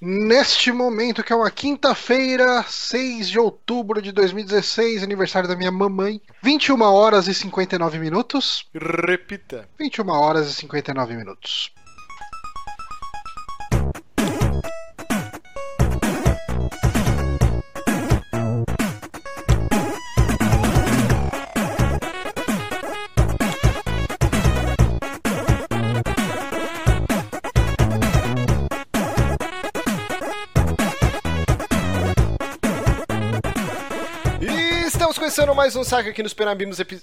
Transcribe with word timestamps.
Neste 0.00 0.70
momento, 0.72 1.24
que 1.24 1.32
é 1.32 1.36
uma 1.36 1.50
quinta-feira, 1.50 2.62
6 2.62 3.30
de 3.30 3.38
outubro 3.38 4.02
de 4.02 4.12
2016, 4.12 5.02
aniversário 5.02 5.48
da 5.48 5.56
minha 5.56 5.72
mamãe, 5.72 6.20
21 6.42 6.80
horas 6.82 7.28
e 7.28 7.34
59 7.34 7.98
minutos. 7.98 8.66
Repita. 8.74 9.66
21 9.78 10.08
horas 10.10 10.50
e 10.50 10.54
59 10.54 11.16
minutos. 11.16 11.72
Começando 35.36 35.54
mais 35.54 35.76
um 35.76 35.84
saque 35.84 36.08
aqui 36.08 36.22
nos 36.22 36.32
Penabimos 36.32 36.80
epi... 36.80 36.98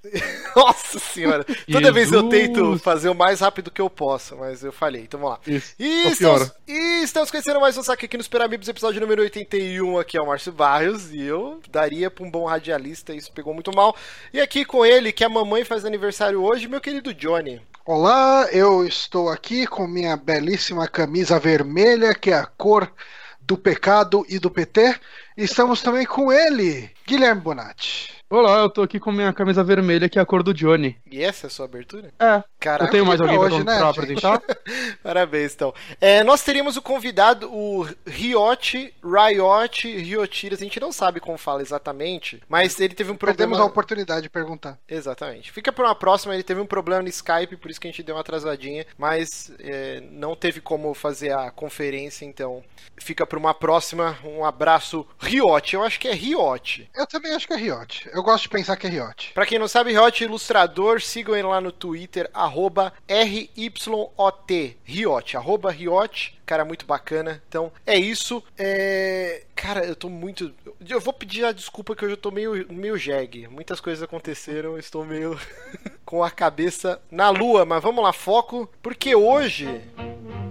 Nossa 0.56 0.98
senhora! 0.98 1.44
Toda 1.70 1.92
vez 1.92 2.10
eu 2.10 2.26
tento 2.26 2.78
fazer 2.78 3.10
o 3.10 3.14
mais 3.14 3.40
rápido 3.40 3.70
que 3.70 3.82
eu 3.82 3.90
posso, 3.90 4.34
mas 4.34 4.64
eu 4.64 4.72
falhei, 4.72 5.02
então 5.02 5.20
vamos 5.20 5.36
lá. 5.36 5.40
Isso. 5.46 5.74
E 5.78 6.08
estamos, 6.08 6.52
e 6.66 7.02
estamos 7.02 7.30
conhecendo 7.30 7.60
mais 7.60 7.76
um 7.76 7.82
saque 7.82 8.06
aqui 8.06 8.16
nos 8.16 8.28
Penabibos, 8.28 8.66
episódio 8.66 8.98
número 8.98 9.20
81. 9.20 9.98
Aqui 9.98 10.16
é 10.16 10.22
o 10.22 10.26
Márcio 10.26 10.52
Barrios 10.52 11.12
e 11.12 11.20
eu 11.20 11.60
daria 11.68 12.10
pra 12.10 12.24
um 12.24 12.30
bom 12.30 12.46
radialista, 12.46 13.12
isso 13.12 13.30
pegou 13.30 13.52
muito 13.52 13.70
mal. 13.76 13.94
E 14.32 14.40
aqui 14.40 14.64
com 14.64 14.86
ele, 14.86 15.12
que 15.12 15.24
a 15.24 15.28
mamãe 15.28 15.62
faz 15.62 15.84
aniversário 15.84 16.42
hoje, 16.42 16.68
meu 16.68 16.80
querido 16.80 17.12
Johnny. 17.12 17.60
Olá, 17.84 18.48
eu 18.52 18.86
estou 18.86 19.28
aqui 19.28 19.66
com 19.66 19.86
minha 19.86 20.16
belíssima 20.16 20.88
camisa 20.88 21.38
vermelha, 21.38 22.14
que 22.14 22.30
é 22.30 22.38
a 22.38 22.46
cor 22.46 22.90
do 23.38 23.58
pecado 23.58 24.24
e 24.30 24.38
do 24.38 24.50
PT. 24.50 24.98
E 25.36 25.44
estamos 25.44 25.82
também 25.82 26.06
com 26.06 26.32
ele, 26.32 26.90
Guilherme 27.06 27.40
Bonatti. 27.40 28.10
Olá, 28.28 28.58
eu 28.58 28.68
tô 28.68 28.82
aqui 28.82 28.98
com 28.98 29.12
minha 29.12 29.32
camisa 29.32 29.62
vermelha, 29.62 30.08
que 30.08 30.18
é 30.18 30.22
a 30.22 30.26
cor 30.26 30.42
do 30.42 30.52
Johnny. 30.52 30.98
E 31.08 31.22
essa 31.22 31.46
é 31.46 31.48
a 31.48 31.50
sua 31.50 31.66
abertura? 31.66 32.12
É. 32.18 32.42
Caraca, 32.58 32.86
eu 32.86 32.90
tenho 32.90 33.06
mais 33.06 33.20
pra 33.20 33.30
alguém 33.30 33.38
hoje, 33.38 33.62
pra, 33.62 33.72
né, 33.72 33.78
pra 33.78 34.02
gente? 34.02 34.26
apresentar? 34.26 34.42
Parabéns, 35.00 35.54
então. 35.54 35.72
É, 36.00 36.24
nós 36.24 36.42
teríamos 36.42 36.76
o 36.76 36.82
convidado, 36.82 37.48
o 37.48 37.88
Riot, 38.04 38.92
Riot, 39.04 39.98
Riotiras, 39.98 40.60
a 40.60 40.64
gente 40.64 40.80
não 40.80 40.90
sabe 40.90 41.20
como 41.20 41.38
fala 41.38 41.62
exatamente, 41.62 42.42
mas 42.48 42.80
ele 42.80 42.94
teve 42.94 43.12
um 43.12 43.16
Perdemos 43.16 43.50
problema... 43.50 43.62
a 43.62 43.66
oportunidade 43.66 44.22
de 44.22 44.30
perguntar. 44.30 44.76
Exatamente. 44.88 45.52
Fica 45.52 45.70
para 45.70 45.84
uma 45.84 45.94
próxima, 45.94 46.34
ele 46.34 46.42
teve 46.42 46.60
um 46.60 46.66
problema 46.66 47.02
no 47.02 47.08
Skype, 47.08 47.56
por 47.56 47.70
isso 47.70 47.80
que 47.80 47.86
a 47.86 47.90
gente 47.92 48.02
deu 48.02 48.16
uma 48.16 48.22
atrasadinha, 48.22 48.84
mas 48.98 49.52
é, 49.60 50.02
não 50.10 50.34
teve 50.34 50.60
como 50.60 50.92
fazer 50.94 51.32
a 51.32 51.52
conferência, 51.52 52.24
então 52.24 52.64
fica 52.98 53.24
para 53.24 53.38
uma 53.38 53.54
próxima. 53.54 54.18
Um 54.24 54.44
abraço, 54.44 55.06
Riot. 55.18 55.74
Eu 55.74 55.84
acho 55.84 56.00
que 56.00 56.08
é 56.08 56.12
Riot. 56.12 56.90
Eu 56.92 57.06
também 57.06 57.32
acho 57.32 57.46
que 57.46 57.52
é 57.52 57.56
Riot. 57.56 58.10
Eu 58.16 58.22
gosto 58.22 58.44
de 58.44 58.48
pensar 58.48 58.78
que 58.78 58.86
é 58.86 58.90
Riot. 58.90 59.32
Pra 59.34 59.44
quem 59.44 59.58
não 59.58 59.68
sabe, 59.68 59.92
Riot 59.92 60.24
ilustrador, 60.24 61.02
sigam 61.02 61.36
ele 61.36 61.46
lá 61.46 61.60
no 61.60 61.70
Twitter, 61.70 62.30
arroba 62.32 62.90
RYOT, 63.06 64.78
Riot, 64.82 65.36
arroba 65.36 65.70
Riot, 65.70 66.40
cara 66.46 66.64
muito 66.64 66.86
bacana. 66.86 67.42
Então, 67.46 67.70
é 67.84 67.98
isso. 67.98 68.42
É... 68.56 69.42
Cara, 69.54 69.84
eu 69.84 69.94
tô 69.94 70.08
muito... 70.08 70.50
Eu 70.88 70.98
vou 70.98 71.12
pedir 71.12 71.44
a 71.44 71.52
desculpa 71.52 71.94
que 71.94 72.06
hoje 72.06 72.14
eu 72.14 72.16
tô 72.16 72.30
meio, 72.30 72.66
meio 72.72 72.96
jegue. 72.96 73.48
Muitas 73.48 73.82
coisas 73.82 74.02
aconteceram, 74.02 74.78
estou 74.78 75.04
meio 75.04 75.38
com 76.02 76.24
a 76.24 76.30
cabeça 76.30 76.98
na 77.10 77.28
lua. 77.28 77.66
Mas 77.66 77.82
vamos 77.82 78.02
lá, 78.02 78.14
foco, 78.14 78.66
porque 78.80 79.14
hoje, 79.14 79.82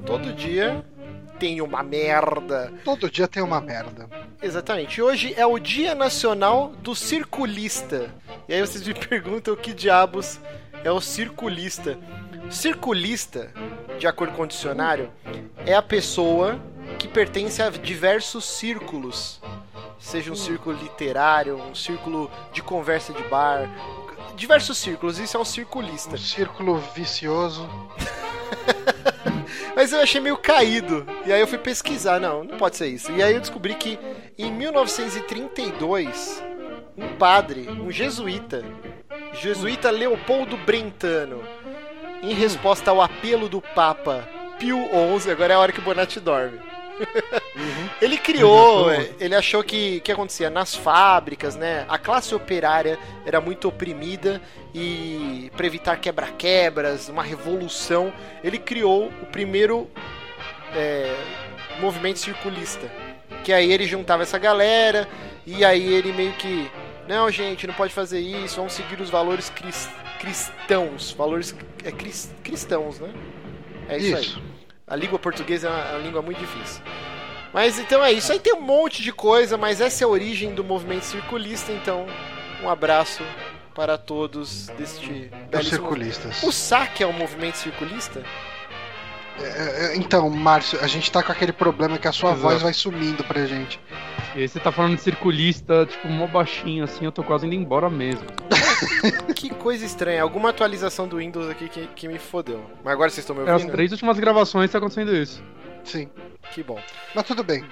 todo 0.06 0.34
dia, 0.34 0.86
tem 1.40 1.62
uma 1.62 1.84
merda. 1.84 2.72
Todo 2.84 3.10
dia 3.10 3.28
tem 3.28 3.44
uma 3.44 3.62
merda. 3.62 4.10
Exatamente. 4.42 5.02
Hoje 5.02 5.34
é 5.38 5.46
o 5.46 5.60
Dia 5.60 5.96
Nacional 5.96 6.70
do 6.80 6.96
Circulista. 6.96 8.14
E 8.48 8.54
aí 8.54 8.62
vocês 8.62 8.86
me 8.86 8.94
perguntam 8.96 9.54
o 9.54 9.58
que 9.58 9.74
diabos 9.74 10.40
é 10.84 10.92
o 10.92 11.02
circulista. 11.02 11.98
Circulista, 12.50 13.52
de 13.98 14.08
acordo 14.08 14.34
com 14.36 14.44
o 14.44 14.48
dicionário, 14.48 15.12
é 15.66 15.74
a 15.74 15.82
pessoa 15.82 16.60
que 17.00 17.08
pertence 17.08 17.62
a 17.62 17.70
diversos 17.70 18.46
círculos. 18.46 19.42
Seja 20.00 20.32
um 20.32 20.36
círculo 20.36 20.78
literário, 20.78 21.58
um 21.58 21.74
círculo 21.74 22.30
de 22.54 22.62
conversa 22.62 23.12
de 23.14 23.24
bar, 23.24 23.70
diversos 24.36 24.78
círculos. 24.78 25.18
Isso 25.18 25.36
é 25.36 25.40
um 25.40 25.46
circulista. 25.46 26.16
Um 26.16 26.18
círculo 26.18 26.78
vicioso. 26.94 27.68
Mas 29.76 29.92
eu 29.92 30.00
achei 30.00 30.22
meio 30.22 30.38
caído. 30.38 31.06
E 31.26 31.34
aí 31.34 31.40
eu 31.40 31.48
fui 31.48 31.58
pesquisar. 31.58 32.20
Não, 32.20 32.44
não 32.44 32.58
pode 32.58 32.78
ser 32.78 32.88
isso. 32.88 33.12
E 33.12 33.22
aí 33.22 33.34
eu 33.34 33.42
descobri 33.42 33.76
que 33.76 34.00
em 34.38 34.52
1932, 34.52 36.44
um 36.98 37.16
padre, 37.18 37.68
um 37.70 37.92
jesuíta, 37.92 38.64
jesuíta 39.34 39.90
Leopoldo 39.92 40.58
Brentano, 40.58 41.44
em 42.22 42.34
resposta 42.34 42.92
ao 42.92 43.02
apelo 43.02 43.48
do 43.48 43.62
Papa 43.62 44.28
Pio 44.58 44.80
XI, 45.20 45.32
agora 45.32 45.54
é 45.54 45.56
a 45.56 45.60
hora 45.60 45.72
que 45.72 45.80
o 45.80 45.84
Bonatti 45.84 46.20
dorme. 46.20 46.60
Ele 48.02 48.18
criou, 48.18 48.88
Uhum. 48.90 49.08
ele 49.20 49.36
achou 49.36 49.64
que 49.64 49.98
o 49.98 50.02
que 50.02 50.12
acontecia 50.12 50.50
nas 50.50 50.76
fábricas, 50.76 51.56
né? 51.56 51.86
A 51.90 51.98
classe 51.98 52.34
operária 52.36 52.98
era 53.26 53.40
muito 53.42 53.68
oprimida 53.68 54.42
e 54.74 55.52
para 55.56 55.66
evitar 55.66 55.98
quebra-quebras, 55.98 57.10
uma 57.10 57.24
revolução, 57.24 58.14
ele 58.44 58.58
criou 58.58 59.08
o 59.22 59.26
primeiro 59.28 59.90
é, 60.76 61.14
movimento 61.80 62.20
circulista. 62.20 62.90
Que 63.44 63.54
aí 63.54 63.72
ele 63.72 63.86
juntava 63.86 64.24
essa 64.24 64.38
galera 64.38 65.08
e 65.46 65.64
aí 65.64 65.94
ele 65.94 66.12
meio 66.12 66.34
que 66.34 66.70
não, 67.08 67.30
gente, 67.30 67.68
não 67.68 67.74
pode 67.74 67.94
fazer 67.94 68.20
isso, 68.20 68.56
vamos 68.58 68.74
seguir 68.74 69.00
os 69.00 69.10
valores 69.10 69.50
cris- 69.50 69.90
cristãos, 70.20 71.12
valores 71.12 71.56
é, 71.84 71.92
cris- 71.92 72.34
cristãos, 72.44 73.00
né? 73.00 73.10
É 73.88 73.98
isso, 73.98 74.18
aí. 74.38 74.55
A 74.88 74.96
língua 74.96 75.18
portuguesa 75.18 75.68
é 75.68 75.72
uma, 75.72 75.80
é 75.80 75.92
uma 75.94 76.00
língua 76.00 76.22
muito 76.22 76.40
difícil. 76.40 76.82
Mas 77.52 77.80
então 77.80 78.04
é 78.04 78.12
isso. 78.12 78.32
Aí 78.32 78.40
tem 78.40 78.54
um 78.54 78.62
monte 78.62 79.02
de 79.02 79.12
coisa, 79.12 79.58
mas 79.58 79.82
essa 79.82 80.04
é 80.04 80.06
a 80.06 80.08
origem 80.10 80.54
do 80.54 80.64
movimento 80.64 81.06
circulista. 81.06 81.72
Então, 81.72 82.06
um 82.62 82.70
abraço 82.70 83.24
para 83.74 83.98
todos 83.98 84.68
deste 84.78 85.32
Os 85.52 85.68
circulistas. 85.68 86.44
O 86.44 86.52
saque 86.52 87.04
é 87.04 87.08
um 87.08 87.14
movimento 87.14 87.58
circulista? 87.58 88.24
É, 89.42 89.86
é, 89.94 89.98
Então, 89.98 90.30
Márcio, 90.30 90.80
a 90.82 90.88
gente 90.88 91.12
tá 91.12 91.22
com 91.22 91.32
aquele 91.32 91.52
problema 91.52 91.98
que 91.98 92.08
a 92.08 92.12
sua 92.12 92.32
Exato. 92.32 92.42
voz 92.44 92.62
vai 92.62 92.74
sumindo 92.74 93.24
pra 93.24 93.46
gente. 93.46 93.80
E 94.36 94.42
aí 94.42 94.48
você 94.48 94.60
tá 94.60 94.72
falando 94.72 94.96
de 94.96 95.02
circulista, 95.02 95.86
tipo, 95.86 96.08
mó 96.10 96.28
baixinho, 96.28 96.84
assim, 96.84 97.06
eu 97.06 97.12
tô 97.12 97.24
quase 97.24 97.46
indo 97.46 97.56
embora 97.56 97.90
mesmo. 97.90 98.26
que 99.36 99.50
coisa 99.50 99.86
estranha. 99.86 100.22
Alguma 100.22 100.50
atualização 100.50 101.08
do 101.08 101.18
Windows 101.18 101.50
aqui 101.50 101.70
que, 101.70 101.88
que 101.88 102.08
me 102.08 102.20
fodeu. 102.20 102.64
Mas 102.84 102.94
agora 102.94 103.10
vocês 103.10 103.20
estão 103.24 103.36
me 103.36 103.42
É, 103.44 103.46
as 103.46 103.54
ouvindo? 103.62 103.72
três 103.72 103.92
últimas 103.92 104.20
gravações 104.20 104.70
tá 104.72 104.78
acontecendo 104.78 105.16
isso. 105.16 105.42
Sim. 105.84 106.10
Que 106.52 106.62
bom. 106.64 106.80
Mas 107.14 107.26
tudo 107.26 107.44
bem. 107.44 107.64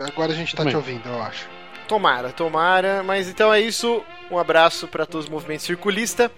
Agora 0.00 0.32
a 0.32 0.34
gente 0.34 0.54
tá 0.54 0.62
Tudo 0.62 0.70
te 0.70 0.84
bem. 0.86 0.96
ouvindo, 0.96 1.08
eu 1.08 1.22
acho. 1.22 1.48
Tomara, 1.86 2.30
tomara. 2.32 3.02
Mas 3.02 3.28
então 3.28 3.52
é 3.52 3.60
isso. 3.60 4.02
Um 4.30 4.38
abraço 4.38 4.86
para 4.88 5.06
todos 5.06 5.26
os 5.26 5.30
movimentos 5.30 5.64
circulista. 5.66 6.30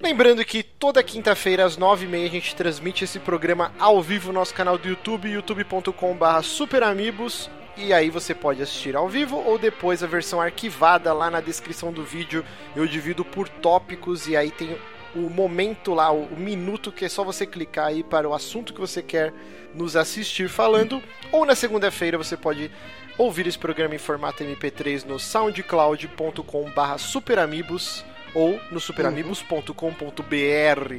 Lembrando 0.00 0.44
que 0.44 0.62
toda 0.62 1.02
quinta-feira 1.02 1.64
às 1.64 1.78
9h30 1.78 2.26
a 2.26 2.30
gente 2.30 2.56
transmite 2.56 3.04
esse 3.04 3.20
programa 3.20 3.72
ao 3.78 4.02
vivo 4.02 4.28
no 4.28 4.40
nosso 4.40 4.52
canal 4.52 4.76
do 4.76 4.88
YouTube, 4.88 5.30
youtube.com.br 5.30 6.42
superamigos. 6.42 7.48
E 7.76 7.92
aí 7.92 8.10
você 8.10 8.34
pode 8.34 8.60
assistir 8.60 8.96
ao 8.96 9.08
vivo 9.08 9.36
ou 9.36 9.58
depois 9.58 10.02
a 10.02 10.06
versão 10.06 10.40
arquivada 10.40 11.12
lá 11.12 11.30
na 11.30 11.40
descrição 11.40 11.92
do 11.92 12.02
vídeo. 12.02 12.44
Eu 12.74 12.86
divido 12.86 13.24
por 13.24 13.48
tópicos 13.48 14.26
e 14.26 14.36
aí 14.36 14.50
tem 14.50 14.76
o 15.14 15.30
momento 15.30 15.94
lá, 15.94 16.10
o, 16.10 16.36
minuto 16.36 16.90
que 16.90 17.04
é 17.04 17.08
só 17.08 17.22
você 17.22 17.46
clicar 17.46 17.86
aí 17.86 18.02
para 18.02 18.28
o 18.28 18.34
assunto 18.34 18.74
que 18.74 18.80
você 18.80 19.00
quer 19.00 19.32
nos 19.74 19.94
assistir 19.94 20.48
falando. 20.48 21.00
Ou 21.30 21.46
na 21.46 21.54
segunda-feira 21.54 22.18
você 22.18 22.36
pode 22.36 22.70
ouvir 23.16 23.46
esse 23.46 23.58
programa 23.58 23.94
em 23.94 23.98
formato 23.98 24.42
MP3 24.42 25.04
no 25.04 25.20
soundcloud.com/barra 25.20 26.98
superamigos 26.98 28.04
ou 28.34 28.60
no 28.70 28.80
superamigos.com.br. 28.80 30.94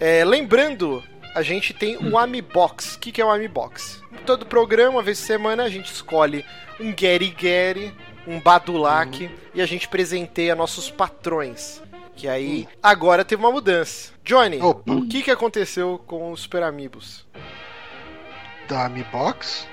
É, 0.00 0.24
lembrando, 0.24 1.02
a 1.34 1.42
gente 1.42 1.72
tem 1.72 1.96
o 1.96 2.18
Amibox. 2.18 2.94
O 2.94 2.98
que, 2.98 3.12
que 3.12 3.20
é 3.20 3.24
o 3.24 3.30
Amibox? 3.30 4.02
Todo 4.26 4.46
programa, 4.46 4.90
uma 4.90 5.02
vez 5.02 5.20
por 5.20 5.26
semana, 5.26 5.64
a 5.64 5.68
gente 5.68 5.92
escolhe 5.92 6.44
um 6.80 6.92
Gary 6.94 7.30
Gary, 7.30 7.94
um 8.26 8.40
Badulac 8.40 9.30
e 9.54 9.60
a 9.60 9.66
gente 9.66 9.88
presenteia 9.88 10.54
nossos 10.54 10.90
patrões. 10.90 11.82
Que 12.14 12.28
aí, 12.28 12.68
agora 12.82 13.24
teve 13.24 13.42
uma 13.42 13.50
mudança. 13.50 14.12
Johnny, 14.22 14.60
Opa. 14.60 14.92
o 14.92 15.08
que, 15.08 15.22
que 15.22 15.30
aconteceu 15.30 16.00
com 16.06 16.30
os 16.30 16.42
Super 16.42 16.62
Amigos? 16.62 17.26
Da 18.68 18.88
Mi 18.88 19.02
Box? 19.04 19.66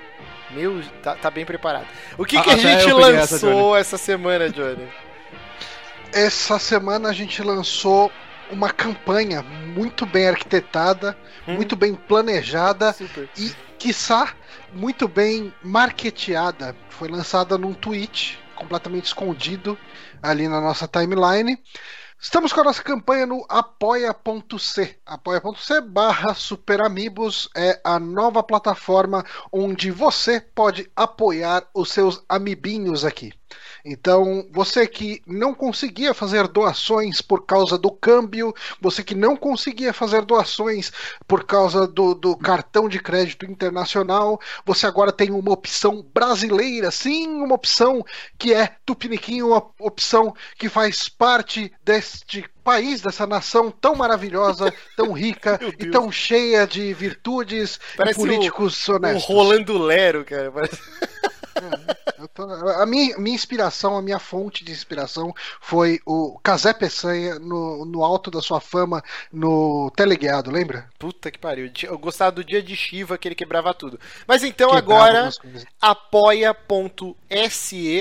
Meu, 0.51 0.81
tá, 1.03 1.15
tá 1.15 1.29
bem 1.29 1.45
preparado. 1.45 1.85
O 2.17 2.25
que, 2.25 2.37
Ah, 2.37 2.41
que 2.41 2.49
a 2.49 2.53
até 2.53 2.61
gente 2.61 2.85
peguei 2.95 3.15
essa, 3.15 3.45
lançou 3.45 3.77
essa 3.77 3.97
semana, 3.97 4.49
Johnny? 4.49 4.87
Essa 6.11 6.57
semana 6.57 7.09
a 7.09 7.13
gente 7.13 7.41
lançou 7.43 8.11
uma 8.51 8.69
campanha 8.71 9.43
muito 9.43 10.05
bem 10.05 10.27
arquitetada, 10.27 11.15
Hum. 11.47 11.55
muito 11.55 11.75
bem 11.75 11.93
planejada 11.93 12.93
Super. 12.93 13.29
e, 13.37 13.51
quiçá, 13.77 14.33
muito 14.73 15.07
bem 15.07 15.53
marketeada. 15.63 16.75
Foi 16.89 17.07
lançada 17.07 17.57
num 17.57 17.73
tweet 17.73 18.39
completamente 18.55 19.05
escondido 19.05 19.77
ali 20.21 20.47
na 20.47 20.59
nossa 20.59 20.87
timeline. 20.87 21.57
Estamos 22.21 22.51
com 22.51 22.59
a 22.59 22.63
nossa 22.65 22.83
campanha 22.83 23.25
no 23.25 23.45
apoia.c. 23.47 24.97
Apoia.c 25.05 25.79
barra 25.81 26.33
Superamigos 26.33 27.47
é 27.55 27.79
a 27.81 27.97
nova 27.97 28.43
plataforma 28.43 29.23
onde 29.53 29.89
você 29.89 30.41
pode 30.41 30.91
apoiar 30.93 31.65
os 31.73 31.91
seus 31.93 32.21
amibinhos 32.27 33.05
aqui. 33.05 33.31
Então, 33.83 34.47
você 34.51 34.87
que 34.87 35.21
não 35.25 35.53
conseguia 35.53 36.13
fazer 36.13 36.47
doações 36.47 37.21
por 37.21 37.45
causa 37.45 37.77
do 37.77 37.91
câmbio, 37.91 38.53
você 38.81 39.03
que 39.03 39.15
não 39.15 39.35
conseguia 39.35 39.93
fazer 39.93 40.23
doações 40.23 40.91
por 41.27 41.45
causa 41.45 41.87
do, 41.87 42.13
do 42.13 42.35
cartão 42.35 42.89
de 42.89 42.99
crédito 42.99 43.45
internacional, 43.45 44.39
você 44.65 44.85
agora 44.85 45.11
tem 45.11 45.31
uma 45.31 45.51
opção 45.51 46.05
brasileira, 46.13 46.91
sim, 46.91 47.27
uma 47.27 47.55
opção 47.55 48.05
que 48.37 48.53
é 48.53 48.75
Tupiniquim, 48.85 49.41
uma 49.41 49.65
opção 49.79 50.33
que 50.57 50.69
faz 50.69 51.07
parte 51.07 51.71
deste 51.83 52.45
país, 52.63 53.01
dessa 53.01 53.25
nação 53.25 53.71
tão 53.71 53.95
maravilhosa, 53.95 54.73
tão 54.95 55.11
rica 55.11 55.59
e 55.79 55.87
tão 55.87 56.11
cheia 56.11 56.67
de 56.67 56.93
virtudes 56.93 57.79
Parece 57.97 58.19
e 58.19 58.21
políticos 58.21 58.87
o, 58.87 58.95
honestos. 58.95 59.23
O 59.23 59.33
Rolando 59.33 59.77
Lero, 59.77 60.23
cara. 60.23 60.51
Parece... 60.51 60.77
Eu 62.17 62.27
tô- 62.27 62.43
a 62.43 62.85
minha, 62.85 63.17
minha 63.17 63.35
inspiração, 63.35 63.97
a 63.97 64.01
minha 64.01 64.19
fonte 64.19 64.63
de 64.63 64.71
inspiração 64.71 65.33
foi 65.61 65.99
o 66.05 66.37
Casé 66.43 66.73
Peçanha 66.73 67.39
no, 67.39 67.85
no 67.85 68.03
alto 68.03 68.29
da 68.29 68.41
sua 68.41 68.59
fama 68.59 69.01
no 69.31 69.89
teleguiado, 69.95 70.51
lembra? 70.51 70.89
Puta 70.99 71.31
que 71.31 71.39
pariu. 71.39 71.71
Eu 71.83 71.97
gostava 71.97 72.31
do 72.31 72.43
dia 72.43 72.61
de 72.61 72.75
Shiva 72.75 73.17
que 73.17 73.27
ele 73.27 73.35
quebrava 73.35 73.73
tudo. 73.73 73.99
Mas 74.27 74.43
então 74.43 74.69
Quebrava 74.71 75.05
agora 75.17 75.29
apoia.se, 75.81 77.15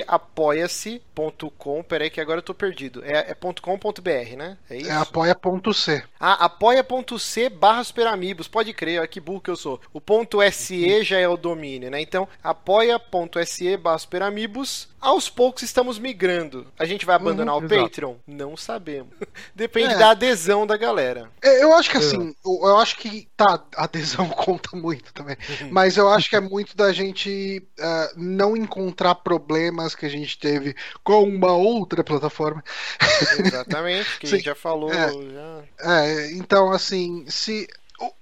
apoia-se.com. 0.06 1.82
Peraí 1.82 2.10
que 2.10 2.20
agora 2.20 2.38
eu 2.38 2.42
tô 2.42 2.54
perdido. 2.54 3.04
É, 3.04 3.30
é 3.30 3.34
.com.br, 3.34 4.36
né? 4.36 4.56
É 4.70 4.76
isso? 4.76 4.90
É 4.90 4.94
apoia.c. 4.94 6.02
Ah, 6.18 6.44
apoia.c 6.46 7.48
barra 7.50 7.84
superamigos. 7.84 8.48
Pode 8.48 8.72
crer, 8.72 9.00
olha 9.00 9.08
que 9.08 9.20
burro 9.20 9.40
que 9.40 9.50
eu 9.50 9.56
sou. 9.56 9.80
O 9.92 10.00
ponto 10.00 10.38
.se 10.50 11.02
já 11.04 11.18
é 11.18 11.28
o 11.28 11.36
domínio, 11.36 11.90
né? 11.90 12.00
Então, 12.00 12.26
apoia.se 12.42 13.76
barra 13.76 13.98
superamigos. 13.98 14.88
Aos 15.00 15.28
poucos 15.28 15.62
estamos 15.62 15.98
migrando. 15.98 16.66
A 16.78 16.84
gente 16.84 17.06
vai 17.06 17.14
abandonar 17.16 17.54
o 17.56 17.64
exato. 17.64 17.82
Patreon? 17.82 18.14
Não 18.26 18.56
sabemos. 18.56 19.12
Depende 19.54 19.94
É. 19.94 19.98
da 19.98 20.10
adesão 20.10 20.66
da 20.66 20.76
galera. 20.76 21.30
É, 21.42 21.62
Eu 21.62 21.72
acho 21.72 21.90
que 21.90 21.96
assim, 21.98 22.34
eu, 22.44 22.60
eu 22.68 22.76
acho 22.78 22.96
que 22.96 23.28
tá, 23.36 23.62
a 23.76 23.84
adesão 23.84 24.28
conta 24.30 24.76
muito 24.76 25.12
também. 25.12 25.36
Mas 25.70 25.96
eu 25.96 26.08
acho 26.08 26.28
que 26.28 26.36
é 26.36 26.40
muito 26.40 26.76
da 26.76 26.92
gente 26.92 27.62
ah, 27.80 28.12
não 28.16 28.56
encontrar 28.56 29.14
problemas 29.16 29.94
que 29.94 30.04
a 30.06 30.08
gente 30.10 30.38
teve 30.38 30.74
com 31.04 31.22
uma 31.24 31.52
outra 31.52 32.02
plataforma. 32.02 32.62
Exatamente, 33.38 34.18
que 34.18 34.26
a 34.26 34.30
gente 34.30 34.44
já 34.46 34.54
falou. 34.54 34.92
É. 34.92 35.10
Já... 35.12 35.62
É, 36.02 36.32
então, 36.32 36.72
assim, 36.72 37.24
se. 37.28 37.68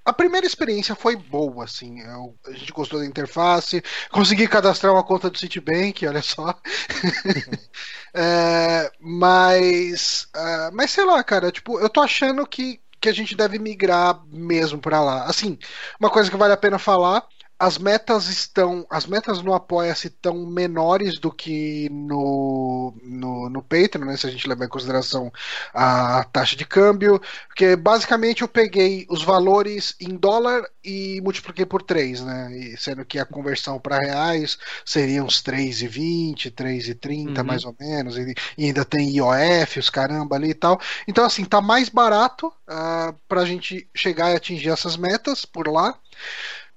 A 0.04 0.12
primeira 0.12 0.46
experiência 0.46 0.94
foi 0.94 1.16
boa, 1.16 1.64
assim. 1.64 2.00
eu- 2.00 2.38
a 2.46 2.52
gente 2.52 2.72
gostou 2.72 3.00
da 3.00 3.06
interface, 3.06 3.82
consegui 4.10 4.48
cadastrar 4.48 4.92
uma 4.92 5.04
conta 5.04 5.28
do 5.28 5.38
Citibank, 5.38 6.06
olha 6.06 6.22
só. 6.22 6.54
É, 8.14 8.90
mas. 9.00 10.26
ah, 10.34 10.70
mas 10.72 10.90
sei 10.90 11.04
lá, 11.04 11.22
cara, 11.22 11.52
tipo, 11.52 11.78
eu 11.80 11.88
tô 11.90 12.00
achando 12.00 12.46
que, 12.46 12.80
que 13.00 13.08
a 13.08 13.12
gente 13.12 13.36
deve 13.36 13.58
migrar 13.58 14.24
mesmo 14.28 14.80
pra 14.80 15.00
lá. 15.02 15.24
Assim, 15.24 15.58
uma 16.00 16.10
coisa 16.10 16.30
que 16.30 16.36
vale 16.36 16.52
a 16.54 16.56
pena 16.56 16.78
falar. 16.78 17.26
As 17.58 17.78
metas 17.78 18.28
estão. 18.28 18.86
As 18.90 19.06
metas 19.06 19.40
no 19.42 19.54
Apoia-se 19.54 20.08
estão 20.08 20.46
menores 20.46 21.18
do 21.18 21.32
que 21.32 21.88
no, 21.90 22.94
no, 23.02 23.48
no 23.48 23.62
Patreon, 23.62 24.04
né? 24.04 24.16
Se 24.16 24.26
a 24.26 24.30
gente 24.30 24.46
levar 24.46 24.66
em 24.66 24.68
consideração 24.68 25.32
a 25.72 26.22
taxa 26.24 26.54
de 26.54 26.66
câmbio. 26.66 27.20
Porque 27.48 27.74
basicamente 27.74 28.42
eu 28.42 28.48
peguei 28.48 29.06
os 29.08 29.22
valores 29.24 29.94
em 30.00 30.16
dólar 30.16 30.62
e 30.84 31.20
multipliquei 31.22 31.64
por 31.64 31.82
3, 31.82 32.20
né? 32.22 32.50
E 32.56 32.76
sendo 32.76 33.04
que 33.06 33.18
a 33.18 33.24
conversão 33.24 33.78
para 33.80 33.98
reais 33.98 34.58
seria 34.84 35.24
uns 35.24 35.40
3,20, 35.42 36.50
3,30 36.50 37.42
Uhum. 37.42 37.44
mais 37.44 37.64
ou 37.64 37.74
menos. 37.80 38.16
E, 38.18 38.34
e 38.58 38.66
ainda 38.66 38.84
tem 38.84 39.10
IOF, 39.16 39.78
os 39.78 39.90
caramba 39.90 40.36
ali 40.36 40.50
e 40.50 40.54
tal. 40.54 40.78
Então, 41.08 41.24
assim, 41.24 41.44
tá 41.44 41.60
mais 41.60 41.88
barato 41.88 42.52
ah, 42.68 43.14
pra 43.28 43.44
gente 43.44 43.88
chegar 43.94 44.30
e 44.32 44.36
atingir 44.36 44.70
essas 44.70 44.96
metas 44.96 45.44
por 45.44 45.68
lá. 45.68 45.98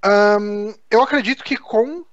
Ahn, 0.01 0.73
eu 0.89 1.01
acredito 1.01 1.43
que 1.43 1.57
com 1.57 2.05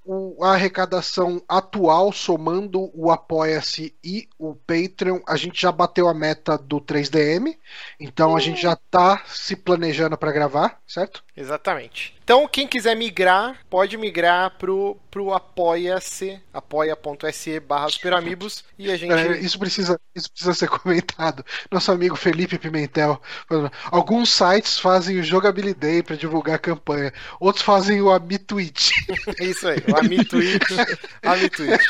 a 0.42 0.52
arrecadação 0.52 1.40
atual, 1.48 2.12
somando 2.12 2.90
o 2.92 3.10
Apoia-se 3.12 3.94
e 4.02 4.28
o 4.38 4.54
Patreon, 4.54 5.20
a 5.26 5.36
gente 5.36 5.60
já 5.60 5.70
bateu 5.70 6.08
a 6.08 6.14
meta 6.14 6.58
do 6.58 6.80
3DM. 6.80 7.56
Então 8.00 8.36
a 8.36 8.40
gente 8.40 8.60
já 8.60 8.74
tá 8.74 9.22
se 9.26 9.54
planejando 9.54 10.18
para 10.18 10.32
gravar, 10.32 10.80
certo? 10.86 11.22
Exatamente. 11.36 12.15
Então, 12.26 12.48
quem 12.48 12.66
quiser 12.66 12.96
migrar, 12.96 13.56
pode 13.70 13.96
migrar 13.96 14.50
pro, 14.58 14.96
pro 15.12 15.32
apoia-se, 15.32 16.40
apoia.se 16.52 17.60
barra 17.60 17.88
superamigos 17.88 18.64
e 18.76 18.90
a 18.90 18.96
gente... 18.96 19.12
É, 19.12 19.38
Isso 19.38 19.56
precisa, 19.56 19.96
isso 20.12 20.28
precisa 20.32 20.52
ser 20.52 20.66
comentado. 20.68 21.44
Nosso 21.70 21.92
amigo 21.92 22.16
Felipe 22.16 22.58
Pimentel. 22.58 23.22
Alguns 23.92 24.30
sites 24.30 24.76
fazem 24.76 25.20
o 25.20 25.22
Jogabilidade 25.22 26.02
para 26.02 26.16
divulgar 26.16 26.56
a 26.56 26.58
campanha, 26.58 27.12
outros 27.38 27.64
fazem 27.64 28.02
o 28.02 28.10
Amitweet. 28.10 29.06
É 29.38 29.44
Isso 29.44 29.68
aí, 29.68 29.78
o 29.86 29.96
Amitweet. 29.96 30.66
Amitweet. 31.22 31.84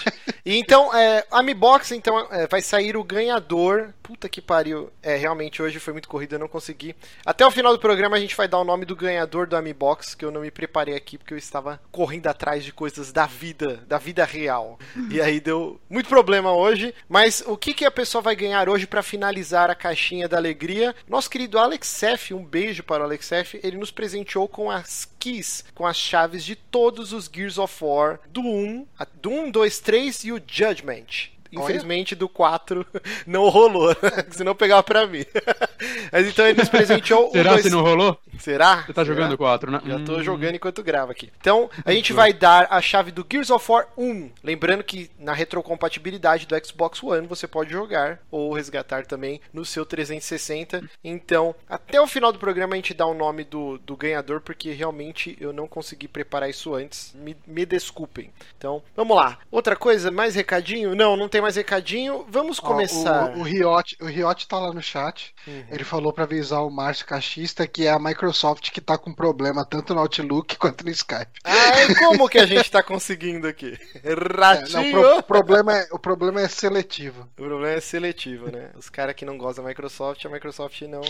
E 0.45 0.59
então, 0.59 0.95
é, 0.95 1.25
Amibox, 1.31 1.93
então, 1.93 2.29
é, 2.31 2.47
vai 2.47 2.61
sair 2.61 2.97
o 2.97 3.05
ganhador. 3.05 3.95
Puta 4.03 4.29
que 4.29 4.43
pariu. 4.43 4.91
É, 5.03 5.17
realmente 5.17 5.63
hoje 5.63 5.79
foi 5.79 5.93
muito 5.93 6.09
corrido, 6.09 6.35
eu 6.35 6.39
não 6.39 6.49
consegui. 6.49 6.95
Até 7.25 7.47
o 7.47 7.51
final 7.51 7.73
do 7.73 7.79
programa 7.79 8.17
a 8.17 8.21
gente 8.21 8.37
vai 8.37 8.47
dar 8.47 8.59
o 8.59 8.65
nome 8.65 8.85
do 8.85 8.95
ganhador 8.95 9.47
do 9.47 9.57
Amibox, 9.57 10.15
que 10.15 10.26
eu 10.27 10.33
não 10.33 10.41
me 10.43 10.51
preparei 10.51 10.95
aqui 10.95 11.17
porque 11.19 11.33
eu 11.35 11.39
estava 11.39 11.81
correndo 11.91 12.27
atrás 12.27 12.65
de 12.65 12.73
coisas 12.73 13.13
da 13.13 13.27
vida, 13.27 13.77
da 13.89 13.99
vida 13.99 14.25
real. 14.25 14.79
E 15.11 15.21
aí 15.21 15.41
deu 15.41 15.81
muito 15.89 16.09
problema 16.09 16.53
hoje. 16.53 16.95
Mas 17.09 17.43
o 17.47 17.57
que, 17.57 17.73
que 17.75 17.85
a 17.85 17.91
pessoa 17.91 18.21
vai 18.23 18.37
ganhar 18.37 18.69
hoje 18.69 18.87
para 18.87 19.03
finalizar 19.03 19.71
a 19.71 19.75
caixinha 19.75 20.29
da 20.29 20.37
alegria? 20.37 20.95
Nosso 21.09 21.31
querido 21.31 21.59
Alex 21.59 22.03
F, 22.03 22.35
um 22.35 22.45
beijo 22.45 22.83
para 22.83 23.03
o 23.03 23.07
Alex 23.07 23.31
F, 23.33 23.61
ele 23.63 23.77
nos 23.79 23.91
presenteou 23.91 24.47
com 24.49 24.71
as 24.71 25.09
keys, 25.19 25.65
com 25.75 25.87
as 25.87 25.97
chaves 25.97 26.45
de 26.45 26.55
todos 26.57 27.13
os 27.13 27.31
Gears 27.33 27.59
of 27.59 27.75
War 27.83 28.21
do 28.29 28.43
1, 28.43 28.87
a- 28.99 29.07
do 29.21 29.31
1, 29.31 29.51
2, 29.51 29.79
3 29.81 30.25
e 30.25 30.33
o 30.33 30.43
Judgment. 30.47 31.31
Infelizmente 31.53 32.15
do 32.15 32.29
4 32.29 32.87
não 33.27 33.49
rolou, 33.49 33.95
senão 34.31 34.55
pegava 34.55 34.83
pra 34.83 35.07
mim. 35.07 35.25
Mas 36.13 36.27
então 36.29 36.47
ele 36.47 36.59
nos 36.59 36.69
presenteou 36.69 37.29
o 37.29 37.33
Será 37.33 37.51
dois- 37.53 37.63
que 37.65 37.71
não 37.71 37.83
rolou? 37.83 38.19
Será? 38.39 38.83
Você 38.83 38.93
tá 38.93 39.05
Será? 39.05 39.15
jogando 39.17 39.39
4, 39.39 39.71
né? 39.71 39.81
Já 39.87 39.99
tô 40.01 40.17
Hum. 40.17 40.23
jogando 40.23 40.55
enquanto 40.57 40.83
grava 40.83 41.13
aqui. 41.13 41.31
Então, 41.41 41.71
a 41.85 41.93
gente 41.93 42.13
vai 42.13 42.33
dar 42.33 42.67
a 42.71 42.81
chave 42.81 43.11
do 43.11 43.27
Gears 43.31 43.51
of 43.51 43.71
War 43.71 43.89
1. 43.97 44.31
Lembrando 44.45 44.85
que 44.85 45.11
na 45.19 45.33
retrocompatibilidade 45.33 46.47
do 46.47 46.67
Xbox 46.67 47.03
One 47.03 47.27
você 47.27 47.47
pode 47.47 47.71
jogar 47.71 48.19
ou 48.31 48.53
resgatar 48.53 49.05
também 49.07 49.41
no 49.53 49.65
seu 49.65 49.85
360. 49.85 50.83
Então, 51.05 51.55
até 51.69 52.01
o 52.01 52.07
final 52.07 52.33
do 52.33 52.39
programa 52.39 52.75
a 52.75 52.77
gente 52.77 52.95
dá 52.95 53.07
o 53.07 53.15
nome 53.15 53.45
do, 53.45 53.79
do 53.79 53.97
ganhador, 53.97 54.41
porque 54.41 54.71
realmente 54.73 55.37
eu 55.41 55.53
não 55.53 55.67
consegui 55.67 56.09
preparar 56.09 56.49
isso 56.51 56.75
antes. 56.75 57.15
Me, 57.15 57.37
me 57.47 57.65
desculpem. 57.67 58.31
Então, 58.57 58.83
vamos 58.95 59.17
lá. 59.17 59.39
Outra 59.51 59.77
coisa, 59.77 60.11
mais 60.11 60.35
recadinho? 60.35 60.95
Não, 60.95 61.17
não 61.17 61.29
tem 61.29 61.36
mais 61.41 61.57
recadinho. 61.57 62.25
Vamos 62.29 62.59
Ó, 62.59 62.63
começar. 62.63 63.31
o, 63.37 63.41
o, 63.41 63.43
Riot, 63.43 63.97
o 64.01 64.07
Riot 64.07 64.47
tá 64.49 64.59
lá 64.59 64.73
no 64.73 64.83
chat. 64.83 65.35
Uhum. 65.47 65.65
Ele 65.71 65.85
falou 65.85 66.13
para 66.13 66.25
avisar 66.25 66.65
o 66.65 66.71
Márcio 66.71 67.07
Cachista 67.07 67.67
que 67.67 67.87
é 67.87 67.91
a 67.91 67.99
Microsoft 67.99 68.71
que 68.71 68.81
tá 68.81 68.97
com 68.99 69.13
problema 69.13 69.65
tanto 69.65 69.95
no 69.95 70.01
Outlook 70.01 70.57
quanto 70.59 70.85
no 70.85 70.91
Skype. 70.91 71.31
Ai, 71.45 71.95
como 71.97 72.29
que 72.29 72.39
a 72.39 72.47
gente 72.47 72.71
tá 72.71 72.83
conseguindo 72.83 73.47
aqui? 73.47 73.79
É, 74.05 74.15
Ratinho! 74.15 74.93
não, 74.93 75.19
o, 75.19 75.23
pro- 75.23 75.23
problema 75.23 75.77
é, 75.77 75.89
o 75.91 75.99
problema 75.99 76.41
é 76.41 76.49
seletivo. 76.49 77.23
O 77.39 77.43
problema 77.43 77.75
é 77.75 77.81
seletivo, 77.81 78.51
né? 78.51 78.71
Os 78.77 78.89
caras 78.89 79.15
que 79.15 79.25
não 79.25 79.37
gostam 79.37 79.65
da 79.65 79.69
Microsoft, 79.71 80.25
a 80.25 80.29
Microsoft 80.29 80.81
não, 80.83 81.01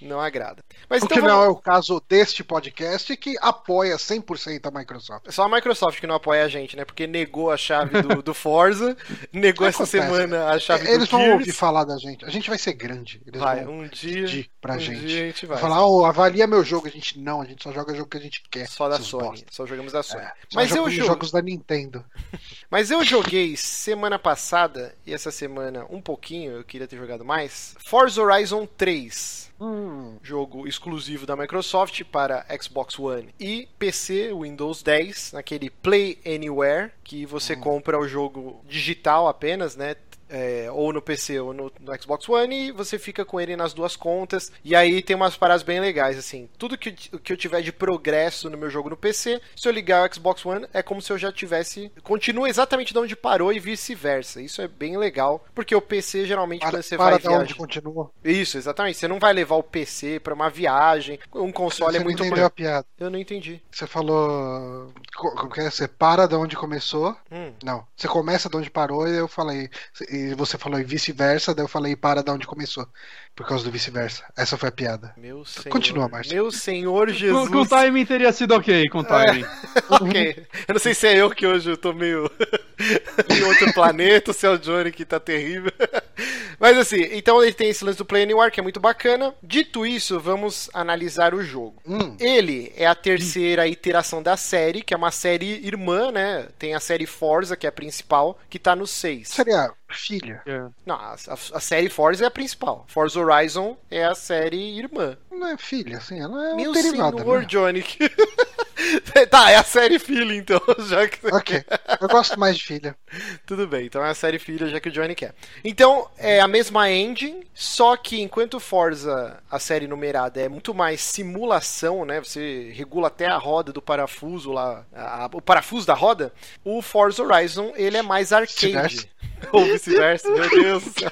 não 0.00 0.20
agrada. 0.20 0.62
Mas 0.88 1.02
O 1.02 1.06
então 1.06 1.16
que 1.18 1.22
não 1.22 1.42
é 1.42 1.46
vamos... 1.46 1.58
o 1.58 1.62
caso 1.62 2.02
deste 2.08 2.42
podcast 2.42 3.16
que 3.16 3.36
apoia 3.40 3.96
100% 3.96 4.60
a 4.66 4.70
Microsoft. 4.78 5.30
Só 5.30 5.44
a 5.44 5.48
Microsoft 5.48 6.00
que 6.00 6.06
não 6.06 6.14
apoia 6.16 6.44
a 6.44 6.48
gente, 6.48 6.76
né? 6.76 6.84
Porque 6.84 7.06
negou 7.06 7.50
a 7.50 7.56
chave 7.56 8.02
do, 8.02 8.22
do 8.22 8.34
Forza, 8.34 8.96
negou 9.32 9.61
essa 9.64 9.82
Acontece. 9.84 9.90
semana 10.06 10.46
a 10.48 10.58
chave 10.58 10.88
Eles 10.88 11.08
do 11.08 11.10
vão 11.12 11.20
Gears. 11.20 11.38
ouvir 11.40 11.52
falar 11.52 11.84
da 11.84 11.96
gente. 11.98 12.24
A 12.24 12.30
gente 12.30 12.48
vai 12.48 12.58
ser 12.58 12.72
grande. 12.74 13.20
Eles 13.26 13.40
Vai, 13.40 13.64
vão 13.64 13.80
um 13.80 13.88
dia, 13.88 14.46
pra 14.60 14.74
um 14.74 14.78
gente. 14.78 15.06
dia 15.06 15.22
a 15.22 15.26
gente 15.26 15.46
vai. 15.46 15.58
Falar, 15.58 15.86
oh, 15.86 16.04
avalia 16.04 16.46
meu 16.46 16.64
jogo. 16.64 16.86
A 16.86 16.90
gente 16.90 17.18
não, 17.18 17.40
a 17.40 17.44
gente 17.44 17.62
só 17.62 17.72
joga 17.72 17.94
jogo 17.94 18.08
que 18.08 18.16
a 18.16 18.20
gente 18.20 18.42
quer. 18.50 18.68
Só 18.68 18.88
da 18.88 18.98
Sony, 19.00 19.28
bosta. 19.28 19.46
só 19.50 19.66
jogamos 19.66 19.92
da 19.92 20.02
Sony. 20.02 20.22
É, 20.24 20.32
Mas 20.54 20.74
eu 20.74 20.88
jogo, 20.90 21.06
jogos 21.08 21.30
da 21.30 21.40
Nintendo. 21.42 22.04
Mas 22.70 22.90
eu 22.90 23.04
joguei 23.04 23.56
semana 23.56 24.18
passada 24.18 24.94
e 25.06 25.12
essa 25.12 25.30
semana 25.30 25.86
um 25.90 26.00
pouquinho, 26.00 26.52
eu 26.52 26.64
queria 26.64 26.86
ter 26.88 26.96
jogado 26.96 27.24
mais. 27.24 27.74
Forza 27.86 28.22
Horizon 28.22 28.66
3. 28.66 29.51
Hum, 29.64 30.18
Jogo 30.24 30.66
exclusivo 30.66 31.24
da 31.24 31.36
Microsoft 31.36 32.02
para 32.02 32.44
Xbox 32.60 32.98
One 32.98 33.28
e 33.38 33.68
PC, 33.78 34.32
Windows 34.32 34.82
10, 34.82 35.34
naquele 35.34 35.70
Play 35.70 36.18
Anywhere, 36.26 36.90
que 37.04 37.24
você 37.24 37.54
compra 37.54 37.96
o 37.96 38.08
jogo 38.08 38.60
digital 38.68 39.28
apenas, 39.28 39.76
né? 39.76 39.94
É, 40.32 40.68
ou 40.72 40.92
no 40.92 41.02
PC 41.02 41.38
ou 41.38 41.52
no, 41.52 41.70
no 41.78 42.02
Xbox 42.02 42.28
One, 42.28 42.68
e 42.68 42.72
você 42.72 42.98
fica 42.98 43.24
com 43.24 43.40
ele 43.40 43.54
nas 43.54 43.72
duas 43.74 43.94
contas. 43.94 44.50
E 44.64 44.74
aí 44.74 45.02
tem 45.02 45.14
umas 45.14 45.36
paradas 45.36 45.62
bem 45.62 45.78
legais, 45.80 46.16
assim. 46.18 46.48
Tudo 46.58 46.78
que, 46.78 46.90
que 46.92 47.32
eu 47.32 47.36
tiver 47.36 47.60
de 47.62 47.70
progresso 47.72 48.48
no 48.48 48.56
meu 48.56 48.70
jogo 48.70 48.88
no 48.90 48.96
PC, 48.96 49.40
se 49.54 49.68
eu 49.68 49.72
ligar 49.72 50.08
o 50.08 50.14
Xbox 50.14 50.44
One, 50.46 50.66
é 50.72 50.82
como 50.82 51.02
se 51.02 51.12
eu 51.12 51.18
já 51.18 51.30
tivesse. 51.30 51.92
Continua 52.02 52.48
exatamente 52.48 52.92
de 52.92 52.98
onde 52.98 53.14
parou 53.14 53.52
e 53.52 53.60
vice-versa. 53.60 54.40
Isso 54.40 54.62
é 54.62 54.66
bem 54.68 54.96
legal, 54.96 55.44
porque 55.54 55.74
o 55.74 55.80
PC 55.82 56.24
geralmente 56.26 56.60
para, 56.60 56.70
quando 56.72 56.82
você 56.82 56.96
para 56.96 57.10
vai 57.10 57.18
de 57.18 57.28
onde 57.28 57.54
continua. 57.54 58.10
Isso, 58.24 58.56
exatamente. 58.56 58.96
Você 58.98 59.06
não 59.08 59.18
vai 59.18 59.32
levar 59.32 59.56
o 59.56 59.62
PC 59.62 60.18
pra 60.20 60.32
uma 60.34 60.48
viagem. 60.48 61.18
Um 61.34 61.52
console 61.52 61.92
Você 61.92 61.96
é 61.96 62.00
não 62.00 62.04
muito 62.06 62.20
entendeu 62.20 62.36
mais. 62.38 62.46
a 62.46 62.50
piada. 62.50 62.86
Eu 62.98 63.10
não 63.10 63.18
entendi. 63.18 63.60
Você 63.70 63.86
falou. 63.86 64.92
co- 65.16 65.34
Como 65.34 65.50
que 65.52 65.60
é? 65.60 65.70
Você 65.70 65.86
para 65.88 66.26
de 66.26 66.34
onde 66.34 66.56
começou. 66.56 67.16
Hum. 67.30 67.52
Não. 67.62 67.86
Você 67.96 68.08
começa 68.08 68.48
de 68.48 68.56
onde 68.56 68.70
parou 68.70 69.06
e 69.08 69.16
eu 69.16 69.28
falei. 69.28 69.68
E 70.10 70.21
você 70.34 70.58
falou 70.58 70.78
e 70.80 70.84
vice-versa, 70.84 71.54
daí 71.54 71.64
eu 71.64 71.68
falei 71.68 71.96
para 71.96 72.22
de 72.22 72.30
onde 72.30 72.46
começou. 72.46 72.86
Por 73.34 73.46
causa 73.46 73.64
do 73.64 73.70
vice-versa. 73.70 74.24
Essa 74.36 74.56
foi 74.58 74.68
a 74.68 74.72
piada. 74.72 75.14
Meu 75.16 75.44
senhor. 75.44 75.70
Continua, 75.72 76.08
Márcio. 76.08 76.34
Meu 76.34 76.50
senhor 76.52 77.08
Com, 77.08 77.12
Jesus. 77.14 77.48
com 77.48 77.64
timing 77.66 78.04
teria 78.04 78.30
sido 78.32 78.54
ok, 78.54 78.88
com 78.90 79.02
timing. 79.02 79.44
ok. 79.90 80.46
Eu 80.68 80.74
não 80.74 80.80
sei 80.80 80.92
se 80.94 81.06
é 81.06 81.16
eu 81.16 81.30
que 81.30 81.46
hoje 81.46 81.70
eu 81.70 81.76
tô 81.76 81.92
meio 81.94 82.30
em 83.30 83.42
outro 83.44 83.72
planeta, 83.72 84.30
ou 84.30 84.34
se 84.34 84.46
é 84.46 84.50
o 84.50 84.58
Johnny 84.58 84.92
que 84.92 85.04
tá 85.04 85.18
terrível. 85.18 85.72
Mas 86.60 86.76
assim, 86.78 87.00
então 87.12 87.42
ele 87.42 87.52
tem 87.54 87.70
esse 87.70 87.84
lance 87.84 87.98
do 87.98 88.04
Play 88.04 88.22
Anywhere, 88.22 88.52
que 88.52 88.60
é 88.60 88.62
muito 88.62 88.78
bacana. 88.78 89.34
Dito 89.42 89.84
isso, 89.84 90.20
vamos 90.20 90.70
analisar 90.72 91.34
o 91.34 91.42
jogo. 91.42 91.82
Hum, 91.84 92.16
Ele 92.20 92.72
é 92.76 92.86
a 92.86 92.94
terceira 92.94 93.66
iteração 93.66 94.22
da 94.22 94.36
série, 94.36 94.82
que 94.82 94.94
é 94.94 94.96
uma 94.96 95.10
série 95.10 95.66
irmã, 95.66 96.12
né? 96.12 96.46
Tem 96.58 96.74
a 96.74 96.80
série 96.80 97.06
Forza, 97.06 97.56
que 97.56 97.66
é 97.66 97.68
a 97.68 97.72
principal, 97.72 98.38
que 98.48 98.58
tá 98.60 98.76
no 98.76 98.86
6. 98.86 99.28
seria 99.28 99.72
filha. 99.90 100.40
É. 100.46 100.62
Não, 100.86 100.94
a, 100.94 101.14
a- 101.14 101.56
a 101.56 101.60
série 101.60 101.88
Forza 101.90 102.24
é 102.24 102.26
a 102.26 102.30
principal. 102.30 102.84
Forza 102.88 103.18
Horizon 103.22 103.76
é 103.90 104.04
a 104.04 104.14
série 104.14 104.78
irmã. 104.78 105.16
Não 105.30 105.46
é 105.48 105.56
filha, 105.56 105.98
assim, 105.98 106.20
ela 106.20 106.50
é 106.50 106.54
Meu 106.54 106.70
um 106.70 106.72
derivado. 106.74 107.18
senhor, 107.18 107.40
Né? 107.40 107.46
Johnny. 107.46 107.84
tá, 109.30 109.50
é 109.50 109.56
a 109.56 109.62
série 109.64 109.98
filha, 109.98 110.34
então, 110.34 110.60
já 110.88 111.06
que 111.08 111.26
Ok. 111.28 111.64
Eu 112.00 112.08
gosto 112.08 112.38
mais 112.38 112.56
de 112.56 112.64
filha. 112.64 112.96
Tudo 113.46 113.66
bem, 113.66 113.86
então 113.86 114.04
é 114.04 114.10
a 114.10 114.14
série 114.14 114.38
filha, 114.38 114.66
já 114.68 114.80
que 114.80 114.88
o 114.88 114.92
Johnny 114.92 115.14
quer. 115.14 115.34
Então, 115.64 116.08
é 116.18 116.40
a 116.40 116.48
mesma 116.48 116.90
engine, 116.90 117.46
só 117.54 117.96
que 117.96 118.20
enquanto 118.20 118.58
Forza, 118.60 119.38
a 119.50 119.58
série 119.58 119.86
numerada, 119.86 120.40
é 120.40 120.48
muito 120.48 120.74
mais 120.74 121.00
simulação, 121.00 122.04
né? 122.04 122.20
Você 122.20 122.72
regula 122.74 123.08
até 123.08 123.26
a 123.26 123.36
roda 123.36 123.72
do 123.72 123.82
parafuso 123.82 124.50
lá, 124.52 124.84
a- 124.92 125.24
a- 125.24 125.30
o 125.32 125.40
parafuso 125.40 125.86
da 125.86 125.94
roda. 125.94 126.32
O 126.64 126.80
Forza 126.82 127.22
Horizon, 127.22 127.72
ele 127.76 127.96
é 127.96 128.02
mais 128.02 128.32
arcade. 128.32 129.10
Ou 129.52 129.64
vice-versa, 129.64 130.30
meu 130.30 130.48
Deus 130.50 130.82
céu. 130.84 131.10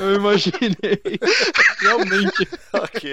Eu 0.00 0.14
imaginei. 0.16 1.00
Realmente. 1.80 2.48
ok. 2.72 3.12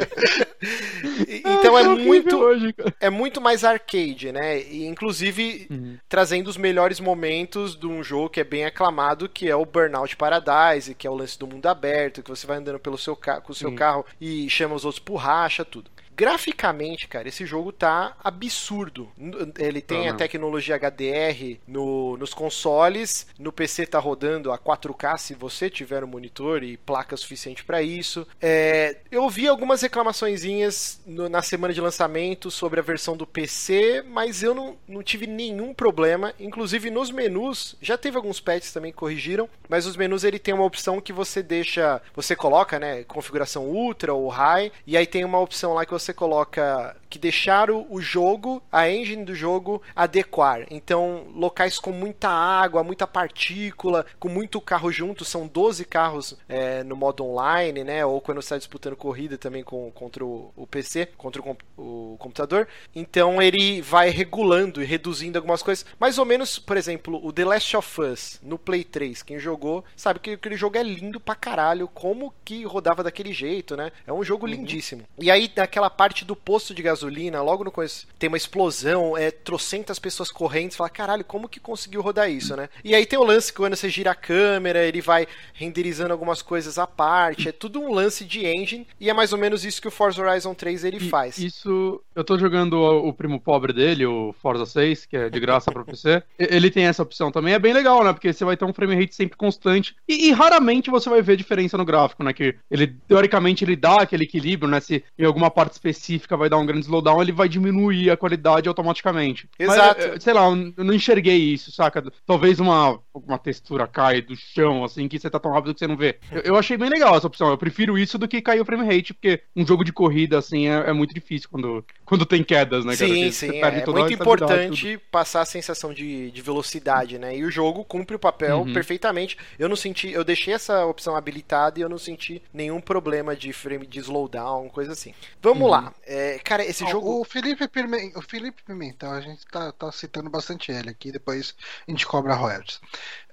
Então 1.27 1.77
é 1.77 1.87
horrível 1.87 2.05
muito, 2.05 2.37
Hoje, 2.37 2.75
é 2.99 3.09
muito 3.09 3.41
mais 3.41 3.63
arcade, 3.63 4.31
né? 4.31 4.61
E, 4.61 4.85
inclusive 4.85 5.67
Uhum. 5.69 5.97
trazendo 6.07 6.47
os 6.47 6.57
melhores 6.57 6.99
momentos 6.99 7.75
de 7.75 7.85
um 7.85 8.03
jogo 8.03 8.29
que 8.29 8.39
é 8.39 8.43
bem 8.43 8.65
aclamado, 8.65 9.27
que 9.29 9.49
é 9.49 9.55
o 9.55 9.65
Burnout 9.65 10.15
Paradise, 10.15 10.95
que 10.95 11.05
é 11.05 11.09
o 11.09 11.15
lance 11.15 11.37
do 11.37 11.47
mundo 11.47 11.65
aberto, 11.67 12.23
que 12.23 12.29
você 12.29 12.47
vai 12.47 12.57
andando 12.57 12.79
pelo 12.79 12.97
seu 12.97 13.15
com 13.15 13.51
o 13.51 13.55
seu 13.55 13.69
Sim. 13.69 13.75
carro 13.75 14.05
e 14.19 14.49
chama 14.49 14.75
os 14.75 14.85
outros 14.85 14.99
por 15.03 15.15
racha, 15.15 15.63
tudo. 15.65 15.89
Graficamente, 16.19 17.07
cara, 17.07 17.29
esse 17.29 17.45
jogo 17.45 17.71
tá 17.71 18.13
absurdo. 18.21 19.09
Ele 19.57 19.79
tem 19.79 20.09
Ah, 20.09 20.11
a 20.11 20.15
tecnologia 20.15 20.75
HDR 20.75 21.61
no- 21.65 22.17
nos 22.17 22.33
consoles, 22.33 23.25
no 23.39 23.53
PC 23.53 23.85
tá 23.87 23.99
rodando 23.99 24.51
a 24.51 24.57
4K 24.57 25.17
se 25.17 25.33
você 25.33 25.69
tiver 25.69 26.03
um 26.03 26.07
monitor 26.07 26.61
e 26.61 26.75
placa 26.75 27.15
suficiente 27.15 27.63
para 27.63 27.81
isso. 27.81 28.27
É, 28.41 28.97
eu 29.09 29.29
vi 29.29 29.47
algumas 29.47 29.81
reclamaçõezinhas 29.81 30.99
no- 31.07 31.29
na 31.29 31.41
semana 31.41 31.73
de 31.73 31.79
lançamento 31.79 32.51
sobre 32.51 32.81
a 32.81 32.83
versão 32.83 33.15
do 33.15 33.25
PC, 33.25 34.03
mas 34.05 34.43
eu 34.43 34.53
não, 34.53 34.77
não 34.89 35.01
tive 35.01 35.25
nenhum 35.25 35.73
problema. 35.73 36.33
Inclusive 36.37 36.89
nos 36.91 37.11
menus, 37.11 37.77
já 37.81 37.97
teve 37.97 38.17
alguns 38.17 38.41
patches 38.41 38.73
também 38.73 38.91
que 38.91 38.97
corrigiram, 38.97 39.47
mas 39.69 39.85
os 39.85 39.95
menus 39.95 40.25
ele 40.25 40.37
tem 40.37 40.53
uma 40.53 40.65
opção 40.65 40.99
que 40.99 41.13
você 41.13 41.41
deixa, 41.41 42.01
você 42.13 42.35
coloca, 42.35 42.77
né, 42.77 43.05
configuração 43.05 43.63
ultra 43.67 44.13
ou 44.13 44.27
high, 44.27 44.69
e 44.85 44.97
aí 44.97 45.07
tem 45.07 45.23
uma 45.23 45.39
opção 45.39 45.73
lá 45.73 45.85
que 45.85 45.93
você 45.93 46.08
coloca 46.13 46.95
que 47.09 47.17
deixar 47.17 47.71
o, 47.71 47.99
jogo, 47.99 48.61
a 48.71 48.89
engine 48.89 49.25
do 49.25 49.33
jogo 49.33 49.81
adequar. 49.95 50.65
Então, 50.69 51.25
locais 51.33 51.79
com 51.79 51.91
muita 51.91 52.29
água, 52.29 52.83
muita 52.83 53.07
partícula, 53.07 54.05
com 54.19 54.29
muito 54.29 54.61
carro 54.61 54.91
junto, 54.91 55.25
são 55.25 55.47
12 55.47 55.85
carros 55.85 56.37
é, 56.47 56.83
no 56.83 56.95
modo 56.95 57.25
online, 57.25 57.83
né? 57.83 58.05
Ou 58.05 58.21
quando 58.21 58.41
você 58.41 58.47
está 58.47 58.57
disputando 58.57 58.95
corrida 58.95 59.37
também 59.37 59.63
com, 59.63 59.89
contra 59.91 60.23
o, 60.23 60.51
o 60.55 60.67
PC, 60.67 61.07
contra 61.17 61.41
o, 61.41 61.57
o 61.77 62.17
computador. 62.19 62.67
Então 62.95 63.41
ele 63.41 63.81
vai 63.81 64.09
regulando 64.09 64.81
e 64.81 64.85
reduzindo 64.85 65.37
algumas 65.37 65.63
coisas. 65.63 65.85
Mais 65.99 66.19
ou 66.19 66.25
menos, 66.25 66.59
por 66.59 66.77
exemplo, 66.77 67.19
o 67.25 67.33
The 67.33 67.45
Last 67.45 67.75
of 67.75 68.01
Us 68.01 68.39
no 68.43 68.59
Play 68.59 68.83
3, 68.83 69.23
quem 69.23 69.39
jogou 69.39 69.83
sabe 69.95 70.19
que 70.19 70.31
aquele 70.31 70.55
jogo 70.55 70.77
é 70.77 70.83
lindo 70.83 71.19
pra 71.19 71.35
caralho, 71.35 71.87
como 71.87 72.33
que 72.45 72.63
rodava 72.63 73.03
daquele 73.03 73.33
jeito, 73.33 73.75
né? 73.75 73.91
É 74.05 74.13
um 74.13 74.23
jogo 74.23 74.45
lindíssimo. 74.45 75.03
E 75.17 75.31
aí, 75.31 75.51
naquela 75.55 75.89
parte 75.99 76.23
do 76.23 76.33
posto 76.33 76.73
de 76.73 76.81
gasolina, 76.81 77.41
logo 77.41 77.65
no 77.65 77.71
começo, 77.71 78.07
tem 78.17 78.29
uma 78.29 78.37
explosão, 78.37 79.17
é 79.17 79.29
trocentas 79.31 79.99
pessoas 79.99 80.31
correndo, 80.31 80.71
você 80.71 80.77
fala, 80.77 80.89
caralho, 80.89 81.25
como 81.25 81.49
que 81.49 81.59
conseguiu 81.59 82.01
rodar 82.01 82.31
isso, 82.31 82.55
né? 82.55 82.69
E 82.85 82.95
aí 82.95 83.05
tem 83.05 83.19
o 83.19 83.23
lance 83.25 83.51
que 83.51 83.57
quando 83.57 83.75
você 83.75 83.89
gira 83.89 84.11
a 84.11 84.15
câmera, 84.15 84.81
ele 84.85 85.01
vai 85.01 85.27
renderizando 85.53 86.13
algumas 86.13 86.41
coisas 86.41 86.79
à 86.79 86.87
parte, 86.87 87.49
é 87.49 87.51
tudo 87.51 87.81
um 87.81 87.93
lance 87.93 88.23
de 88.23 88.47
engine, 88.47 88.87
e 88.97 89.09
é 89.09 89.13
mais 89.13 89.33
ou 89.33 89.37
menos 89.37 89.65
isso 89.65 89.81
que 89.81 89.89
o 89.89 89.91
Forza 89.91 90.21
Horizon 90.21 90.53
3 90.53 90.85
ele 90.85 90.97
E 90.97 91.09
faz. 91.09 91.37
Isso, 91.37 92.01
eu 92.15 92.23
tô 92.23 92.39
jogando 92.39 92.75
o, 92.75 93.09
o 93.09 93.13
primo 93.13 93.37
pobre 93.37 93.73
dele, 93.73 94.05
o 94.05 94.33
Forza 94.41 94.65
6, 94.65 95.05
que 95.05 95.17
é 95.17 95.29
de 95.29 95.37
graça 95.37 95.69
pra 95.69 95.83
PC. 95.83 96.23
Ele 96.37 96.71
tem 96.71 96.85
essa 96.85 97.03
opção 97.03 97.29
também, 97.29 97.55
é 97.55 97.59
bem 97.59 97.73
legal, 97.73 98.05
né? 98.05 98.13
Porque 98.13 98.31
você 98.31 98.45
vai 98.45 98.55
ter 98.55 98.63
um 98.63 98.73
frame 98.73 98.95
rate 98.95 99.13
sempre 99.13 99.35
constante 99.35 99.97
e, 100.07 100.29
e 100.29 100.31
raramente 100.31 100.89
você 100.89 101.09
vai 101.09 101.21
ver 101.21 101.35
diferença 101.35 101.77
no 101.77 101.83
gráfico, 101.83 102.23
né? 102.23 102.31
Que 102.31 102.55
ele, 102.71 102.87
teoricamente, 103.05 103.65
ele 103.65 103.75
dá 103.75 104.03
aquele 104.03 104.23
equilíbrio, 104.23 104.71
né? 104.71 104.79
Se 104.79 105.03
em 105.17 105.25
alguma 105.25 105.51
parte 105.51 105.78
específica 105.79 106.37
vai 106.37 106.49
dar 106.49 106.57
um 106.57 106.65
grande 106.65 106.85
slowdown, 106.85 107.21
ele 107.21 107.31
vai 107.31 107.47
diminuir 107.47 108.11
a 108.11 108.17
qualidade 108.17 108.67
automaticamente. 108.67 109.49
Exato. 109.57 110.01
Mas, 110.01 110.15
eh, 110.15 110.19
sei 110.19 110.33
lá, 110.33 110.43
eu 110.45 110.83
não 110.83 110.93
enxerguei 110.93 111.37
isso, 111.37 111.71
saca? 111.71 112.03
Talvez 112.25 112.59
uma, 112.59 112.99
uma 113.27 113.37
textura 113.39 113.87
caia 113.87 114.21
do 114.21 114.35
chão, 114.35 114.83
assim, 114.83 115.07
que 115.07 115.19
você 115.19 115.29
tá 115.29 115.39
tão 115.39 115.51
rápido 115.51 115.73
que 115.73 115.79
você 115.79 115.87
não 115.87 115.97
vê. 115.97 116.19
Eu, 116.29 116.41
eu 116.41 116.55
achei 116.57 116.77
bem 116.77 116.89
legal 116.89 117.15
essa 117.15 117.27
opção. 117.27 117.49
Eu 117.49 117.57
prefiro 117.57 117.97
isso 117.97 118.17
do 118.17 118.27
que 118.27 118.41
cair 118.41 118.61
o 118.61 118.65
frame 118.65 118.85
rate, 118.85 119.13
porque 119.13 119.43
um 119.55 119.65
jogo 119.65 119.83
de 119.83 119.93
corrida, 119.93 120.37
assim, 120.37 120.67
é, 120.67 120.89
é 120.89 120.93
muito 120.93 121.13
difícil 121.13 121.49
quando, 121.49 121.85
quando 122.05 122.25
tem 122.25 122.43
quedas, 122.43 122.85
né, 122.85 122.95
cara? 122.97 123.15
Sim, 123.15 123.17
Que 123.17 123.31
sim, 123.31 123.59
é, 123.59 123.59
perde 123.59 123.81
é 123.81 123.81
toda 123.81 123.99
a 124.05 124.09
muito 124.09 124.13
importante 124.13 124.97
passar 125.11 125.41
a 125.41 125.45
sensação 125.45 125.93
de, 125.93 126.31
de 126.31 126.41
velocidade, 126.41 127.19
né? 127.19 127.35
E 127.37 127.43
o 127.43 127.51
jogo 127.51 127.83
cumpre 127.85 128.15
o 128.15 128.19
papel 128.19 128.61
Uhum. 128.61 128.73
perfeitamente. 128.73 129.37
Eu 129.59 129.69
não 129.69 129.75
senti, 129.75 130.09
eu 130.11 130.23
deixei 130.23 130.53
essa 130.55 130.85
opção 130.85 131.15
habilitada 131.15 131.79
e 131.79 131.83
eu 131.83 131.89
não 131.89 131.99
senti 131.99 132.41
nenhum 132.51 132.81
problema 132.81 133.35
de 133.35 133.53
frame 133.53 133.85
de 133.85 133.99
slowdown, 133.99 134.69
coisa 134.69 134.93
assim. 134.93 135.13
Vamos 135.41 135.61
Uhum. 135.63 135.69
lá, 135.69 135.93
É, 136.03 136.39
cara, 136.39 136.65
esse 136.65 136.85
jogo 136.87 137.21
O 137.21 137.23
Felipe, 137.23 137.67
Pirme- 137.67 138.11
o 138.15 138.21
Felipe 138.21 138.63
Pimentel, 138.63 139.11
a 139.11 139.21
gente 139.21 139.45
tá, 139.45 139.71
tá 139.71 139.91
citando 139.91 140.29
bastante 140.29 140.71
ele 140.71 140.89
aqui, 140.89 141.11
depois 141.11 141.55
a 141.87 141.91
gente 141.91 142.05
cobra 142.07 142.33
royalties. 142.33 142.79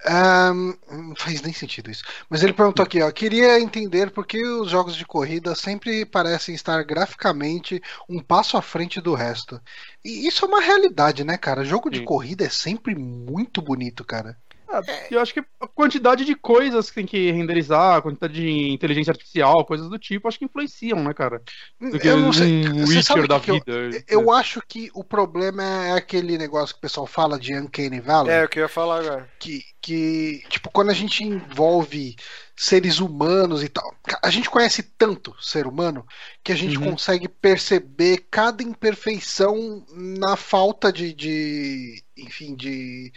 Ahn, 0.05 0.73
não 0.89 1.15
faz 1.15 1.41
nem 1.41 1.53
sentido 1.53 1.89
isso. 1.89 2.03
Mas 2.29 2.43
ele 2.43 2.53
perguntou 2.53 2.83
aqui, 2.83 3.01
ó, 3.01 3.11
queria 3.11 3.59
entender 3.59 4.11
por 4.11 4.25
que 4.25 4.45
os 4.45 4.69
jogos 4.69 4.95
de 4.95 5.05
corrida 5.05 5.55
sempre 5.55 6.05
parecem 6.05 6.53
estar 6.55 6.81
graficamente 6.83 7.81
um 8.07 8.19
passo 8.19 8.57
à 8.57 8.61
frente 8.61 9.01
do 9.01 9.13
resto. 9.13 9.61
E 10.03 10.27
isso 10.27 10.45
é 10.45 10.47
uma 10.47 10.61
realidade, 10.61 11.23
né, 11.23 11.37
cara? 11.37 11.65
Jogo 11.65 11.89
de 11.89 11.99
Sim. 11.99 12.05
corrida 12.05 12.45
é 12.45 12.49
sempre 12.49 12.95
muito 12.95 13.61
bonito, 13.61 14.03
cara. 14.03 14.37
Ah, 14.69 14.81
Eu 15.09 15.21
acho 15.21 15.33
que 15.33 15.39
a 15.59 15.67
quantidade 15.67 16.25
de 16.25 16.35
coisas 16.35 16.89
que 16.89 16.95
tem 16.95 17.05
que 17.05 17.31
renderizar, 17.31 17.97
a 17.97 18.01
quantidade 18.01 18.33
de 18.33 18.69
inteligência 18.71 19.11
artificial, 19.11 19.63
coisas 19.65 19.89
do 19.89 19.97
tipo, 19.97 20.27
acho 20.27 20.37
que 20.37 20.45
influenciam, 20.45 21.03
né, 21.03 21.13
cara? 21.13 21.41
Do 21.79 21.97
que 21.99 22.07
Eu 22.07 22.17
não 22.19 22.33
sei. 22.33 22.67
um 22.67 22.85
Você 22.85 23.01
sabe 23.01 23.21
Witcher 23.21 23.27
da 23.27 23.39
que 23.39 23.45
que 23.45 23.51
eu- 23.51 23.55
vida. 23.89 24.03
Eu 24.07 24.31
acho 24.31 24.61
que 24.67 24.89
o 24.93 25.03
problema 25.03 25.63
é 25.63 25.93
aquele 25.93 26.37
negócio 26.37 26.75
que 26.75 26.79
o 26.79 26.81
pessoal 26.81 27.07
fala 27.07 27.39
de 27.39 27.55
Uncanny 27.55 27.99
Valley. 28.01 28.33
É, 28.33 28.43
o 28.43 28.49
que 28.49 28.59
eu 28.59 28.63
ia 28.63 28.69
falar 28.69 28.99
agora. 28.99 29.29
que, 29.39 29.63
que, 29.81 30.43
tipo, 30.49 30.69
quando 30.71 30.89
a 30.89 30.93
gente 30.93 31.23
envolve 31.23 32.15
seres 32.59 32.99
humanos 32.99 33.63
e 33.63 33.69
tal, 33.69 33.85
a 34.23 34.29
gente 34.31 34.49
conhece 34.49 34.81
tanto 34.83 35.35
ser 35.41 35.67
humano 35.67 36.05
que 36.43 36.51
a 36.51 36.55
gente 36.55 36.79
Uhum. 36.79 36.79
consegue 36.79 37.27
perceber 37.27 38.27
cada 38.31 38.63
imperfeição 38.63 39.85
na 39.93 40.35
falta 40.35 40.91
de, 40.91 41.13
de 41.13 42.03
enfim, 42.17 42.55
de 42.55 43.13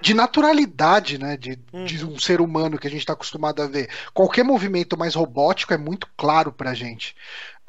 de 0.00 0.14
naturalidade, 0.14 1.18
né? 1.18 1.36
De, 1.36 1.56
Hum. 1.72 1.86
de 1.86 2.04
um 2.04 2.18
ser 2.18 2.40
humano 2.40 2.78
que 2.78 2.86
a 2.86 2.90
gente 2.90 3.00
está 3.00 3.12
acostumado 3.14 3.62
a 3.62 3.66
ver. 3.66 3.90
Qualquer 4.14 4.44
movimento 4.44 4.96
mais 4.98 5.14
robótico 5.14 5.74
é 5.74 5.78
muito 5.78 6.08
claro 6.16 6.52
pra 6.52 6.74
gente. 6.74 7.14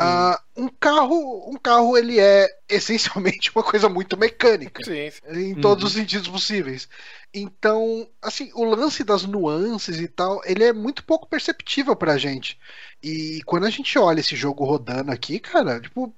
Ah, 0.04 0.42
um 0.58 0.68
carro, 0.68 1.50
um 1.50 1.58
carro 1.58 1.98
ele 1.98 2.20
é 2.20 2.48
essencialmente 2.70 3.52
uma 3.56 3.64
coisa 3.64 3.88
muito 3.90 4.18
mecânica 4.18 4.84
Sim, 4.84 5.10
sim. 5.12 5.22
em 5.28 5.56
Uhum. 5.56 5.62
todos 5.62 5.84
os 5.86 5.94
sentidos 5.94 6.28
possíveis. 6.28 6.88
Então, 7.34 8.10
assim, 8.22 8.52
o 8.54 8.64
lance 8.66 9.04
das 9.04 9.24
nuances 9.24 10.00
e 10.00 10.08
tal, 10.08 10.42
ele 10.46 10.64
é 10.64 10.74
muito 10.74 11.04
pouco 11.04 11.28
perceptível 11.28 11.96
pra 11.96 12.18
gente. 12.18 12.60
E 13.04 13.42
quando 13.46 13.66
a 13.66 13.70
gente 13.70 14.00
olha 14.00 14.22
esse 14.22 14.36
jogo 14.36 14.64
rodando 14.64 15.12
aqui, 15.12 15.38
cara, 15.40 15.80
tipo, 15.82 16.14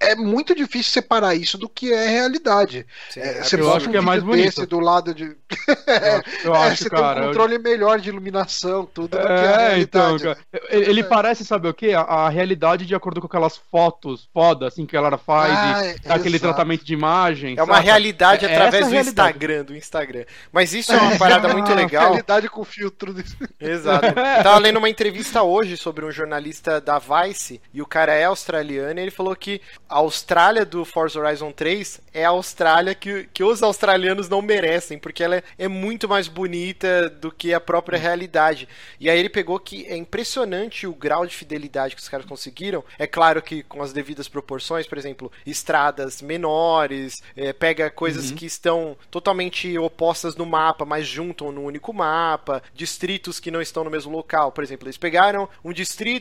é 0.00 0.14
muito 0.16 0.54
difícil 0.54 0.90
separar 0.92 1.34
isso 1.34 1.58
do 1.58 1.68
que 1.68 1.92
é 1.92 2.08
realidade. 2.08 2.86
sim. 3.10 3.20
É, 3.20 3.38
É 3.38 3.42
você 3.44 3.56
eu 3.60 3.72
acho 3.74 3.90
que 3.90 3.96
é 3.96 4.00
um 4.00 4.04
mais 4.04 4.22
bonito. 4.22 4.46
desse 4.46 4.66
do 4.66 4.80
lado 4.80 5.14
de. 5.14 5.24
Eu 5.24 5.34
acho, 5.34 6.24
eu 6.44 6.54
É, 6.54 6.58
acho, 6.68 6.82
você 6.84 6.90
cara. 6.90 7.12
tem 7.14 7.20
um 7.20 7.24
eu- 7.24 7.28
controle 7.28 7.58
melhor 7.58 8.00
de 8.00 8.08
iluminação, 8.08 8.86
tudo 8.86 9.08
do 9.08 9.18
que 9.18 9.26
a 9.26 9.72
É, 9.74 9.78
então, 9.80 10.16
realidade. 10.16 10.40
cara. 10.50 10.64
Ele, 10.70 10.90
ele 10.90 11.04
parece, 11.04 11.44
sabe 11.44 11.68
o 11.68 11.74
quê? 11.74 11.92
A, 11.92 12.00
a 12.00 12.28
realidade 12.30 12.86
de 12.86 12.94
acordo 12.94 13.20
com 13.20 13.26
aquelas 13.26 13.58
fotos 13.70 14.28
foda, 14.32 14.66
assim, 14.68 14.86
que 14.86 14.96
a 14.96 15.00
galera 15.00 15.18
faz 15.18 15.52
Ah, 15.52 15.86
e 15.86 15.98
dá 16.00 16.14
aquele 16.14 16.38
tratamento 16.38 16.84
de 16.84 16.94
imagem. 16.94 17.56
É 17.58 17.62
uma 17.62 17.78
realidade 17.78 18.46
É 18.46 18.50
através 18.50 18.86
do 18.86 18.90
a 18.90 18.92
realidade. 18.94 19.28
Instagram, 19.36 19.64
do 19.64 19.76
Instagram. 19.76 20.24
Mas 20.50 20.72
isso 20.72 20.92
é 20.92 20.96
uma 20.96 21.16
parada 21.18 21.48
muito 21.52 21.72
legal. 21.74 22.04
Realidade 22.12 22.48
com 22.48 22.64
filtro. 22.64 23.12
desse- 23.12 23.36
Exato. 23.60 24.06
Eu 24.38 24.42
tava 24.42 24.58
lendo 24.58 24.78
uma 24.78 24.88
entrevista 24.88 25.42
hoje 25.42 25.76
sobre 25.76 26.04
um 26.06 26.10
jornalista 26.22 26.80
da 26.80 26.98
Vice, 26.98 27.60
e 27.72 27.82
o 27.82 27.86
cara 27.86 28.14
é 28.14 28.24
australiano, 28.24 28.98
e 28.98 29.02
ele 29.02 29.10
falou 29.10 29.34
que 29.36 29.60
a 29.88 29.96
Austrália 29.96 30.64
do 30.64 30.84
Forza 30.84 31.20
Horizon 31.20 31.52
3 31.52 32.00
é 32.14 32.24
a 32.24 32.30
Austrália 32.30 32.94
que, 32.94 33.28
que 33.32 33.44
os 33.44 33.62
australianos 33.62 34.28
não 34.28 34.40
merecem, 34.40 34.98
porque 34.98 35.22
ela 35.22 35.36
é, 35.36 35.42
é 35.58 35.68
muito 35.68 36.08
mais 36.08 36.28
bonita 36.28 37.10
do 37.10 37.30
que 37.30 37.52
a 37.52 37.60
própria 37.60 37.98
realidade. 37.98 38.68
E 38.98 39.10
aí 39.10 39.18
ele 39.18 39.28
pegou 39.28 39.58
que 39.58 39.84
é 39.86 39.96
impressionante 39.96 40.86
o 40.86 40.94
grau 40.94 41.26
de 41.26 41.34
fidelidade 41.34 41.94
que 41.94 42.02
os 42.02 42.08
caras 42.08 42.26
conseguiram. 42.26 42.84
É 42.98 43.06
claro 43.06 43.42
que 43.42 43.62
com 43.62 43.82
as 43.82 43.92
devidas 43.92 44.28
proporções, 44.28 44.86
por 44.86 44.98
exemplo, 44.98 45.30
estradas 45.44 46.22
menores, 46.22 47.22
é, 47.36 47.52
pega 47.52 47.90
coisas 47.90 48.30
que 48.30 48.46
estão 48.46 48.96
totalmente 49.10 49.76
opostas 49.78 50.36
no 50.36 50.46
mapa, 50.46 50.84
mas 50.84 51.06
juntam 51.06 51.50
no 51.50 51.62
único 51.62 51.92
mapa, 51.92 52.62
distritos 52.74 53.40
que 53.40 53.50
não 53.50 53.60
estão 53.60 53.84
no 53.84 53.90
mesmo 53.90 54.12
local. 54.12 54.52
Por 54.52 54.62
exemplo, 54.62 54.86
eles 54.86 54.96
pegaram 54.96 55.48
um 55.64 55.72
distrito 55.72 56.11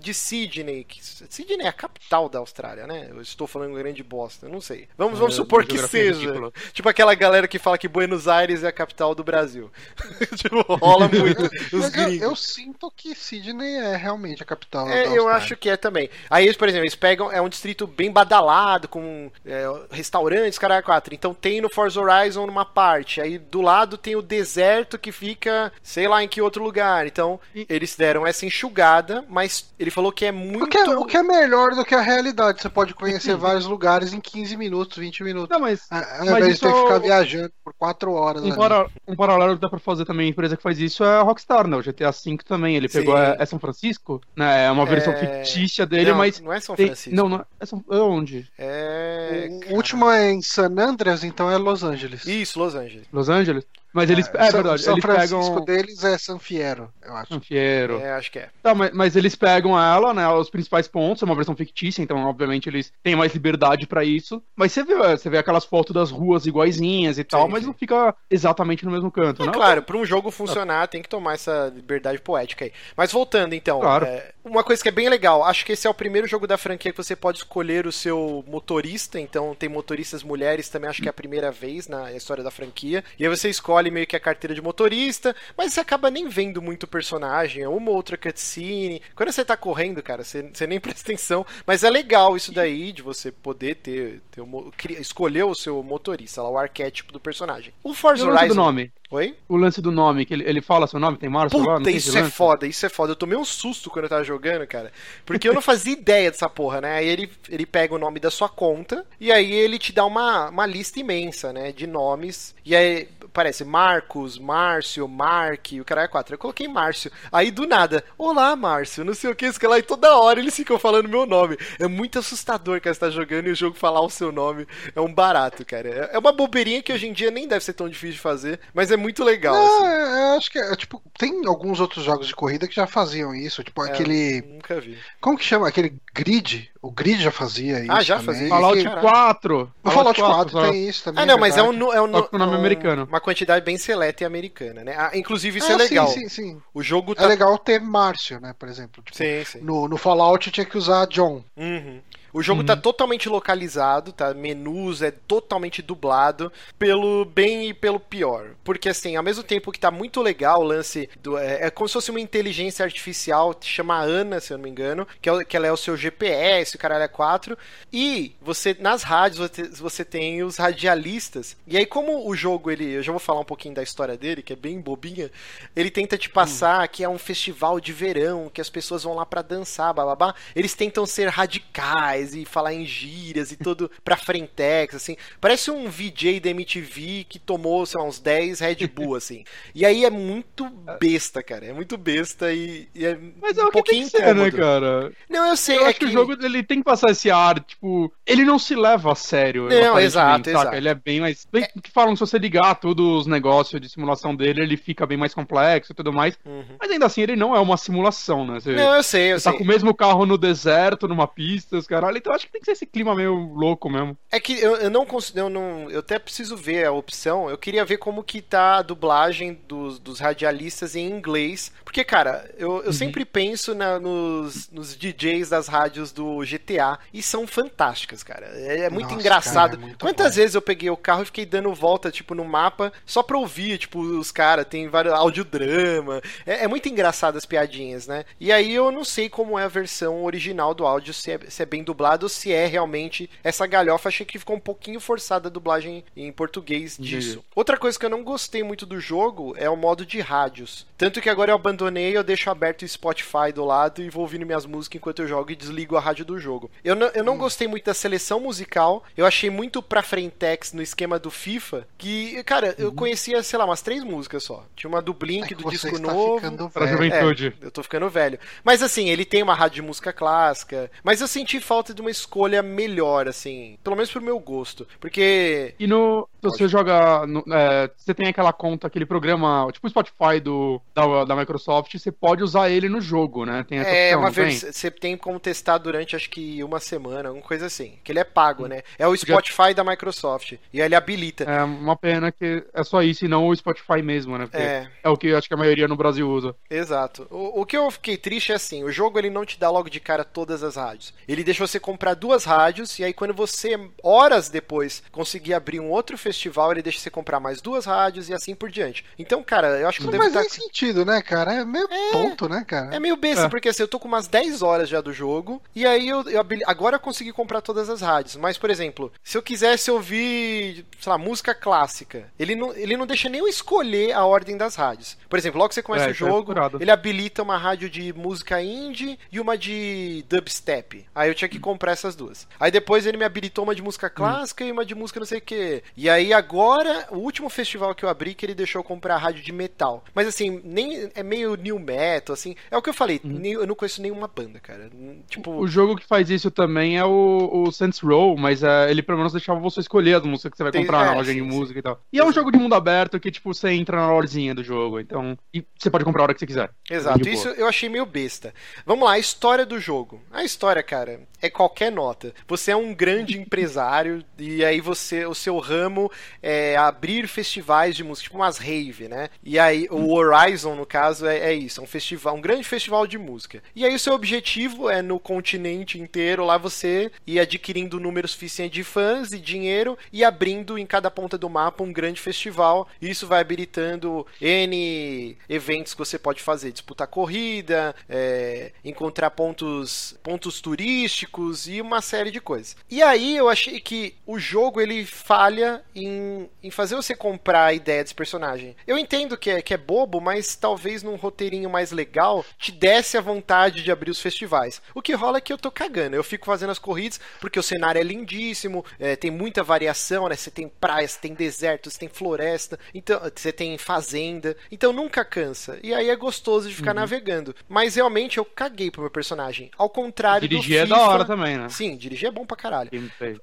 de 0.00 0.14
Sydney. 0.14 0.86
Sydney 1.28 1.66
é 1.66 1.68
a 1.68 1.72
capital 1.72 2.28
da 2.28 2.38
Austrália, 2.38 2.86
né? 2.86 3.08
Eu 3.10 3.20
estou 3.20 3.46
falando 3.46 3.74
grande 3.74 4.02
bosta, 4.02 4.46
eu 4.46 4.50
não 4.50 4.60
sei. 4.60 4.88
Vamos, 4.96 5.18
vamos 5.18 5.34
É, 5.34 5.36
supor 5.36 5.64
que 5.66 5.78
seja. 5.78 6.32
ridícula. 6.32 6.52
Tipo 6.72 6.88
aquela 6.88 7.14
galera 7.14 7.48
que 7.48 7.58
fala 7.58 7.78
que 7.78 7.88
Buenos 7.88 8.28
Aires 8.28 8.62
é 8.64 8.68
a 8.68 8.72
capital 8.72 9.14
do 9.14 9.24
Brasil. 9.24 9.70
tipo, 10.36 10.62
rola 10.76 11.08
muito 11.08 11.44
os 11.72 11.90
Mas 11.90 11.96
eu, 11.96 12.10
gringos. 12.10 12.22
eu 12.22 12.36
sinto 12.36 12.90
que 12.96 13.14
Sydney 13.14 13.74
é 13.76 13.96
realmente 13.96 14.42
a 14.42 14.46
capital. 14.46 14.88
É, 14.88 15.04
da 15.04 15.10
eu 15.10 15.28
acho 15.28 15.56
que 15.56 15.68
é 15.68 15.76
também. 15.76 16.08
Aí, 16.30 16.44
eles, 16.44 16.56
por 16.56 16.68
exemplo, 16.68 16.84
eles 16.84 16.94
pegam. 16.94 17.30
É 17.30 17.40
um 17.40 17.48
distrito 17.48 17.86
bem 17.86 18.10
badalado, 18.10 18.88
com 18.88 19.30
é, 19.44 19.64
restaurantes, 19.90 20.58
caralho, 20.58 20.84
quatro. 20.84 21.14
Então 21.14 21.34
tem 21.34 21.60
no 21.60 21.68
Forza 21.68 22.00
Horizon 22.00 22.46
numa 22.46 22.64
parte. 22.64 23.20
Aí 23.20 23.38
do 23.38 23.60
lado 23.60 23.98
tem 23.98 24.16
o 24.16 24.22
deserto 24.22 24.98
que 24.98 25.12
fica, 25.12 25.72
sei 25.82 26.08
lá 26.08 26.22
em 26.22 26.28
que 26.28 26.40
outro 26.40 26.62
lugar. 26.62 27.06
Então, 27.06 27.40
eles 27.68 27.96
deram 27.96 28.26
essa 28.26 28.46
enxugada, 28.46 29.24
mas 29.36 29.66
ele 29.78 29.90
falou 29.90 30.10
que 30.10 30.24
é 30.24 30.32
muito. 30.32 30.64
O 30.64 30.66
que, 30.66 30.78
é, 30.78 30.84
o 30.96 31.04
que 31.04 31.16
é 31.16 31.22
melhor 31.22 31.74
do 31.74 31.84
que 31.84 31.94
a 31.94 32.00
realidade. 32.00 32.62
Você 32.62 32.70
pode 32.70 32.94
conhecer 32.94 33.36
vários 33.36 33.66
lugares 33.66 34.14
em 34.14 34.20
15 34.20 34.56
minutos, 34.56 34.96
20 34.96 35.22
minutos. 35.22 35.50
Não, 35.50 35.60
mas 35.60 35.86
A- 35.90 35.98
Ao 36.20 36.26
Mas 36.26 36.36
invés 36.38 36.54
de 36.54 36.60
ter 36.60 36.72
que 36.72 36.74
é 36.78 36.82
ficar 36.82 36.96
o- 36.96 37.00
viajando 37.00 37.52
por 37.62 37.74
4 37.74 38.12
horas. 38.12 38.42
um, 38.42 38.54
para- 38.54 38.86
um 39.06 39.14
paralelo 39.14 39.54
que 39.56 39.60
dá 39.60 39.68
pra 39.68 39.78
fazer 39.78 40.06
também, 40.06 40.26
a 40.28 40.30
empresa 40.30 40.56
que 40.56 40.62
faz 40.62 40.78
isso 40.80 41.04
é 41.04 41.18
a 41.18 41.22
Rockstar, 41.22 41.66
né? 41.68 41.76
O 41.76 41.82
GTA 41.82 42.10
V 42.10 42.38
também. 42.46 42.76
Ele 42.76 42.88
pegou. 42.88 43.14
Sim. 43.14 43.22
É, 43.22 43.36
é 43.38 43.44
São 43.46 43.58
Francisco? 43.58 44.20
Né? 44.34 44.64
É 44.64 44.70
uma 44.70 44.86
versão 44.86 45.12
É, 45.12 45.16
fictícia 45.44 45.84
dele, 45.86 46.10
não, 46.12 46.18
mas. 46.18 46.40
Não 46.40 46.52
é 46.52 46.58
São 46.60 46.74
tem- 46.74 46.86
Francisco. 46.86 47.14
Não, 47.14 47.28
não. 47.28 47.44
É 47.60 47.66
São. 47.66 47.84
é 47.90 47.96
Onde? 47.96 48.48
É. 48.58 49.48
O 49.70 49.74
último 49.76 50.10
é 50.10 50.30
em 50.32 50.40
San 50.42 50.72
Andreas, 50.78 51.22
então 51.24 51.50
é 51.50 51.56
Los 51.58 51.82
Angeles. 51.84 52.24
Isso, 52.26 52.58
Los 52.58 52.74
Angeles. 52.74 53.06
Los 53.12 53.28
Angeles? 53.28 53.64
Mas 53.96 54.10
eles. 54.10 54.30
É, 54.34 54.50
São, 54.50 54.62
verdade. 54.62 54.82
São 54.82 54.92
eles 54.92 55.02
Francisco 55.02 55.38
pegam. 55.38 55.64
deles 55.64 56.04
é 56.04 56.18
San 56.18 56.38
Fiero, 56.38 56.92
eu 57.02 57.16
acho. 57.16 57.28
São 57.32 57.40
Fiero. 57.40 57.98
É, 57.98 58.12
acho 58.12 58.30
que 58.30 58.38
é. 58.40 58.50
Tá, 58.62 58.74
mas, 58.74 58.92
mas 58.92 59.16
eles 59.16 59.34
pegam 59.34 59.78
ela, 59.80 60.12
né? 60.12 60.28
Os 60.28 60.50
principais 60.50 60.86
pontos, 60.86 61.22
é 61.22 61.24
uma 61.26 61.34
versão 61.34 61.56
fictícia, 61.56 62.02
então 62.02 62.18
obviamente 62.26 62.68
eles 62.68 62.92
têm 63.02 63.16
mais 63.16 63.32
liberdade 63.32 63.86
pra 63.86 64.04
isso. 64.04 64.42
Mas 64.54 64.72
você 64.72 64.84
vê, 64.84 64.94
você 64.94 65.30
vê 65.30 65.38
aquelas 65.38 65.64
fotos 65.64 65.94
das 65.94 66.10
ruas 66.10 66.44
iguaizinhas 66.46 67.18
e 67.18 67.24
tal, 67.24 67.48
mas 67.48 67.60
sim. 67.62 67.68
não 67.68 67.74
fica 67.74 68.14
exatamente 68.30 68.84
no 68.84 68.90
mesmo 68.92 69.10
canto, 69.10 69.42
É 69.42 69.46
né? 69.46 69.52
claro, 69.52 69.82
para 69.82 69.96
um 69.96 70.04
jogo 70.04 70.30
funcionar 70.30 70.86
tem 70.88 71.00
que 71.02 71.08
tomar 71.08 71.32
essa 71.34 71.72
liberdade 71.74 72.18
poética 72.20 72.66
aí. 72.66 72.72
Mas 72.94 73.10
voltando 73.10 73.54
então, 73.54 73.80
Claro. 73.80 74.04
é, 74.04 74.32
uma 74.44 74.62
coisa 74.62 74.82
que 74.82 74.88
é 74.88 74.92
bem 74.92 75.08
legal, 75.08 75.42
acho 75.42 75.64
que 75.64 75.72
esse 75.72 75.86
é 75.86 75.90
o 75.90 75.94
primeiro 75.94 76.26
jogo 76.26 76.46
da 76.46 76.58
franquia 76.58 76.92
que 76.92 76.96
você 77.02 77.16
pode 77.16 77.38
escolher 77.38 77.86
o 77.86 77.92
seu 77.92 78.44
motorista, 78.46 79.18
então 79.18 79.54
tem 79.54 79.68
motoristas 79.68 80.22
mulheres 80.22 80.68
também, 80.68 80.90
acho 80.90 81.00
que 81.00 81.08
é 81.08 81.10
a 81.10 81.14
primeira 81.14 81.50
vez 81.50 81.88
na 81.88 82.12
história 82.12 82.44
da 82.44 82.50
franquia. 82.50 83.02
E 83.18 83.24
aí 83.24 83.28
você 83.34 83.48
escolhe 83.48 83.85
meio 83.90 84.06
que 84.06 84.16
a 84.16 84.20
carteira 84.20 84.54
de 84.54 84.62
motorista, 84.62 85.34
mas 85.56 85.72
você 85.72 85.80
acaba 85.80 86.10
nem 86.10 86.28
vendo 86.28 86.60
muito 86.62 86.86
personagem, 86.86 87.62
é 87.62 87.68
uma 87.68 87.90
ou 87.90 87.96
outra 87.96 88.16
cutscene. 88.16 89.02
Quando 89.14 89.32
você 89.32 89.44
tá 89.44 89.56
correndo, 89.56 90.02
cara, 90.02 90.24
você, 90.24 90.42
você 90.42 90.66
nem 90.66 90.78
presta 90.80 91.02
atenção, 91.02 91.44
mas 91.66 91.84
é 91.84 91.90
legal 91.90 92.36
isso 92.36 92.52
daí 92.52 92.92
de 92.92 93.02
você 93.02 93.30
poder 93.30 93.76
ter, 93.76 94.20
ter 94.30 94.42
cri- 94.76 95.00
escolher 95.00 95.44
o 95.44 95.54
seu 95.54 95.82
motorista, 95.82 96.42
lá, 96.42 96.50
o 96.50 96.58
arquétipo 96.58 97.12
do 97.12 97.20
personagem. 97.20 97.72
O 97.82 97.94
Forza 97.94 98.24
o 98.24 98.28
lance 98.28 98.40
Horizon 98.40 98.54
do 98.54 98.54
nome? 98.54 98.92
Oi? 99.10 99.36
O 99.48 99.56
lance 99.56 99.80
do 99.80 99.92
nome, 99.92 100.26
que 100.26 100.34
ele, 100.34 100.44
ele 100.48 100.60
fala 100.60 100.86
seu 100.86 100.98
nome, 100.98 101.16
tem? 101.16 101.30
Não 101.30 101.48
Puta, 101.48 101.80
tem 101.80 101.96
isso 101.96 102.16
é 102.18 102.22
lance? 102.22 102.32
foda, 102.32 102.66
isso 102.66 102.84
é 102.84 102.88
foda. 102.88 103.12
Eu 103.12 103.16
tomei 103.16 103.38
um 103.38 103.44
susto 103.44 103.88
quando 103.88 104.04
eu 104.06 104.08
tava 104.08 104.24
jogando, 104.24 104.66
cara. 104.66 104.92
Porque 105.24 105.48
eu 105.48 105.54
não 105.54 105.62
fazia 105.62 105.92
ideia 105.92 106.30
dessa 106.30 106.48
porra, 106.48 106.80
né? 106.80 106.94
Aí 106.96 107.06
ele, 107.08 107.30
ele 107.48 107.64
pega 107.64 107.94
o 107.94 107.98
nome 107.98 108.18
da 108.18 108.30
sua 108.30 108.48
conta 108.48 109.06
e 109.20 109.30
aí 109.30 109.52
ele 109.52 109.78
te 109.78 109.92
dá 109.92 110.04
uma, 110.04 110.48
uma 110.50 110.66
lista 110.66 110.98
imensa, 110.98 111.52
né? 111.52 111.70
De 111.70 111.86
nomes. 111.86 112.54
E 112.64 112.74
aí 112.74 113.08
parece 113.36 113.64
Marcos, 113.66 114.38
Márcio, 114.38 115.06
Mark, 115.06 115.66
o 115.78 115.84
cara 115.84 116.04
é 116.04 116.08
quatro. 116.08 116.34
Eu 116.34 116.38
coloquei 116.38 116.66
Márcio. 116.66 117.12
Aí 117.30 117.50
do 117.50 117.66
nada, 117.66 118.02
olá, 118.16 118.56
Márcio, 118.56 119.04
não 119.04 119.12
sei 119.12 119.30
o 119.30 119.36
que, 119.36 119.44
isso 119.44 119.60
que 119.60 119.66
lá. 119.66 119.78
E 119.78 119.82
toda 119.82 120.16
hora 120.16 120.40
eles 120.40 120.56
ficam 120.56 120.78
falando 120.78 121.06
meu 121.08 121.26
nome. 121.26 121.58
É 121.78 121.86
muito 121.86 122.18
assustador, 122.18 122.80
cara, 122.80 122.94
você 122.94 123.00
tá 123.00 123.10
jogando 123.10 123.48
e 123.48 123.50
o 123.50 123.54
jogo 123.54 123.76
falar 123.76 124.00
o 124.00 124.08
seu 124.08 124.32
nome. 124.32 124.66
É 124.94 125.00
um 125.02 125.12
barato, 125.12 125.64
cara. 125.66 125.88
É- 125.88 126.16
É 126.16 126.18
uma 126.18 126.32
bobeirinha 126.32 126.82
que 126.82 126.92
hoje 126.92 127.06
em 127.06 127.12
dia 127.12 127.30
nem 127.30 127.46
deve 127.46 127.62
ser 127.62 127.74
tão 127.74 127.88
difícil 127.90 128.14
de 128.14 128.20
fazer, 128.20 128.58
mas 128.72 128.90
é 128.90 128.96
muito 128.96 129.22
legal. 129.22 129.54
assim. 129.54 129.66
Não, 129.80 129.86
é, 129.86 130.32
eu 130.32 130.38
acho 130.38 130.50
que 130.50 130.58
é, 130.58 130.74
tipo, 130.74 131.02
tem 131.18 131.46
alguns 131.46 131.78
outros 131.78 132.02
jogos 132.04 132.26
de 132.26 132.34
corrida 132.34 132.66
que 132.66 132.74
já 132.74 132.86
faziam 132.86 133.34
isso, 133.34 133.62
tipo 133.62 133.84
É, 133.84 133.90
aquele, 133.90 134.40
Nunca 134.42 134.80
vi. 134.80 134.96
como 135.20 135.36
que 135.36 135.44
chama? 135.44 135.68
Aquele 135.68 135.94
Grid, 136.14 136.70
o 136.86 136.90
Grid 136.90 137.22
já 137.22 137.30
fazia 137.30 137.80
isso 137.80 137.92
Ah, 137.92 138.02
já 138.02 138.16
também. 138.18 138.26
fazia? 138.34 138.48
Fallout 138.48 138.82
Caralho. 138.84 139.00
4. 139.08 139.72
O 139.84 139.90
Fallout 139.90 140.20
4 140.20 140.50
só- 140.52 140.70
tem 140.70 140.88
isso 140.88 141.04
também. 141.04 141.22
Ah, 141.22 141.26
não, 141.26 141.38
mas 141.38 141.56
é 141.56 141.62
um, 141.62 141.92
é 141.92 142.00
um, 142.00 142.04
o 142.04 142.06
nome 142.38 142.52
um- 142.52 142.58
americano. 142.58 143.04
uma 143.04 143.20
quantidade 143.20 143.64
bem 143.64 143.76
seleta 143.78 144.22
e 144.22 144.26
americana, 144.26 144.84
né? 144.84 144.94
Ah, 144.96 145.10
inclusive 145.14 145.58
isso 145.58 145.70
Ah, 145.70 145.74
é 145.74 145.76
legal. 145.76 146.08
Sim, 146.08 146.28
sim, 146.28 146.28
sim. 146.28 146.62
O 146.74 146.82
jogo 146.82 147.12
É 147.12 147.16
tá. 147.16 147.26
legal 147.26 147.56
ter 147.58 147.80
Márcio, 147.80 148.40
né, 148.40 148.54
por 148.58 148.68
exemplo. 148.68 149.02
Tipo, 149.02 149.16
Sim, 149.16 149.44
sim. 149.44 149.60
No, 149.60 149.88
no 149.88 149.96
Fallout 149.96 150.50
tinha 150.50 150.64
que 150.66 150.78
usar 150.78 151.06
John. 151.06 151.42
Uhum. 151.56 152.00
O 152.36 152.42
jogo 152.42 152.62
tá 152.62 152.76
totalmente 152.76 153.30
localizado, 153.30 154.12
tá? 154.12 154.34
Menus 154.34 155.00
é 155.00 155.10
totalmente 155.10 155.80
dublado 155.80 156.52
pelo 156.78 157.24
bem 157.24 157.70
e 157.70 157.72
pelo 157.72 157.98
pior. 157.98 158.50
Porque 158.62 158.90
assim, 158.90 159.16
ao 159.16 159.22
mesmo 159.22 159.42
tempo 159.42 159.72
que 159.72 159.80
tá 159.80 159.90
muito 159.90 160.20
legal 160.20 160.60
o 160.60 160.64
lance 160.64 161.08
do. 161.22 161.38
É, 161.38 161.68
é 161.68 161.70
como 161.70 161.88
se 161.88 161.94
fosse 161.94 162.10
uma 162.10 162.20
inteligência 162.20 162.84
artificial, 162.84 163.58
chama 163.62 163.98
Ana, 163.98 164.38
se 164.38 164.52
eu 164.52 164.58
não 164.58 164.64
me 164.64 164.68
engano, 164.68 165.08
que, 165.18 165.30
é, 165.30 165.44
que 165.46 165.56
ela 165.56 165.66
é 165.66 165.72
o 165.72 165.78
seu 165.78 165.96
GPS, 165.96 166.76
o 166.76 166.78
caralho 166.78 167.04
é 167.04 167.08
4. 167.08 167.56
E 167.90 168.36
você, 168.42 168.76
nas 168.78 169.02
rádios, 169.02 169.38
você, 169.38 169.62
você 169.68 170.04
tem 170.04 170.42
os 170.42 170.58
radialistas. 170.58 171.56
E 171.66 171.74
aí, 171.74 171.86
como 171.86 172.28
o 172.28 172.36
jogo, 172.36 172.70
ele. 172.70 172.84
Eu 172.84 173.02
já 173.02 173.12
vou 173.12 173.18
falar 173.18 173.40
um 173.40 173.46
pouquinho 173.46 173.74
da 173.74 173.82
história 173.82 174.14
dele, 174.14 174.42
que 174.42 174.52
é 174.52 174.56
bem 174.56 174.78
bobinha. 174.78 175.30
Ele 175.74 175.90
tenta 175.90 176.18
te 176.18 176.28
passar 176.28 176.86
que 176.88 177.02
é 177.02 177.08
um 177.08 177.18
festival 177.18 177.80
de 177.80 177.94
verão, 177.94 178.50
que 178.52 178.60
as 178.60 178.68
pessoas 178.68 179.04
vão 179.04 179.14
lá 179.14 179.24
pra 179.24 179.40
dançar, 179.40 179.94
bababá. 179.94 180.34
Eles 180.54 180.74
tentam 180.74 181.06
ser 181.06 181.28
radicais 181.28 182.25
e 182.34 182.44
falar 182.44 182.74
em 182.74 182.84
gírias 182.84 183.52
e 183.52 183.56
tudo 183.56 183.90
pra 184.04 184.16
frentex, 184.16 184.94
assim. 184.94 185.16
Parece 185.40 185.70
um 185.70 185.88
VJ 185.88 186.40
da 186.40 186.50
MTV 186.50 187.26
que 187.28 187.38
tomou, 187.38 187.84
sei 187.86 188.00
lá, 188.00 188.06
uns 188.06 188.18
10 188.18 188.60
Red 188.60 188.86
Bull, 188.86 189.14
assim. 189.16 189.44
E 189.74 189.84
aí 189.84 190.04
é 190.04 190.10
muito 190.10 190.68
besta, 191.00 191.42
cara. 191.42 191.66
É 191.66 191.72
muito 191.72 191.96
besta 191.96 192.52
e, 192.52 192.88
e 192.94 193.04
é 193.04 193.18
Mas 193.40 193.58
é 193.58 193.64
um 193.64 193.68
o 193.68 193.70
que 193.70 193.82
tem 193.82 194.02
que 194.02 194.10
ser, 194.10 194.34
né, 194.34 194.50
cara? 194.50 195.12
Não, 195.28 195.48
eu 195.48 195.56
sei, 195.56 195.76
Eu 195.76 195.86
é 195.86 195.90
acho 195.90 195.98
que 195.98 196.06
o 196.06 196.10
jogo 196.10 196.32
ele 196.44 196.62
tem 196.62 196.78
que 196.78 196.84
passar 196.84 197.10
esse 197.10 197.30
ar, 197.30 197.60
tipo, 197.60 198.12
ele 198.26 198.44
não 198.44 198.58
se 198.58 198.74
leva 198.74 199.12
a 199.12 199.14
sério. 199.14 199.68
Não, 199.68 199.98
exato, 199.98 200.50
saca? 200.50 200.50
exato. 200.50 200.76
Ele 200.76 200.88
é 200.88 200.94
bem 200.94 201.20
mais. 201.20 201.46
Bem, 201.50 201.66
que 201.82 201.90
falam 201.90 202.12
que 202.12 202.18
se 202.18 202.26
você 202.26 202.38
ligar 202.38 202.74
todos 202.76 203.20
os 203.20 203.26
negócios 203.26 203.80
de 203.80 203.88
simulação 203.88 204.34
dele, 204.34 204.62
ele 204.62 204.76
fica 204.76 205.06
bem 205.06 205.18
mais 205.18 205.34
complexo 205.34 205.92
e 205.92 205.94
tudo 205.94 206.12
mais. 206.12 206.38
Uhum. 206.44 206.76
Mas 206.80 206.90
ainda 206.90 207.06
assim, 207.06 207.22
ele 207.22 207.36
não 207.36 207.54
é 207.54 207.60
uma 207.60 207.76
simulação, 207.76 208.46
né? 208.46 208.60
Você, 208.60 208.72
Não, 208.72 208.94
eu 208.94 209.02
sei, 209.02 209.32
eu 209.32 209.38
você 209.38 209.44
tá 209.44 209.50
sei. 209.50 209.58
com 209.58 209.64
o 209.64 209.66
mesmo 209.66 209.94
carro 209.94 210.26
no 210.26 210.38
deserto, 210.38 211.08
numa 211.08 211.26
pista, 211.26 211.76
os 211.76 211.86
caras. 211.86 212.05
Caralho, 212.06 212.18
então 212.18 212.32
acho 212.32 212.46
que 212.46 212.52
tem 212.52 212.60
que 212.60 212.66
ser 212.66 212.72
esse 212.72 212.86
clima 212.86 213.14
meio 213.14 213.34
louco 213.34 213.88
mesmo. 213.88 214.16
É 214.30 214.40
que 214.40 214.58
eu, 214.60 214.76
eu 214.76 214.90
não 214.90 215.04
consigo. 215.04 215.38
Eu, 215.38 215.50
não, 215.50 215.90
eu 215.90 216.00
até 216.00 216.18
preciso 216.18 216.56
ver 216.56 216.86
a 216.86 216.92
opção. 216.92 217.48
Eu 217.50 217.58
queria 217.58 217.84
ver 217.84 217.98
como 217.98 218.22
que 218.22 218.40
tá 218.40 218.76
a 218.76 218.82
dublagem 218.82 219.58
dos, 219.66 219.98
dos 219.98 220.20
radialistas 220.20 220.96
em 220.96 221.10
inglês. 221.10 221.72
Porque, 221.84 222.04
cara, 222.04 222.50
eu, 222.56 222.78
eu 222.78 222.86
uhum. 222.86 222.92
sempre 222.92 223.24
penso 223.24 223.74
na, 223.74 223.98
nos, 223.98 224.70
nos 224.70 224.96
DJs 224.96 225.48
das 225.48 225.68
rádios 225.68 226.12
do 226.12 226.40
GTA 226.40 226.98
e 227.12 227.22
são 227.22 227.46
fantásticas, 227.46 228.22
cara. 228.22 228.46
É, 228.54 228.80
é 228.80 228.90
muito 228.90 229.10
Nossa, 229.10 229.20
engraçado. 229.20 229.70
Cara, 229.72 229.82
é 229.82 229.86
muito 229.86 230.04
Quantas 230.04 230.32
bom. 230.32 230.36
vezes 230.36 230.54
eu 230.54 230.62
peguei 230.62 230.90
o 230.90 230.96
carro 230.96 231.22
e 231.22 231.26
fiquei 231.26 231.46
dando 231.46 231.72
volta, 231.74 232.10
tipo, 232.10 232.34
no 232.34 232.44
mapa, 232.44 232.92
só 233.04 233.22
pra 233.22 233.38
ouvir, 233.38 233.78
tipo, 233.78 234.00
os 234.00 234.30
caras, 234.30 234.66
tem 234.66 234.88
vários 234.88 235.14
audiodrama. 235.14 236.20
É, 236.44 236.64
é 236.64 236.68
muito 236.68 236.88
engraçado 236.88 237.36
as 237.36 237.46
piadinhas, 237.46 238.06
né? 238.06 238.24
E 238.40 238.52
aí 238.52 238.74
eu 238.74 238.90
não 238.90 239.04
sei 239.04 239.28
como 239.28 239.58
é 239.58 239.64
a 239.64 239.68
versão 239.68 240.24
original 240.24 240.74
do 240.74 240.86
áudio, 240.86 241.14
se 241.14 241.32
é, 241.32 241.40
se 241.48 241.62
é 241.62 241.66
bem 241.66 241.82
dublado 241.82 241.95
ou 242.24 242.28
se 242.28 242.52
é 242.52 242.66
realmente 242.66 243.28
essa 243.42 243.66
galhofa. 243.66 244.08
Achei 244.08 244.26
que 244.26 244.38
ficou 244.38 244.56
um 244.56 244.60
pouquinho 244.60 245.00
forçada 245.00 245.48
a 245.48 245.50
dublagem 245.50 246.04
em 246.16 246.32
português 246.32 246.96
disso. 246.98 247.44
Outra 247.54 247.76
coisa 247.76 247.98
que 247.98 248.04
eu 248.04 248.10
não 248.10 248.22
gostei 248.22 248.62
muito 248.62 248.86
do 248.86 249.00
jogo 249.00 249.54
é 249.56 249.68
o 249.68 249.76
modo 249.76 250.04
de 250.04 250.20
rádios. 250.20 250.86
Tanto 250.96 251.20
que 251.20 251.28
agora 251.28 251.50
eu 251.50 251.56
abandonei, 251.56 252.16
eu 252.16 252.24
deixo 252.24 252.50
aberto 252.50 252.82
o 252.82 252.88
Spotify 252.88 253.52
do 253.54 253.64
lado 253.64 254.02
e 254.02 254.08
vou 254.08 254.22
ouvindo 254.22 254.46
minhas 254.46 254.64
músicas 254.64 254.96
enquanto 254.96 255.20
eu 255.20 255.28
jogo 255.28 255.50
e 255.50 255.56
desligo 255.56 255.96
a 255.96 256.00
rádio 256.00 256.24
do 256.24 256.38
jogo. 256.38 256.70
Eu 256.82 256.94
não, 256.94 257.08
eu 257.08 257.22
não 257.22 257.34
hum. 257.34 257.38
gostei 257.38 257.68
muito 257.68 257.84
da 257.84 257.94
seleção 257.94 258.40
musical, 258.40 259.04
eu 259.16 259.26
achei 259.26 259.50
muito 259.50 259.82
pra 259.82 260.02
frentex 260.02 260.72
no 260.72 260.82
esquema 260.82 261.18
do 261.18 261.30
FIFA, 261.30 261.86
que, 261.98 262.42
cara, 262.44 262.74
eu 262.78 262.88
uhum. 262.88 262.94
conhecia, 262.94 263.42
sei 263.42 263.58
lá, 263.58 263.64
umas 263.64 263.82
três 263.82 264.02
músicas 264.02 264.42
só. 264.42 264.64
Tinha 264.74 264.88
uma 264.88 265.02
do 265.02 265.12
Blink, 265.12 265.52
é 265.52 265.56
do 265.56 265.70
disco 265.70 265.98
novo. 265.98 266.70
Pra 266.70 266.86
juventude. 266.86 267.54
É, 267.60 267.66
eu 267.66 267.70
tô 267.70 267.82
ficando 267.82 268.08
velho. 268.08 268.38
Mas 268.64 268.82
assim, 268.82 269.08
ele 269.08 269.24
tem 269.24 269.42
uma 269.42 269.54
rádio 269.54 269.76
de 269.76 269.82
música 269.82 270.12
clássica, 270.12 270.90
mas 271.04 271.20
eu 271.20 271.28
senti 271.28 271.60
falta 271.60 271.85
de 271.94 272.00
uma 272.00 272.10
escolha 272.10 272.62
melhor, 272.62 273.28
assim, 273.28 273.78
pelo 273.82 273.96
menos 273.96 274.10
pro 274.10 274.22
meu 274.22 274.38
gosto. 274.38 274.86
Porque. 275.00 275.74
E 275.78 275.86
no. 275.86 276.28
Você 276.50 276.68
joga. 276.68 277.26
No, 277.26 277.44
é, 277.52 277.90
você 277.96 278.14
tem 278.14 278.28
aquela 278.28 278.52
conta, 278.52 278.86
aquele 278.86 279.06
programa, 279.06 279.68
tipo 279.72 279.86
o 279.86 279.90
Spotify 279.90 280.40
do, 280.42 280.80
da, 280.94 281.24
da 281.24 281.36
Microsoft, 281.36 281.96
você 281.96 282.10
pode 282.10 282.42
usar 282.42 282.70
ele 282.70 282.88
no 282.88 283.00
jogo, 283.00 283.44
né? 283.44 283.64
Tem 283.68 283.78
essa 283.78 283.90
é, 283.90 284.06
opção, 284.08 284.20
uma 284.20 284.30
vez 284.30 284.66
você 284.72 284.90
tem 284.90 285.16
como 285.16 285.38
testar 285.38 285.78
durante 285.78 286.16
acho 286.16 286.30
que 286.30 286.62
uma 286.62 286.80
semana, 286.80 287.28
alguma 287.28 287.44
coisa 287.44 287.66
assim. 287.66 287.98
Que 288.02 288.12
ele 288.12 288.18
é 288.18 288.24
pago, 288.24 288.64
hum. 288.64 288.68
né? 288.68 288.82
É 288.98 289.06
o 289.06 289.16
Spotify 289.16 289.68
Já... 289.68 289.74
da 289.74 289.84
Microsoft. 289.84 290.54
E 290.72 290.80
aí 290.80 290.86
ele 290.86 290.94
habilita. 290.94 291.44
É 291.44 291.62
uma 291.62 291.96
pena 291.96 292.32
que 292.32 292.64
é 292.72 292.84
só 292.84 293.02
isso 293.02 293.24
e 293.24 293.28
não 293.28 293.46
o 293.46 293.56
Spotify 293.56 294.02
mesmo, 294.02 294.36
né? 294.36 294.46
Porque 294.46 294.62
é. 294.62 294.88
é 295.02 295.08
o 295.08 295.16
que 295.16 295.34
acho 295.34 295.48
que 295.48 295.54
a 295.54 295.58
maioria 295.58 295.88
no 295.88 295.96
Brasil 295.96 296.28
usa. 296.28 296.54
Exato. 296.70 297.26
O, 297.30 297.62
o 297.62 297.66
que 297.66 297.76
eu 297.76 297.90
fiquei 297.90 298.16
triste 298.16 298.52
é 298.52 298.54
assim, 298.54 298.84
o 298.84 298.92
jogo 298.92 299.18
ele 299.18 299.30
não 299.30 299.44
te 299.44 299.58
dá 299.58 299.70
logo 299.70 299.88
de 299.88 300.00
cara 300.00 300.24
todas 300.24 300.62
as 300.62 300.76
rádios. 300.76 301.14
Ele 301.26 301.44
deixou 301.44 301.66
você 301.66 301.80
comprar 301.80 302.14
duas 302.14 302.44
rádios 302.44 302.98
e 302.98 303.04
aí 303.04 303.12
quando 303.12 303.34
você, 303.34 303.78
horas 304.02 304.48
depois, 304.48 305.02
conseguir 305.10 305.54
abrir 305.54 305.80
um 305.80 305.90
outro 305.90 306.16
festival, 306.16 306.35
ele 306.72 306.82
deixa 306.82 306.98
você 306.98 307.10
comprar 307.10 307.40
mais 307.40 307.60
duas 307.60 307.84
rádios 307.84 308.28
e 308.28 308.34
assim 308.34 308.54
por 308.54 308.70
diante. 308.70 309.04
Então, 309.18 309.42
cara, 309.42 309.78
eu 309.78 309.88
acho 309.88 309.98
que 309.98 310.04
não, 310.04 310.12
deve 310.12 310.30
faz 310.30 310.48
tá... 310.48 310.54
sentido, 310.54 311.04
né, 311.04 311.22
cara? 311.22 311.54
É 311.54 311.64
meio 311.64 311.88
é, 311.90 312.10
tonto, 312.12 312.48
né, 312.48 312.64
cara? 312.66 312.94
É 312.94 313.00
meio 313.00 313.16
besta, 313.16 313.46
é. 313.46 313.48
porque 313.48 313.68
assim, 313.68 313.82
eu 313.82 313.88
tô 313.88 313.98
com 313.98 314.08
umas 314.08 314.26
10 314.26 314.62
horas 314.62 314.88
já 314.88 315.00
do 315.00 315.12
jogo 315.12 315.62
e 315.74 315.86
aí 315.86 316.08
eu, 316.08 316.22
eu 316.28 316.44
agora 316.66 316.96
eu 316.96 317.00
consegui 317.00 317.32
comprar 317.32 317.60
todas 317.60 317.88
as 317.88 318.00
rádios. 318.00 318.36
Mas, 318.36 318.58
por 318.58 318.70
exemplo, 318.70 319.12
se 319.22 319.36
eu 319.36 319.42
quisesse 319.42 319.90
ouvir, 319.90 320.84
sei 321.00 321.10
lá, 321.10 321.18
música 321.18 321.54
clássica, 321.54 322.30
ele 322.38 322.54
não, 322.54 322.72
ele 322.74 322.96
não 322.96 323.06
deixa 323.06 323.28
nem 323.28 323.40
eu 323.40 323.48
escolher 323.48 324.12
a 324.12 324.24
ordem 324.24 324.56
das 324.56 324.74
rádios. 324.74 325.16
Por 325.28 325.38
exemplo, 325.38 325.58
logo 325.58 325.68
que 325.68 325.74
você 325.74 325.82
começa 325.82 326.06
é, 326.06 326.10
o 326.10 326.14
jogo, 326.14 326.52
ele 326.80 326.90
habilita 326.90 327.42
uma 327.42 327.56
rádio 327.56 327.88
de 327.88 328.12
música 328.12 328.62
indie 328.62 329.18
e 329.30 329.40
uma 329.40 329.56
de 329.56 330.24
dubstep. 330.28 331.06
Aí 331.14 331.30
eu 331.30 331.34
tinha 331.34 331.48
que 331.48 331.58
comprar 331.58 331.92
essas 331.92 332.14
duas. 332.14 332.46
Aí 332.58 332.70
depois 332.70 333.06
ele 333.06 333.16
me 333.16 333.24
habilitou 333.24 333.64
uma 333.64 333.74
de 333.74 333.82
música 333.82 334.08
clássica 334.08 334.64
hum. 334.64 334.68
e 334.68 334.72
uma 334.72 334.84
de 334.84 334.94
música 334.94 335.20
não 335.20 335.26
sei 335.26 335.38
o 335.38 335.42
que. 335.42 335.82
E 335.96 336.08
aí 336.08 336.15
agora, 336.32 337.06
o 337.10 337.18
último 337.18 337.48
festival 337.48 337.94
que 337.94 338.04
eu 338.04 338.08
abri 338.08 338.34
que 338.34 338.44
ele 338.44 338.54
deixou 338.54 338.82
comprar 338.82 339.14
a 339.14 339.18
rádio 339.18 339.42
de 339.42 339.52
metal. 339.52 340.04
Mas 340.14 340.26
assim, 340.26 340.60
nem 340.64 341.10
é 341.14 341.22
meio 341.22 341.56
new 341.56 341.78
metal, 341.78 342.34
assim. 342.34 342.54
É 342.70 342.76
o 342.76 342.82
que 342.82 342.88
eu 342.88 342.94
falei, 342.94 343.20
hum. 343.24 343.38
nem, 343.38 343.52
eu 343.52 343.66
não 343.66 343.74
conheço 343.74 344.02
nenhuma 344.02 344.28
banda, 344.28 344.58
cara. 344.60 344.90
Tipo... 345.28 345.52
O 345.52 345.66
jogo 345.66 345.96
que 345.96 346.06
faz 346.06 346.30
isso 346.30 346.50
também 346.50 346.98
é 346.98 347.04
o, 347.04 347.50
o 347.52 347.72
Saints 347.72 348.00
Row, 348.00 348.36
mas 348.36 348.62
é, 348.62 348.90
ele 348.90 349.02
pelo 349.02 349.18
menos 349.18 349.32
deixava 349.32 349.60
você 349.60 349.80
escolher 349.80 350.14
as 350.14 350.22
músicas 350.22 350.52
que 350.52 350.56
você 350.56 350.62
vai 350.62 350.72
Tem, 350.72 350.82
comprar 350.82 351.02
é, 351.02 351.06
na 351.06 351.14
loja 351.14 351.32
sim, 351.32 351.36
de 351.36 351.42
música 351.42 351.74
sim. 351.74 351.78
e 351.78 351.82
tal. 351.82 352.00
E 352.12 352.18
é 352.18 352.24
um 352.24 352.32
jogo 352.32 352.50
de 352.50 352.58
mundo 352.58 352.74
aberto 352.74 353.18
que, 353.20 353.30
tipo, 353.30 353.52
você 353.52 353.70
entra 353.70 353.96
na 353.96 354.12
lorezinha 354.12 354.54
do 354.54 354.62
jogo, 354.62 355.00
então. 355.00 355.36
E 355.52 355.64
você 355.76 355.90
pode 355.90 356.04
comprar 356.04 356.22
a 356.22 356.24
hora 356.24 356.34
que 356.34 356.40
você 356.40 356.46
quiser. 356.46 356.70
Exato, 356.88 357.28
isso 357.28 357.48
eu 357.48 357.66
achei 357.66 357.88
meio 357.88 358.06
besta. 358.06 358.54
Vamos 358.84 359.04
lá, 359.04 359.12
a 359.12 359.18
história 359.18 359.66
do 359.66 359.78
jogo. 359.78 360.20
A 360.32 360.44
história, 360.44 360.82
cara, 360.82 361.20
é 361.40 361.50
qualquer 361.50 361.90
nota. 361.92 362.34
Você 362.46 362.70
é 362.70 362.76
um 362.76 362.94
grande 362.94 363.36
empresário 363.40 364.24
e 364.38 364.64
aí 364.64 364.80
você, 364.80 365.26
o 365.26 365.34
seu 365.34 365.58
ramo 365.58 366.05
é 366.42 366.76
abrir 366.76 367.26
festivais 367.28 367.94
de 367.94 368.04
música, 368.04 368.24
tipo 368.24 368.36
umas 368.36 368.58
rave, 368.58 369.08
né? 369.08 369.28
E 369.42 369.58
aí 369.58 369.86
o 369.90 370.12
Horizon, 370.12 370.74
no 370.74 370.86
caso, 370.86 371.26
é, 371.26 371.38
é 371.38 371.54
isso, 371.54 371.80
é 371.80 371.84
um 371.84 371.86
festival, 371.86 372.34
um 372.34 372.40
grande 372.40 372.64
festival 372.64 373.06
de 373.06 373.18
música. 373.18 373.62
E 373.74 373.84
aí 373.84 373.94
o 373.94 373.98
seu 373.98 374.14
objetivo 374.14 374.88
é 374.90 375.02
no 375.02 375.18
continente 375.18 375.98
inteiro 375.98 376.44
lá 376.44 376.58
você 376.58 377.10
ir 377.26 377.40
adquirindo 377.40 377.96
um 377.96 378.00
número 378.00 378.28
suficiente 378.28 378.74
de 378.74 378.84
fãs 378.84 379.32
e 379.32 379.38
dinheiro 379.38 379.98
e 380.12 380.24
abrindo 380.24 380.78
em 380.78 380.86
cada 380.86 381.10
ponta 381.10 381.36
do 381.38 381.48
mapa 381.48 381.82
um 381.82 381.92
grande 381.92 382.20
festival. 382.20 382.88
Isso 383.00 383.26
vai 383.26 383.40
habilitando 383.40 384.26
N 384.40 385.36
eventos 385.48 385.92
que 385.94 385.98
você 385.98 386.18
pode 386.18 386.42
fazer, 386.42 386.72
disputar 386.72 387.06
corrida, 387.06 387.94
é, 388.08 388.72
encontrar 388.84 389.30
pontos, 389.30 390.16
pontos 390.22 390.60
turísticos 390.60 391.68
e 391.68 391.80
uma 391.80 392.00
série 392.00 392.30
de 392.30 392.40
coisas. 392.40 392.76
E 392.90 393.02
aí 393.02 393.36
eu 393.36 393.48
achei 393.48 393.80
que 393.80 394.14
o 394.26 394.38
jogo 394.38 394.80
ele 394.80 395.04
falha 395.04 395.82
em, 395.96 396.48
em 396.62 396.70
fazer 396.70 396.94
você 396.94 397.16
comprar 397.16 397.64
a 397.64 397.72
ideia 397.72 398.02
desse 398.02 398.14
personagem. 398.14 398.76
Eu 398.86 398.98
entendo 398.98 399.36
que 399.36 399.50
é, 399.50 399.62
que 399.62 399.72
é 399.72 399.78
bobo, 399.78 400.20
mas 400.20 400.54
talvez 400.54 401.02
num 401.02 401.16
roteirinho 401.16 401.70
mais 401.70 401.90
legal 401.90 402.44
te 402.58 402.70
desse 402.70 403.16
a 403.16 403.20
vontade 403.20 403.82
de 403.82 403.90
abrir 403.90 404.10
os 404.10 404.20
festivais. 404.20 404.82
O 404.94 405.00
que 405.00 405.14
rola 405.14 405.38
é 405.38 405.40
que 405.40 405.52
eu 405.52 405.58
tô 405.58 405.70
cagando. 405.70 406.14
Eu 406.14 406.22
fico 406.22 406.44
fazendo 406.44 406.70
as 406.70 406.78
corridas 406.78 407.18
porque 407.40 407.58
o 407.58 407.62
cenário 407.62 407.98
é 407.98 408.04
lindíssimo, 408.04 408.84
é, 409.00 409.16
tem 409.16 409.30
muita 409.30 409.62
variação, 409.62 410.28
né? 410.28 410.36
Você 410.36 410.50
tem 410.50 410.68
praias, 410.68 411.12
você 411.12 411.20
tem 411.20 411.34
deserto, 411.34 411.90
você 411.90 411.98
tem 411.98 412.08
floresta, 412.08 412.78
então 412.94 413.20
você 413.34 413.50
tem 413.50 413.78
fazenda. 413.78 414.54
Então 414.70 414.92
nunca 414.92 415.24
cansa. 415.24 415.78
E 415.82 415.94
aí 415.94 416.10
é 416.10 416.16
gostoso 416.16 416.68
de 416.68 416.74
ficar 416.74 416.90
uhum. 416.90 417.00
navegando. 417.00 417.54
Mas 417.68 417.94
realmente 417.94 418.36
eu 418.36 418.44
caguei 418.44 418.90
pro 418.90 419.00
meu 419.00 419.10
personagem. 419.10 419.70
Ao 419.78 419.88
contrário 419.88 420.46
dirigir 420.46 420.80
do 420.80 420.86
FIFA... 420.86 420.94
é 420.94 420.98
da 420.98 421.08
hora 421.10 421.24
também, 421.24 421.56
né? 421.56 421.68
Sim, 421.70 421.96
dirigir 421.96 422.28
é 422.28 422.30
bom 422.30 422.44
pra 422.44 422.56
caralho. 422.56 422.90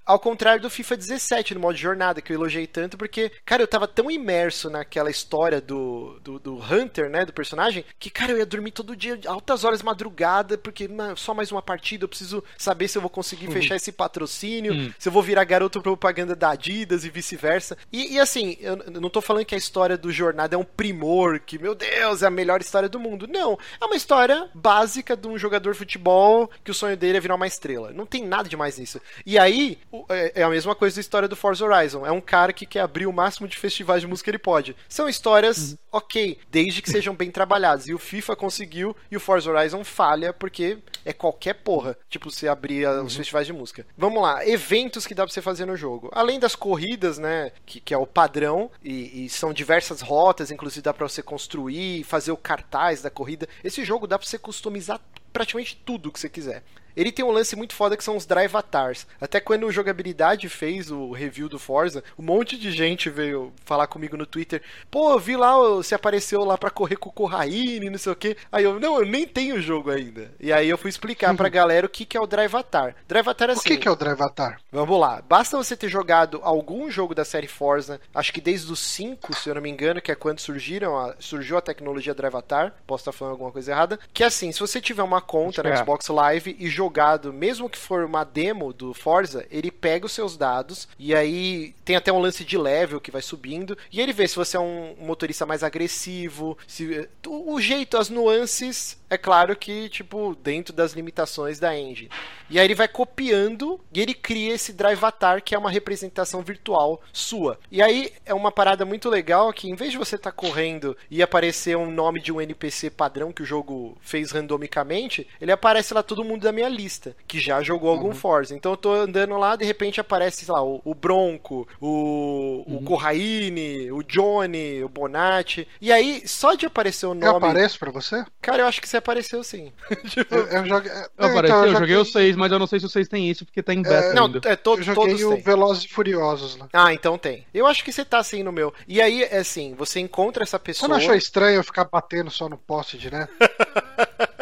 Ao 0.05 0.19
contrário 0.19 0.61
do 0.61 0.69
FIFA 0.69 0.97
17, 0.97 1.53
no 1.55 1.59
modo 1.59 1.77
jornada, 1.77 2.21
que 2.21 2.31
eu 2.33 2.42
elogiei 2.43 2.67
tanto, 2.67 2.97
porque, 2.97 3.31
cara, 3.45 3.63
eu 3.63 3.67
tava 3.67 3.87
tão 3.87 4.09
imerso 4.11 4.69
naquela 4.69 5.09
história 5.09 5.59
do, 5.61 6.19
do, 6.23 6.39
do 6.39 6.55
Hunter, 6.55 7.09
né, 7.09 7.25
do 7.25 7.33
personagem, 7.33 7.85
que, 7.97 8.09
cara, 8.09 8.31
eu 8.31 8.37
ia 8.37 8.45
dormir 8.45 8.71
todo 8.71 8.95
dia, 8.95 9.19
altas 9.25 9.63
horas 9.63 9.81
madrugada, 9.81 10.57
porque 10.57 10.87
não, 10.87 11.15
só 11.15 11.33
mais 11.33 11.51
uma 11.51 11.61
partida, 11.61 12.03
eu 12.03 12.09
preciso 12.09 12.43
saber 12.57 12.87
se 12.87 12.97
eu 12.97 13.01
vou 13.01 13.09
conseguir 13.09 13.47
uhum. 13.47 13.53
fechar 13.53 13.75
esse 13.75 13.91
patrocínio, 13.91 14.73
uhum. 14.73 14.93
se 14.97 15.07
eu 15.07 15.11
vou 15.11 15.23
virar 15.23 15.43
garoto 15.43 15.81
propaganda 15.81 16.35
da 16.35 16.51
Adidas 16.51 17.05
e 17.05 17.09
vice-versa. 17.09 17.77
E, 17.91 18.15
e, 18.15 18.19
assim, 18.19 18.57
eu 18.59 18.75
não 18.75 19.09
tô 19.09 19.21
falando 19.21 19.45
que 19.45 19.55
a 19.55 19.57
história 19.57 19.97
do 19.97 20.11
Jornada 20.11 20.55
é 20.55 20.57
um 20.57 20.63
primor, 20.63 21.39
que, 21.39 21.57
meu 21.57 21.75
Deus, 21.75 22.21
é 22.21 22.27
a 22.27 22.31
melhor 22.31 22.61
história 22.61 22.89
do 22.89 22.99
mundo. 22.99 23.27
Não, 23.27 23.57
é 23.79 23.85
uma 23.85 23.95
história 23.95 24.49
básica 24.53 25.15
de 25.15 25.27
um 25.27 25.37
jogador 25.37 25.71
de 25.73 25.77
futebol 25.77 26.49
que 26.63 26.71
o 26.71 26.73
sonho 26.73 26.97
dele 26.97 27.17
é 27.17 27.21
virar 27.21 27.35
uma 27.35 27.47
estrela. 27.47 27.91
Não 27.91 28.05
tem 28.05 28.25
nada 28.25 28.49
demais 28.49 28.77
nisso. 28.77 29.01
E 29.25 29.37
aí, 29.37 29.77
é, 30.09 30.41
é 30.41 30.43
a 30.43 30.49
mesma 30.49 30.75
coisa 30.75 30.95
da 30.95 31.01
história 31.01 31.27
do 31.27 31.35
Forza 31.35 31.65
Horizon. 31.65 32.05
É 32.05 32.11
um 32.11 32.21
cara 32.33 32.51
que 32.51 32.65
quer 32.65 32.79
abrir 32.79 33.05
o 33.05 33.13
máximo 33.13 33.47
de 33.47 33.55
festivais 33.55 34.01
de 34.01 34.07
música 34.07 34.25
que 34.25 34.31
ele 34.31 34.39
pode. 34.39 34.75
São 34.89 35.07
histórias 35.07 35.73
uhum. 35.73 35.77
ok, 35.91 36.39
desde 36.49 36.81
que 36.81 36.89
sejam 36.89 37.13
bem 37.13 37.29
trabalhadas. 37.29 37.87
E 37.87 37.93
o 37.93 37.99
FIFA 37.99 38.35
conseguiu 38.35 38.97
e 39.11 39.15
o 39.15 39.19
Forza 39.19 39.51
Horizon 39.51 39.83
falha 39.83 40.33
porque 40.33 40.79
é 41.05 41.13
qualquer 41.13 41.53
porra. 41.53 41.95
Tipo, 42.09 42.31
você 42.31 42.47
abrir 42.47 42.87
uhum. 42.87 43.05
os 43.05 43.15
festivais 43.15 43.45
de 43.45 43.53
música. 43.53 43.85
Vamos 43.95 44.19
lá, 44.19 44.43
eventos 44.47 45.05
que 45.05 45.13
dá 45.13 45.23
pra 45.23 45.31
você 45.31 45.43
fazer 45.43 45.67
no 45.67 45.77
jogo. 45.77 46.09
Além 46.11 46.39
das 46.39 46.55
corridas, 46.55 47.19
né? 47.19 47.51
Que, 47.67 47.79
que 47.79 47.93
é 47.93 47.97
o 47.99 48.07
padrão, 48.07 48.71
e, 48.83 49.25
e 49.25 49.29
são 49.29 49.53
diversas 49.53 50.01
rotas, 50.01 50.49
inclusive 50.49 50.81
dá 50.81 50.91
pra 50.91 51.07
você 51.07 51.21
construir, 51.21 52.03
fazer 52.03 52.31
o 52.31 52.37
cartaz 52.37 53.03
da 53.03 53.11
corrida. 53.11 53.47
Esse 53.63 53.85
jogo 53.85 54.07
dá 54.07 54.17
pra 54.17 54.27
você 54.27 54.39
customizar 54.39 54.99
praticamente 55.31 55.79
tudo 55.85 56.11
que 56.11 56.19
você 56.19 56.29
quiser. 56.29 56.63
Ele 56.95 57.11
tem 57.11 57.25
um 57.25 57.31
lance 57.31 57.55
muito 57.55 57.73
foda 57.73 57.97
que 57.97 58.03
são 58.03 58.15
os 58.15 58.25
drive 58.25 58.53
avatars. 58.53 59.07
Até 59.19 59.39
quando 59.39 59.65
o 59.65 59.71
Jogabilidade 59.71 60.47
fez 60.47 60.91
o 60.91 61.11
review 61.11 61.49
do 61.49 61.59
Forza, 61.59 62.03
um 62.17 62.23
monte 62.23 62.57
de 62.57 62.71
gente 62.71 63.09
veio 63.09 63.51
falar 63.65 63.87
comigo 63.87 64.15
no 64.15 64.25
Twitter. 64.25 64.61
Pô, 64.89 65.17
vi 65.17 65.35
lá, 65.35 65.57
você 65.57 65.95
apareceu 65.95 66.43
lá 66.43 66.57
para 66.57 66.69
correr 66.69 66.95
com 66.95 67.09
o 67.09 67.13
Corraine, 67.13 67.89
não 67.89 67.97
sei 67.97 68.11
o 68.11 68.15
que. 68.15 68.37
Aí 68.51 68.63
eu, 68.63 68.79
não, 68.79 68.99
eu 68.99 69.05
nem 69.05 69.27
tenho 69.27 69.55
o 69.55 69.61
jogo 69.61 69.89
ainda. 69.89 70.31
E 70.39 70.53
aí 70.53 70.69
eu 70.69 70.77
fui 70.77 70.89
explicar 70.89 71.31
uhum. 71.31 71.37
pra 71.37 71.49
galera 71.49 71.85
o 71.85 71.89
que, 71.89 72.05
que 72.05 72.15
é 72.15 72.21
o 72.21 72.27
drive 72.27 72.53
avatar. 72.53 72.95
Drive 73.07 73.27
avatar 73.27 73.49
é 73.49 73.53
assim. 73.53 73.61
O 73.61 73.63
que, 73.63 73.77
que 73.77 73.87
é 73.87 73.91
o 73.91 73.95
drive 73.95 74.21
avatar? 74.21 74.59
Vamos 74.71 74.99
lá. 74.99 75.21
Basta 75.27 75.57
você 75.57 75.75
ter 75.75 75.89
jogado 75.89 76.39
algum 76.43 76.89
jogo 76.89 77.15
da 77.15 77.25
série 77.25 77.47
Forza, 77.47 77.99
acho 78.13 78.31
que 78.31 78.41
desde 78.41 78.71
os 78.71 78.79
5, 78.79 79.35
se 79.35 79.49
eu 79.49 79.55
não 79.55 79.61
me 79.61 79.69
engano, 79.69 80.01
que 80.01 80.11
é 80.11 80.15
quando 80.15 80.39
surgiram 80.39 80.97
a, 80.97 81.15
surgiu 81.19 81.57
a 81.57 81.61
tecnologia 81.61 82.13
drive 82.13 82.33
avatar. 82.33 82.73
Posso 82.85 83.01
estar 83.01 83.11
falando 83.11 83.33
alguma 83.33 83.51
coisa 83.51 83.71
errada. 83.71 83.99
Que 84.13 84.23
é 84.23 84.27
assim, 84.27 84.51
se 84.51 84.59
você 84.59 84.79
tiver 84.79 85.03
uma 85.03 85.21
conta 85.21 85.63
no 85.63 85.69
é. 85.69 85.77
Xbox 85.77 86.07
Live 86.07 86.55
e 86.59 86.67
jogar 86.67 86.82
jogado, 86.83 87.31
mesmo 87.31 87.69
que 87.69 87.77
for 87.77 88.03
uma 88.03 88.23
demo 88.23 88.73
do 88.73 88.93
Forza, 88.93 89.45
ele 89.49 89.71
pega 89.71 90.05
os 90.05 90.11
seus 90.11 90.35
dados 90.35 90.87
e 90.99 91.15
aí 91.15 91.73
tem 91.85 91.95
até 91.95 92.11
um 92.11 92.19
lance 92.19 92.43
de 92.43 92.57
level 92.57 92.99
que 92.99 93.11
vai 93.11 93.21
subindo 93.21 93.77
e 93.91 94.01
ele 94.01 94.13
vê 94.13 94.27
se 94.27 94.35
você 94.35 94.57
é 94.57 94.59
um 94.59 94.95
motorista 94.99 95.45
mais 95.45 95.63
agressivo, 95.63 96.57
se 96.67 97.07
o 97.27 97.59
jeito, 97.59 97.97
as 97.97 98.09
nuances, 98.09 98.97
é 99.13 99.17
claro 99.17 99.55
que 99.55 99.89
tipo 99.89 100.35
dentro 100.41 100.73
das 100.73 100.93
limitações 100.93 101.59
da 101.59 101.77
engine. 101.77 102.09
E 102.49 102.59
aí 102.59 102.65
ele 102.65 102.75
vai 102.75 102.87
copiando 102.87 103.79
e 103.93 104.01
ele 104.01 104.13
cria 104.13 104.53
esse 104.53 104.73
Drive 104.73 104.97
Avatar 104.97 105.41
que 105.41 105.55
é 105.55 105.57
uma 105.57 105.71
representação 105.71 106.41
virtual 106.41 107.01
sua. 107.11 107.59
E 107.71 107.81
aí 107.81 108.11
é 108.25 108.33
uma 108.33 108.51
parada 108.51 108.85
muito 108.85 109.09
legal 109.09 109.51
que 109.53 109.69
em 109.69 109.75
vez 109.75 109.91
de 109.91 109.97
você 109.97 110.15
estar 110.15 110.31
tá 110.31 110.35
correndo 110.35 110.95
e 111.09 111.21
aparecer 111.21 111.75
um 111.77 111.89
nome 111.89 112.21
de 112.21 112.31
um 112.31 112.41
NPC 112.41 112.89
padrão 112.89 113.31
que 113.31 113.41
o 113.41 113.45
jogo 113.45 113.97
fez 114.01 114.31
randomicamente, 114.31 115.27
ele 115.39 115.51
aparece 115.51 115.93
lá 115.93 116.03
todo 116.03 116.23
mundo 116.23 116.43
da 116.43 116.51
minha 116.51 116.69
lista, 116.69 117.15
que 117.27 117.39
já 117.39 117.61
jogou 117.61 117.89
algum 117.89 118.07
uhum. 118.07 118.13
Forza. 118.13 118.55
Então 118.55 118.73
eu 118.73 118.77
tô 118.77 118.93
andando 118.93 119.37
lá, 119.37 119.55
de 119.55 119.65
repente 119.65 119.99
aparece, 119.99 120.49
lá, 120.49 120.63
o, 120.63 120.81
o 120.85 120.93
Bronco, 120.93 121.67
o, 121.81 122.63
uhum. 122.67 122.77
o 122.77 122.83
Corraine, 122.83 123.91
o 123.91 124.03
Johnny, 124.03 124.83
o 124.83 124.89
Bonatti. 124.89 125.67
E 125.81 125.91
aí, 125.91 126.27
só 126.27 126.53
de 126.53 126.65
aparecer 126.65 127.05
o 127.05 127.13
nome. 127.13 127.25
Eu 127.25 127.37
apareço 127.37 127.79
pra 127.79 127.91
você? 127.91 128.23
Cara, 128.41 128.63
eu 128.63 128.67
acho 128.67 128.81
que 128.81 128.87
você 128.87 128.97
apareceu 129.03 129.43
sim. 129.43 129.71
tipo... 130.09 130.33
Eu, 130.33 130.47
eu, 130.47 130.65
joguei... 130.65 130.91
eu, 130.91 131.09
então, 131.17 131.65
eu, 131.65 131.73
eu 131.73 131.79
joguei 131.79 131.95
o 131.97 132.05
6, 132.05 132.35
mas 132.35 132.51
eu 132.51 132.59
não 132.59 132.67
sei 132.67 132.79
se 132.79 132.85
o 132.85 132.89
6 132.89 133.07
tem 133.07 133.29
isso, 133.29 133.45
porque 133.45 133.61
tá 133.61 133.73
em 133.73 133.81
beta. 133.81 134.07
É... 134.07 134.13
Não, 134.13 134.31
é 134.45 134.55
todo, 134.55 134.79
eu 134.79 134.83
joguei 134.83 135.15
todos 135.15 135.23
o 135.23 135.37
Velozes 135.37 135.83
e 135.83 135.89
Furiosos 135.89 136.57
lá. 136.57 136.67
Ah, 136.73 136.93
então 136.93 137.17
tem. 137.17 137.45
Eu 137.53 137.67
acho 137.67 137.83
que 137.83 137.91
você 137.91 138.05
tá 138.05 138.19
assim 138.19 138.41
no 138.41 138.51
meu. 138.51 138.73
E 138.87 139.01
aí, 139.01 139.23
é 139.23 139.37
assim, 139.37 139.75
você 139.75 139.99
encontra 139.99 140.43
essa 140.43 140.57
pessoa. 140.57 140.87
Você 140.87 140.91
não 140.91 140.97
achou 140.97 141.15
estranho 141.15 141.57
eu 141.57 141.63
ficar 141.63 141.85
batendo 141.85 142.31
só 142.31 142.47
no 142.47 142.57
poste 142.57 142.97
direto? 142.97 143.31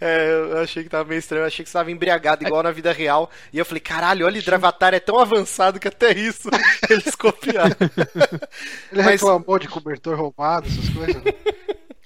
é, 0.00 0.30
eu 0.30 0.58
achei 0.58 0.82
que 0.82 0.88
tava 0.88 1.08
meio 1.08 1.18
estranho, 1.18 1.42
eu 1.42 1.46
achei 1.46 1.64
que 1.64 1.70
você 1.70 1.78
tava 1.78 1.90
embriagado, 1.90 2.44
igual 2.44 2.62
na 2.62 2.70
vida 2.70 2.92
real. 2.92 3.30
E 3.52 3.58
eu 3.58 3.64
falei, 3.64 3.80
caralho, 3.80 4.26
olha, 4.26 4.40
o 4.40 4.44
Dravatar 4.44 4.94
é 4.94 5.00
tão 5.00 5.18
avançado 5.18 5.80
que 5.80 5.88
até 5.88 6.12
isso 6.12 6.48
eles 6.88 7.14
copiaram. 7.14 7.76
Ele 8.92 9.02
Mas... 9.02 9.20
reclamou 9.20 9.58
de 9.58 9.68
cobertor 9.68 10.16
roubado, 10.16 10.66
essas 10.66 10.88
coisas. 10.90 11.22
Né? 11.22 11.32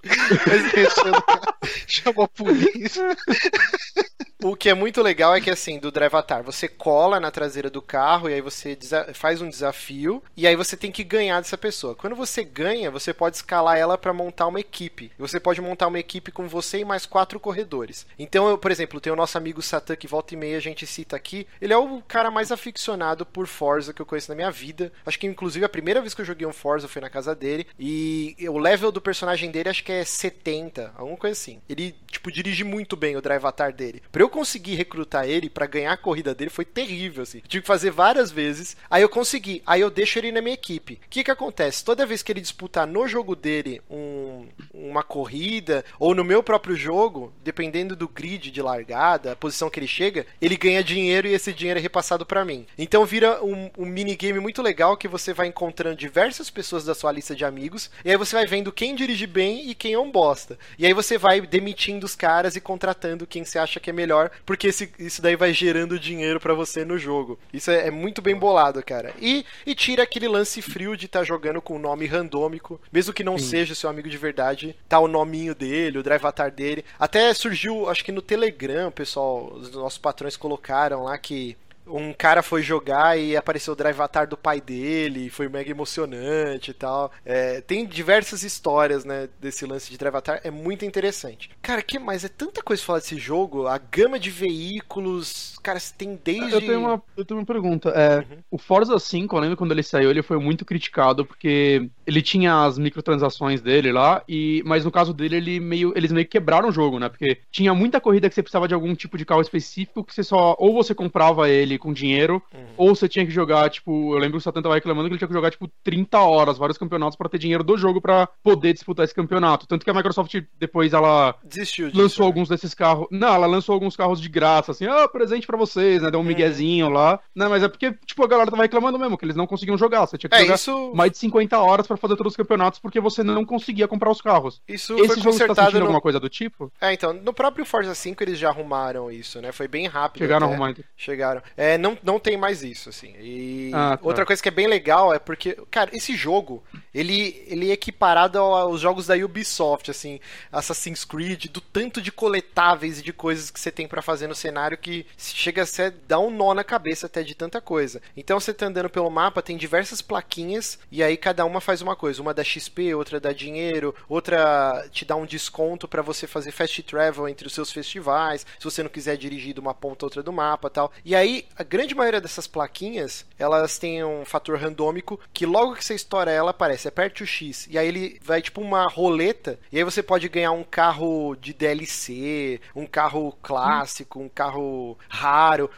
Chamou 1.86 2.24
a 2.24 2.28
polícia. 2.28 3.16
O 4.42 4.56
que 4.56 4.70
é 4.70 4.74
muito 4.74 5.02
legal 5.02 5.34
é 5.34 5.40
que, 5.40 5.50
assim, 5.50 5.78
do 5.78 5.90
Drivatar, 5.90 6.42
você 6.42 6.66
cola 6.66 7.20
na 7.20 7.30
traseira 7.30 7.68
do 7.68 7.82
carro 7.82 8.28
e 8.28 8.32
aí 8.32 8.40
você 8.40 8.76
faz 9.12 9.42
um 9.42 9.48
desafio 9.50 10.22
e 10.34 10.46
aí 10.46 10.56
você 10.56 10.78
tem 10.78 10.90
que 10.90 11.04
ganhar 11.04 11.40
dessa 11.40 11.58
pessoa. 11.58 11.94
Quando 11.94 12.16
você 12.16 12.42
ganha, 12.42 12.90
você 12.90 13.12
pode 13.12 13.36
escalar 13.36 13.76
ela 13.76 13.98
para 13.98 14.14
montar 14.14 14.46
uma 14.46 14.58
equipe. 14.58 15.12
Você 15.18 15.38
pode 15.38 15.60
montar 15.60 15.88
uma 15.88 15.98
equipe 15.98 16.32
com 16.32 16.48
você 16.48 16.78
e 16.78 16.84
mais 16.86 17.04
quatro 17.04 17.38
corredores. 17.38 18.06
Então, 18.18 18.48
eu, 18.48 18.56
por 18.56 18.70
exemplo, 18.70 18.98
tem 18.98 19.12
o 19.12 19.16
nosso 19.16 19.36
amigo 19.36 19.60
Satan 19.60 19.94
que 19.94 20.08
volta 20.08 20.32
e 20.32 20.38
meia 20.38 20.56
a 20.56 20.60
gente 20.60 20.86
cita 20.86 21.16
aqui. 21.16 21.46
Ele 21.60 21.74
é 21.74 21.76
o 21.76 22.00
cara 22.08 22.30
mais 22.30 22.50
aficionado 22.50 23.26
por 23.26 23.46
Forza 23.46 23.92
que 23.92 24.00
eu 24.00 24.06
conheço 24.06 24.30
na 24.30 24.36
minha 24.36 24.50
vida. 24.50 24.90
Acho 25.04 25.18
que, 25.18 25.26
inclusive, 25.26 25.66
a 25.66 25.68
primeira 25.68 26.00
vez 26.00 26.14
que 26.14 26.22
eu 26.22 26.26
joguei 26.26 26.46
um 26.46 26.52
Forza 26.52 26.88
foi 26.88 27.02
na 27.02 27.10
casa 27.10 27.34
dele. 27.34 27.66
E 27.78 28.34
o 28.48 28.56
level 28.56 28.90
do 28.90 29.02
personagem 29.02 29.50
dele 29.50 29.68
acho 29.68 29.84
que 29.84 29.92
é 29.92 30.02
70, 30.02 30.94
alguma 30.96 31.18
coisa 31.18 31.38
assim. 31.38 31.60
Ele, 31.68 31.94
tipo, 32.10 32.32
dirige 32.32 32.64
muito 32.64 32.96
bem 32.96 33.16
o 33.16 33.20
Drivatar 33.20 33.70
dele. 33.70 34.02
Pra 34.12 34.22
eu 34.22 34.28
conseguir 34.28 34.74
recrutar 34.74 35.28
ele 35.28 35.48
para 35.48 35.66
ganhar 35.66 35.92
a 35.92 35.96
corrida 35.96 36.34
dele 36.34 36.50
foi 36.50 36.64
terrível, 36.64 37.22
assim. 37.22 37.40
tive 37.46 37.62
que 37.62 37.66
fazer 37.66 37.90
várias 37.90 38.30
vezes. 38.30 38.76
Aí 38.90 39.02
eu 39.02 39.08
consegui. 39.08 39.62
Aí 39.66 39.80
eu 39.80 39.90
deixo 39.90 40.18
ele 40.18 40.32
na 40.32 40.40
minha 40.40 40.54
equipe. 40.54 40.94
O 40.94 41.08
que 41.08 41.24
que 41.24 41.30
acontece? 41.30 41.84
Toda 41.84 42.06
vez 42.06 42.22
que 42.22 42.32
ele 42.32 42.40
disputar 42.40 42.86
no 42.86 43.06
jogo 43.06 43.36
dele 43.36 43.80
um, 43.90 44.46
uma 44.90 45.02
corrida, 45.02 45.84
ou 45.98 46.14
no 46.14 46.24
meu 46.24 46.42
próprio 46.42 46.76
jogo, 46.76 47.32
dependendo 47.42 47.94
do 47.94 48.08
grid 48.08 48.50
de 48.50 48.62
largada, 48.62 49.32
a 49.32 49.36
posição 49.36 49.70
que 49.70 49.78
ele 49.78 49.86
chega, 49.86 50.26
ele 50.40 50.56
ganha 50.56 50.82
dinheiro 50.82 51.28
e 51.28 51.34
esse 51.34 51.52
dinheiro 51.52 51.78
é 51.78 51.82
repassado 51.82 52.26
para 52.26 52.44
mim. 52.44 52.66
Então 52.76 53.04
vira 53.04 53.42
um, 53.44 53.70
um 53.78 53.86
minigame 53.86 54.40
muito 54.40 54.62
legal 54.62 54.96
que 54.96 55.08
você 55.08 55.32
vai 55.32 55.46
encontrando 55.46 55.96
diversas 55.96 56.50
pessoas 56.50 56.84
da 56.84 56.94
sua 56.94 57.12
lista 57.12 57.34
de 57.34 57.44
amigos, 57.44 57.90
e 58.04 58.10
aí 58.10 58.16
você 58.16 58.36
vai 58.36 58.46
vendo 58.46 58.72
quem 58.72 58.94
dirige 58.94 59.26
bem 59.26 59.70
e 59.70 59.74
quem 59.74 59.92
é 59.92 59.98
um 59.98 60.10
bosta. 60.10 60.58
E 60.78 60.86
aí 60.86 60.92
você 60.92 61.16
vai 61.16 61.40
demitindo 61.40 62.04
os 62.04 62.16
caras 62.16 62.56
e 62.56 62.60
contratando 62.60 63.26
quem 63.26 63.44
você 63.44 63.58
acha 63.58 63.80
que 63.80 63.90
é 63.90 63.92
melhor 63.92 64.30
porque 64.44 64.68
esse, 64.68 64.90
isso 64.98 65.22
daí 65.22 65.36
vai 65.36 65.52
gerando 65.52 65.98
dinheiro 65.98 66.40
para 66.40 66.54
você 66.54 66.84
no 66.84 66.98
jogo. 66.98 67.38
Isso 67.52 67.70
é, 67.70 67.86
é, 67.88 67.90
muito 67.90 68.22
bem 68.22 68.34
bolado, 68.34 68.82
cara. 68.82 69.12
E, 69.20 69.44
e 69.66 69.74
tira 69.74 70.02
aquele 70.02 70.28
lance 70.28 70.60
frio 70.62 70.96
de 70.96 71.06
estar 71.06 71.20
tá 71.20 71.24
jogando 71.24 71.60
com 71.60 71.76
um 71.76 71.78
nome 71.78 72.06
randômico, 72.06 72.80
mesmo 72.92 73.12
que 73.12 73.24
não 73.24 73.38
Sim. 73.38 73.44
seja 73.44 73.74
seu 73.74 73.88
amigo 73.88 74.08
de 74.08 74.16
verdade, 74.16 74.76
tá 74.90 74.98
o 74.98 75.08
nominho 75.08 75.54
dele, 75.54 75.98
o 75.98 76.02
drive 76.02 76.20
avatar 76.20 76.50
dele. 76.50 76.84
Até 76.98 77.32
surgiu, 77.32 77.88
acho 77.88 78.04
que 78.04 78.10
no 78.10 78.20
Telegram, 78.20 78.90
pessoal, 78.90 79.52
os 79.54 79.70
nossos 79.70 79.98
patrões 79.98 80.36
colocaram 80.36 81.04
lá 81.04 81.16
que 81.16 81.56
um 81.86 82.12
cara 82.12 82.42
foi 82.42 82.62
jogar 82.62 83.18
e 83.18 83.36
apareceu 83.36 83.72
o 83.72 83.76
drive 83.76 83.96
avatar 83.96 84.26
do 84.26 84.36
pai 84.36 84.60
dele, 84.60 85.30
foi 85.30 85.48
mega 85.48 85.70
emocionante 85.70 86.70
e 86.70 86.74
tal. 86.74 87.12
É, 87.24 87.60
tem 87.60 87.86
diversas 87.86 88.42
histórias, 88.42 89.04
né, 89.04 89.28
desse 89.40 89.64
lance 89.66 89.90
de 89.90 89.98
drive 89.98 90.14
avatar, 90.14 90.40
é 90.44 90.50
muito 90.50 90.84
interessante. 90.84 91.50
Cara, 91.62 91.82
que 91.82 91.98
mais? 91.98 92.24
É 92.24 92.28
tanta 92.28 92.62
coisa 92.62 92.82
falar 92.82 92.98
desse 93.00 93.18
jogo, 93.18 93.66
a 93.66 93.78
gama 93.78 94.18
de 94.18 94.30
veículos, 94.30 95.58
cara, 95.62 95.78
você 95.78 95.94
tem 95.96 96.18
desde... 96.22 96.52
Eu 96.52 96.60
tenho 96.60 96.80
uma, 96.80 97.02
eu 97.16 97.24
tenho 97.24 97.40
uma 97.40 97.46
pergunta, 97.46 97.90
é, 97.90 98.18
uhum. 98.18 98.42
o 98.50 98.58
Forza 98.58 98.98
5, 98.98 99.34
eu 99.34 99.40
lembro 99.40 99.56
quando 99.56 99.72
ele 99.72 99.82
saiu, 99.82 100.10
ele 100.10 100.22
foi 100.22 100.38
muito 100.38 100.64
criticado 100.64 101.24
porque 101.24 101.88
ele 102.06 102.22
tinha 102.22 102.64
as 102.64 102.78
microtransações 102.78 103.60
dele 103.60 103.92
lá, 103.92 104.22
e 104.28 104.62
mas 104.64 104.84
no 104.84 104.90
caso 104.90 105.12
dele, 105.12 105.36
ele 105.36 105.60
meio, 105.60 105.92
eles 105.96 106.12
meio 106.12 106.26
quebraram 106.26 106.68
o 106.68 106.72
jogo, 106.72 106.98
né, 106.98 107.08
porque 107.08 107.38
tinha 107.50 107.74
muita 107.74 108.00
corrida 108.00 108.28
que 108.28 108.34
você 108.34 108.42
precisava 108.42 108.68
de 108.68 108.74
algum 108.74 108.94
tipo 108.94 109.16
de 109.16 109.24
carro 109.24 109.40
específico 109.40 110.04
que 110.04 110.14
você 110.14 110.22
só, 110.22 110.56
ou 110.58 110.72
você 110.72 110.94
comprava 110.94 111.48
ele 111.48 111.78
com 111.78 111.92
dinheiro, 111.92 112.42
uhum. 112.52 112.66
ou 112.76 112.94
você 112.94 113.08
tinha 113.08 113.24
que 113.24 113.32
jogar, 113.32 113.68
tipo, 113.70 114.14
eu 114.14 114.18
lembro 114.18 114.32
que 114.32 114.38
o 114.38 114.40
Satan 114.40 114.62
tava 114.62 114.74
reclamando 114.74 115.08
que 115.08 115.12
ele 115.12 115.18
tinha 115.18 115.28
que 115.28 115.34
jogar, 115.34 115.50
tipo, 115.50 115.70
30 115.82 116.18
horas, 116.20 116.58
vários 116.58 116.78
campeonatos 116.78 117.16
para 117.16 117.28
ter 117.28 117.38
dinheiro 117.38 117.64
do 117.64 117.76
jogo 117.76 118.00
para 118.00 118.26
poder 118.42 118.72
disputar 118.72 119.04
esse 119.04 119.14
campeonato. 119.14 119.66
Tanto 119.66 119.84
que 119.84 119.90
a 119.90 119.94
Microsoft, 119.94 120.34
depois, 120.58 120.92
ela 120.92 121.34
Desistiu 121.44 121.88
disso, 121.88 122.00
lançou 122.00 122.24
né? 122.24 122.28
alguns 122.28 122.48
desses 122.48 122.74
carros. 122.74 123.06
Não, 123.10 123.34
ela 123.34 123.46
lançou 123.46 123.72
alguns 123.72 123.96
carros 123.96 124.20
de 124.20 124.28
graça, 124.28 124.72
assim, 124.72 124.86
ah, 124.86 125.08
presente 125.08 125.46
para 125.50 125.58
vocês, 125.58 126.00
né? 126.00 126.10
Deu 126.10 126.20
um 126.20 126.22
uhum. 126.22 126.28
miguezinho 126.28 126.88
lá. 126.88 127.18
Não, 127.34 127.50
mas 127.50 127.62
é 127.62 127.68
porque, 127.68 127.92
tipo, 128.06 128.24
a 128.24 128.28
galera 128.28 128.50
tava 128.50 128.62
reclamando 128.62 128.98
mesmo, 128.98 129.18
que 129.18 129.24
eles 129.24 129.36
não 129.36 129.46
conseguiam 129.46 129.76
jogar. 129.76 130.06
Você 130.06 130.16
tinha 130.16 130.30
que 130.30 130.36
é, 130.36 130.40
jogar 130.42 130.54
isso... 130.54 130.92
mais 130.94 131.10
de 131.10 131.18
50 131.18 131.58
horas 131.58 131.86
para 131.86 131.96
fazer 131.96 132.16
todos 132.16 132.32
os 132.32 132.36
campeonatos, 132.36 132.78
porque 132.78 133.00
você 133.00 133.22
não 133.22 133.44
conseguia 133.44 133.88
comprar 133.88 134.10
os 134.10 134.20
carros. 134.20 134.62
Isso 134.68 134.94
Esse 134.94 135.06
foi 135.06 135.16
jogo 135.16 135.30
consertado 135.30 135.72
tá 135.72 135.78
no... 135.78 135.84
alguma 135.84 136.00
coisa 136.00 136.20
do 136.20 136.28
tipo? 136.28 136.72
É, 136.80 136.92
então, 136.92 137.12
no 137.12 137.32
próprio 137.32 137.64
Forza 137.64 137.94
5 137.94 138.22
eles 138.22 138.38
já 138.38 138.48
arrumaram 138.48 139.10
isso, 139.10 139.40
né? 139.40 139.50
Foi 139.52 139.66
bem 139.66 139.86
rápido. 139.86 140.22
Chegaram 140.22 140.46
até. 140.46 140.52
a 140.52 140.56
arrumar. 140.56 140.70
Então. 140.70 140.84
Chegaram. 140.96 141.42
É, 141.56 141.76
não, 141.76 141.98
não 142.02 142.20
tem 142.20 142.36
mais 142.36 142.62
isso, 142.62 142.88
assim. 142.88 143.14
E 143.20 143.70
ah, 143.74 143.96
tá. 143.96 144.06
outra 144.06 144.24
coisa 144.24 144.42
que 144.42 144.48
é 144.48 144.52
bem 144.52 144.66
legal 144.66 145.12
é 145.12 145.18
porque, 145.18 145.56
cara, 145.70 145.90
esse 145.92 146.14
jogo, 146.14 146.62
ele, 146.94 147.44
ele 147.46 147.70
é 147.70 147.72
equiparado 147.72 148.38
aos 148.38 148.80
jogos 148.80 149.06
da 149.06 149.14
Ubisoft, 149.14 149.90
assim, 149.90 150.20
Assassin's 150.52 151.04
Creed, 151.04 151.46
do 151.46 151.60
tanto 151.60 152.00
de 152.00 152.12
coletáveis 152.12 153.00
e 153.00 153.02
de 153.02 153.12
coisas 153.12 153.50
que 153.50 153.58
você 153.58 153.70
tem 153.70 153.88
para 153.88 154.02
fazer 154.02 154.26
no 154.26 154.34
cenário 154.34 154.78
que 154.78 155.06
chega 155.40 155.62
a 155.62 155.66
ser, 155.66 155.92
dar 156.06 156.18
um 156.18 156.30
nó 156.30 156.54
na 156.54 156.62
cabeça 156.62 157.06
até 157.06 157.22
de 157.22 157.34
tanta 157.34 157.60
coisa. 157.60 158.02
Então 158.16 158.38
você 158.38 158.52
tá 158.52 158.66
andando 158.66 158.90
pelo 158.90 159.10
mapa, 159.10 159.42
tem 159.42 159.56
diversas 159.56 160.02
plaquinhas 160.02 160.78
e 160.90 161.02
aí 161.02 161.16
cada 161.16 161.44
uma 161.44 161.60
faz 161.60 161.80
uma 161.80 161.96
coisa. 161.96 162.20
Uma 162.20 162.34
dá 162.34 162.44
XP, 162.44 162.94
outra 162.94 163.18
dá 163.18 163.32
dinheiro, 163.32 163.94
outra 164.08 164.86
te 164.92 165.04
dá 165.04 165.16
um 165.16 165.26
desconto 165.26 165.88
para 165.88 166.02
você 166.02 166.26
fazer 166.26 166.52
fast 166.52 166.82
travel 166.82 167.28
entre 167.28 167.46
os 167.46 167.54
seus 167.54 167.72
festivais, 167.72 168.46
se 168.58 168.64
você 168.64 168.82
não 168.82 168.90
quiser 168.90 169.16
dirigir 169.16 169.54
de 169.54 169.60
uma 169.60 169.74
ponta 169.74 170.04
a 170.04 170.06
outra 170.06 170.22
do 170.22 170.32
mapa 170.32 170.68
tal. 170.68 170.92
E 171.04 171.14
aí, 171.14 171.46
a 171.56 171.62
grande 171.62 171.94
maioria 171.94 172.20
dessas 172.20 172.46
plaquinhas, 172.46 173.24
elas 173.38 173.78
têm 173.78 174.04
um 174.04 174.24
fator 174.24 174.58
randômico 174.58 175.18
que 175.32 175.46
logo 175.46 175.74
que 175.74 175.84
você 175.84 175.94
estoura 175.94 176.30
ela 176.30 176.50
aparece, 176.50 176.88
aperte 176.88 177.22
o 177.22 177.26
X. 177.26 177.66
E 177.70 177.78
aí 177.78 177.88
ele 177.88 178.20
vai 178.22 178.42
tipo 178.42 178.60
uma 178.60 178.86
roleta, 178.86 179.58
e 179.72 179.78
aí 179.78 179.84
você 179.84 180.02
pode 180.02 180.28
ganhar 180.28 180.52
um 180.52 180.64
carro 180.64 181.34
de 181.36 181.54
DLC, 181.54 182.60
um 182.74 182.86
carro 182.86 183.36
clássico, 183.42 184.20
um 184.20 184.28
carro 184.28 184.98
raro, 185.08 185.29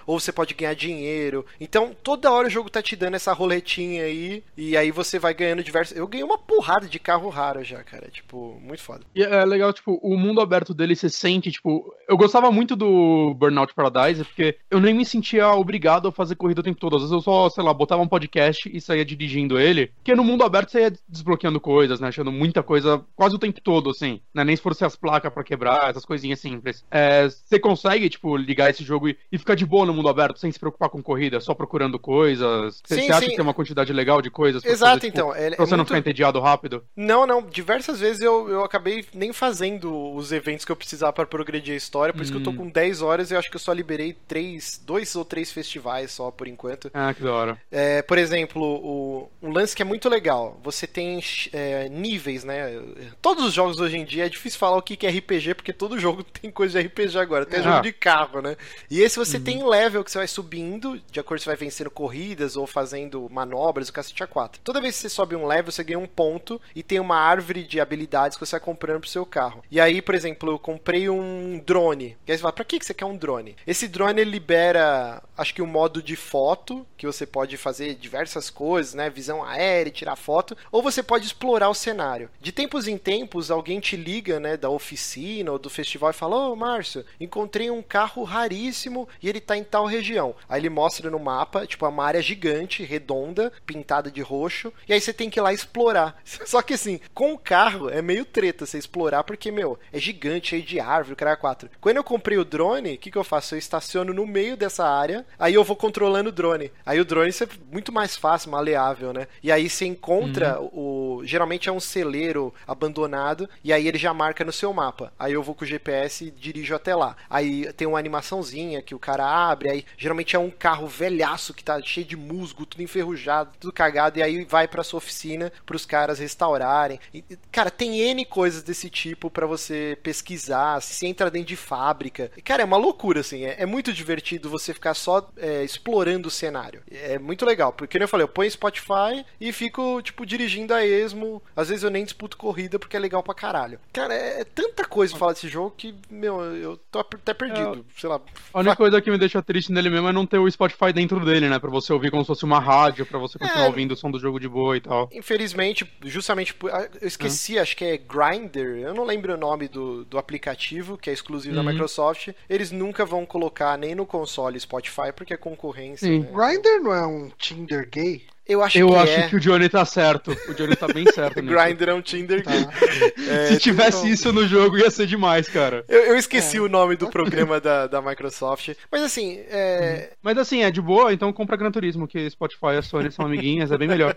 ou 0.07 0.19
você 0.19 0.33
pode 0.33 0.55
ganhar 0.55 0.75
dinheiro. 0.75 1.45
Então, 1.61 1.95
toda 2.03 2.31
hora 2.31 2.49
o 2.49 2.51
jogo 2.51 2.71
tá 2.71 2.83
te 2.83 2.97
dando 2.97 3.15
essa 3.15 3.33
roletinha 3.33 4.05
aí, 4.05 4.43
e 4.57 4.77
aí 4.77 4.91
você 4.91 5.19
vai 5.19 5.35
ganhando 5.35 5.63
diversos. 5.63 5.97
Eu 5.97 6.07
ganhei 6.07 6.25
uma 6.25 6.39
porrada 6.39 6.87
de 6.87 6.99
carro 6.99 7.29
raro 7.29 7.63
já, 7.63 7.83
cara. 7.83 8.09
Tipo, 8.11 8.59
muito 8.63 8.83
foda. 8.83 9.05
E 9.15 9.23
é 9.23 9.45
legal, 9.45 9.73
tipo, 9.73 9.99
o 10.03 10.17
mundo 10.17 10.41
aberto 10.41 10.75
dele 10.75 10.97
você 10.97 11.09
sente, 11.09 11.51
tipo. 11.51 11.95
Eu 12.09 12.17
gostava 12.17 12.51
muito 12.51 12.77
do 12.77 13.35
Burnout 13.35 13.75
Paradise, 13.75 14.25
porque 14.25 14.57
eu 14.71 14.81
nem 14.81 14.95
me 14.95 15.05
sentia 15.05 15.49
obrigado 15.51 16.09
a 16.09 16.13
fazer 16.13 16.35
corrida 16.37 16.61
o 16.61 16.65
tempo 16.65 16.81
todo. 16.81 16.97
Às 16.97 17.03
vezes 17.03 17.13
eu 17.13 17.21
só, 17.21 17.49
sei 17.49 17.63
lá, 17.63 17.73
botava 17.73 18.03
um 18.03 18.09
podcast 18.09 18.71
e 18.73 18.81
saía 18.81 19.05
dirigindo 19.05 19.59
ele. 19.59 19.89
Porque 19.97 20.15
no 20.15 20.25
mundo 20.25 20.45
aberto 20.45 20.71
você 20.71 20.81
ia 20.81 20.93
desbloqueando 21.09 21.61
coisas, 21.61 22.01
né? 22.01 22.09
Achando 22.09 22.33
muita 22.33 22.63
coisa 22.63 23.03
quase 23.17 23.35
o 23.35 23.39
tempo 23.39 23.61
todo, 23.61 23.91
assim. 23.91 24.21
Né? 24.35 24.45
Nem 24.45 24.57
se 24.57 24.63
fosse 24.63 24.85
as 24.85 24.97
placas 24.97 25.33
para 25.33 25.45
quebrar, 25.45 25.91
essas 25.91 26.05
coisinhas 26.05 26.41
simples. 26.41 26.85
É, 26.91 27.29
você 27.29 27.59
consegue, 27.59 28.09
tipo, 28.09 28.37
ligar 28.37 28.71
esse 28.71 28.85
jogo 28.85 29.09
e, 29.09 29.17
e, 29.31 29.39
ficar 29.43 29.55
de 29.55 29.67
boa 29.67 29.85
no 29.85 29.93
mundo 29.93 30.09
aberto, 30.09 30.39
sem 30.39 30.51
se 30.51 30.59
preocupar 30.59 30.89
com 30.89 31.03
corrida, 31.03 31.41
só 31.41 31.55
procurando 31.55 31.99
coisas. 31.99 32.81
Você, 32.85 33.01
acha 33.11 33.21
sim. 33.21 33.31
que 33.31 33.37
tem 33.37 33.43
uma 33.43 33.55
quantidade 33.55 33.93
legal 33.93 34.23
de 34.23 34.31
coisas? 34.31 34.65
Exato, 34.65 34.95
fazer, 34.95 35.11
tipo, 35.11 35.19
então. 35.19 35.35
É, 35.35 35.51
pra 35.51 35.67
você 35.67 35.75
é 35.75 35.77
não 35.77 35.85
ficar 35.85 35.99
entediado 35.99 36.41
rápido? 36.41 36.85
Não, 36.97 37.27
não. 37.27 37.43
Diversas 37.43 38.01
vezes 38.01 38.23
eu, 38.23 38.49
eu 38.49 38.65
acabei 38.65 39.05
nem 39.13 39.33
fazendo 39.33 40.15
os 40.15 40.33
eventos 40.33 40.65
que 40.65 40.73
eu 40.73 40.77
precisava 40.77 41.13
para 41.13 41.27
progredir 41.27 41.75
a 41.75 41.77
história, 41.77 42.15
por 42.15 42.21
hum. 42.21 42.23
isso 42.23 42.33
que 42.33 42.39
eu 42.39 42.43
tô 42.43 42.51
hum. 42.51 42.57
com 42.57 42.69
10 42.69 43.03
horas 43.03 43.31
e 43.31 43.35
eu 43.35 43.39
acho 43.39 43.51
que 43.51 43.57
eu 43.57 43.61
só 43.61 43.73
liberei 43.73 44.17
três, 44.27 44.81
dois 44.85 45.15
ou 45.17 45.25
três 45.25 45.53
festivais 45.53 46.13
só 46.13 46.31
por 46.31 46.49
enquanto. 46.49 46.91
Ah, 46.95 47.13
que 47.13 47.23
da 47.23 47.33
hora. 47.33 47.59
É, 47.71 48.03
por 48.03 48.19
exemplo, 48.19 48.63
o, 48.63 49.31
um 49.43 49.51
lance 49.51 49.75
que 49.75 49.83
é 49.83 49.85
muito 49.85 50.09
legal. 50.09 50.59
Você 50.63 50.87
tem 50.87 51.21
é, 51.53 51.89
níveis, 51.89 52.45
né? 52.45 52.81
Todos 53.21 53.45
os 53.45 53.53
jogos 53.53 53.79
hoje 53.81 53.99
em 53.99 54.05
dia 54.05 54.27
é 54.27 54.29
difícil 54.29 54.59
falar 54.59 54.77
o 54.77 54.83
que 54.83 55.07
é 55.07 55.11
RPG, 55.11 55.55
porque 55.55 55.73
todo 55.73 55.99
jogo 56.01 56.23
tem 56.23 56.51
coisa 56.51 56.81
de 56.81 56.87
RPG 56.87 57.19
agora. 57.19 57.45
Tem 57.45 57.61
ah. 57.61 57.63
jogo 57.63 57.83
de 57.83 57.93
carro, 57.93 58.41
né? 58.41 58.57
E 58.91 59.01
esse 59.01 59.19
você 59.19 59.32
uhum. 59.39 59.45
tem 59.45 59.67
level 59.67 60.05
que 60.05 60.11
você 60.11 60.19
vai 60.19 60.29
subindo, 60.29 61.01
de 61.11 61.21
acordo 61.21 61.41
você 61.41 61.49
vai 61.49 61.57
vencendo 61.57 61.91
corridas 61.91 62.57
ou 62.57 62.67
fazendo 62.67 63.29
manobras, 63.31 63.89
o 63.89 63.93
cacete 63.93 64.23
A4. 64.25 64.57
Toda 64.63 64.81
vez 64.81 64.97
que 64.97 65.03
você 65.03 65.09
sobe 65.09 65.37
um 65.37 65.47
level, 65.47 65.73
você 65.73 65.85
ganha 65.85 65.99
um 65.99 66.07
ponto 66.07 66.61
e 66.75 66.83
tem 66.83 67.01
uma 67.01 67.17
árvore 67.17 67.65
de 67.65 67.81
habilidades 67.81 68.37
que 68.37 68.45
você 68.45 68.53
vai 68.53 68.61
comprando 68.61 69.01
pro 69.01 69.09
seu 69.09 69.27
carro. 69.27 69.63
E 69.71 69.81
aí, 69.81 70.01
por 70.03 70.15
exemplo, 70.15 70.53
eu 70.53 70.59
comprei 70.59 71.09
um 71.09 71.61
drone. 71.65 72.17
E 72.27 72.33
aí 72.33 72.39
você 72.39 72.43
fala, 72.43 72.53
pra 72.53 72.65
que 72.65 72.83
você 72.83 72.95
quer 72.95 73.05
um 73.05 73.17
drone? 73.17 73.57
Esse 73.67 73.89
drone 73.89 74.25
libera, 74.25 75.23
acho 75.37 75.55
que 75.55 75.63
um 75.63 75.67
modo 75.67 76.03
de 76.03 76.17
foto, 76.17 76.87
que 76.97 77.07
você 77.07 77.27
pode 77.27 77.57
fazer 77.57 77.95
diversas 77.95 78.51
coisas, 78.51 78.95
né? 78.95 79.11
Visão 79.11 79.43
aérea, 79.45 79.93
tirar 79.93 80.17
foto, 80.17 80.57
ou 80.71 80.83
você 80.83 81.03
pode 81.03 81.27
explorar 81.27 81.69
o 81.69 81.75
cenário. 81.75 82.31
De 82.41 82.53
tempos 82.53 82.87
em 82.87 82.97
tempos, 82.97 83.51
alguém 83.51 83.81
te 83.81 83.97
liga, 83.97 84.39
né, 84.39 84.57
da 84.57 84.71
oficina 84.71 85.53
ou 85.53 85.59
do 85.59 85.71
festival 85.71 86.11
e 86.11 86.15
fala: 86.15 86.37
Ô, 86.37 86.53
oh, 86.53 86.57
Márcio, 86.57 87.05
encontrei 87.21 87.71
um 87.71 87.83
carro 87.83 88.23
raríssimo 88.23 89.09
e 89.23 89.29
ele 89.29 89.41
tá 89.41 89.57
em 89.57 89.65
tal 89.65 89.87
região. 89.87 90.35
Aí 90.49 90.61
ele 90.61 90.69
mostra 90.69 91.11
no 91.11 91.19
mapa, 91.19 91.67
tipo, 91.67 91.87
uma 91.87 92.05
área 92.05 92.23
gigante, 92.23 92.83
redonda, 92.83 93.53
pintada 93.65 94.11
de 94.11 94.21
roxo, 94.21 94.73
e 94.89 94.93
aí 94.93 95.01
você 95.01 95.13
tem 95.13 95.31
que 95.31 95.39
ir 95.39 95.43
lá 95.43 95.53
explorar. 95.53 96.21
Só 96.25 96.63
que 96.63 96.75
assim, 96.75 97.01
com 97.15 97.33
o 97.33 97.39
carro 97.39 97.89
é 97.89 98.03
meio 98.03 98.25
treta 98.25 98.67
você 98.67 98.79
explorar, 98.79 99.25
porque, 99.25 99.51
meu, 99.51 99.79
é 99.93 99.99
gigante, 99.99 100.51
cheio 100.51 100.63
de 100.63 100.81
árvore, 100.81 101.15
o 101.15 101.17
cara 101.17 101.33
é 101.33 101.37
quatro. 101.37 101.71
Quando 101.81 101.97
eu 101.97 102.05
comprei 102.05 102.39
o 102.39 102.45
drone, 102.45 102.95
o 102.95 102.99
que, 102.99 103.11
que 103.11 103.19
eu 103.19 103.25
faço? 103.25 103.55
Eu 103.55 103.59
estaciono 103.59 104.13
no 104.13 104.27
meio 104.27 104.57
dessa 104.57 104.87
área, 104.87 105.27
aí 105.39 105.55
eu 105.55 105.65
vou 105.65 105.77
controlando 105.77 106.31
o 106.31 106.33
drone. 106.33 106.73
Aí 106.85 107.01
o 107.01 107.05
drone 107.05 107.31
é 107.31 107.49
muito 107.71 107.93
mais 107.93 108.17
fácil, 108.17 108.51
maleável, 108.51 109.13
né? 109.13 109.27
E 109.43 109.53
aí 109.53 109.69
você 109.69 109.85
encontra 109.87 110.61
uhum. 110.61 111.19
o. 111.21 111.23
Geralmente 111.25 111.69
é 111.69 111.73
um 111.73 111.81
celeiro 111.81 112.53
abandonado, 112.67 113.49
e 113.63 113.73
aí 113.73 113.87
ele 113.87 113.99
já 113.99 114.13
marca 114.13 114.45
no 114.45 114.53
seu 114.53 114.73
mapa. 114.73 115.13
Aí 115.19 115.33
eu 115.33 115.43
vou 115.43 115.55
com 115.55 115.65
o 115.65 115.69
GPS 115.69 116.27
e 116.27 116.31
dirijo 116.31 116.75
até 116.75 116.95
lá. 116.95 117.17
Aí 117.29 117.73
tem 117.75 117.87
uma 117.87 117.99
animaçãozinha 117.99 118.83
que 118.83 118.95
o 118.95 118.99
cara 118.99 119.12
abre, 119.21 119.71
aí 119.71 119.85
geralmente 119.97 120.37
é 120.37 120.39
um 120.39 120.51
carro 120.51 120.87
velhaço 120.87 121.55
que 121.55 121.65
tá 121.65 121.81
cheio 121.83 122.07
de 122.07 122.17
musgo, 122.17 122.67
tudo 122.67 122.83
enferrujado, 122.83 123.51
tudo 123.59 123.73
cagado, 123.73 124.19
e 124.19 124.23
aí 124.23 124.45
vai 124.45 124.69
pra 124.69 124.85
sua 124.85 124.99
oficina 124.99 125.53
pros 125.65 125.87
caras 125.87 126.19
restaurarem. 126.19 127.01
E, 127.13 127.25
cara, 127.51 127.71
tem 127.71 128.01
N 128.01 128.25
coisas 128.25 128.63
desse 128.63 128.89
tipo 128.89 129.31
para 129.31 129.47
você 129.47 129.99
pesquisar, 130.03 130.81
se 130.81 131.07
entra 131.07 131.31
dentro 131.31 131.49
de 131.49 131.57
fábrica. 131.57 132.31
Cara, 132.45 132.63
é 132.63 132.65
uma 132.65 132.77
loucura, 132.77 133.21
assim. 133.21 133.45
É, 133.45 133.63
é 133.63 133.67
muito 133.67 133.93
divertido 133.93 134.51
você 134.51 134.73
ficar 134.75 134.95
só 134.95 135.29
é, 135.37 135.65
explorando 135.65 136.29
o 136.29 136.31
cenário. 136.31 136.83
É 136.91 137.19
muito 137.19 137.45
legal, 137.45 137.73
porque 137.73 137.99
como 137.99 138.05
eu 138.05 138.09
falei, 138.09 138.25
eu 138.25 138.29
ponho 138.29 138.51
Spotify 138.51 139.25
e 139.41 139.53
fico, 139.53 140.01
tipo, 140.03 140.27
dirigindo 140.27 140.75
a 140.75 140.85
esmo. 140.85 141.43
Às 141.55 141.69
vezes 141.69 141.85
eu 141.85 141.91
nem 141.91 142.05
disputo 142.05 142.37
corrida 142.37 142.79
porque 142.79 142.97
é 142.97 143.01
legal 143.01 143.23
pra 143.23 143.35
caralho. 143.35 143.79
Cara, 143.93 144.15
é, 144.15 144.41
é 144.41 144.45
tanta 144.45 144.85
coisa 144.85 145.13
pra 145.13 145.21
falar 145.21 145.33
desse 145.33 145.49
jogo 145.49 145.75
que, 145.77 145.95
meu, 146.11 146.43
eu 146.57 146.77
tô 146.91 146.99
até 147.01 147.35
perdido. 147.35 147.85
É, 147.89 148.01
sei 148.01 148.09
lá. 148.09 148.21
A 148.53 148.61
única 148.61 148.77
coisa 148.77 149.01
que 149.03 149.11
me 149.11 149.19
deixa 149.19 149.43
triste 149.43 149.73
nele 149.73 149.91
mesmo 149.91 150.09
é 150.09 150.13
não 150.13 150.27
ter 150.27 150.39
o 150.39 150.51
Spotify 150.51 150.93
dentro 150.93 151.25
dele, 151.25 151.49
né? 151.49 151.59
Pra 151.59 151.71
você 151.71 151.93
ouvir 151.93 152.11
como 152.11 152.23
se 152.23 152.29
fosse 152.29 152.45
uma 152.45 152.61
rádio, 152.61 153.05
pra 153.05 153.19
você 153.19 153.39
continuar 153.39 153.65
é. 153.65 153.67
ouvindo 153.67 153.93
o 153.93 153.97
som 153.97 154.11
do 154.11 154.19
jogo 154.19 154.39
de 154.39 154.49
boa 154.49 154.77
e 154.77 154.81
tal. 154.81 155.09
Infelizmente, 155.13 155.91
justamente, 156.05 156.55
ah, 156.71 156.89
eu 157.01 157.09
esqueci, 157.09 157.59
acho 157.59 157.77
que 157.77 157.85
é 157.85 157.97
Grindr, 157.97 158.79
eu 158.79 158.95
não 158.95 159.05
lembro 159.05 159.35
o 159.35 159.37
nome 159.37 159.69
do, 159.69 160.05
do 160.05 160.19
aplicativo, 160.19 160.97
que 160.97 161.11
é 161.11 161.13
exclusivo 161.13 161.57
uhum. 161.57 161.65
da 161.65 161.71
Microsoft. 161.71 162.31
Eles 162.49 162.71
nunca 162.71 163.05
vão 163.05 163.27
colocar 163.27 163.77
nem 163.77 163.95
no 163.95 164.07
console 164.07 164.59
Spotify, 164.59 165.13
porque 165.15 165.35
é 165.35 165.37
concorrência. 165.37 166.09
Né? 166.09 166.27
Grindr 166.33 166.83
não 166.83 166.95
é 166.95 167.07
um 167.07 167.31
Tinder 167.39 167.89
gay? 167.91 168.23
Eu 168.47 168.63
acho, 168.63 168.77
eu 168.77 168.89
que, 168.89 168.95
acho 168.97 169.13
é. 169.13 169.29
que 169.29 169.37
o 169.37 169.41
Johnny 169.41 169.69
tá 169.69 169.85
certo. 169.85 170.37
O 170.49 170.55
Johnny 170.55 170.75
tá 170.75 170.89
bem 170.89 171.05
certo. 171.13 171.41
Grindr 171.43 171.89
é 171.89 171.95
um 171.95 172.03
Tinder. 172.03 172.43
Tá. 172.43 172.51
É, 172.53 173.47
Se 173.47 173.59
tivesse 173.59 173.99
então... 173.99 174.11
isso 174.11 174.33
no 174.33 174.47
jogo, 174.47 174.79
ia 174.79 174.91
ser 174.91 175.07
demais, 175.07 175.49
cara. 175.49 175.85
Eu, 175.89 176.01
eu 176.07 176.17
esqueci 176.17 176.57
é. 176.57 176.61
o 176.61 176.69
nome 176.69 176.97
do 176.97 177.09
programa 177.09 177.61
da, 177.61 177.87
da 177.87 178.03
Microsoft. 178.03 178.75
Mas 178.91 179.03
assim. 179.03 179.41
É... 179.49 180.09
Uhum. 180.11 180.17
Mas 180.23 180.39
assim, 180.39 180.63
é 180.65 180.71
de 180.71 180.81
boa, 180.81 181.13
então 181.13 181.33
compra 181.33 181.57
Gran 181.57 181.71
Turismo, 181.71 182.09
que 182.09 182.29
Spotify 182.31 182.75
e 182.75 182.79
a 182.79 182.83
Sony 182.83 183.13
são 183.13 183.25
amiguinhas, 183.25 183.71
é 183.71 183.79
bem 183.79 183.89
melhor. 183.89 184.17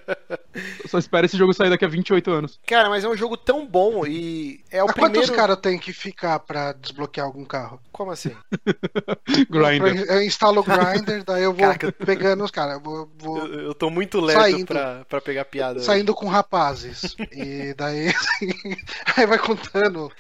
Só 0.88 0.98
espera 0.98 1.26
esse 1.26 1.38
jogo 1.38 1.54
sair 1.54 1.70
daqui 1.70 1.86
a 1.86 1.90
28 1.90 2.32
anos. 2.32 2.60
Cara, 2.66 2.90
mas 2.90 3.04
é 3.04 3.10
um 3.10 3.16
jogo 3.16 3.38
tão 3.38 3.66
bom 3.66 4.06
e 4.06 4.62
é 4.72 4.82
o 4.84 4.88
mas 4.88 4.96
primeiro. 4.96 5.20
Quantos 5.20 5.36
caras 5.36 5.58
tem 5.58 5.78
que 5.78 5.94
ficar 5.94 6.40
pra 6.40 6.74
desbloquear 6.74 7.28
algum 7.28 7.46
carro? 7.46 7.80
Como 7.92 8.12
assim? 8.12 8.32
Grinder. 9.50 10.06
Eu 10.10 10.22
instalo 10.24 10.62
o 10.62 10.64
Grinder, 10.64 11.24
daí 11.24 11.44
eu 11.44 11.54
vou 11.54 11.62
Caraca. 11.62 11.92
pegando 11.92 12.44
os 12.44 12.52
caras. 12.52 12.76
Eu, 12.76 13.10
vou... 13.18 13.38
eu, 13.38 13.60
eu 13.62 13.74
tô 13.74 13.90
muito 13.90 14.15
lento 14.22 14.40
saindo, 14.40 14.66
pra, 14.66 15.06
pra 15.08 15.22
pegar 15.22 15.46
piada. 15.46 15.80
Saindo 15.80 16.12
hoje. 16.12 16.20
com 16.20 16.28
rapazes. 16.28 17.16
e 17.32 17.74
daí 17.74 18.14
aí 19.16 19.26
vai 19.26 19.38
contando 19.38 20.12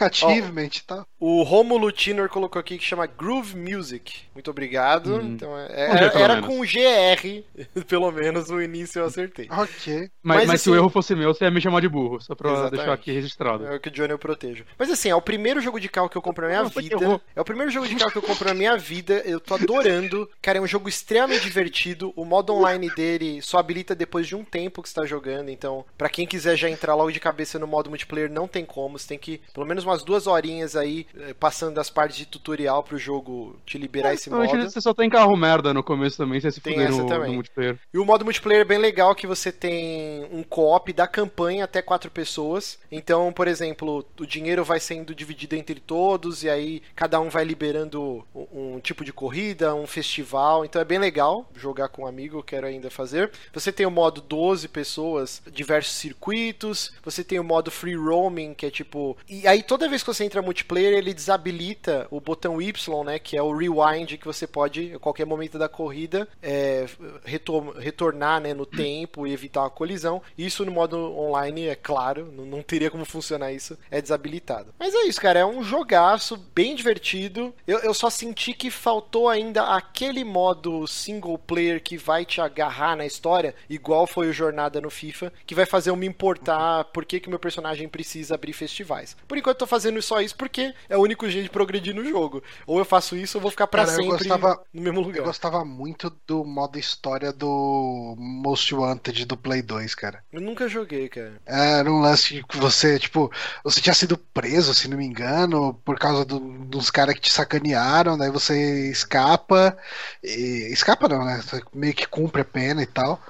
achievement 0.00 0.70
e 0.76 0.82
tal. 0.84 1.06
O 1.26 1.42
Romulo 1.42 1.90
Tinor 1.90 2.28
colocou 2.28 2.60
aqui 2.60 2.76
que 2.76 2.84
chama 2.84 3.06
Groove 3.06 3.56
Music. 3.56 4.24
Muito 4.34 4.50
obrigado. 4.50 5.14
Hum. 5.14 5.32
Então, 5.32 5.58
é, 5.58 5.72
era, 5.72 6.18
era 6.18 6.42
com 6.42 6.60
GR, 6.60 7.42
pelo 7.88 8.12
menos 8.12 8.50
no 8.50 8.60
início 8.60 8.98
eu 8.98 9.06
acertei. 9.06 9.48
Ok. 9.50 10.10
Mas, 10.22 10.36
mas, 10.36 10.46
mas 10.46 10.50
assim, 10.50 10.64
se 10.64 10.70
o 10.70 10.74
erro 10.74 10.90
fosse 10.90 11.14
meu, 11.14 11.32
você 11.32 11.44
ia 11.44 11.50
me 11.50 11.62
chamar 11.62 11.80
de 11.80 11.88
burro, 11.88 12.20
só 12.20 12.34
pra 12.34 12.50
exatamente. 12.50 12.76
deixar 12.76 12.92
aqui 12.92 13.10
registrado. 13.10 13.66
É 13.66 13.76
o 13.76 13.80
que 13.80 13.88
o 13.88 13.90
Johnny 13.90 14.10
eu 14.10 14.18
protejo. 14.18 14.66
Mas 14.78 14.90
assim, 14.90 15.08
é 15.08 15.14
o 15.14 15.22
primeiro 15.22 15.62
jogo 15.62 15.80
de 15.80 15.88
carro 15.88 16.10
que 16.10 16.16
eu 16.18 16.20
compro 16.20 16.42
na 16.42 16.48
minha 16.48 16.62
Não, 16.64 16.68
vida. 16.68 17.20
É 17.34 17.40
o 17.40 17.44
primeiro 17.44 17.70
jogo 17.70 17.88
de 17.88 17.96
carro 17.96 18.12
que 18.12 18.18
eu 18.18 18.22
compro 18.22 18.46
na 18.46 18.54
minha 18.54 18.76
vida. 18.76 19.22
Eu 19.24 19.40
tô 19.40 19.54
adorando. 19.54 20.28
Cara, 20.42 20.58
é 20.58 20.60
um 20.60 20.66
jogo 20.66 20.90
extremamente 20.90 21.44
divertido. 21.44 22.12
O 22.16 22.26
modo 22.26 22.52
online 22.52 22.94
dele 22.94 23.40
só 23.40 23.56
habilita 23.56 23.94
depois 23.94 24.26
de 24.26 24.36
um 24.36 24.44
tempo 24.44 24.82
que 24.82 24.90
você 24.90 24.94
tá 24.94 25.06
jogando. 25.06 25.48
Então, 25.48 25.86
para 25.96 26.10
quem 26.10 26.26
quiser 26.26 26.54
já 26.54 26.68
entrar 26.68 26.94
logo 26.94 27.10
de 27.10 27.18
cabeça 27.18 27.58
no 27.58 27.66
modo 27.66 27.88
multiplayer, 27.88 28.30
não 28.30 28.46
tem 28.46 28.62
como. 28.62 28.98
Você 28.98 29.08
tem 29.08 29.18
que 29.18 29.40
pelo 29.54 29.64
menos 29.64 29.84
umas 29.84 30.04
duas 30.04 30.26
horinhas 30.26 30.76
aí 30.76 31.06
passando 31.38 31.74
das 31.74 31.90
partes 31.90 32.16
de 32.16 32.26
tutorial 32.26 32.82
pro 32.82 32.98
jogo 32.98 33.56
te 33.64 33.78
liberar 33.78 34.10
é, 34.10 34.14
esse 34.14 34.30
modo. 34.30 34.62
Você 34.62 34.80
só 34.80 34.92
tem 34.92 35.08
carro 35.08 35.36
merda 35.36 35.72
no 35.72 35.82
começo 35.82 36.16
também, 36.16 36.40
você 36.40 36.50
se 36.50 36.60
tem 36.60 36.74
fuder 36.74 36.90
no, 36.90 37.06
também. 37.06 37.28
no 37.28 37.34
multiplayer. 37.34 37.78
E 37.92 37.98
o 37.98 38.04
modo 38.04 38.24
multiplayer 38.24 38.62
é 38.62 38.64
bem 38.64 38.78
legal 38.78 39.14
que 39.14 39.26
você 39.26 39.52
tem 39.52 40.26
um 40.32 40.42
co-op 40.42 40.92
da 40.92 41.06
campanha 41.06 41.64
até 41.64 41.80
quatro 41.80 42.10
pessoas. 42.10 42.78
Então, 42.90 43.32
por 43.32 43.48
exemplo, 43.48 44.04
o 44.18 44.26
dinheiro 44.26 44.64
vai 44.64 44.80
sendo 44.80 45.14
dividido 45.14 45.54
entre 45.54 45.80
todos 45.80 46.42
e 46.42 46.50
aí 46.50 46.82
cada 46.94 47.20
um 47.20 47.28
vai 47.28 47.44
liberando 47.44 48.24
um, 48.34 48.74
um 48.76 48.80
tipo 48.80 49.04
de 49.04 49.12
corrida, 49.12 49.74
um 49.74 49.86
festival. 49.86 50.64
Então 50.64 50.80
é 50.80 50.84
bem 50.84 50.98
legal 50.98 51.48
jogar 51.54 51.88
com 51.88 52.02
um 52.02 52.06
amigo, 52.06 52.38
eu 52.38 52.42
quero 52.42 52.66
ainda 52.66 52.90
fazer. 52.90 53.30
Você 53.52 53.72
tem 53.72 53.86
o 53.86 53.90
modo 53.90 54.20
12 54.20 54.68
pessoas, 54.68 55.42
diversos 55.52 55.94
circuitos. 55.94 56.92
Você 57.04 57.22
tem 57.22 57.38
o 57.38 57.44
modo 57.44 57.70
free 57.70 57.96
roaming, 57.96 58.54
que 58.54 58.66
é 58.66 58.70
tipo. 58.70 59.16
E 59.28 59.46
aí 59.46 59.62
toda 59.62 59.88
vez 59.88 60.02
que 60.02 60.12
você 60.12 60.24
entra 60.24 60.42
multiplayer, 60.42 61.03
ele 61.04 61.14
desabilita 61.14 62.06
o 62.10 62.20
botão 62.20 62.60
Y, 62.60 63.04
né? 63.04 63.18
Que 63.18 63.36
é 63.36 63.42
o 63.42 63.56
rewind 63.56 64.16
que 64.16 64.24
você 64.24 64.46
pode, 64.46 64.94
a 64.94 64.98
qualquer 64.98 65.26
momento 65.26 65.58
da 65.58 65.68
corrida, 65.68 66.26
é, 66.42 66.86
retor 67.24 67.76
retornar 67.78 68.40
né, 68.40 68.54
no 68.54 68.66
tempo 68.66 69.26
e 69.26 69.32
evitar 69.32 69.62
uma 69.62 69.70
colisão. 69.70 70.22
Isso 70.36 70.64
no 70.64 70.72
modo 70.72 70.96
online, 71.16 71.68
é 71.68 71.74
claro, 71.74 72.32
não, 72.32 72.44
não 72.44 72.62
teria 72.62 72.90
como 72.90 73.04
funcionar 73.04 73.52
isso, 73.52 73.78
é 73.90 74.00
desabilitado. 74.00 74.74
Mas 74.78 74.94
é 74.94 75.02
isso, 75.02 75.20
cara, 75.20 75.40
é 75.40 75.46
um 75.46 75.62
jogaço 75.62 76.36
bem 76.54 76.74
divertido. 76.74 77.54
Eu, 77.66 77.78
eu 77.80 77.94
só 77.94 78.10
senti 78.10 78.54
que 78.54 78.70
faltou 78.70 79.28
ainda 79.28 79.74
aquele 79.74 80.24
modo 80.24 80.86
single 80.86 81.38
player 81.38 81.82
que 81.82 81.96
vai 81.96 82.24
te 82.24 82.40
agarrar 82.40 82.96
na 82.96 83.06
história, 83.06 83.54
igual 83.68 84.06
foi 84.06 84.28
o 84.28 84.32
Jornada 84.32 84.80
no 84.80 84.90
FIFA, 84.90 85.32
que 85.46 85.54
vai 85.54 85.66
fazer 85.66 85.90
eu 85.90 85.96
me 85.96 86.06
importar 86.06 86.84
por 86.84 87.04
que, 87.04 87.20
que 87.20 87.28
meu 87.28 87.38
personagem 87.38 87.88
precisa 87.88 88.34
abrir 88.34 88.52
festivais. 88.52 89.16
Por 89.26 89.38
enquanto 89.38 89.56
eu 89.56 89.60
tô 89.60 89.66
fazendo 89.66 90.00
só 90.02 90.20
isso 90.20 90.36
porque 90.36 90.74
é 90.88 90.96
o 90.96 91.00
único 91.00 91.28
jeito 91.28 91.44
de 91.44 91.50
progredir 91.50 91.94
no 91.94 92.04
jogo. 92.04 92.42
Ou 92.66 92.78
eu 92.78 92.84
faço 92.84 93.16
isso 93.16 93.38
ou 93.38 93.42
vou 93.42 93.50
ficar 93.50 93.66
pra 93.66 93.84
Cara, 93.84 93.96
sempre 93.96 94.10
gostava- 94.10 94.60
no 94.72 94.82
mesmo 94.82 95.00
lugar. 95.00 95.18
Eu 95.18 95.24
gostava 95.24 95.64
muito 95.64 96.12
do 96.26 96.44
modo 96.44 96.78
história 96.78 97.32
do 97.32 98.14
Most 98.18 98.74
Wanted 98.74 99.24
do 99.26 99.36
Play 99.36 99.62
2, 99.62 99.94
cara. 99.94 100.22
Eu 100.32 100.40
nunca 100.40 100.68
joguei, 100.68 101.08
cara. 101.08 101.40
Era 101.46 101.90
um 101.90 102.00
lance 102.00 102.42
que 102.48 102.56
você, 102.56 102.98
tipo, 102.98 103.30
você 103.62 103.80
tinha 103.80 103.94
sido 103.94 104.16
preso, 104.18 104.74
se 104.74 104.88
não 104.88 104.96
me 104.98 105.04
engano, 105.06 105.74
por 105.84 105.98
causa 105.98 106.24
do- 106.24 106.40
dos 106.64 106.90
caras 106.90 107.14
que 107.14 107.20
te 107.20 107.32
sacanearam, 107.32 108.16
daí 108.18 108.30
você 108.30 108.90
escapa. 108.90 109.76
E, 110.22 110.68
escapa 110.72 111.08
não, 111.08 111.24
né? 111.24 111.40
Você 111.42 111.62
meio 111.74 111.94
que 111.94 112.06
cumpre 112.06 112.42
a 112.42 112.44
pena 112.44 112.82
e 112.82 112.86
tal. 112.86 113.20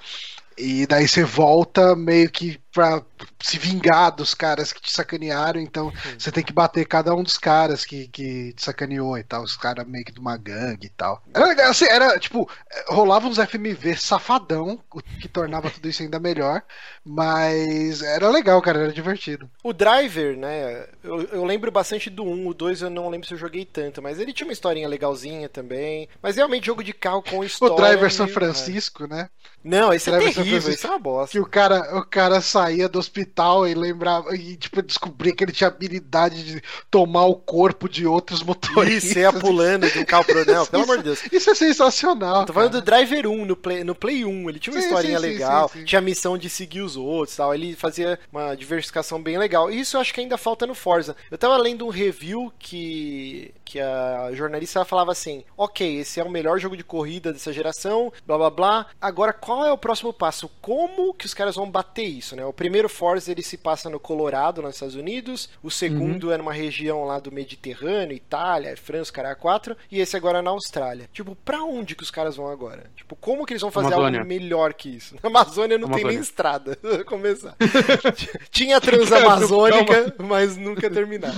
E 0.57 0.87
daí 0.87 1.09
você 1.09 1.25
volta 1.25 1.97
meio 1.97 2.31
que 2.31 2.61
pra 2.75 3.01
se 3.41 3.57
vingar 3.57 4.11
dos 4.11 4.35
caras 4.35 4.73
que 4.73 4.83
te 4.83 4.91
sacanearam, 4.93 5.61
então 5.61 5.93
você 6.19 6.33
tem 6.33 6.43
que 6.43 6.53
bater 6.53 6.85
cada 6.87 7.15
um 7.15 7.23
dos 7.23 7.39
caras 7.39 7.85
que, 7.85 8.09
que 8.09 8.53
te 8.53 8.63
sacaneou 8.63 9.17
e 9.17 9.23
tal, 9.23 9.43
os 9.45 9.57
caras 9.57 9.87
meio 9.87 10.05
que 10.05 10.13
de 10.13 10.19
uma 10.19 10.37
gangue 10.37 10.87
e 10.89 10.91
tal. 10.91 11.23
Era 11.33 11.47
legal, 11.47 11.71
assim, 11.71 11.87
era 11.87 12.19
tipo, 12.19 12.51
rolava 12.89 13.29
uns 13.29 13.39
FMV 13.39 13.97
safadão, 13.97 14.81
o 14.93 15.01
que 15.01 15.29
tornava 15.29 15.71
tudo 15.71 15.89
isso 15.89 16.03
ainda 16.03 16.19
melhor, 16.19 16.63
mas 17.05 18.03
era 18.03 18.29
legal, 18.29 18.61
cara, 18.61 18.81
era 18.81 18.93
divertido. 18.93 19.49
O 19.63 19.73
Driver, 19.73 20.37
né? 20.37 20.87
Eu, 21.03 21.23
eu 21.25 21.45
lembro 21.45 21.71
bastante 21.71 22.11
do 22.11 22.25
1, 22.25 22.49
o 22.49 22.55
2 22.55 22.83
eu 22.83 22.91
não 22.91 23.09
lembro 23.09 23.29
se 23.29 23.35
eu 23.35 23.39
joguei 23.39 23.65
tanto, 23.65 24.03
mas 24.03 24.19
ele 24.19 24.33
tinha 24.33 24.47
uma 24.47 24.53
historinha 24.53 24.89
legalzinha 24.89 25.49
também. 25.49 26.09
Mas 26.21 26.37
realmente 26.37 26.67
jogo 26.67 26.83
de 26.83 26.93
carro 26.93 27.23
com 27.23 27.45
história. 27.45 27.75
O 27.75 27.77
Driver 27.77 28.13
São 28.13 28.27
meio- 28.27 28.35
Francisco, 28.35 29.07
né? 29.07 29.29
Não, 29.63 29.93
esse 29.93 30.09
é 30.11 30.13
Driver 30.13 30.35
São 30.35 30.43
terrível, 30.45 30.71
isso 30.73 30.87
é 30.87 30.91
uma 30.91 30.99
bosta. 30.99 31.33
Que 31.33 31.41
o 31.41 31.47
cara, 31.47 31.97
o 31.99 32.05
cara 32.05 32.41
saía 32.65 32.89
do 32.89 32.99
hospital 32.99 33.69
e 33.69 33.75
lembrava, 33.75 34.35
e 34.35 34.57
tipo, 34.57 34.81
descobria 34.83 35.35
que 35.35 35.45
ele 35.45 35.53
tinha 35.53 35.69
habilidade 35.69 36.45
de 36.45 36.63
tomar 36.91 37.27
o 37.27 37.35
corpo 37.35 37.89
de 37.89 38.07
outros 38.07 38.43
motoristas. 38.43 39.11
Isso, 39.11 39.19
ia 39.19 39.33
pulando 39.33 39.91
de 39.91 39.99
um 39.99 40.05
carro 40.05 40.25
pro. 40.25 40.45
Não, 40.45 40.67
pelo 40.67 40.85
amor 40.85 40.99
de 40.99 41.05
Deus. 41.05 41.21
Isso 41.33 41.51
é 41.51 41.55
sensacional. 41.55 42.45
Tô 42.45 42.53
falando 42.53 42.73
cara. 42.73 42.83
do 42.83 42.85
Driver 42.85 43.27
1 43.27 43.45
no 43.45 43.57
Play, 43.57 43.85
no 43.85 43.95
Play 43.95 44.25
1. 44.25 44.49
Ele 44.49 44.59
tinha 44.59 44.75
uma 44.75 44.81
Sim, 44.81 44.89
historinha 44.89 45.19
sim, 45.19 45.27
legal, 45.27 45.69
sim, 45.69 45.85
tinha 45.85 45.99
a 45.99 46.03
missão 46.03 46.39
de 46.39 46.49
seguir 46.49 46.81
os 46.81 46.97
outros 46.97 47.37
tal. 47.37 47.55
Ele 47.55 47.75
fazia 47.75 48.19
uma 48.33 48.55
diversificação 48.55 49.23
bem 49.23 49.39
legal. 49.39 49.71
E 49.71 49.81
isso 49.81 49.97
eu 49.97 50.01
acho 50.01 50.13
que 50.13 50.21
ainda 50.21 50.37
falta 50.37 50.67
no 50.67 50.75
Forza. 50.75 51.17
Eu 51.31 51.39
tava 51.39 51.57
lendo 51.57 51.87
um 51.87 51.91
review 51.91 52.53
que, 52.59 53.53
que 53.65 53.81
a 53.81 54.31
jornalista 54.33 54.85
falava 54.85 55.13
assim: 55.13 55.45
Ok, 55.57 56.01
esse 56.01 56.21
é 56.21 56.25
o 56.25 56.31
melhor 56.31 56.59
jogo 56.59 56.77
de 56.77 56.85
corrida 56.85 57.33
dessa 57.33 57.53
geração, 57.53 58.13
blá 58.27 58.39
blá 58.39 58.51
blá. 58.51 58.87
Agora, 59.01 59.33
qual 59.33 59.65
é 59.65 59.73
o 59.73 59.79
próximo 59.79 60.13
passo? 60.13 60.51
Como 60.61 61.15
que 61.15 61.27
os 61.27 61.35
caras 61.35 61.57
vão 61.57 61.71
bater 61.71 62.05
isso, 62.05 62.37
né? 62.37 62.45
O 62.45 62.53
primeiro 62.57 62.89
Forza 62.89 63.31
ele 63.31 63.43
se 63.43 63.57
passa 63.57 63.89
no 63.91 63.99
Colorado, 64.01 64.63
nos 64.63 64.75
Estados 64.75 64.95
Unidos. 64.95 65.49
O 65.63 65.71
segundo 65.71 66.33
é 66.33 66.37
numa 66.39 66.53
região 66.53 67.05
lá 67.05 67.19
do 67.19 67.33
Mediterrâneo, 67.33 68.17
Itália, 68.17 68.77
França, 68.77 69.13
cara 69.13 69.35
4. 69.35 69.77
E 69.91 70.01
esse 70.01 70.17
agora 70.17 70.39
é 70.39 70.43
na 70.43 70.51
Austrália. 70.51 71.09
Tipo, 71.13 71.35
pra 71.37 71.63
onde 71.63 71.95
que 71.95 72.03
os 72.03 72.11
caras 72.11 72.37
vão 72.37 72.49
agora? 72.49 72.85
Tipo, 72.97 73.17
como 73.17 73.45
que 73.45 73.53
eles 73.53 73.63
vão 73.63 73.71
fazer 73.71 73.95
Amazônia. 73.95 74.21
algo 74.21 74.29
melhor 74.29 74.75
que 74.75 74.89
isso? 74.89 75.17
Na 75.23 75.29
Amazônia 75.31 75.79
não 75.79 75.89
tem 75.89 75.97
Amazônia. 76.03 76.13
nem 76.17 76.23
estrada. 76.23 76.79
Começar. 77.07 77.57
Tinha 78.51 78.81
transamazônica, 78.81 80.15
mas 80.19 80.57
nunca 80.57 80.91
terminaram. 80.91 81.35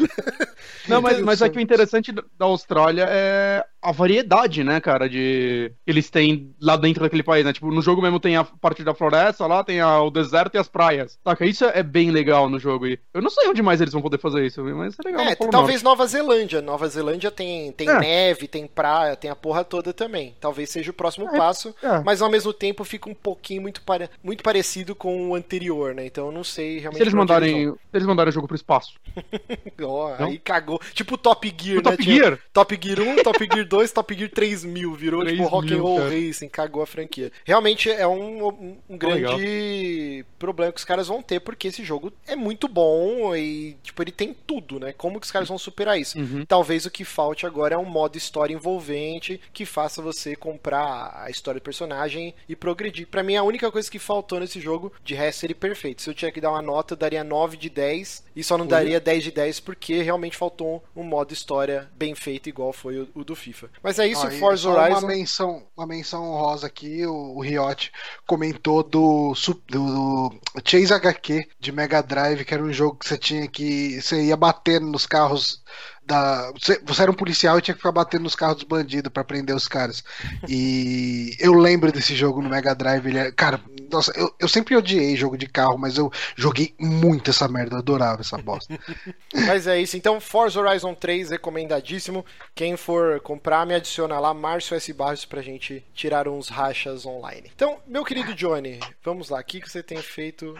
Não, 0.88 1.00
mas, 1.00 1.20
mas 1.20 1.42
é 1.42 1.46
Interessante. 1.46 1.52
que 1.52 1.58
o 1.58 1.60
interessante 1.60 2.12
da 2.12 2.46
Austrália 2.46 3.06
é 3.08 3.64
a 3.82 3.92
variedade, 3.92 4.64
né, 4.64 4.80
cara, 4.80 5.08
de 5.08 5.72
que 5.84 5.90
eles 5.90 6.10
têm 6.10 6.54
lá 6.60 6.76
dentro 6.76 7.02
daquele 7.02 7.22
país, 7.22 7.44
né? 7.44 7.52
Tipo, 7.52 7.70
no 7.70 7.80
jogo 7.82 8.02
mesmo 8.02 8.18
tem 8.18 8.36
a 8.36 8.42
parte 8.44 8.82
da 8.82 8.94
floresta, 8.94 9.46
lá 9.46 9.62
tem 9.62 9.80
a- 9.80 10.02
o 10.02 10.10
deserto 10.10 10.54
e 10.54 10.58
as 10.58 10.68
praias. 10.68 11.18
Saca? 11.22 11.44
Isso 11.46 11.64
é 11.64 11.82
bem 11.82 12.10
legal 12.10 12.48
no 12.48 12.58
jogo. 12.58 12.86
E 12.86 12.98
eu 13.14 13.22
não 13.22 13.30
sei 13.30 13.48
onde 13.48 13.62
mais 13.62 13.80
eles 13.80 13.92
vão 13.92 14.02
poder 14.02 14.18
fazer 14.18 14.44
isso, 14.44 14.62
mas 14.64 14.94
é 14.98 15.08
legal. 15.08 15.20
É, 15.26 15.34
talvez 15.36 15.82
Nova 15.82 16.06
Zelândia. 16.06 16.60
Nova 16.60 16.88
Zelândia 16.88 17.30
tem, 17.30 17.70
tem 17.72 17.88
É. 17.88 17.98
neve, 18.00 18.48
tem 18.48 18.66
praia, 18.66 19.14
tem 19.16 19.30
a 19.30 19.36
porra 19.36 19.62
toda 19.64 19.92
também. 19.92 20.34
Talvez 20.40 20.70
seja 20.70 20.90
o 20.90 20.94
próximo 20.94 21.30
passo, 21.30 21.74
é. 21.82 22.00
mas 22.04 22.20
ao 22.22 22.30
mesmo 22.30 22.52
tempo 22.52 22.82
fica 22.84 23.08
um 23.08 23.14
pouquinho 23.14 23.62
muito, 23.62 23.82
pare- 23.82 24.10
muito 24.22 24.42
parecido 24.42 24.94
com 24.94 25.30
o 25.30 25.34
anterior, 25.34 25.94
né? 25.94 26.06
Então 26.06 26.26
eu 26.26 26.32
não 26.32 26.42
sei 26.44 26.78
realmente. 26.78 26.96
Se 26.98 27.02
eles 27.04 27.14
mandarem, 27.14 27.66
vão. 27.66 27.74
se 27.74 27.80
eles 27.96 28.06
mandarem 28.06 28.30
o 28.30 28.34
jogo 28.34 28.46
pro 28.48 28.56
espaço. 28.56 28.94
Ó, 29.82 30.16
Não? 30.18 30.26
aí 30.26 30.38
cagou. 30.38 30.80
Tipo 30.94 31.16
Top 31.16 31.54
Gear, 31.56 31.78
O 31.78 31.82
né? 31.82 31.90
Top 31.90 32.02
Gear? 32.02 32.38
Top 32.52 32.78
Gear 32.82 33.00
1, 33.00 33.22
Top 33.22 33.38
Gear 33.52 33.65
2, 33.66 33.92
Top 33.92 34.14
Gear 34.14 34.30
3000. 34.30 34.94
Virou 34.94 35.20
3 35.22 35.36
tipo 35.36 35.48
Rock 35.48 35.74
and 35.74 35.82
Roll 35.82 35.98
cara. 35.98 36.10
Racing, 36.10 36.48
cagou 36.48 36.82
a 36.82 36.86
franquia. 36.86 37.30
Realmente 37.44 37.90
é 37.90 38.06
um, 38.06 38.46
um- 38.48 38.76
um 38.88 38.96
grande 38.96 40.24
problema 40.38 40.72
que 40.72 40.78
os 40.78 40.84
caras 40.84 41.08
vão 41.08 41.22
ter, 41.22 41.40
porque 41.40 41.68
esse 41.68 41.84
jogo 41.84 42.12
é 42.26 42.36
muito 42.36 42.68
bom 42.68 43.34
e, 43.34 43.76
tipo, 43.82 44.02
ele 44.02 44.12
tem 44.12 44.34
tudo, 44.46 44.78
né? 44.80 44.92
Como 44.92 45.18
que 45.20 45.26
os 45.26 45.30
caras 45.32 45.48
vão 45.48 45.58
superar 45.58 45.98
isso? 45.98 46.18
Uhum. 46.18 46.44
Talvez 46.46 46.86
o 46.86 46.90
que 46.90 47.04
falte 47.04 47.46
agora 47.46 47.74
é 47.74 47.78
um 47.78 47.84
modo 47.84 48.16
história 48.16 48.54
envolvente 48.54 49.40
que 49.52 49.64
faça 49.64 50.02
você 50.02 50.36
comprar 50.36 51.12
a 51.24 51.30
história 51.30 51.60
do 51.60 51.64
personagem 51.64 52.34
e 52.48 52.54
progredir. 52.54 53.06
Pra 53.06 53.22
mim, 53.22 53.36
a 53.36 53.42
única 53.42 53.70
coisa 53.70 53.90
que 53.90 53.98
faltou 53.98 54.40
nesse 54.40 54.60
jogo, 54.60 54.92
de 55.04 55.14
resto, 55.14 55.44
ele 55.44 55.54
perfeito. 55.54 56.02
Se 56.02 56.10
eu 56.10 56.14
tinha 56.14 56.30
que 56.32 56.40
dar 56.40 56.50
uma 56.50 56.62
nota, 56.62 56.94
eu 56.94 56.98
daria 56.98 57.24
9 57.24 57.56
de 57.56 57.70
10 57.70 58.24
e 58.34 58.44
só 58.44 58.56
não 58.58 58.66
daria 58.66 59.00
10 59.00 59.24
de 59.24 59.30
10 59.30 59.60
porque 59.60 60.02
realmente 60.02 60.36
faltou 60.36 60.82
um 60.94 61.02
modo 61.02 61.32
história 61.32 61.88
bem 61.96 62.14
feito, 62.14 62.48
igual 62.48 62.72
foi 62.72 62.98
o, 62.98 63.08
o 63.14 63.24
do 63.24 63.34
FIFA. 63.34 63.55
Mas 63.82 63.98
é 63.98 64.06
isso, 64.06 64.26
e 64.28 64.38
Forza 64.38 64.68
Horizon. 64.68 64.98
Uma 64.98 65.08
menção, 65.08 65.66
uma 65.76 65.86
menção 65.86 66.30
honrosa 66.30 66.66
aqui, 66.66 67.06
o, 67.06 67.36
o 67.36 67.40
Riot 67.40 67.92
comentou 68.26 68.82
do, 68.82 69.32
do 69.68 70.32
Chase 70.64 70.92
HQ 70.92 71.48
de 71.58 71.72
Mega 71.72 72.02
Drive, 72.02 72.44
que 72.44 72.54
era 72.54 72.62
um 72.62 72.72
jogo 72.72 72.98
que 72.98 73.08
você 73.08 73.16
tinha 73.16 73.46
que. 73.48 74.00
Você 74.00 74.24
ia 74.24 74.36
batendo 74.36 74.86
nos 74.86 75.06
carros 75.06 75.62
da. 76.06 76.52
Você, 76.52 76.80
você 76.84 77.02
era 77.02 77.10
um 77.10 77.14
policial 77.14 77.58
e 77.58 77.62
tinha 77.62 77.74
que 77.74 77.80
ficar 77.80 77.92
batendo 77.92 78.22
nos 78.22 78.36
carros 78.36 78.56
dos 78.56 78.64
bandidos 78.64 79.12
pra 79.12 79.24
prender 79.24 79.54
os 79.54 79.66
caras. 79.66 80.04
E 80.48 81.36
eu 81.40 81.52
lembro 81.54 81.90
desse 81.90 82.14
jogo 82.14 82.40
no 82.40 82.48
Mega 82.48 82.74
Drive. 82.74 83.06
Ele 83.06 83.18
é, 83.18 83.32
cara, 83.32 83.60
nossa, 83.90 84.12
eu, 84.16 84.34
eu 84.38 84.48
sempre 84.48 84.76
odiei 84.76 85.16
jogo 85.16 85.36
de 85.36 85.46
carro, 85.46 85.76
mas 85.76 85.98
eu 85.98 86.10
joguei 86.36 86.74
muito 86.78 87.30
essa 87.30 87.48
merda, 87.48 87.74
eu 87.74 87.78
adorava 87.80 88.20
essa 88.20 88.38
bosta. 88.38 88.78
Mas 89.46 89.66
é 89.66 89.80
isso. 89.80 89.96
Então, 89.96 90.20
Forza 90.20 90.60
Horizon 90.60 90.94
3, 90.94 91.30
recomendadíssimo. 91.30 92.24
Quem 92.54 92.76
for 92.76 93.20
comprar, 93.20 93.66
me 93.66 93.74
adiciona 93.74 94.18
lá, 94.18 94.32
Márcio 94.32 94.76
S. 94.76 94.92
Barros, 94.92 95.24
pra 95.24 95.42
gente 95.42 95.84
tirar 95.94 96.28
uns 96.28 96.48
rachas 96.48 97.04
online. 97.04 97.50
Então, 97.54 97.78
meu 97.86 98.04
querido 98.04 98.34
Johnny, 98.34 98.80
vamos 99.04 99.28
lá. 99.28 99.40
O 99.40 99.44
que 99.44 99.60
que 99.60 99.70
você 99.70 99.82
tem 99.82 99.98
feito 99.98 100.54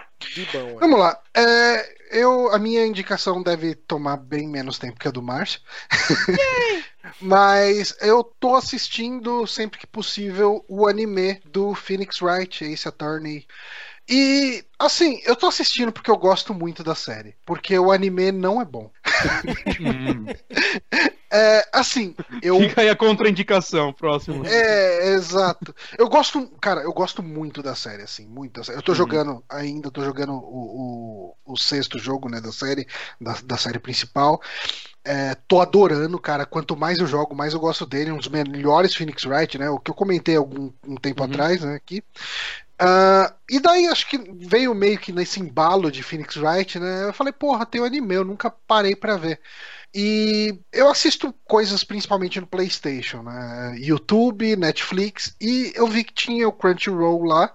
aí? 0.59 0.77
Vamos 0.81 0.99
lá. 0.99 1.21
É, 1.35 1.97
eu, 2.11 2.53
a 2.53 2.59
minha 2.59 2.87
indicação 2.87 3.43
deve 3.43 3.75
tomar 3.75 4.17
bem 4.17 4.49
menos 4.49 4.79
tempo 4.79 4.99
que 4.99 5.09
a 5.09 5.11
do 5.11 5.23
Márcio. 5.23 5.61
Mas 7.21 7.97
eu 8.01 8.25
tô 8.25 8.55
assistindo 8.55 9.47
sempre 9.47 9.79
que 9.79 9.87
possível 9.87 10.65
o 10.69 10.87
anime 10.87 11.41
do 11.45 11.75
Phoenix 11.75 12.21
Wright, 12.21 12.65
Ace 12.65 12.89
Attorney. 12.89 13.47
E 14.09 14.65
assim, 14.79 15.21
eu 15.25 15.35
tô 15.35 15.47
assistindo 15.47 15.91
porque 15.91 16.11
eu 16.11 16.17
gosto 16.17 16.55
muito 16.55 16.85
da 16.85 16.95
série. 16.95 17.35
Porque 17.45 17.77
o 17.79 17.91
anime 17.91 18.31
não 18.31 18.61
é 18.61 18.65
bom. 18.65 18.91
Hum. 19.81 20.27
É, 21.31 21.69
assim, 21.73 22.15
eu. 22.41 22.61
Fica 22.61 22.83
aí 22.83 22.89
a 22.89 22.95
contraindicação, 22.97 23.93
próximo. 23.93 24.45
É, 24.47 25.15
exato. 25.15 25.75
Eu 25.99 26.09
gosto, 26.09 26.47
cara, 26.61 26.83
eu 26.83 26.93
gosto 26.93 27.23
muito 27.23 27.63
da 27.63 27.75
série, 27.75 28.03
assim, 28.03 28.27
muito. 28.27 28.61
da 28.61 28.65
série. 28.65 28.79
Eu 28.79 28.83
tô 28.83 28.95
jogando 28.95 29.43
ainda, 29.49 29.91
tô 29.91 30.05
jogando 30.05 30.33
o, 30.35 31.35
o, 31.45 31.53
o 31.53 31.57
sexto 31.59 31.99
jogo, 31.99 32.29
né, 32.29 32.41
da 32.41 32.53
série, 32.53 32.87
da, 33.21 33.37
da 33.45 33.57
série 33.57 33.79
principal. 33.81 34.41
É, 35.05 35.35
tô 35.47 35.61
adorando, 35.61 36.19
cara. 36.19 36.45
Quanto 36.47 36.77
mais 36.77 36.99
eu 36.99 37.07
jogo, 37.07 37.35
mais 37.35 37.55
eu 37.55 37.61
gosto 37.61 37.87
dele. 37.87 38.11
Um 38.13 38.19
dos 38.19 38.29
melhores 38.29 38.95
Phoenix 38.95 39.25
Wright, 39.25 39.57
né? 39.59 39.71
O 39.71 39.79
que 39.79 39.91
eu 39.91 39.95
comentei 39.95 40.37
algum 40.37 40.71
um 40.87 40.97
tempo 40.97 41.23
Uhum. 41.23 41.29
atrás, 41.31 41.61
né? 41.63 41.75
Aqui. 41.75 42.03
Ah, 42.79 43.35
e 43.49 43.59
daí 43.59 43.87
acho 43.87 44.07
que 44.09 44.19
veio 44.19 44.75
meio 44.75 44.99
que 44.99 45.11
nesse 45.13 45.41
embalo 45.41 45.91
de 45.91 46.03
Phoenix 46.03 46.37
Wright, 46.37 46.79
né? 46.79 47.05
Eu 47.09 47.13
falei, 47.13 47.33
porra, 47.33 47.65
tem 47.65 47.81
o 47.81 47.85
anime, 47.85 48.15
eu 48.15 48.25
nunca 48.25 48.51
parei 48.51 48.95
pra 48.95 49.17
ver. 49.17 49.41
E 49.95 50.59
eu 50.73 50.89
assisto 50.91 51.33
coisas 51.47 51.83
principalmente 51.83 52.39
no 52.41 52.47
PlayStation, 52.47 53.23
né? 53.23 53.77
YouTube, 53.79 54.57
Netflix, 54.57 55.35
e 55.41 55.73
eu 55.75 55.87
vi 55.87 56.05
que 56.05 56.13
tinha 56.13 56.47
o 56.47 56.53
Crunchyroll 56.53 57.25
lá, 57.25 57.55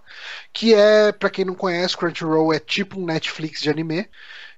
que 0.52 0.74
é, 0.74 1.12
pra 1.12 1.30
quem 1.30 1.46
não 1.46 1.54
conhece, 1.54 1.96
Crunchyroll 1.96 2.52
é 2.54 2.60
tipo 2.60 3.00
um 3.00 3.06
Netflix 3.06 3.62
de 3.62 3.70
anime. 3.70 4.10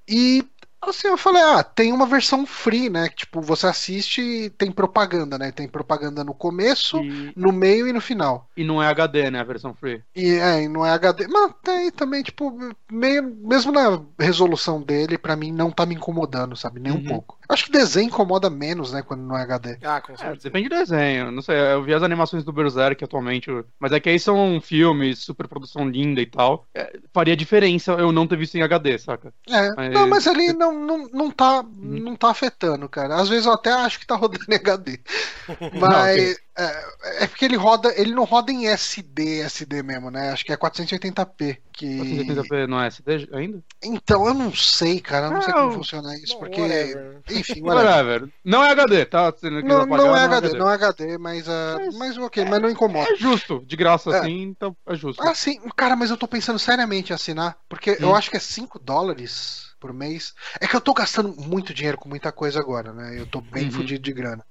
E 0.07 0.45
assim, 0.89 1.07
eu 1.07 1.17
falei, 1.17 1.41
ah, 1.43 1.63
tem 1.63 1.91
uma 1.93 2.05
versão 2.05 2.45
free, 2.45 2.89
né? 2.89 3.09
Que, 3.09 3.17
tipo, 3.17 3.41
você 3.41 3.67
assiste 3.67 4.21
e 4.21 4.49
tem 4.49 4.71
propaganda, 4.71 5.37
né? 5.37 5.51
Tem 5.51 5.67
propaganda 5.67 6.23
no 6.23 6.33
começo, 6.33 6.97
E, 7.01 7.33
no 7.35 7.51
meio 7.51 7.87
e 7.87 7.93
no 7.93 8.01
final. 8.01 8.49
e 8.55 8.63
não 8.63 8.81
é 8.81 8.87
HD, 8.87 9.29
né? 9.31 9.39
A 9.39 9.43
versão 9.43 9.73
free. 9.73 10.03
E 10.15 10.29
é, 10.35 10.63
e 10.63 10.67
não 10.67 10.85
é 10.85 10.91
HD. 10.91 11.27
Mas 11.27 11.53
tem 11.63 11.91
também, 11.91 12.21
tipo, 12.23 12.51
meio, 12.91 13.23
mesmo 13.23 13.71
na 13.71 13.99
resolução 14.19 14.81
dele, 14.81 15.17
pra 15.17 15.35
mim 15.35 15.51
não 15.51 15.71
tá 15.71 15.85
me 15.85 15.95
incomodando, 15.95 16.55
sabe? 16.55 16.79
Nem 16.79 16.93
um 16.93 16.97
Uhum. 16.97 17.03
pouco. 17.03 17.37
Acho 17.53 17.65
que 17.65 17.71
desenho 17.71 18.07
incomoda 18.07 18.49
menos, 18.49 18.91
né, 18.91 19.01
quando 19.01 19.21
não 19.21 19.37
é 19.37 19.43
HD. 19.43 19.77
Ah, 19.83 20.01
com 20.01 20.13
É, 20.13 20.17
certeza. 20.17 20.43
depende 20.43 20.69
do 20.69 20.75
desenho. 20.75 21.31
Não 21.31 21.41
sei, 21.41 21.55
eu 21.55 21.83
vi 21.83 21.93
as 21.93 22.03
animações 22.03 22.43
do 22.43 22.51
Berserk 22.51 23.03
atualmente, 23.03 23.49
mas 23.79 23.91
é 23.91 23.99
que 23.99 24.09
aí 24.09 24.19
são 24.19 24.59
filmes, 24.61 25.19
super 25.19 25.47
produção 25.47 25.87
linda 25.87 26.19
e 26.21 26.25
tal. 26.25 26.67
É, 26.73 26.97
faria 27.13 27.35
diferença 27.35 27.91
eu 27.93 28.11
não 28.11 28.25
ter 28.27 28.37
visto 28.37 28.55
em 28.55 28.61
HD, 28.63 28.97
saca? 28.97 29.33
É, 29.49 29.69
Mas- 29.75 29.93
não, 29.93 30.07
mas 30.09 30.27
ali 30.27 30.51
não, 30.53 30.73
não, 30.73 31.07
não, 31.09 31.31
tá, 31.31 31.63
não 31.77 32.15
tá 32.15 32.29
afetando, 32.31 32.89
cara. 32.89 33.15
Às 33.15 33.29
vezes 33.29 33.45
eu 33.45 33.53
até 33.53 33.71
acho 33.71 33.99
que 33.99 34.07
tá 34.07 34.15
rodando 34.15 34.45
em 34.49 34.55
HD. 34.55 34.99
Mas 35.79 36.37
é, 36.57 37.23
é 37.23 37.27
porque 37.27 37.45
ele 37.45 37.55
roda, 37.55 37.93
ele 37.99 38.13
não 38.13 38.23
roda 38.25 38.51
em 38.51 38.67
SD, 38.67 39.39
SD 39.41 39.81
mesmo, 39.83 40.11
né? 40.11 40.29
Acho 40.31 40.45
que 40.45 40.53
é 40.53 40.57
480p. 40.57 41.57
Que... 41.73 41.97
480p 42.27 42.67
não 42.67 42.79
é 42.81 42.87
SD 42.87 43.29
ainda? 43.33 43.63
Então, 43.83 44.27
eu 44.27 44.33
não 44.33 44.53
sei, 44.53 44.99
cara. 44.99 45.25
Eu 45.27 45.31
não, 45.31 45.41
sei 45.41 45.53
Não. 45.53 45.61
como 45.61 45.73
funciona 45.73 46.15
isso, 46.17 46.37
porque. 46.37 46.61
whatever. 46.61 47.21
Enfim, 47.31 47.61
whatever. 47.65 47.85
Whatever. 47.87 48.29
Não 48.45 48.63
é 48.63 48.71
HD, 48.71 49.05
tá? 49.05 49.33
Não, 49.41 49.61
Não, 49.61 49.85
não 49.85 50.15
é 50.15 50.23
HD, 50.25 50.49
não 50.57 50.69
é 50.69 50.73
HD, 50.75 51.17
mas, 51.17 51.49
ah, 51.49 51.77
Mas- 51.79 51.95
mas 51.97 52.17
ok, 52.17 52.45
mas 52.45 52.61
não 52.61 52.69
incomoda. 52.69 53.11
É 53.11 53.15
justo, 53.15 53.63
de 53.65 53.75
graça 53.75 54.11
É. 54.11 54.19
assim, 54.19 54.41
então 54.43 54.75
é 54.87 54.95
justo. 54.95 55.21
Ah, 55.23 55.33
sim, 55.33 55.59
cara, 55.75 55.95
mas 55.95 56.11
eu 56.11 56.17
tô 56.17 56.27
pensando 56.27 56.59
seriamente 56.59 57.11
em 57.11 57.15
assinar, 57.15 57.57
porque 57.67 57.97
eu 57.99 58.09
Hum. 58.09 58.15
acho 58.15 58.29
que 58.29 58.37
é 58.37 58.39
5 58.39 58.77
dólares 58.79 59.72
por 59.83 59.93
mês. 59.93 60.33
É 60.61 60.65
que 60.67 60.75
eu 60.75 60.79
tô 60.81 60.93
gastando 60.93 61.35
muito 61.35 61.73
dinheiro 61.73 61.97
com 61.97 62.07
muita 62.07 62.31
coisa 62.31 62.57
agora, 62.59 62.93
né? 62.93 63.19
Eu 63.19 63.25
tô 63.25 63.41
bem 63.41 63.65
Uhum. 63.65 63.69
fudido 63.69 64.01
de 64.01 64.13
grana. 64.13 64.45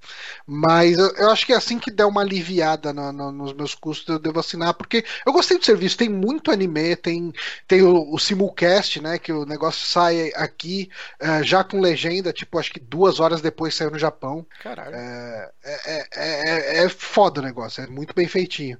Mas 0.47 0.99
eu, 0.99 1.09
eu 1.16 1.30
acho 1.30 1.47
que 1.47 1.53
assim 1.55 1.78
que 1.78 1.91
der 1.91 2.05
uma 2.07 2.20
aliviada 2.22 2.93
no- 2.93 3.12
no- 3.12 3.33
nos 3.33 3.53
meus 3.55 3.74
custos, 3.74 4.09
eu 4.09 4.18
devo 4.18 4.41
assinar, 4.41 4.74
porque 4.74 5.05
eu 5.26 5.33
gostei 5.33 5.59
do 5.59 5.64
serviço. 5.64 5.97
Tem 5.97 6.09
muito 6.09 6.51
anime, 6.51 6.97
tem, 6.97 7.33
tem 7.66 7.83
o, 7.83 8.12
o 8.14 8.18
simulcast, 8.18 9.01
né? 9.01 9.18
Que 9.18 9.33
o 9.33 9.47
negócio 9.47 9.87
sai 9.87 10.33
aqui 10.35 10.91
eh, 11.20 11.43
já 11.43 11.64
com 11.64 11.80
legenda, 11.80 12.33
tipo, 12.33 12.59
acho 12.59 12.72
que 12.72 12.80
duas 12.80 13.20
horas 13.20 13.41
depois 13.41 13.74
saiu 13.74 13.91
no 13.91 13.99
Japão. 13.99 14.47
Caralho. 14.59 14.95
É, 14.97 15.53
é, 15.64 16.09
é, 16.14 16.85
é 16.85 16.89
foda 16.89 17.41
o 17.41 17.45
negócio, 17.45 17.83
é 17.83 17.87
muito 17.87 18.14
bem 18.14 18.28
feitinho. 18.28 18.78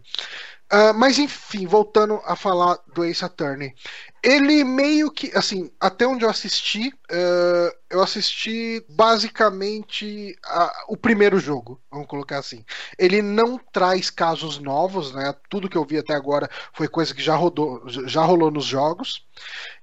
Ah, 0.71 0.93
mas 0.93 1.19
enfim, 1.19 1.67
voltando 1.67 2.21
a 2.25 2.35
falar 2.35 2.79
do 2.95 3.05
Ace 3.05 3.25
Attorney. 3.25 3.75
Ele 4.23 4.63
meio 4.63 5.11
que, 5.11 5.37
assim, 5.37 5.71
até 5.81 6.07
onde 6.07 6.25
eu 6.25 6.31
assisti, 6.31 6.93
eh, 7.11 7.77
eu 7.91 8.01
assisti 8.01 8.85
basicamente 8.89 10.37
a- 10.45 10.85
o 10.89 10.97
primeiro 10.97 11.41
jogo, 11.41 11.81
vamos 11.91 12.07
colocar 12.07 12.39
assim. 12.39 12.65
Ele 12.97 13.21
não 13.21 13.59
traz 13.59 14.11
casos 14.11 14.59
novos, 14.59 15.13
né? 15.13 15.35
Tudo 15.51 15.69
que 15.69 15.77
eu 15.77 15.85
vi 15.85 15.99
até 15.99 16.15
agora 16.15 16.49
foi 16.73 16.87
coisa 16.87 17.13
que 17.13 17.21
já 17.23 17.35
rodou, 17.35 17.83
já 17.89 18.23
rolou 18.23 18.51
nos 18.51 18.65
jogos. 18.65 19.27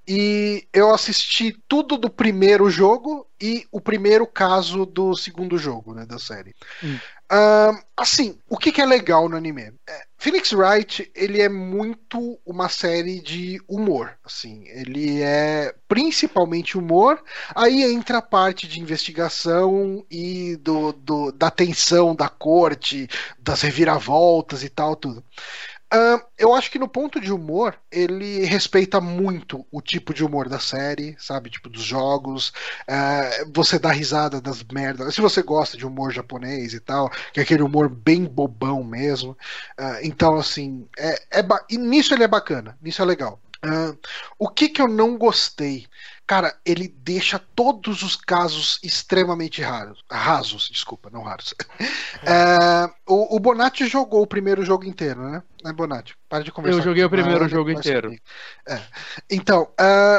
E 0.08 0.68
eu 0.74 0.94
assisti 0.94 1.56
tudo 1.68 1.98
do 1.98 2.10
primeiro 2.10 2.70
jogo 2.70 3.28
e 3.40 3.68
o 3.72 3.80
primeiro 3.80 4.26
caso 4.26 4.86
do 4.86 5.16
segundo 5.16 5.58
jogo, 5.58 5.94
né, 5.94 6.06
da 6.06 6.18
série. 6.18 6.56
Hum. 6.84 6.98
Ahn, 7.32 7.78
assim, 7.96 8.40
o 8.50 8.58
que, 8.58 8.72
que 8.72 8.82
é 8.82 8.86
legal 8.86 9.30
no 9.30 9.38
anime? 9.38 9.72
É, 9.88 10.04
Phoenix 10.18 10.52
Wright, 10.52 11.12
ele 11.16 11.40
é 11.40 11.48
muito 11.48 12.40
uma 12.44 12.68
série 12.68 13.20
de 13.22 13.62
humor, 13.68 14.18
assim, 14.24 14.64
ele 14.68 15.22
é 15.22 15.76
principalmente 15.88 16.76
humor, 16.76 17.24
aí 17.56 17.84
entra 17.84 18.18
a 18.18 18.22
parte 18.22 18.68
de 18.68 18.80
investigação 18.80 20.04
e 20.10 20.56
do, 20.58 20.92
do- 20.92 21.32
da 21.32 21.52
tensão 21.52 22.16
da 22.16 22.28
corte, 22.30 23.08
das 23.38 23.62
reviravoltas 23.62 24.64
e 24.64 24.70
tal, 24.70 24.96
tudo. 24.96 25.24
Eu 26.38 26.54
acho 26.56 26.72
que 26.72 26.80
no 26.80 26.88
ponto 26.88 27.20
de 27.20 27.32
humor, 27.32 27.76
ele 27.92 28.46
respeita 28.46 29.02
muito 29.02 29.66
o 29.72 29.82
tipo 29.82 30.14
de 30.14 30.24
humor 30.24 30.48
da 30.48 30.60
série, 30.60 31.16
sabe? 31.20 31.50
Tipo, 31.50 31.70
dos 31.70 31.84
jogos. 31.84 32.54
Ah, 32.88 33.30
você 33.54 33.78
dá 33.80 33.92
risada 33.92 34.40
das 34.42 34.64
merdas. 34.64 35.14
Se 35.16 35.22
você 35.22 35.42
gosta 35.42 35.78
de 35.78 35.86
humor 35.86 36.12
japonês 36.12 36.74
e 36.74 36.80
tal, 36.80 37.10
que 37.34 37.40
é 37.40 37.44
aquele 37.44 37.64
humor 37.64 37.90
bem 37.90 38.24
bobão 38.26 38.84
mesmo. 38.84 39.38
Ah, 39.78 40.00
então, 40.04 40.36
assim, 40.38 40.88
é, 40.98 41.40
é 41.40 41.44
ba- 41.44 41.64
e 41.70 41.78
nisso 41.78 42.14
ele 42.14 42.24
é 42.24 42.28
bacana, 42.28 42.78
nisso 42.82 43.02
é 43.02 43.06
legal. 43.06 43.40
O 44.38 44.48
que 44.48 44.70
que 44.70 44.82
eu 44.82 44.88
não 44.88 45.18
gostei? 45.18 45.88
Cara, 46.26 46.56
ele 46.66 46.88
deixa 46.88 47.40
todos 47.40 48.04
os 48.04 48.16
casos 48.16 48.80
extremamente 48.84 49.62
raros. 49.62 50.04
Rasos, 50.10 50.70
desculpa, 50.72 51.10
não 51.10 51.24
raros. 51.24 51.54
É, 52.26 52.86
o, 53.08 53.36
o 53.36 53.40
Bonatti 53.40 53.88
jogou 53.88 54.22
o 54.22 54.28
primeiro 54.28 54.64
jogo 54.64 54.86
inteiro, 54.86 55.22
né? 55.30 55.44
Né, 55.64 55.74
Bonatti? 55.74 56.16
Para 56.28 56.44
de 56.44 56.52
conversar. 56.52 56.80
Eu 56.80 56.84
joguei 56.84 57.04
o 57.04 57.10
primeiro 57.10 57.48
jogo 57.50 57.70
inteiro. 57.72 58.16
É. 58.68 58.82
Então, 59.30 59.68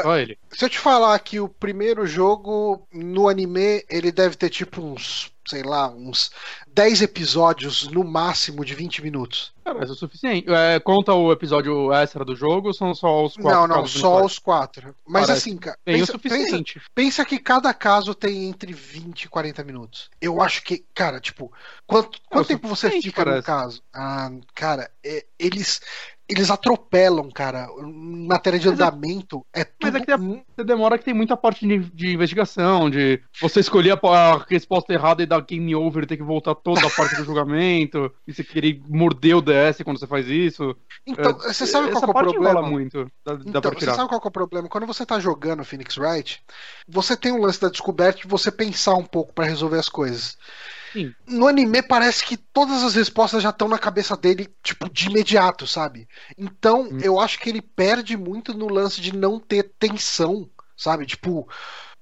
Olha 0.05 0.21
ele. 0.21 0.37
se 0.51 0.63
eu 0.65 0.69
te 0.69 0.77
falar 0.77 1.17
que 1.19 1.39
o 1.39 1.47
primeiro 1.49 2.05
jogo 2.05 2.87
no 2.93 3.27
anime, 3.29 3.83
ele 3.89 4.11
deve 4.11 4.35
ter 4.35 4.49
tipo 4.49 4.81
uns, 4.81 5.31
sei 5.47 5.63
lá, 5.63 5.89
uns 5.89 6.29
10 6.73 7.01
episódios 7.01 7.87
no 7.87 8.03
máximo 8.03 8.63
de 8.65 8.75
20 8.75 9.01
minutos. 9.01 9.53
Cara, 9.63 9.83
isso 9.83 9.93
é 9.93 9.95
o 9.95 9.97
suficiente. 9.97 10.47
É, 10.51 10.79
conta 10.79 11.13
o 11.13 11.31
episódio 11.31 11.93
extra 11.93 12.25
do 12.25 12.35
jogo 12.35 12.69
ou 12.69 12.73
são 12.73 12.93
só 12.95 13.23
os 13.23 13.35
quatro 13.35 13.67
não, 13.67 13.67
não, 13.67 13.87
só 13.87 14.25
os 14.25 14.37
quatro. 14.39 14.95
Mas 15.07 15.27
Parece 15.27 15.49
assim, 15.49 15.57
cara, 15.57 15.77
Bem 15.85 15.95
o 15.95 15.99
pensa, 15.99 16.17
pensa, 16.19 16.35
suficiente. 16.37 16.81
pensa 16.95 17.23
que 17.25 17.37
cada 17.39 17.73
caso 17.73 18.13
tem 18.15 18.49
entre 18.49 18.73
20 18.73 19.23
e 19.23 19.29
40 19.29 19.63
minutos. 19.63 20.09
Eu 20.19 20.41
acho 20.41 20.63
que, 20.63 20.83
cara, 20.93 21.19
tipo, 21.19 21.53
quanto, 21.85 22.19
quanto 22.29 22.45
o 22.45 22.47
tempo 22.47 22.67
você 22.67 22.87
suficiente, 22.87 23.03
fica 23.15 23.23
no 23.23 23.43
caso? 23.43 23.83
Ah, 23.93 24.31
cara, 24.55 24.89
é- 25.03 25.25
eles 25.45 25.81
eles 26.29 26.49
atropelam, 26.49 27.29
cara. 27.29 27.67
Em 27.83 28.25
matéria 28.25 28.57
de 28.57 28.69
Mas 28.69 28.79
é- 28.79 28.83
andamento, 28.85 29.45
é 29.53 29.65
mas 29.65 29.73
tudo 29.77 29.97
é 29.97 29.99
que 30.05 30.11
é- 30.11 30.15
um- 30.15 30.41
Você 30.55 30.63
demora 30.63 30.97
que 30.97 31.03
tem 31.03 31.13
muita 31.13 31.35
parte 31.35 31.67
de, 31.67 31.79
de 31.93 32.13
investigação, 32.13 32.89
de 32.89 33.21
você 33.41 33.59
escolher 33.59 33.99
a, 34.01 34.07
a 34.07 34.37
resposta 34.45 34.93
errada 34.93 35.21
e 35.21 35.25
dar 35.25 35.41
game 35.41 35.75
over 35.75 36.03
e 36.03 36.07
ter 36.07 36.15
que 36.15 36.23
voltar 36.23 36.55
toda 36.55 36.87
a 36.87 36.89
parte 36.89 37.17
do 37.17 37.25
julgamento, 37.25 38.09
e 38.25 38.33
você 38.33 38.45
querer 38.45 38.79
morder 38.87 39.35
o 39.35 39.41
DS 39.41 39.83
quando 39.83 39.99
você 39.99 40.07
faz 40.07 40.25
isso. 40.29 40.73
Então, 41.05 41.31
É, 41.31 41.47
você 41.53 41.67
sabe 41.67 41.91
qual 41.91 42.01
que 42.01 42.05
é 42.05 42.09
o 42.09 42.13
problema? 42.33 42.61
muito. 42.61 43.11
Dá, 43.25 43.33
Então, 43.45 43.61
você 43.73 43.85
sabe 43.87 44.07
qual 44.07 44.21
que 44.21 44.27
é 44.27 44.29
o 44.29 44.31
problema? 44.31 44.69
Quando 44.69 44.87
você 44.87 45.05
tá 45.05 45.19
jogando 45.19 45.65
Phoenix 45.65 45.97
Wright, 45.97 46.41
você 46.87 47.17
tem 47.17 47.33
um 47.33 47.41
lance 47.41 47.59
da 47.59 47.67
descoberta 47.67 48.19
de 48.21 48.27
você 48.27 48.49
pensar 48.49 48.93
um 48.95 49.03
pouco 49.05 49.33
pra 49.33 49.43
resolver 49.45 49.79
as 49.79 49.89
coisas. 49.89 50.37
Sim. 50.93 51.13
No 51.27 51.47
anime 51.47 51.81
parece 51.81 52.23
que 52.25 52.35
todas 52.37 52.83
as 52.83 52.95
respostas 52.95 53.41
já 53.43 53.49
estão 53.49 53.67
na 53.67 53.77
cabeça 53.79 54.15
dele, 54.17 54.47
tipo, 54.63 54.89
de 54.89 55.07
imediato, 55.07 55.65
sabe? 55.65 56.07
Então, 56.37 56.83
Hum. 56.91 56.99
eu 57.01 57.19
acho 57.19 57.39
que 57.39 57.49
ele 57.49 57.61
perde 57.61 58.17
muito 58.17 58.53
no 58.53 58.67
lance 58.67 58.99
de 59.01 59.15
não 59.15 59.39
ter 59.39 59.71
tensão, 59.79 60.49
sabe? 60.75 61.05
Tipo, 61.05 61.47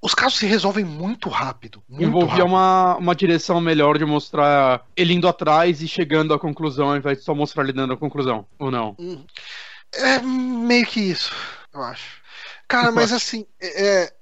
os 0.02 0.14
casos 0.14 0.38
se 0.38 0.46
resolvem 0.46 0.84
muito 0.84 1.28
rápido. 1.28 1.82
Muito 1.88 2.04
Envolvia 2.04 2.28
rápido. 2.38 2.46
uma, 2.46 2.96
uma 2.96 3.14
direção 3.14 3.60
melhor 3.60 3.98
de 3.98 4.04
mostrar 4.04 4.82
ele 4.96 5.12
indo 5.14 5.28
atrás 5.28 5.82
e 5.82 5.88
chegando 5.88 6.32
à 6.34 6.38
conclusão, 6.38 6.88
ao 6.90 6.96
invés 6.96 7.18
de 7.18 7.24
só 7.24 7.34
mostrar 7.34 7.62
ele 7.64 7.72
dando 7.72 7.92
a 7.92 7.96
conclusão. 7.96 8.46
Ou 8.58 8.70
não? 8.70 8.96
Hum. 8.98 9.24
É 9.92 10.20
meio 10.20 10.86
que 10.86 11.00
isso, 11.00 11.32
eu 11.74 11.82
acho. 11.82 12.20
Cara, 12.68 12.92
mas 12.92 13.12
assim, 13.12 13.44
é, 13.60 14.04
é- 14.04 14.12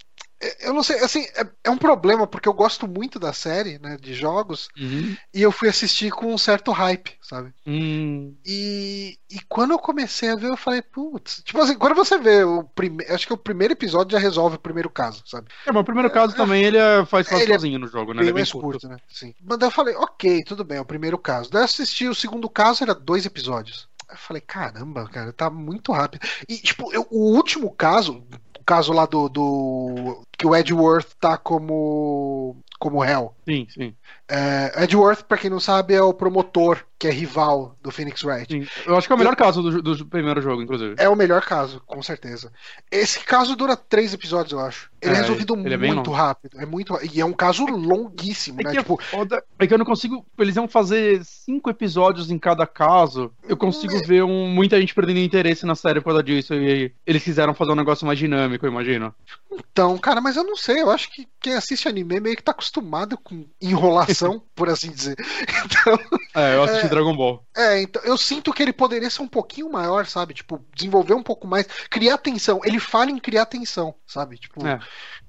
eu 0.61 0.72
não 0.72 0.82
sei, 0.82 0.99
assim, 1.01 1.22
é, 1.34 1.47
é 1.64 1.70
um 1.70 1.76
problema 1.78 2.26
porque 2.26 2.49
eu 2.49 2.53
gosto 2.55 2.86
muito 2.86 3.18
da 3.18 3.32
série, 3.32 3.78
né, 3.78 3.97
de 4.01 4.14
jogos, 4.14 4.68
Uhum. 4.78 5.16
e 5.34 5.43
eu 5.43 5.51
fui 5.51 5.68
assistir 5.68 6.11
com 6.12 6.32
um 6.32 6.39
certo 6.39 6.70
hype, 6.70 7.16
sabe? 7.22 7.53
Hum, 7.66 8.36
E, 8.45 9.18
e 9.30 9.41
quando 9.49 9.72
eu 9.72 9.78
comecei 9.78 10.30
a 10.30 10.36
ver, 10.36 10.49
eu 10.49 10.57
falei, 10.57 10.80
putz, 10.82 11.43
tipo 11.45 11.61
assim, 11.61 11.76
quando 11.76 11.95
você 11.95 12.18
vê 12.18 12.45
o 12.45 12.62
primeiro, 12.64 13.12
acho 13.14 13.26
que 13.26 13.32
o 13.32 13.36
primeiro 13.39 13.72
episódio 13.74 14.12
já 14.12 14.18
resolve 14.18 14.57
o 14.57 14.61
primeiro 14.61 14.89
caso, 14.91 15.22
sabe? 15.26 15.49
É, 15.66 15.72
mas 15.72 15.82
o 15.82 15.84
primeiro 15.84 16.11
caso 16.11 16.34
também 16.36 16.64
ele 16.64 16.78
é- 16.78 17.05
faz 17.05 17.28
quase 17.28 17.43
Ele 17.45 17.53
é 17.53 17.57
sozinho 17.57 17.78
no 17.78 17.86
jogo, 17.89 18.12
né? 18.14 18.20
Bem 18.20 18.28
Ele 18.28 18.30
é 18.30 18.43
bem 18.43 18.45
curto. 18.53 18.61
curto, 18.61 18.89
né? 18.89 18.97
Sim. 19.09 19.34
Mas 19.43 19.59
daí 19.59 19.66
eu 19.68 19.72
falei, 19.72 19.95
ok, 19.97 20.43
tudo 20.45 20.64
bem, 20.64 20.78
é 20.78 20.80
o 20.80 20.84
primeiro 20.84 21.18
caso. 21.18 21.51
Daí 21.51 21.62
eu 21.62 21.64
assisti 21.64 22.07
o 22.09 22.14
segundo 22.14 22.49
caso, 22.49 22.82
era 22.84 22.95
dois 22.95 23.26
episódios. 23.26 23.89
Aí 24.09 24.14
Eu 24.14 24.18
falei, 24.18 24.41
caramba, 24.41 25.09
cara, 25.09 25.32
tá 25.32 25.51
muito 25.51 25.93
rápido. 25.93 26.26
E, 26.49 26.57
tipo, 26.59 26.93
eu- 26.93 27.07
o 27.11 27.34
último 27.34 27.70
caso, 27.74 28.24
o 28.59 28.64
caso 28.64 28.93
lá 28.93 29.05
do, 29.07 29.28
do. 29.28 30.22
Que 30.39 30.47
o 30.47 30.55
Edgeworth 30.57 31.09
tá 31.20 31.36
como. 31.36 32.57
como 32.78 33.01
réu. 33.03 33.34
Sim, 33.45 33.66
sim, 33.70 33.95
É, 34.28 34.84
Edgeworth, 34.84 35.22
pra 35.24 35.39
quem 35.39 35.49
não 35.51 35.59
sabe, 35.59 35.95
é 35.95 36.03
o 36.03 36.12
promotor, 36.12 36.84
que 36.99 37.09
é 37.09 37.11
rival 37.11 37.74
do 37.82 37.91
Phoenix 37.91 38.22
Wright. 38.22 38.53
sim. 38.53 38.68
Eu 38.86 38.95
acho 38.97 39.07
que 39.07 39.12
é 39.12 39.16
o 39.16 39.18
melhor 39.18 39.34
caso 39.34 39.62
do, 39.62 39.80
do 39.82 40.07
primeiro 40.07 40.41
jogo, 40.43 40.61
inclusive. 40.62 40.95
É 40.99 41.09
o 41.09 41.16
melhor 41.16 41.43
caso, 41.43 41.82
com 41.86 42.03
certeza. 42.03 42.53
Esse 42.91 43.20
caso 43.20 43.57
dura 43.57 43.74
três 43.74 44.12
episódios, 44.12 44.53
eu 44.53 44.61
acho. 44.61 44.91
Ele 45.01 45.14
é, 45.14 45.16
É, 45.16 45.20
resolvido 45.22 45.55
ele 45.57 45.74
é 45.74 45.76
muito 45.78 45.97
longo. 45.97 46.11
rápido. 46.11 46.61
É 46.61 46.66
muito 46.66 46.99
E 47.11 47.20
é 47.20 47.24
um 47.24 47.32
caso 47.32 47.64
longuíssimo, 47.66 48.61
É 48.61 48.64
né? 48.64 48.70
que, 48.72 48.78
Tipo, 48.78 49.01
é 49.01 49.05
foda, 49.05 49.43
é 49.59 49.66
que 49.66 49.72
eu 49.72 49.78
não 49.78 49.86
consigo. 49.86 50.26
Eles 50.39 50.55
iam 50.57 50.68
fazer 50.68 51.24
cinco 51.24 51.70
episódios 51.70 52.30
em 52.30 52.39
cada 52.39 52.66
caso. 52.66 53.32
Eu 53.49 53.57
consigo 53.57 53.97
É. 53.97 54.03
ver 54.03 54.22
um- 54.24 54.49
muita 54.49 54.78
gente 54.78 54.95
perdendo 54.95 55.20
interesse 55.20 55.64
na 55.64 55.74
série 55.74 56.01
por 56.01 56.07
causa 56.11 56.22
disso. 56.22 56.53
E 56.55 56.93
eles 57.07 57.22
quiseram 57.24 57.55
fazer 57.55 57.72
um 57.72 57.76
negócio 57.76 58.07
mais 58.07 58.18
dinâmico, 58.18 58.66
eu 58.66 58.70
imagino. 58.70 59.14
Então, 59.51 59.97
cara, 59.99 60.20
mas 60.20 60.28
eu 60.37 60.45
não 60.45 60.57
sei, 60.57 60.83
eu 60.83 60.91
acho 60.91 61.11
que 61.11 61.29
quem 61.41 61.55
assiste 61.55 61.89
anime 61.89 62.20
meio 62.20 62.37
que 62.37 62.43
tá 62.43 62.53
acostumado 62.53 63.16
com 63.18 63.47
enrolação, 63.61 64.43
por 64.55 64.68
assim 64.68 64.91
dizer. 64.91 65.16
Então, 65.64 65.99
É, 66.35 66.55
eu 66.55 66.62
assisti 66.62 66.89
Dragon 66.89 67.16
Ball. 67.16 67.45
é, 67.57 67.83
então 67.83 68.03
eu 68.05 68.16
sinto 68.16 68.53
que 68.53 68.62
ele 68.62 68.72
poderia 68.72 69.11
ser 69.11 69.22
um 69.22 69.29
pouquinho 69.29 69.70
maior, 69.70 70.07
sabe? 70.07 70.35
Tipo, 70.35 70.64
desenvolver 70.74 71.14
um 71.14 71.22
pouco 71.22 71.47
mais, 71.47 71.66
criar 71.91 72.18
tensão. 72.18 72.61
Ele 72.64 72.79
fala 72.79 73.11
em 73.11 73.18
criar 73.18 73.47
tensão, 73.47 73.95
sabe? 74.07 74.39
Tipo, 74.39 74.64
É. 74.66 74.79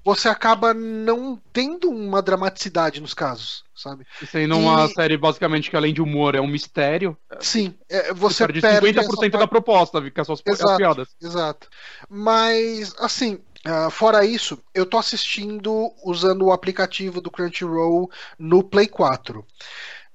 você 0.04 0.28
acaba 0.30 0.74
não 0.74 1.42
tendo 1.52 1.90
uma 1.90 2.22
dramaticidade 2.22 3.02
nos 3.02 3.14
casos, 3.14 3.64
sabe? 3.76 4.06
Isso 4.22 4.38
aí 4.38 4.46
numa 4.48 4.86
E- 4.86 4.94
série 4.94 5.18
basicamente 5.18 5.70
que 5.70 5.76
além 5.76 5.94
de 5.94 6.02
humor 6.02 6.36
é 6.36 6.42
um 6.42 6.48
mistério. 6.48 7.18
Sim, 7.40 7.74
é, 7.90 8.14
Você 8.14 8.44
perde 8.46 8.62
perde 8.62 8.88
50% 8.88 9.30
essa 9.30 9.38
da 9.40 9.48
proposta, 9.48 10.02
fica 10.02 10.24
só 10.24 10.34
as, 10.34 10.44
as 10.48 10.60
Exato. 10.60 10.78
piadas. 10.78 11.08
Exato. 11.22 11.70
Mas, 12.10 12.94
assim, 13.00 13.40
ah, 13.66 13.90
fora 13.90 14.26
isso, 14.26 14.62
eu 14.74 14.86
tô 14.86 14.98
assistindo 14.98 15.94
usando 16.04 16.46
o 16.46 16.52
aplicativo 16.52 17.22
do 17.22 17.32
Crunchyroll 17.32 18.10
no 18.38 18.64
Play 18.64 18.88
4. 18.88 19.46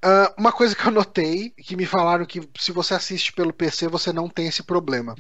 Ah, 0.03 0.35
uma 0.39 0.53
coisa 0.53 0.77
que 0.77 0.87
eu 0.87 0.91
notei, 0.93 1.51
que 1.51 1.77
me 1.77 1.87
falaram 1.87 2.27
que 2.27 2.41
se 2.59 2.73
você 2.73 2.95
assiste 2.95 3.33
pelo 3.33 3.53
PC, 3.53 3.89
você 3.89 4.13
não 4.13 4.29
tem 4.29 4.49
esse 4.49 4.63
problema. 4.63 5.15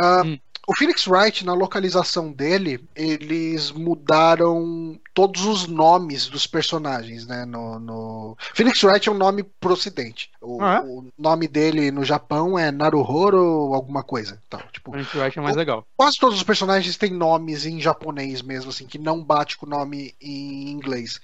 Ah, 0.00 0.22
Hum. 0.24 0.38
O 0.70 0.76
Phoenix 0.76 1.04
Wright, 1.08 1.44
na 1.44 1.52
localização 1.52 2.30
dele, 2.30 2.80
eles 2.94 3.72
mudaram 3.72 4.96
todos 5.12 5.44
os 5.44 5.66
nomes 5.66 6.28
dos 6.28 6.46
personagens, 6.46 7.26
né? 7.26 7.44
No, 7.44 7.80
no... 7.80 8.36
Phoenix 8.54 8.80
Wright 8.84 9.08
é 9.08 9.12
um 9.12 9.18
nome 9.18 9.42
pro 9.42 9.72
ocidente. 9.72 10.30
O, 10.40 10.62
Ah, 10.62 10.76
é? 10.76 10.80
o 10.86 11.08
nome 11.18 11.48
dele 11.48 11.90
no 11.90 12.04
Japão 12.04 12.56
é 12.56 12.70
Naruhoro 12.70 13.74
alguma 13.74 14.04
coisa. 14.04 14.40
Tal. 14.48 14.62
Tipo, 14.72 14.94
A 14.94 15.02
gente 15.02 15.20
acha 15.20 15.42
mais 15.42 15.56
legal. 15.56 15.84
quase 15.96 16.16
todos 16.20 16.36
os 16.36 16.44
personagens 16.44 16.96
têm 16.96 17.10
nomes 17.12 17.66
em 17.66 17.80
japonês 17.80 18.40
mesmo, 18.40 18.70
assim, 18.70 18.86
que 18.86 18.96
não 18.96 19.20
bate 19.24 19.58
com 19.58 19.66
o 19.66 19.68
nome 19.68 20.14
em 20.20 20.70
inglês. 20.70 21.20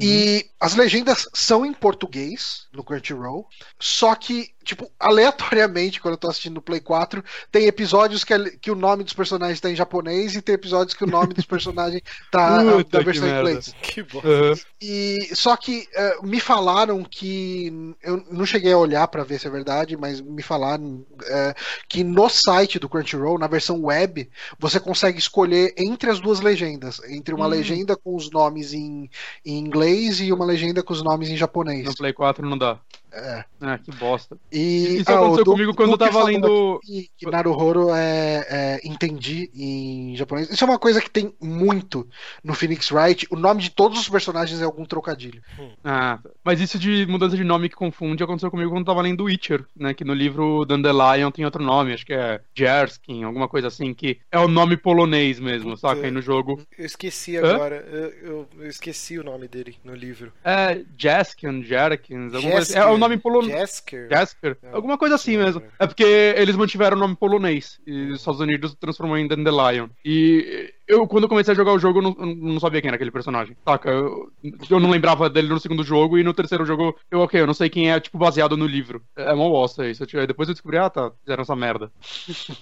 E 0.00 0.46
as 0.58 0.74
legendas 0.74 1.28
são 1.32 1.64
em 1.64 1.72
português 1.72 2.66
no 2.72 2.82
Crunchyroll, 2.82 3.46
só 3.78 4.16
que, 4.16 4.50
tipo, 4.70 4.90
aleatoriamente, 4.98 6.00
quando 6.00 6.14
eu 6.14 6.18
tô 6.18 6.28
assistindo 6.28 6.54
no 6.54 6.62
Play 6.62 6.80
4, 6.80 7.22
tem 7.50 7.66
episódios 7.66 8.22
que, 8.24 8.32
é- 8.32 8.50
que 8.50 8.70
o 8.70 8.74
nome 8.76 9.04
dos 9.04 9.12
personagens 9.12 9.60
tá 9.60 9.70
em 9.70 9.74
japonês 9.76 10.34
e 10.34 10.42
tem 10.42 10.54
episódios 10.54 10.94
que 10.94 11.04
o 11.04 11.06
nome 11.08 11.34
dos 11.34 11.44
personagens 11.44 12.02
tá 12.30 12.62
Puta 12.62 12.98
da 12.98 12.98
que 13.00 13.04
versão 13.04 13.28
em 13.28 13.38
inglês. 13.38 13.74
Que 13.82 14.02
bom. 14.02 14.20
Aham. 14.24 14.54
E 14.80 15.18
só 15.34 15.56
que 15.56 15.86
eh, 15.94 16.16
me 16.22 16.40
falaram 16.40 17.02
que 17.04 17.94
eu 18.02 18.24
não 18.30 18.46
cheguei 18.46 18.72
a 18.72 18.78
olhar 18.78 19.06
pra 19.08 19.24
ver 19.24 19.38
se 19.40 19.46
é 19.46 19.50
verdade, 19.50 19.96
mas 19.96 20.20
me 20.20 20.42
falaram 20.42 21.04
eh, 21.24 21.54
que 21.88 22.02
no 22.04 22.28
site 22.28 22.78
do 22.78 22.88
Crunchyroll, 22.88 23.38
na 23.38 23.46
versão 23.46 23.82
web, 23.82 24.30
você 24.58 24.78
consegue 24.80 25.18
escolher 25.18 25.74
entre 25.76 26.10
as 26.10 26.20
duas 26.20 26.40
legendas, 26.40 27.00
entre 27.08 27.34
uma 27.34 27.46
Hum. 27.46 27.50
legenda 27.50 27.96
com 27.96 28.14
os 28.16 28.30
nomes 28.30 28.72
em, 28.72 29.10
em 29.44 29.58
inglês 29.58 30.20
e 30.20 30.32
uma 30.32 30.44
legenda 30.44 30.82
com 30.82 30.92
os 30.92 31.02
nomes 31.02 31.28
em 31.28 31.36
japonês. 31.36 31.84
No 31.84 31.94
Play 31.96 32.12
4 32.12 32.48
não 32.48 32.56
dá. 32.56 32.78
É. 33.12 33.44
Ah, 33.60 33.78
que 33.78 33.90
bosta. 33.92 34.36
E 34.52 34.98
Isso 35.00 35.10
ah, 35.10 35.16
aconteceu 35.16 35.44
Du- 35.44 35.52
comigo 35.52 35.74
quando 35.74 35.90
eu 35.92 35.98
tava 35.98 36.22
lendo. 36.24 36.76
aqui 36.82 37.10
Que 37.16 37.26
Naruhoro 37.30 37.90
é, 37.94 38.46
é 38.48 38.80
entendi 38.84 39.50
em 39.54 40.16
japonês. 40.16 40.50
Isso 40.50 40.64
é 40.64 40.66
uma 40.66 40.78
coisa 40.78 41.00
que 41.00 41.10
tem 41.10 41.34
muito 41.40 42.08
no 42.42 42.54
Phoenix 42.54 42.90
Wright. 42.90 43.26
O 43.30 43.36
nome 43.36 43.62
de 43.62 43.70
todos 43.70 43.98
os 44.00 44.08
personagens 44.08 44.60
é 44.60 44.64
algum 44.64 44.84
trocadilho. 44.84 45.42
Ah, 45.84 46.18
mas 46.44 46.60
isso 46.60 46.78
de 46.78 47.06
mudança 47.06 47.36
de 47.36 47.44
nome 47.44 47.68
que 47.68 47.74
confunde 47.76 48.22
aconteceu 48.22 48.50
comigo 48.50 48.70
quando 48.70 48.80
eu 48.80 48.86
tava 48.86 49.02
lendo 49.02 49.24
Witcher, 49.24 49.64
né? 49.76 49.92
Que 49.94 50.04
no 50.04 50.14
livro 50.14 50.64
Dandelion 50.64 51.30
tem 51.30 51.44
outro 51.44 51.62
nome, 51.62 51.92
acho 51.92 52.06
que 52.06 52.14
é 52.14 52.40
Jerskin, 52.54 53.24
alguma 53.24 53.48
coisa 53.48 53.68
assim, 53.68 53.92
que 53.92 54.18
é 54.30 54.38
o 54.38 54.48
nome 54.48 54.76
polonês 54.76 55.38
mesmo, 55.40 55.76
saca? 55.76 56.04
Aí 56.06 56.10
no 56.10 56.22
jogo 56.22 56.62
Eu 56.78 56.86
esqueci 56.86 57.36
agora. 57.36 57.76
Eu, 57.90 58.08
eu- 58.10 58.48
eu 58.60 58.66
esqueci 58.68 59.18
o 59.18 59.24
nome 59.24 59.48
dele 59.48 59.76
no 59.84 59.94
livro. 59.94 60.32
é 60.44 60.80
Jaskin, 60.96 61.62
Jerkins, 61.62 62.34
alguma 62.34 62.52
coisa 62.52 62.70
assim. 62.70 62.78
É 62.78 62.84
nome 63.00 63.18
polonês. 63.18 63.58
Jesker? 63.58 64.08
Jasker? 64.10 64.58
É. 64.62 64.74
Alguma 64.74 64.96
coisa 64.96 65.14
assim 65.14 65.36
mesmo. 65.36 65.62
É 65.78 65.86
porque 65.86 66.04
eles 66.36 66.56
mantiveram 66.56 66.96
o 66.96 67.00
nome 67.00 67.16
polonês 67.16 67.80
e 67.86 68.10
os 68.10 68.20
Estados 68.20 68.40
Unidos 68.40 68.74
transformou 68.78 69.18
em 69.18 69.26
Dandelion. 69.26 69.88
E 70.04 70.72
eu, 70.90 71.06
quando 71.06 71.24
eu 71.24 71.28
comecei 71.28 71.52
a 71.52 71.56
jogar 71.56 71.72
o 71.72 71.78
jogo, 71.78 72.00
eu 72.00 72.02
não, 72.02 72.16
eu 72.18 72.26
não 72.34 72.60
sabia 72.60 72.80
quem 72.80 72.88
era 72.88 72.96
aquele 72.96 73.12
personagem. 73.12 73.56
Saca? 73.64 73.88
Eu, 73.88 74.32
eu 74.68 74.80
não 74.80 74.90
lembrava 74.90 75.30
dele 75.30 75.48
no 75.48 75.60
segundo 75.60 75.84
jogo 75.84 76.18
e 76.18 76.24
no 76.24 76.34
terceiro 76.34 76.66
jogo, 76.66 76.96
eu, 77.10 77.20
ok, 77.20 77.40
eu 77.40 77.46
não 77.46 77.54
sei 77.54 77.70
quem 77.70 77.92
é, 77.92 78.00
tipo, 78.00 78.18
baseado 78.18 78.56
no 78.56 78.66
livro. 78.66 79.02
É 79.16 79.32
uma 79.32 79.48
bosta 79.48 79.86
isso. 79.88 80.04
Aí 80.14 80.26
depois 80.26 80.48
eu 80.48 80.54
descobri, 80.54 80.78
ah, 80.78 80.90
tá, 80.90 81.12
fizeram 81.22 81.42
essa 81.42 81.54
merda. 81.54 81.92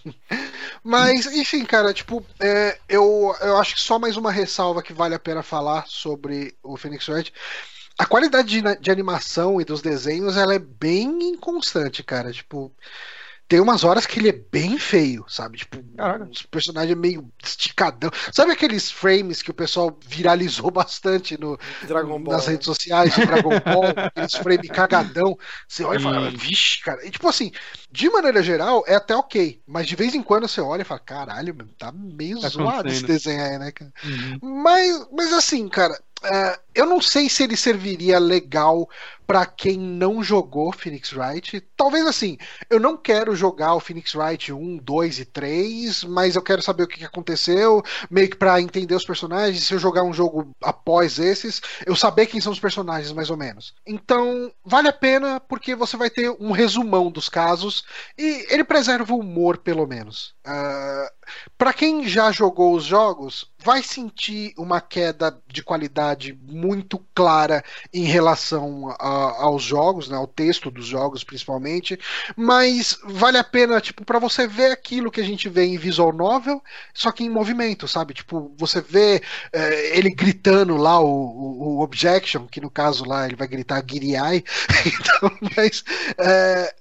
Mas, 0.84 1.26
enfim, 1.26 1.64
cara, 1.64 1.94
tipo, 1.94 2.24
é, 2.40 2.78
eu, 2.88 3.34
eu 3.40 3.56
acho 3.56 3.74
que 3.74 3.80
só 3.80 3.98
mais 3.98 4.16
uma 4.16 4.30
ressalva 4.30 4.82
que 4.82 4.92
vale 4.92 5.14
a 5.14 5.18
pena 5.18 5.42
falar 5.42 5.86
sobre 5.86 6.54
o 6.62 6.76
Phoenix 6.76 7.08
Wright. 7.08 7.32
A 7.98 8.06
qualidade 8.06 8.48
de, 8.48 8.76
de 8.80 8.90
animação 8.90 9.60
e 9.60 9.64
dos 9.64 9.82
desenhos, 9.82 10.36
ela 10.36 10.54
é 10.54 10.58
bem 10.58 11.30
inconstante, 11.30 12.02
cara. 12.02 12.30
Tipo, 12.32 12.72
tem 13.48 13.60
umas 13.60 13.82
horas 13.82 14.04
que 14.04 14.20
ele 14.20 14.28
é 14.28 14.32
bem 14.32 14.78
feio, 14.78 15.24
sabe? 15.26 15.56
Tipo, 15.56 15.82
Caraca. 15.96 16.28
os 16.30 16.42
personagens 16.42 16.92
é 16.92 17.00
meio 17.00 17.32
esticadão. 17.42 18.10
Sabe 18.30 18.52
aqueles 18.52 18.90
frames 18.90 19.40
que 19.40 19.50
o 19.50 19.54
pessoal 19.54 19.98
viralizou 20.06 20.70
bastante 20.70 21.40
no, 21.40 21.58
Dragon 21.82 22.22
Ball. 22.22 22.34
nas 22.34 22.46
né? 22.46 22.52
redes 22.52 22.66
sociais 22.66 23.14
de 23.14 23.24
Dragon 23.24 23.48
Ball, 23.64 23.84
aqueles 23.96 24.34
frames 24.34 24.68
cagadão. 24.68 25.36
Você 25.66 25.82
olha 25.82 25.98
e 25.98 26.02
fala, 26.02 26.30
vixe, 26.30 26.82
cara. 26.82 27.04
E 27.06 27.10
tipo 27.10 27.26
assim, 27.26 27.50
de 27.90 28.10
maneira 28.10 28.42
geral, 28.42 28.84
é 28.86 28.96
até 28.96 29.16
ok. 29.16 29.62
Mas 29.66 29.86
de 29.86 29.96
vez 29.96 30.14
em 30.14 30.22
quando 30.22 30.46
você 30.46 30.60
olha 30.60 30.82
e 30.82 30.84
fala, 30.84 31.00
caralho, 31.00 31.54
meu, 31.54 31.68
tá 31.78 31.90
meio 31.90 32.40
Tá 32.40 32.48
zoado 32.48 32.88
esse 32.88 33.02
desenho 33.02 33.42
aí, 33.42 33.58
né, 33.58 33.72
cara? 33.72 33.90
Mas, 34.42 35.08
mas 35.10 35.32
assim, 35.32 35.66
cara, 35.68 35.98
é, 36.22 36.60
eu 36.78 36.86
não 36.86 37.00
sei 37.00 37.28
se 37.28 37.42
ele 37.42 37.56
serviria 37.56 38.20
legal 38.20 38.88
pra 39.26 39.44
quem 39.44 39.76
não 39.76 40.22
jogou 40.22 40.72
Phoenix 40.72 41.12
Wright. 41.12 41.60
Talvez 41.76 42.06
assim, 42.06 42.38
eu 42.70 42.78
não 42.78 42.96
quero 42.96 43.34
jogar 43.34 43.74
o 43.74 43.80
Phoenix 43.80 44.14
Wright 44.14 44.52
1, 44.52 44.78
2 44.78 45.18
e 45.18 45.24
3, 45.24 46.04
mas 46.04 46.36
eu 46.36 46.40
quero 46.40 46.62
saber 46.62 46.84
o 46.84 46.86
que 46.86 47.04
aconteceu, 47.04 47.82
meio 48.08 48.30
que 48.30 48.36
pra 48.36 48.60
entender 48.60 48.94
os 48.94 49.04
personagens. 49.04 49.64
Se 49.64 49.74
eu 49.74 49.78
jogar 49.78 50.04
um 50.04 50.14
jogo 50.14 50.52
após 50.62 51.18
esses, 51.18 51.60
eu 51.84 51.96
saber 51.96 52.26
quem 52.26 52.40
são 52.40 52.52
os 52.52 52.60
personagens, 52.60 53.12
mais 53.12 53.28
ou 53.28 53.36
menos. 53.36 53.74
Então, 53.84 54.52
vale 54.64 54.86
a 54.88 54.92
pena 54.92 55.40
porque 55.40 55.74
você 55.74 55.96
vai 55.96 56.08
ter 56.08 56.30
um 56.38 56.52
resumão 56.52 57.10
dos 57.10 57.28
casos 57.28 57.82
e 58.16 58.46
ele 58.48 58.62
preserva 58.62 59.12
o 59.12 59.18
humor, 59.18 59.58
pelo 59.58 59.84
menos. 59.84 60.32
Ah, 60.46 61.10
Pra 61.56 61.72
quem 61.72 62.06
já 62.06 62.30
jogou 62.30 62.74
os 62.74 62.84
jogos, 62.84 63.50
vai 63.58 63.82
sentir 63.82 64.52
uma 64.56 64.80
queda 64.80 65.36
de 65.46 65.62
qualidade 65.62 66.38
muito 66.42 66.67
clara 67.14 67.64
em 67.92 68.04
relação 68.04 68.88
a- 68.98 69.42
aos 69.44 69.62
jogos, 69.62 70.08
né, 70.08 70.16
ao 70.16 70.26
texto 70.26 70.70
dos 70.70 70.86
jogos 70.86 71.24
principalmente, 71.24 71.98
mas 72.36 72.98
vale 73.04 73.38
a 73.38 73.44
pena 73.44 73.80
tipo 73.80 74.04
para 74.04 74.18
você 74.18 74.46
ver 74.46 74.70
aquilo 74.72 75.10
que 75.10 75.20
a 75.20 75.24
gente 75.24 75.48
vê 75.48 75.64
em 75.64 75.76
visual 75.78 76.12
novel, 76.12 76.62
só 76.94 77.10
que 77.12 77.24
em 77.24 77.30
movimento, 77.30 77.86
sabe? 77.88 78.14
Tipo, 78.14 78.52
você 78.56 78.80
vê 78.80 79.22
eh, 79.52 79.98
ele 79.98 80.10
gritando 80.10 80.76
lá 80.76 81.00
o, 81.00 81.06
o- 81.06 81.78
o 81.78 81.80
objection, 81.82 82.46
que 82.46 82.60
no 82.60 82.70
caso 82.70 83.04
lá 83.04 83.26
ele 83.26 83.36
vai 83.36 83.48
gritar 83.48 83.82
Giriai, 83.88 84.42
então, 84.86 85.30
mas 85.56 85.84
eh, 86.18 86.74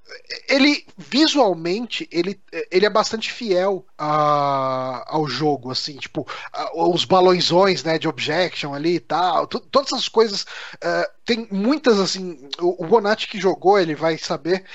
ele 0.50 0.86
visualmente 0.98 2.08
ele, 2.12 2.40
ele 2.72 2.86
é 2.86 2.90
bastante 2.90 3.32
fiel 3.32 3.86
a- 3.98 5.04
ao 5.08 5.28
jogo 5.28 5.72
assim 5.72 5.96
tipo 5.98 6.26
a- 6.54 6.72
os 6.90 7.06
balõezões 7.06 7.84
né 7.84 7.98
de 7.98 8.08
objection 8.08 8.74
ali 8.74 8.96
e 8.96 9.00
tal 9.00 9.48
todas 9.78 9.94
essas 9.94 10.10
coisas 10.10 10.46
eh, 10.82 11.12
tem 11.26 11.48
muitas 11.52 12.00
assim 12.00 12.50
o, 12.60 12.84
o 12.84 12.88
Bonatti 12.88 13.28
que 13.28 13.40
jogou 13.40 13.80
ele 13.80 13.94
vai 13.94 14.18
saber 14.18 14.66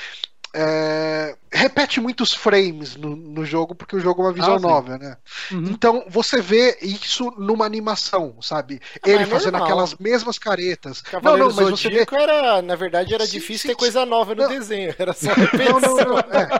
eh, 0.55 1.36
repete 1.53 2.00
muitos 2.00 2.32
frames 2.34 2.96
no, 2.96 3.16
no 3.16 3.44
jogo 3.44 3.74
porque 3.74 3.96
o 3.96 4.00
jogo 4.00 4.22
é 4.22 4.26
uma 4.26 4.32
visual 4.32 4.57
Ah, 4.57 4.59
sim. 4.59 4.78
novel 4.78 4.98
né 4.98 5.16
Uhum. 5.50 5.74
então 5.74 6.05
você 6.09 6.40
vê 6.40 6.78
isso 6.82 7.30
numa 7.38 7.64
animação 7.66 8.40
sabe 8.42 8.80
ele 9.05 9.24
é 9.24 9.26
fazendo 9.26 9.57
normal. 9.57 9.57
aquelas 9.57 9.94
mesmas 9.96 10.38
caretas 10.38 11.03
Cavaleiro 11.09 11.46
não 11.46 11.53
não 11.53 11.53
mas 11.53 11.68
você 11.68 11.90
vê 11.90 12.07
Zodíaco 12.07 12.14
era, 12.16 12.62
na 12.62 12.74
verdade, 12.74 13.12
era 13.14 13.26
Sim, 13.26 13.28
difícil 13.28 13.66
sim, 13.66 13.68
ter 13.68 13.74
coisa 13.76 14.07
nova 14.07 14.34
no 14.34 14.44
Não. 14.44 14.46
desenho. 14.46 14.94
Era 14.98 15.12
só 15.12 15.32
Não, 15.53 15.80
repetição. 15.80 15.80
não, 15.80 16.03
não. 16.03 16.24
é. 16.30 16.53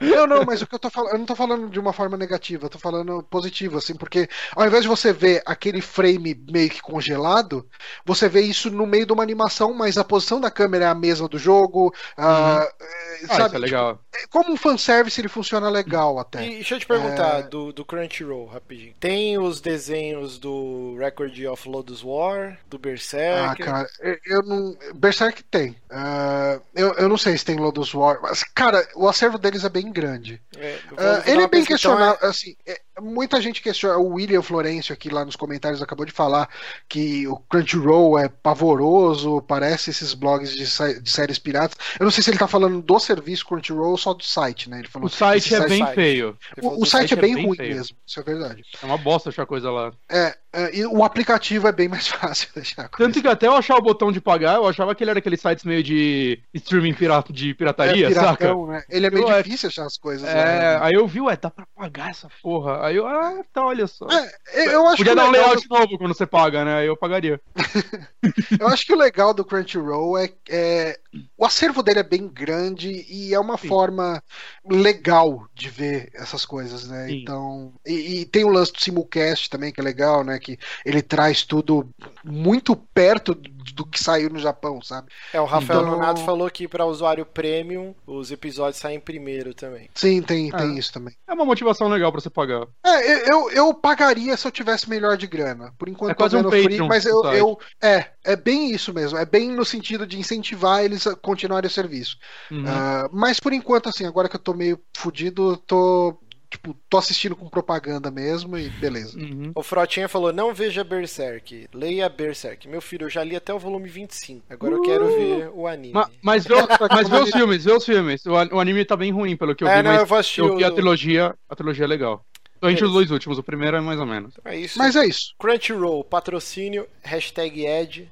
Não, 0.00 0.26
não, 0.26 0.44
mas 0.44 0.62
o 0.62 0.66
que 0.66 0.74
eu 0.74 0.78
tô 0.78 0.90
falando, 0.90 1.12
eu 1.12 1.18
não 1.18 1.26
tô 1.26 1.34
falando 1.36 1.68
de 1.70 1.78
uma 1.80 1.92
forma 1.92 2.16
negativa, 2.16 2.66
eu 2.66 2.70
tô 2.70 2.78
falando 2.78 3.22
positivo, 3.24 3.78
assim, 3.78 3.94
porque 3.96 4.28
ao 4.54 4.66
invés 4.66 4.82
de 4.82 4.88
você 4.88 5.12
ver 5.12 5.42
aquele 5.46 5.80
frame 5.80 6.34
meio 6.50 6.70
que 6.70 6.80
congelado, 6.82 7.66
você 8.04 8.28
vê 8.28 8.42
isso 8.42 8.70
no 8.70 8.86
meio 8.86 9.06
de 9.06 9.12
uma 9.12 9.22
animação, 9.22 9.72
mas 9.74 9.96
a 9.98 10.04
posição 10.04 10.40
da 10.40 10.50
câmera 10.50 10.84
é 10.86 10.88
a 10.88 10.94
mesma 10.94 11.28
do 11.28 11.38
jogo, 11.38 11.92
ah, 12.16 12.66
é, 12.80 13.03
Ah, 13.24 13.34
sabe? 13.36 13.46
isso 13.46 13.56
é 13.56 13.58
legal. 13.58 14.00
Tipo, 14.12 14.28
como 14.30 14.52
um 14.52 14.56
fanservice 14.56 15.20
ele 15.20 15.28
funciona 15.28 15.68
legal 15.68 16.18
até. 16.18 16.44
E 16.46 16.50
deixa 16.56 16.74
eu 16.74 16.78
te 16.80 16.86
perguntar, 16.86 17.40
É. 17.40 17.42
do, 17.42 17.72
do 17.72 17.84
Crunchyroll, 17.84 18.46
rapidinho. 18.46 18.94
Tem 19.00 19.38
os 19.38 19.60
desenhos 19.60 20.38
do 20.38 20.96
Record 20.98 21.38
of 21.50 21.68
Lodoss 21.68 22.02
War, 22.04 22.58
do 22.68 22.76
Ah, 22.76 22.80
Berserk? 22.80 23.62
cara, 23.62 23.88
eu- 24.00 24.18
eu 24.26 24.42
não. 24.42 24.76
Berserk 24.94 25.42
tem. 25.44 25.76
Ah, 25.90 26.58
eu, 26.74 26.92
eu 26.94 27.08
não 27.08 27.16
sei 27.16 27.36
se 27.38 27.44
tem 27.44 27.56
Lodos 27.56 27.92
War, 27.94 28.18
mas, 28.22 28.42
cara, 28.54 28.86
o 28.96 29.08
acervo 29.08 29.38
deles 29.38 29.64
é 29.64 29.68
bem 29.68 29.90
grande. 29.92 30.40
É, 30.56 30.74
eu 30.90 30.96
vou- 30.96 30.98
Ah, 30.98 31.12
vou 31.12 31.22
dar 31.22 31.28
ele 31.28 31.42
é 31.42 31.48
bem 31.48 31.60
então 31.60 31.72
questionável, 31.74 32.28
assim, 32.28 32.56
é- 32.66 32.80
muita 33.00 33.40
gente 33.40 33.60
questiona. 33.62 33.96
O 33.98 34.14
William 34.14 34.42
Florencio 34.42 34.92
aqui 34.92 35.08
lá 35.08 35.24
nos 35.24 35.36
comentários 35.36 35.82
acabou 35.82 36.04
de 36.06 36.12
falar 36.12 36.48
que 36.88 37.26
o 37.28 37.36
Crunchyroll 37.36 38.18
é 38.18 38.28
pavoroso, 38.28 39.42
parece 39.42 39.90
esses 39.90 40.14
blogs 40.14 40.52
de, 40.52 41.00
de 41.00 41.10
séries 41.10 41.38
piratas. 41.38 41.76
Eu 41.98 42.04
não 42.04 42.10
sei 42.10 42.22
se 42.22 42.30
ele 42.30 42.38
tá 42.38 42.46
falando 42.48 42.80
do 42.80 42.98
serviço 43.04 43.46
Crunchyroll 43.46 43.96
só 43.96 44.14
do 44.14 44.24
site, 44.24 44.68
né? 44.68 44.78
Ele 44.80 44.88
falou 44.88 45.06
o 45.06 45.10
site 45.10 45.54
é 45.54 45.68
bem 45.68 45.78
site. 45.78 45.94
feio. 45.94 46.38
O, 46.62 46.82
o 46.82 46.86
site, 46.86 47.10
site, 47.10 47.12
é 47.14 47.16
bem, 47.16 47.32
é 47.32 47.34
bem 47.36 47.46
ruim 47.46 47.56
feio. 47.56 47.76
mesmo, 47.76 47.96
isso 48.06 48.20
é 48.20 48.22
verdade. 48.22 48.64
É 48.82 48.86
uma 48.86 48.98
bosta 48.98 49.30
achar 49.30 49.46
coisa 49.46 49.70
lá. 49.70 49.92
É, 50.08 50.18
é, 50.18 50.36
e 50.72 50.86
o 50.86 51.04
aplicativo 51.04 51.68
é 51.68 51.72
bem 51.72 51.88
mais 51.88 52.06
fácil 52.08 52.48
de 52.54 52.60
achar 52.60 52.88
coisa. 52.88 53.12
Tanto 53.12 53.22
que 53.22 53.28
até 53.28 53.46
eu 53.46 53.54
achar 53.54 53.76
o 53.76 53.82
botão 53.82 54.12
de 54.12 54.20
pagar, 54.20 54.56
eu 54.56 54.66
achava 54.66 54.94
que 54.94 55.02
ele 55.02 55.10
era 55.10 55.18
aqueeles 55.18 55.40
sites 55.40 55.64
meio 55.64 55.82
de 55.82 56.40
streaming 56.52 56.94
pirata, 56.94 57.32
de 57.32 57.54
pirataria, 57.54 58.06
é, 58.06 58.08
piratão, 58.08 58.66
saca? 58.66 58.72
Né? 58.72 58.84
Ele 58.88 59.06
é 59.06 59.10
meio 59.10 59.28
eu, 59.28 59.42
difícil 59.42 59.68
achar 59.68 59.86
as 59.86 59.96
coisas. 59.96 60.28
É, 60.28 60.34
né? 60.34 60.78
aí 60.80 60.92
eu 60.94 61.06
vi, 61.06 61.20
ué, 61.20 61.36
dá 61.36 61.50
pra 61.50 61.66
pagar 61.74 62.10
essa 62.10 62.28
porra. 62.42 62.86
Aí 62.86 62.96
eu, 62.96 63.06
ah, 63.06 63.42
tá, 63.52 63.64
olha 63.64 63.86
só. 63.86 64.06
É, 64.52 64.74
eu 64.74 64.86
acho 64.86 64.98
Podia 64.98 65.14
dar 65.14 65.26
um 65.26 65.30
layout 65.30 65.68
novo 65.68 65.98
quando 65.98 66.14
você 66.14 66.26
paga, 66.26 66.64
né? 66.64 66.76
Aí 66.78 66.86
eu 66.86 66.96
pagaria. 66.96 67.40
eu 68.58 68.68
acho 68.68 68.86
que 68.86 68.92
o 68.92 68.98
legal 68.98 69.34
do 69.34 69.44
Crunchyroll 69.44 70.18
é, 70.18 70.30
é 70.48 70.98
o 71.36 71.44
acervo 71.44 71.82
dele 71.82 72.00
é 72.00 72.04
bem 72.04 72.28
grande 72.28 73.06
e 73.08 73.34
é 73.34 73.38
uma 73.38 73.56
Sim. 73.56 73.68
forma 73.68 74.22
legal 74.64 75.46
de 75.54 75.68
ver 75.68 76.10
essas 76.14 76.44
coisas, 76.44 76.88
né? 76.88 77.06
Sim. 77.06 77.22
Então, 77.22 77.72
e, 77.86 78.20
e, 78.20 78.26
tem 78.26 78.44
o 78.44 78.50
lance 78.50 78.72
do 78.72 78.80
simulcast 78.80 79.48
também 79.50 79.72
que 79.72 79.80
é 79.80 79.84
legal, 79.84 80.24
né? 80.24 80.38
Que 80.44 80.58
ele 80.84 81.00
traz 81.00 81.42
tudo 81.42 81.88
muito 82.22 82.76
perto 82.76 83.34
do 83.34 83.86
que 83.86 84.02
saiu 84.02 84.28
no 84.28 84.38
Japão, 84.38 84.82
sabe? 84.82 85.08
É, 85.32 85.40
o 85.40 85.46
Rafael 85.46 85.80
então... 85.80 85.92
Nonato 85.92 86.20
falou 86.22 86.50
que 86.50 86.68
para 86.68 86.84
usuário 86.84 87.24
premium 87.24 87.94
os 88.06 88.30
episódios 88.30 88.76
saem 88.76 89.00
primeiro 89.00 89.54
também. 89.54 89.88
Sim, 89.94 90.20
tem, 90.20 90.50
é. 90.52 90.56
tem 90.56 90.76
isso 90.76 90.92
também. 90.92 91.14
É 91.26 91.32
uma 91.32 91.46
motivação 91.46 91.88
legal 91.88 92.12
para 92.12 92.20
você 92.20 92.28
pagar. 92.28 92.66
É, 92.84 93.32
eu, 93.32 93.50
eu 93.50 93.72
pagaria 93.72 94.36
se 94.36 94.46
eu 94.46 94.52
tivesse 94.52 94.88
melhor 94.88 95.16
de 95.16 95.26
grana. 95.26 95.72
Por 95.78 95.88
enquanto 95.88 96.12
é 96.12 96.14
quase 96.14 96.36
um 96.36 96.48
free, 96.50 96.62
Patreon, 96.62 96.86
mas 96.86 97.06
eu, 97.06 97.24
eu 97.32 97.58
é, 97.82 98.10
é 98.22 98.36
bem 98.36 98.70
isso 98.70 98.92
mesmo. 98.92 99.16
É 99.16 99.24
bem 99.24 99.50
no 99.50 99.64
sentido 99.64 100.06
de 100.06 100.18
incentivar 100.18 100.84
eles 100.84 101.06
a 101.06 101.16
continuarem 101.16 101.66
o 101.66 101.70
serviço. 101.70 102.18
Uhum. 102.50 102.64
Uh, 102.64 103.08
mas 103.12 103.40
por 103.40 103.52
enquanto, 103.52 103.88
assim, 103.88 104.04
agora 104.04 104.28
que 104.28 104.36
eu 104.36 104.40
tô 104.40 104.52
meio 104.52 104.78
fudido, 104.94 105.56
tô 105.56 106.18
tipo, 106.54 106.76
tô 106.88 106.96
assistindo 106.96 107.34
com 107.34 107.48
propaganda 107.48 108.10
mesmo 108.10 108.56
e 108.56 108.68
beleza. 108.70 109.18
Uhum. 109.18 109.52
O 109.54 109.62
Frotinha 109.62 110.08
falou: 110.08 110.32
não 110.32 110.54
veja 110.54 110.84
Berserk, 110.84 111.68
leia 111.72 112.08
Berserk. 112.08 112.68
Meu 112.68 112.80
filho, 112.80 113.04
eu 113.06 113.10
já 113.10 113.22
li 113.24 113.36
até 113.36 113.52
o 113.52 113.58
volume 113.58 113.88
25. 113.88 114.44
Agora 114.48 114.74
uh! 114.74 114.76
eu 114.78 114.82
quero 114.82 115.06
ver 115.06 115.50
o 115.52 115.66
anime. 115.66 115.92
Ma 115.92 116.08
mas 116.22 116.44
vê, 116.46 116.54
mas 116.90 117.08
vê 117.08 117.16
os 117.16 117.30
filmes, 117.30 117.64
vê 117.64 117.72
os 117.72 117.84
filmes. 117.84 118.24
O, 118.26 118.32
o, 118.32 118.60
anime 118.60 118.84
tá 118.84 118.96
bem 118.96 119.10
ruim, 119.10 119.36
pelo 119.36 119.54
que 119.54 119.64
eu 119.64 119.68
é, 119.68 119.76
vi, 119.76 119.82
não, 119.82 119.90
mas 119.90 120.00
eu, 120.00 120.06
vou 120.06 120.18
assistir 120.18 120.40
eu 120.40 120.56
vi 120.56 120.64
a 120.64 120.70
trilogia, 120.70 121.34
a 121.48 121.56
trilogia 121.56 121.84
é 121.84 121.88
legal. 121.88 122.24
Entre 122.62 122.84
os 122.84 122.92
dois 122.92 123.10
últimos, 123.10 123.36
o 123.36 123.42
primeiro 123.42 123.76
é 123.76 123.80
mais 123.80 124.00
ou 124.00 124.06
menos. 124.06 124.34
É 124.42 124.56
isso. 124.56 124.78
Mas 124.78 124.96
é 124.96 125.04
isso. 125.04 125.34
Crunchyroll, 125.38 126.02
patrocínio, 126.02 126.86
hashtag 127.02 127.66
Ed. 127.66 128.10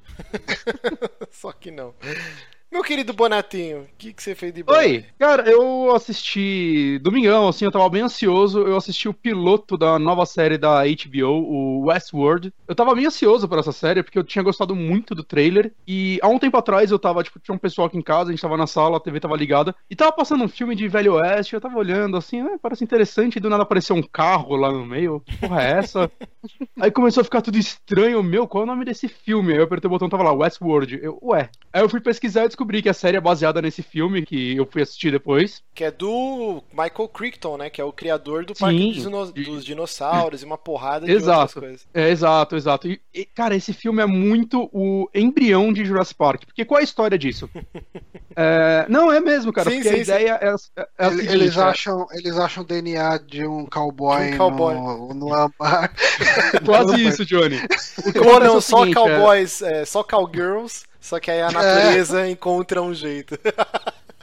Só 1.31 1.51
que 1.51 1.71
não. 1.71 1.95
Meu 2.73 2.81
querido 2.81 3.13
Bonatinho, 3.13 3.81
o 3.81 3.87
que, 3.99 4.11
que 4.11 4.23
você 4.23 4.33
fez 4.33 4.51
de 4.51 4.63
bom? 4.63 4.73
Oi, 4.73 5.05
cara, 5.19 5.47
eu 5.47 5.93
assisti 5.95 6.97
domingão, 7.03 7.47
assim, 7.47 7.65
eu 7.65 7.71
tava 7.71 7.87
bem 7.87 8.01
ansioso. 8.01 8.61
Eu 8.61 8.75
assisti 8.75 9.07
o 9.07 9.13
piloto 9.13 9.77
da 9.77 9.99
nova 9.99 10.25
série 10.25 10.57
da 10.57 10.81
HBO, 10.83 11.27
o 11.27 11.85
Westworld. 11.85 12.51
Eu 12.67 12.73
tava 12.73 12.95
bem 12.95 13.05
ansioso 13.05 13.47
por 13.47 13.59
essa 13.59 13.71
série, 13.71 14.01
porque 14.01 14.17
eu 14.17 14.23
tinha 14.23 14.41
gostado 14.41 14.75
muito 14.75 15.13
do 15.13 15.23
trailer. 15.23 15.71
E 15.87 16.17
há 16.23 16.27
um 16.27 16.39
tempo 16.39 16.57
atrás 16.57 16.89
eu 16.89 16.97
tava, 16.97 17.21
tipo, 17.21 17.39
tinha 17.39 17.53
um 17.53 17.59
pessoal 17.59 17.85
aqui 17.85 17.95
em 17.95 18.01
casa, 18.01 18.31
a 18.31 18.33
gente 18.33 18.41
tava 18.41 18.57
na 18.57 18.65
sala, 18.65 18.97
a 18.97 18.99
TV 18.99 19.19
tava 19.19 19.37
ligada, 19.37 19.75
e 19.87 19.95
tava 19.95 20.11
passando 20.11 20.43
um 20.43 20.49
filme 20.49 20.75
de 20.75 20.87
Velho 20.87 21.13
Oeste. 21.13 21.53
Eu 21.53 21.61
tava 21.61 21.77
olhando 21.77 22.17
assim, 22.17 22.41
ah, 22.41 22.57
parece 22.59 22.83
interessante, 22.83 23.35
e 23.35 23.39
do 23.39 23.51
nada 23.51 23.61
apareceu 23.61 23.95
um 23.95 24.01
carro 24.01 24.55
lá 24.55 24.71
no 24.71 24.83
meio. 24.83 25.21
Que 25.27 25.37
porra 25.37 25.61
é 25.61 25.71
essa? 25.73 26.11
Aí 26.81 26.89
começou 26.89 27.21
a 27.21 27.23
ficar 27.23 27.43
tudo 27.43 27.59
estranho. 27.59 28.23
Meu, 28.23 28.47
qual 28.47 28.63
é 28.63 28.65
o 28.65 28.67
nome 28.67 28.83
desse 28.83 29.07
filme? 29.07 29.53
Aí 29.53 29.59
eu 29.59 29.65
apertei 29.65 29.87
o 29.87 29.91
botão 29.91 30.09
tava 30.09 30.23
lá, 30.23 30.33
Westworld. 30.33 30.99
Eu, 30.99 31.19
ué. 31.21 31.51
Aí 31.71 31.83
eu 31.83 31.87
fui 31.87 32.01
pesquisar 32.01 32.45
e 32.45 32.47
descobri 32.47 32.62
descobri 32.63 32.81
que 32.81 32.89
a 32.89 32.93
série 32.93 33.17
é 33.17 33.21
baseada 33.21 33.61
nesse 33.61 33.83
filme 33.83 34.25
que 34.25 34.55
eu 34.55 34.65
fui 34.65 34.81
assistir 34.81 35.11
depois. 35.11 35.61
Que 35.73 35.83
é 35.83 35.91
do 35.91 36.63
Michael 36.71 37.09
Crichton, 37.09 37.57
né? 37.57 37.69
Que 37.69 37.81
é 37.81 37.83
o 37.83 37.91
criador 37.91 38.45
do 38.45 38.55
Sim, 38.55 38.61
Parque 38.61 38.93
dos, 38.93 39.03
Dino 39.03 39.31
dos 39.31 39.65
Dinossauros 39.65 40.41
e 40.41 40.45
uma 40.45 40.57
porrada 40.57 41.05
de 41.05 41.11
exato, 41.11 41.41
outras 41.41 41.53
coisas. 41.53 41.87
É, 41.93 42.09
exato, 42.09 42.55
exato. 42.55 42.87
E, 42.87 43.01
e, 43.13 43.25
cara, 43.25 43.55
esse 43.55 43.73
filme 43.73 44.01
é 44.01 44.05
muito 44.05 44.69
o 44.71 45.09
embrião 45.13 45.73
de 45.73 45.83
Jurassic 45.83 46.17
Park. 46.17 46.45
Porque 46.45 46.63
qual 46.63 46.79
é 46.79 46.81
a 46.81 46.83
história 46.83 47.17
disso? 47.17 47.49
é, 48.35 48.85
não, 48.87 49.11
é 49.11 49.19
mesmo, 49.19 49.51
cara. 49.51 49.69
Sim, 49.69 49.77
porque 49.77 49.89
sim, 49.89 49.95
a 49.95 50.01
ideia 50.01 50.39
é, 50.41 50.81
é, 50.81 50.87
é 50.97 51.09
seguinte, 51.09 51.33
eles, 51.33 51.57
acham, 51.57 52.07
eles 52.11 52.37
acham 52.37 52.63
DNA 52.63 53.17
de 53.17 53.45
um 53.45 53.65
cowboy, 53.65 54.29
de 54.29 54.35
um 54.35 54.37
cowboy. 54.37 54.75
no, 54.75 55.13
no 55.13 55.33
amar. 55.33 55.93
Quase 56.63 57.03
isso, 57.03 57.25
Johnny. 57.25 57.59
Ou 58.25 58.39
não, 58.39 58.61
só 58.61 58.79
seguinte, 58.79 58.95
cowboys, 58.95 59.61
só 59.85 60.03
cowgirls. 60.03 60.85
Só 61.03 61.19
que 61.19 61.29
aí 61.29 61.41
a 61.41 61.51
natureza 61.51 62.25
é. 62.25 62.29
encontra 62.29 62.81
um 62.81 62.93
jeito. 62.93 63.37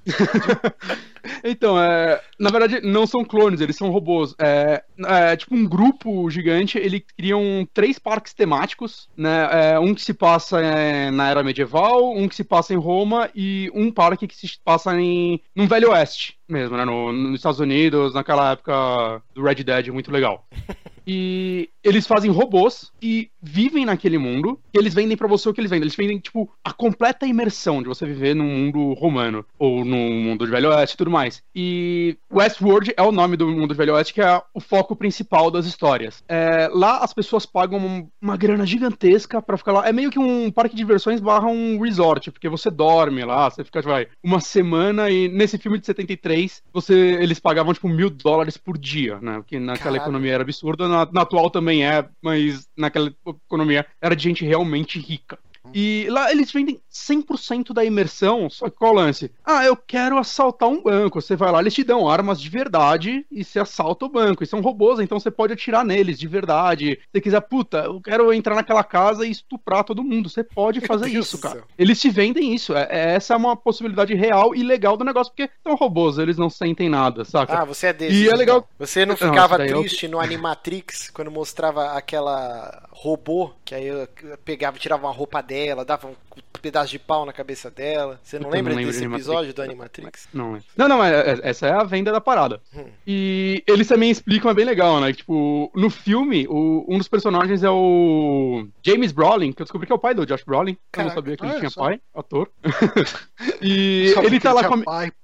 então, 1.45 1.79
é, 1.79 2.19
na 2.39 2.49
verdade, 2.49 2.81
não 2.81 3.07
são 3.07 3.23
clones, 3.23 3.61
eles 3.61 3.77
são 3.77 3.91
robôs. 3.91 4.35
É, 4.39 4.83
é, 5.07 5.37
tipo 5.37 5.55
um 5.55 5.69
grupo 5.69 6.31
gigante, 6.31 6.79
eles 6.79 7.03
criam 7.19 7.69
três 7.75 7.99
parques 7.99 8.33
temáticos, 8.33 9.11
né? 9.15 9.73
É, 9.75 9.79
um 9.79 9.95
que 9.95 10.01
se 10.01 10.15
passa 10.15 10.59
é, 10.59 11.11
na 11.11 11.29
era 11.29 11.45
medieval, 11.45 12.17
um 12.17 12.27
que 12.27 12.35
se 12.35 12.45
passa 12.45 12.73
em 12.73 12.79
Roma 12.79 13.29
e 13.35 13.71
um 13.75 13.93
parque 13.93 14.27
que 14.27 14.35
se 14.35 14.59
passa 14.65 14.99
em 14.99 15.39
num 15.55 15.69
Velho 15.69 15.91
Oeste 15.91 16.40
mesmo, 16.53 16.77
né? 16.77 16.85
No, 16.85 17.13
nos 17.13 17.37
Estados 17.37 17.61
Unidos, 17.61 18.15
naquela 18.15 18.53
época 18.53 19.23
do 19.35 19.43
Red 19.43 19.57
Dead, 19.57 19.89
muito 19.89 20.11
legal. 20.11 20.47
E 21.13 21.69
eles 21.83 22.07
fazem 22.07 22.31
robôs 22.31 22.93
e 23.03 23.31
vivem 23.43 23.85
naquele 23.85 24.17
mundo 24.17 24.61
e 24.73 24.79
eles 24.79 24.95
vendem 24.95 25.17
para 25.17 25.27
você 25.27 25.49
o 25.49 25.53
que 25.53 25.61
eles 25.61 25.71
vendem. 25.71 25.83
Eles 25.83 25.97
vendem, 25.97 26.21
tipo, 26.21 26.49
a 26.63 26.73
completa 26.73 27.27
imersão 27.27 27.83
de 27.83 27.89
você 27.89 28.07
viver 28.07 28.35
num 28.35 28.45
mundo 28.45 28.93
romano 28.93 29.45
ou 29.59 29.85
num 29.85 30.23
mundo 30.23 30.45
de 30.45 30.53
Velho 30.53 30.71
Oeste 30.71 30.95
e 30.95 30.99
tudo 30.99 31.11
mais. 31.11 31.43
E 31.53 32.17
Westworld 32.33 32.95
é 32.97 33.03
o 33.03 33.11
nome 33.11 33.37
do 33.37 33.49
mundo 33.49 33.73
de 33.73 33.79
Velho 33.79 33.95
Oeste, 33.95 34.15
que 34.15 34.21
é 34.21 34.41
o 34.55 34.61
foco 34.61 34.95
principal 34.95 35.51
das 35.51 35.67
histórias. 35.67 36.23
É, 36.29 36.69
lá 36.73 36.99
as 36.99 37.13
pessoas 37.13 37.45
pagam 37.45 38.09
uma 38.23 38.37
grana 38.37 38.65
gigantesca 38.65 39.43
para 39.43 39.59
ficar 39.59 39.73
lá. 39.73 39.89
É 39.89 39.93
meio 39.93 40.11
que 40.11 40.19
um 40.19 40.49
parque 40.51 40.77
de 40.77 40.83
diversões 40.83 41.21
barra 41.21 41.49
um 41.49 41.81
resort, 41.81 42.31
porque 42.31 42.49
você 42.49 42.71
dorme 42.71 43.25
lá, 43.25 43.51
você 43.51 43.65
fica, 43.65 43.83
vai, 43.83 44.07
uma 44.23 44.39
semana 44.39 45.11
e 45.11 45.27
nesse 45.27 45.59
filme 45.59 45.79
de 45.79 45.87
73, 45.87 46.40
você, 46.73 46.95
eles 46.95 47.41
pagavam, 47.41 47.75
tipo, 47.75 47.89
mil 47.89 48.09
dólares 48.11 48.57
por 48.57 48.79
dia, 48.79 49.19
né? 49.21 49.37
Porque 49.37 49.59
naquela 49.59 49.97
Caralho. 49.97 50.03
economia 50.03 50.35
era 50.35 50.43
absurda 50.43 50.89
na, 50.89 51.09
na 51.11 51.23
atual 51.23 51.51
também 51.51 51.85
é, 51.85 52.09
mas 52.23 52.69
naquela 52.77 53.13
economia 53.47 53.87
era 54.01 54.15
de 54.15 54.23
gente 54.23 54.45
realmente 54.45 54.99
rica. 54.99 55.39
E 55.75 56.07
lá 56.11 56.31
eles 56.31 56.53
vendem 56.53 56.81
100% 56.93 57.73
da 57.73 57.85
imersão, 57.85 58.49
só 58.51 58.69
que 58.69 58.77
qual 58.77 58.93
o 58.93 58.97
lance? 58.97 59.31
Ah, 59.45 59.65
eu 59.65 59.77
quero 59.77 60.19
assaltar 60.19 60.69
um 60.69 60.83
banco. 60.83 61.21
Você 61.21 61.37
vai 61.37 61.51
lá, 61.51 61.61
eles 61.61 61.75
te 61.75 61.85
dão 61.85 62.09
armas 62.09 62.41
de 62.41 62.49
verdade 62.49 63.25
e 63.31 63.45
você 63.45 63.61
assalta 63.61 64.05
o 64.05 64.09
banco. 64.09 64.43
E 64.43 64.47
são 64.47 64.61
robôs, 64.61 65.01
então 65.01 65.19
você 65.19 65.31
pode 65.31 65.53
atirar 65.53 65.85
neles 65.85 66.19
de 66.19 66.27
verdade. 66.27 66.99
Se 67.01 67.09
você 67.13 67.21
quiser, 67.21 67.41
puta, 67.41 67.79
eu 67.79 68.01
quero 68.01 68.33
entrar 68.33 68.55
naquela 68.55 68.85
casa 68.85 69.27
e 69.27 69.31
estuprar 69.31 69.85
todo 69.85 70.05
mundo. 70.05 70.29
Você 70.29 70.43
pode 70.43 70.81
fazer 70.81 71.09
isso, 71.09 71.39
cara. 71.39 71.65
Eles 71.79 72.01
te 72.01 72.11
vendem 72.11 72.55
isso. 72.55 72.75
É, 72.75 72.89
é, 72.91 73.15
essa 73.15 73.35
é 73.35 73.37
uma 73.37 73.57
possibilidade 73.57 74.15
real 74.15 74.55
e 74.55 74.63
legal 74.63 74.97
do 74.97 75.05
negócio, 75.05 75.33
porque 75.33 75.51
são 75.63 75.75
robôs, 75.75 76.19
eles 76.19 76.37
não 76.37 76.51
sentem 76.51 76.89
nada, 76.89 77.25
saca? 77.25 77.61
Ah, 77.61 77.65
você 77.65 77.89
é 77.89 77.93
desse. 77.93 78.15
E 78.15 78.29
é 78.29 78.35
legal. 78.35 78.69
Você 78.79 79.07
não 79.07 79.17
ficava 79.17 79.59
não, 79.59 79.67
triste 79.67 80.07
eu... 80.07 80.11
no 80.11 80.21
Animatrix 80.21 81.11
quando 81.11 81.31
mostrava 81.31 81.93
aquela 81.93 82.89
robô 82.91 83.51
que 83.65 83.75
aí 83.75 83.87
eu 83.87 84.09
pegava, 84.45 84.79
tirava 84.79 85.07
uma 85.07 85.13
roupa 85.13 85.41
dela, 85.41 85.60
dava 85.87 86.09
um 86.09 86.15
pedaço 86.61 86.91
de 86.91 86.99
pau 86.99 87.25
na 87.25 87.33
cabeça 87.33 87.71
dela. 87.71 88.21
Você 88.23 88.39
não 88.39 88.51
lembra 88.51 88.75
não 88.75 88.83
desse 88.83 89.01
de 89.01 89.07
episódio 89.07 89.53
do 89.53 89.63
Animatrix? 89.63 90.29
Não, 90.33 90.59
não, 90.77 90.89
não, 90.89 90.99
mas 90.99 91.13
é, 91.13 91.41
essa 91.43 91.67
é 91.67 91.73
a 91.73 91.85
venda 91.85 92.13
da 92.13 92.21
parada. 92.21 92.61
Hum. 92.75 92.87
E 93.07 93.63
eles 93.67 93.89
também 93.89 94.11
explicam, 94.11 94.51
é 94.51 94.55
bem 94.55 94.65
legal, 94.65 95.01
né? 95.01 95.13
Tipo, 95.13 95.71
no 95.75 95.91
filme, 95.91 96.47
o, 96.49 96.85
um 96.89 96.99
dos 96.99 97.09
personagens 97.09 97.63
é 97.63 97.71
o 97.71 98.67
James 98.83 99.13
Brolin, 99.13 99.53
que 99.53 99.63
eu 99.63 99.65
descobri 99.65 99.87
que 99.87 99.93
é 99.93 99.97
o 99.97 99.99
pai 99.99 100.15
do 100.15 100.27
Josh 100.27 100.45
Brolin. 100.45 100.77
Caraca. 100.93 101.01
Eu 101.01 101.05
não 101.09 101.15
sabia 101.15 101.37
que 101.37 101.45
ele 101.45 101.59
tinha 101.59 101.71
só... 101.71 101.83
pai, 101.83 102.01
ator. 102.15 102.51
e 103.61 104.15
ele 104.23 104.41
tá 104.41 104.53
lá 104.53 104.69
com. 104.69 104.83
Pai, 104.83 105.11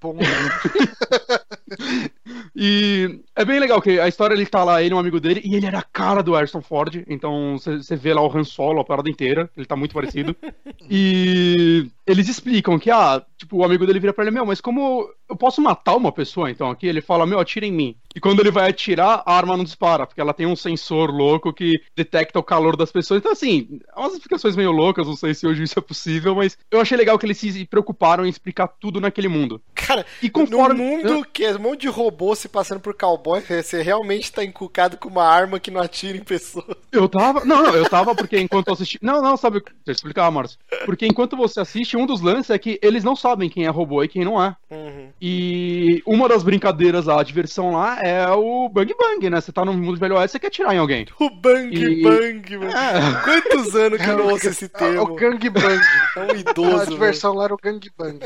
e 2.54 3.20
é 3.34 3.44
bem 3.44 3.58
legal 3.58 3.80
que 3.80 3.98
a 3.98 4.08
história 4.08 4.34
ele 4.34 4.46
tá 4.46 4.62
lá, 4.64 4.82
ele 4.82 4.92
é 4.92 4.96
um 4.96 5.00
amigo 5.00 5.20
dele, 5.20 5.40
e 5.44 5.54
ele 5.54 5.66
era 5.66 5.78
a 5.78 5.82
cara 5.82 6.22
do 6.22 6.34
Harrison 6.34 6.62
Ford, 6.62 7.04
então 7.08 7.56
você 7.58 7.96
vê 7.96 8.14
lá 8.14 8.22
o 8.22 8.36
Han 8.36 8.44
Solo, 8.44 8.80
a 8.80 8.84
parada 8.84 9.10
inteira, 9.10 9.50
ele 9.56 9.66
tá 9.66 9.76
muito 9.76 9.94
parecido. 9.94 10.34
e 10.90 11.90
eles 12.06 12.28
explicam 12.28 12.78
que, 12.78 12.90
ah, 12.90 13.22
tipo, 13.36 13.56
o 13.56 13.64
amigo 13.64 13.86
dele 13.86 13.98
vira 13.98 14.12
pra 14.12 14.24
ele, 14.24 14.30
meu, 14.30 14.46
mas 14.46 14.60
como 14.60 15.10
eu 15.28 15.36
posso 15.36 15.60
matar 15.60 15.96
uma 15.96 16.12
pessoa, 16.12 16.50
então, 16.50 16.70
aqui? 16.70 16.86
Ele 16.86 17.00
fala, 17.00 17.26
meu, 17.26 17.40
atira 17.40 17.66
em 17.66 17.72
mim. 17.72 17.96
E 18.14 18.20
quando 18.20 18.40
ele 18.40 18.50
vai 18.50 18.70
atirar, 18.70 19.22
a 19.26 19.36
arma 19.36 19.56
não 19.56 19.64
dispara, 19.64 20.06
porque 20.06 20.20
ela 20.20 20.32
tem 20.32 20.46
um 20.46 20.56
sensor 20.56 21.10
louco 21.10 21.52
que 21.52 21.74
detecta 21.96 22.38
o 22.38 22.42
calor 22.42 22.76
das 22.76 22.92
pessoas. 22.92 23.18
Então, 23.18 23.32
assim, 23.32 23.80
é 23.94 24.00
umas 24.00 24.14
explicações 24.14 24.56
meio 24.56 24.70
loucas, 24.70 25.06
não 25.06 25.16
sei 25.16 25.34
se 25.34 25.46
hoje 25.46 25.64
isso 25.64 25.78
é 25.78 25.82
possível, 25.82 26.34
mas 26.34 26.56
eu 26.70 26.80
achei 26.80 26.96
legal 26.96 27.18
que 27.18 27.26
eles 27.26 27.38
se 27.38 27.64
preocuparam 27.66 28.24
em 28.24 28.28
explicar 28.28 28.68
tudo 28.68 29.00
naquele 29.00 29.28
mundo. 29.28 29.60
Cara, 29.74 30.06
e 30.22 30.30
conforme... 30.30 30.78
no 30.78 30.84
mundo 30.84 31.26
que 31.32 31.44
é 31.44 31.54
um 31.54 31.58
monte 31.58 31.82
de 31.82 31.88
robô 31.88 32.34
se 32.34 32.48
passando 32.48 32.80
por 32.80 32.94
cowboy, 32.94 33.40
você 33.46 33.82
realmente 33.82 34.32
tá 34.32 34.44
encucado 34.44 34.96
com 34.96 35.08
uma 35.08 35.24
arma 35.24 35.60
que 35.60 35.70
não 35.70 35.80
atira 35.80 36.16
em 36.16 36.24
pessoas. 36.24 36.76
Eu 36.90 37.08
tava. 37.08 37.44
Não, 37.44 37.62
não, 37.62 37.74
eu 37.74 37.88
tava 37.88 38.14
porque 38.14 38.38
enquanto 38.40 38.68
eu 38.68 38.74
assisti. 38.74 38.98
Não, 39.02 39.20
não, 39.20 39.36
sabe. 39.36 39.60
Deixa 39.60 39.76
eu 39.88 39.92
explicar, 39.92 40.30
Márcio. 40.30 40.58
Porque 40.84 41.06
enquanto 41.06 41.36
você 41.36 41.60
assiste, 41.60 41.95
um 41.96 42.06
dos 42.06 42.20
lances 42.20 42.50
é 42.50 42.58
que 42.58 42.78
eles 42.82 43.02
não 43.02 43.16
sabem 43.16 43.48
quem 43.48 43.64
é 43.64 43.68
robô 43.68 44.02
e 44.02 44.08
quem 44.08 44.24
não 44.24 44.42
é. 44.42 44.54
Uhum. 44.70 45.08
E 45.20 46.02
uma 46.06 46.28
das 46.28 46.42
brincadeiras, 46.42 47.08
a 47.08 47.22
diversão 47.22 47.72
lá 47.72 47.98
é 48.02 48.28
o 48.28 48.68
Bang 48.68 48.94
Bang, 48.98 49.30
né? 49.30 49.40
Você 49.40 49.52
tá 49.52 49.64
no 49.64 49.72
mundo 49.72 49.94
de 49.94 50.00
Velho 50.00 50.16
Oeste, 50.16 50.32
você 50.32 50.38
quer 50.38 50.48
atirar 50.48 50.74
em 50.74 50.78
alguém. 50.78 51.06
O 51.18 51.30
Bang 51.30 51.74
e... 51.74 52.02
Bang, 52.02 52.56
mano. 52.56 52.70
É. 52.70 53.22
Quantos 53.24 53.74
anos 53.74 54.00
que 54.00 54.08
eu 54.08 54.18
não 54.18 54.28
ouço 54.28 54.48
esse 54.48 54.68
termo? 54.68 55.02
O 55.02 55.14
Gang 55.14 55.50
Bang. 55.50 55.80
É 56.16 56.20
um 56.20 56.36
idoso. 56.36 56.82
A 56.82 56.84
diversão 56.84 57.34
lá 57.34 57.44
era 57.44 57.54
o 57.54 57.58
Gang 57.60 57.90
Bang. 57.98 58.18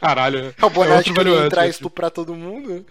Caralho. 0.00 0.54
É 0.60 0.64
o 0.64 0.70
Bonatti 0.70 1.12
que 1.12 1.20
ele 1.20 1.34
entrar 1.44 1.66
e 1.66 1.70
estuprar 1.70 2.10
todo 2.10 2.34
mundo. 2.34 2.84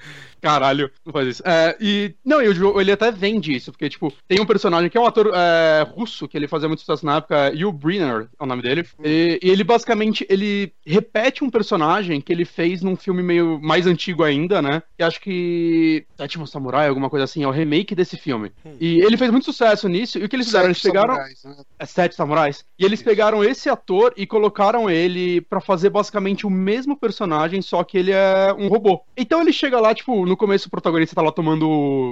Caralho, 0.45 0.91
não 1.03 1.11
faz 1.11 1.27
isso. 1.27 1.43
É, 1.43 1.75
e, 1.81 2.13
não, 2.23 2.39
e 2.39 2.47
o 2.47 2.53
jogo, 2.53 2.79
ele 2.79 2.91
até 2.91 3.11
vende 3.11 3.51
isso, 3.51 3.71
porque, 3.71 3.89
tipo, 3.89 4.13
tem 4.27 4.39
um 4.39 4.45
personagem 4.45 4.91
que 4.91 4.95
é 4.95 5.01
um 5.01 5.07
ator 5.07 5.31
é, 5.33 5.81
russo, 5.81 6.27
que 6.27 6.37
ele 6.37 6.47
fazia 6.47 6.67
muito 6.67 6.81
sucesso 6.81 7.03
na 7.03 7.17
época, 7.17 7.51
Yul 7.51 7.71
Brynner 7.71 8.27
é 8.39 8.43
o 8.43 8.45
nome 8.45 8.61
dele, 8.61 8.85
e, 9.03 9.39
e, 9.41 9.49
ele 9.49 9.63
basicamente, 9.63 10.23
ele 10.29 10.71
repete 10.85 11.43
um 11.43 11.49
personagem 11.49 12.21
que 12.21 12.31
ele 12.31 12.45
fez 12.45 12.83
num 12.83 12.95
filme 12.95 13.23
meio 13.23 13.59
mais 13.59 13.87
antigo 13.87 14.23
ainda, 14.23 14.61
né, 14.61 14.83
e 14.99 15.03
acho 15.03 15.19
que 15.19 16.05
Sétimo 16.15 16.45
Samurai, 16.45 16.89
alguma 16.89 17.09
coisa 17.09 17.23
assim, 17.23 17.41
é 17.41 17.47
o 17.47 17.51
remake 17.51 17.95
desse 17.95 18.15
filme. 18.15 18.51
Hum. 18.63 18.75
E 18.79 19.01
ele 19.01 19.17
fez 19.17 19.31
muito 19.31 19.45
sucesso 19.45 19.89
nisso, 19.89 20.19
e 20.19 20.25
o 20.25 20.29
que 20.29 20.35
eles 20.35 20.45
fizeram? 20.45 20.65
Eles 20.65 20.79
pegaram... 20.79 21.15
Samurais, 21.15 21.43
né? 21.43 21.55
É 21.79 21.85
Sete 21.87 22.13
Samurais. 22.13 22.63
E 22.77 22.85
eles 22.85 22.99
isso. 22.99 23.09
pegaram 23.09 23.43
esse 23.43 23.67
ator 23.67 24.13
e 24.15 24.27
colocaram 24.27 24.91
ele 24.91 25.41
para 25.41 25.59
fazer 25.59 25.89
basicamente 25.89 26.45
o 26.45 26.51
mesmo 26.51 26.95
personagem, 26.95 27.63
só 27.63 27.83
que 27.83 27.97
ele 27.97 28.11
é 28.11 28.53
um 28.53 28.67
robô. 28.67 29.01
Então 29.17 29.41
ele 29.41 29.51
chega 29.51 29.79
lá, 29.79 29.93
tipo, 29.95 30.23
no 30.23 30.34
no 30.36 30.38
começo 30.38 30.67
o 30.67 30.69
protagonista 30.69 31.15
tá 31.15 31.21
lá 31.21 31.31
tomando 31.31 31.65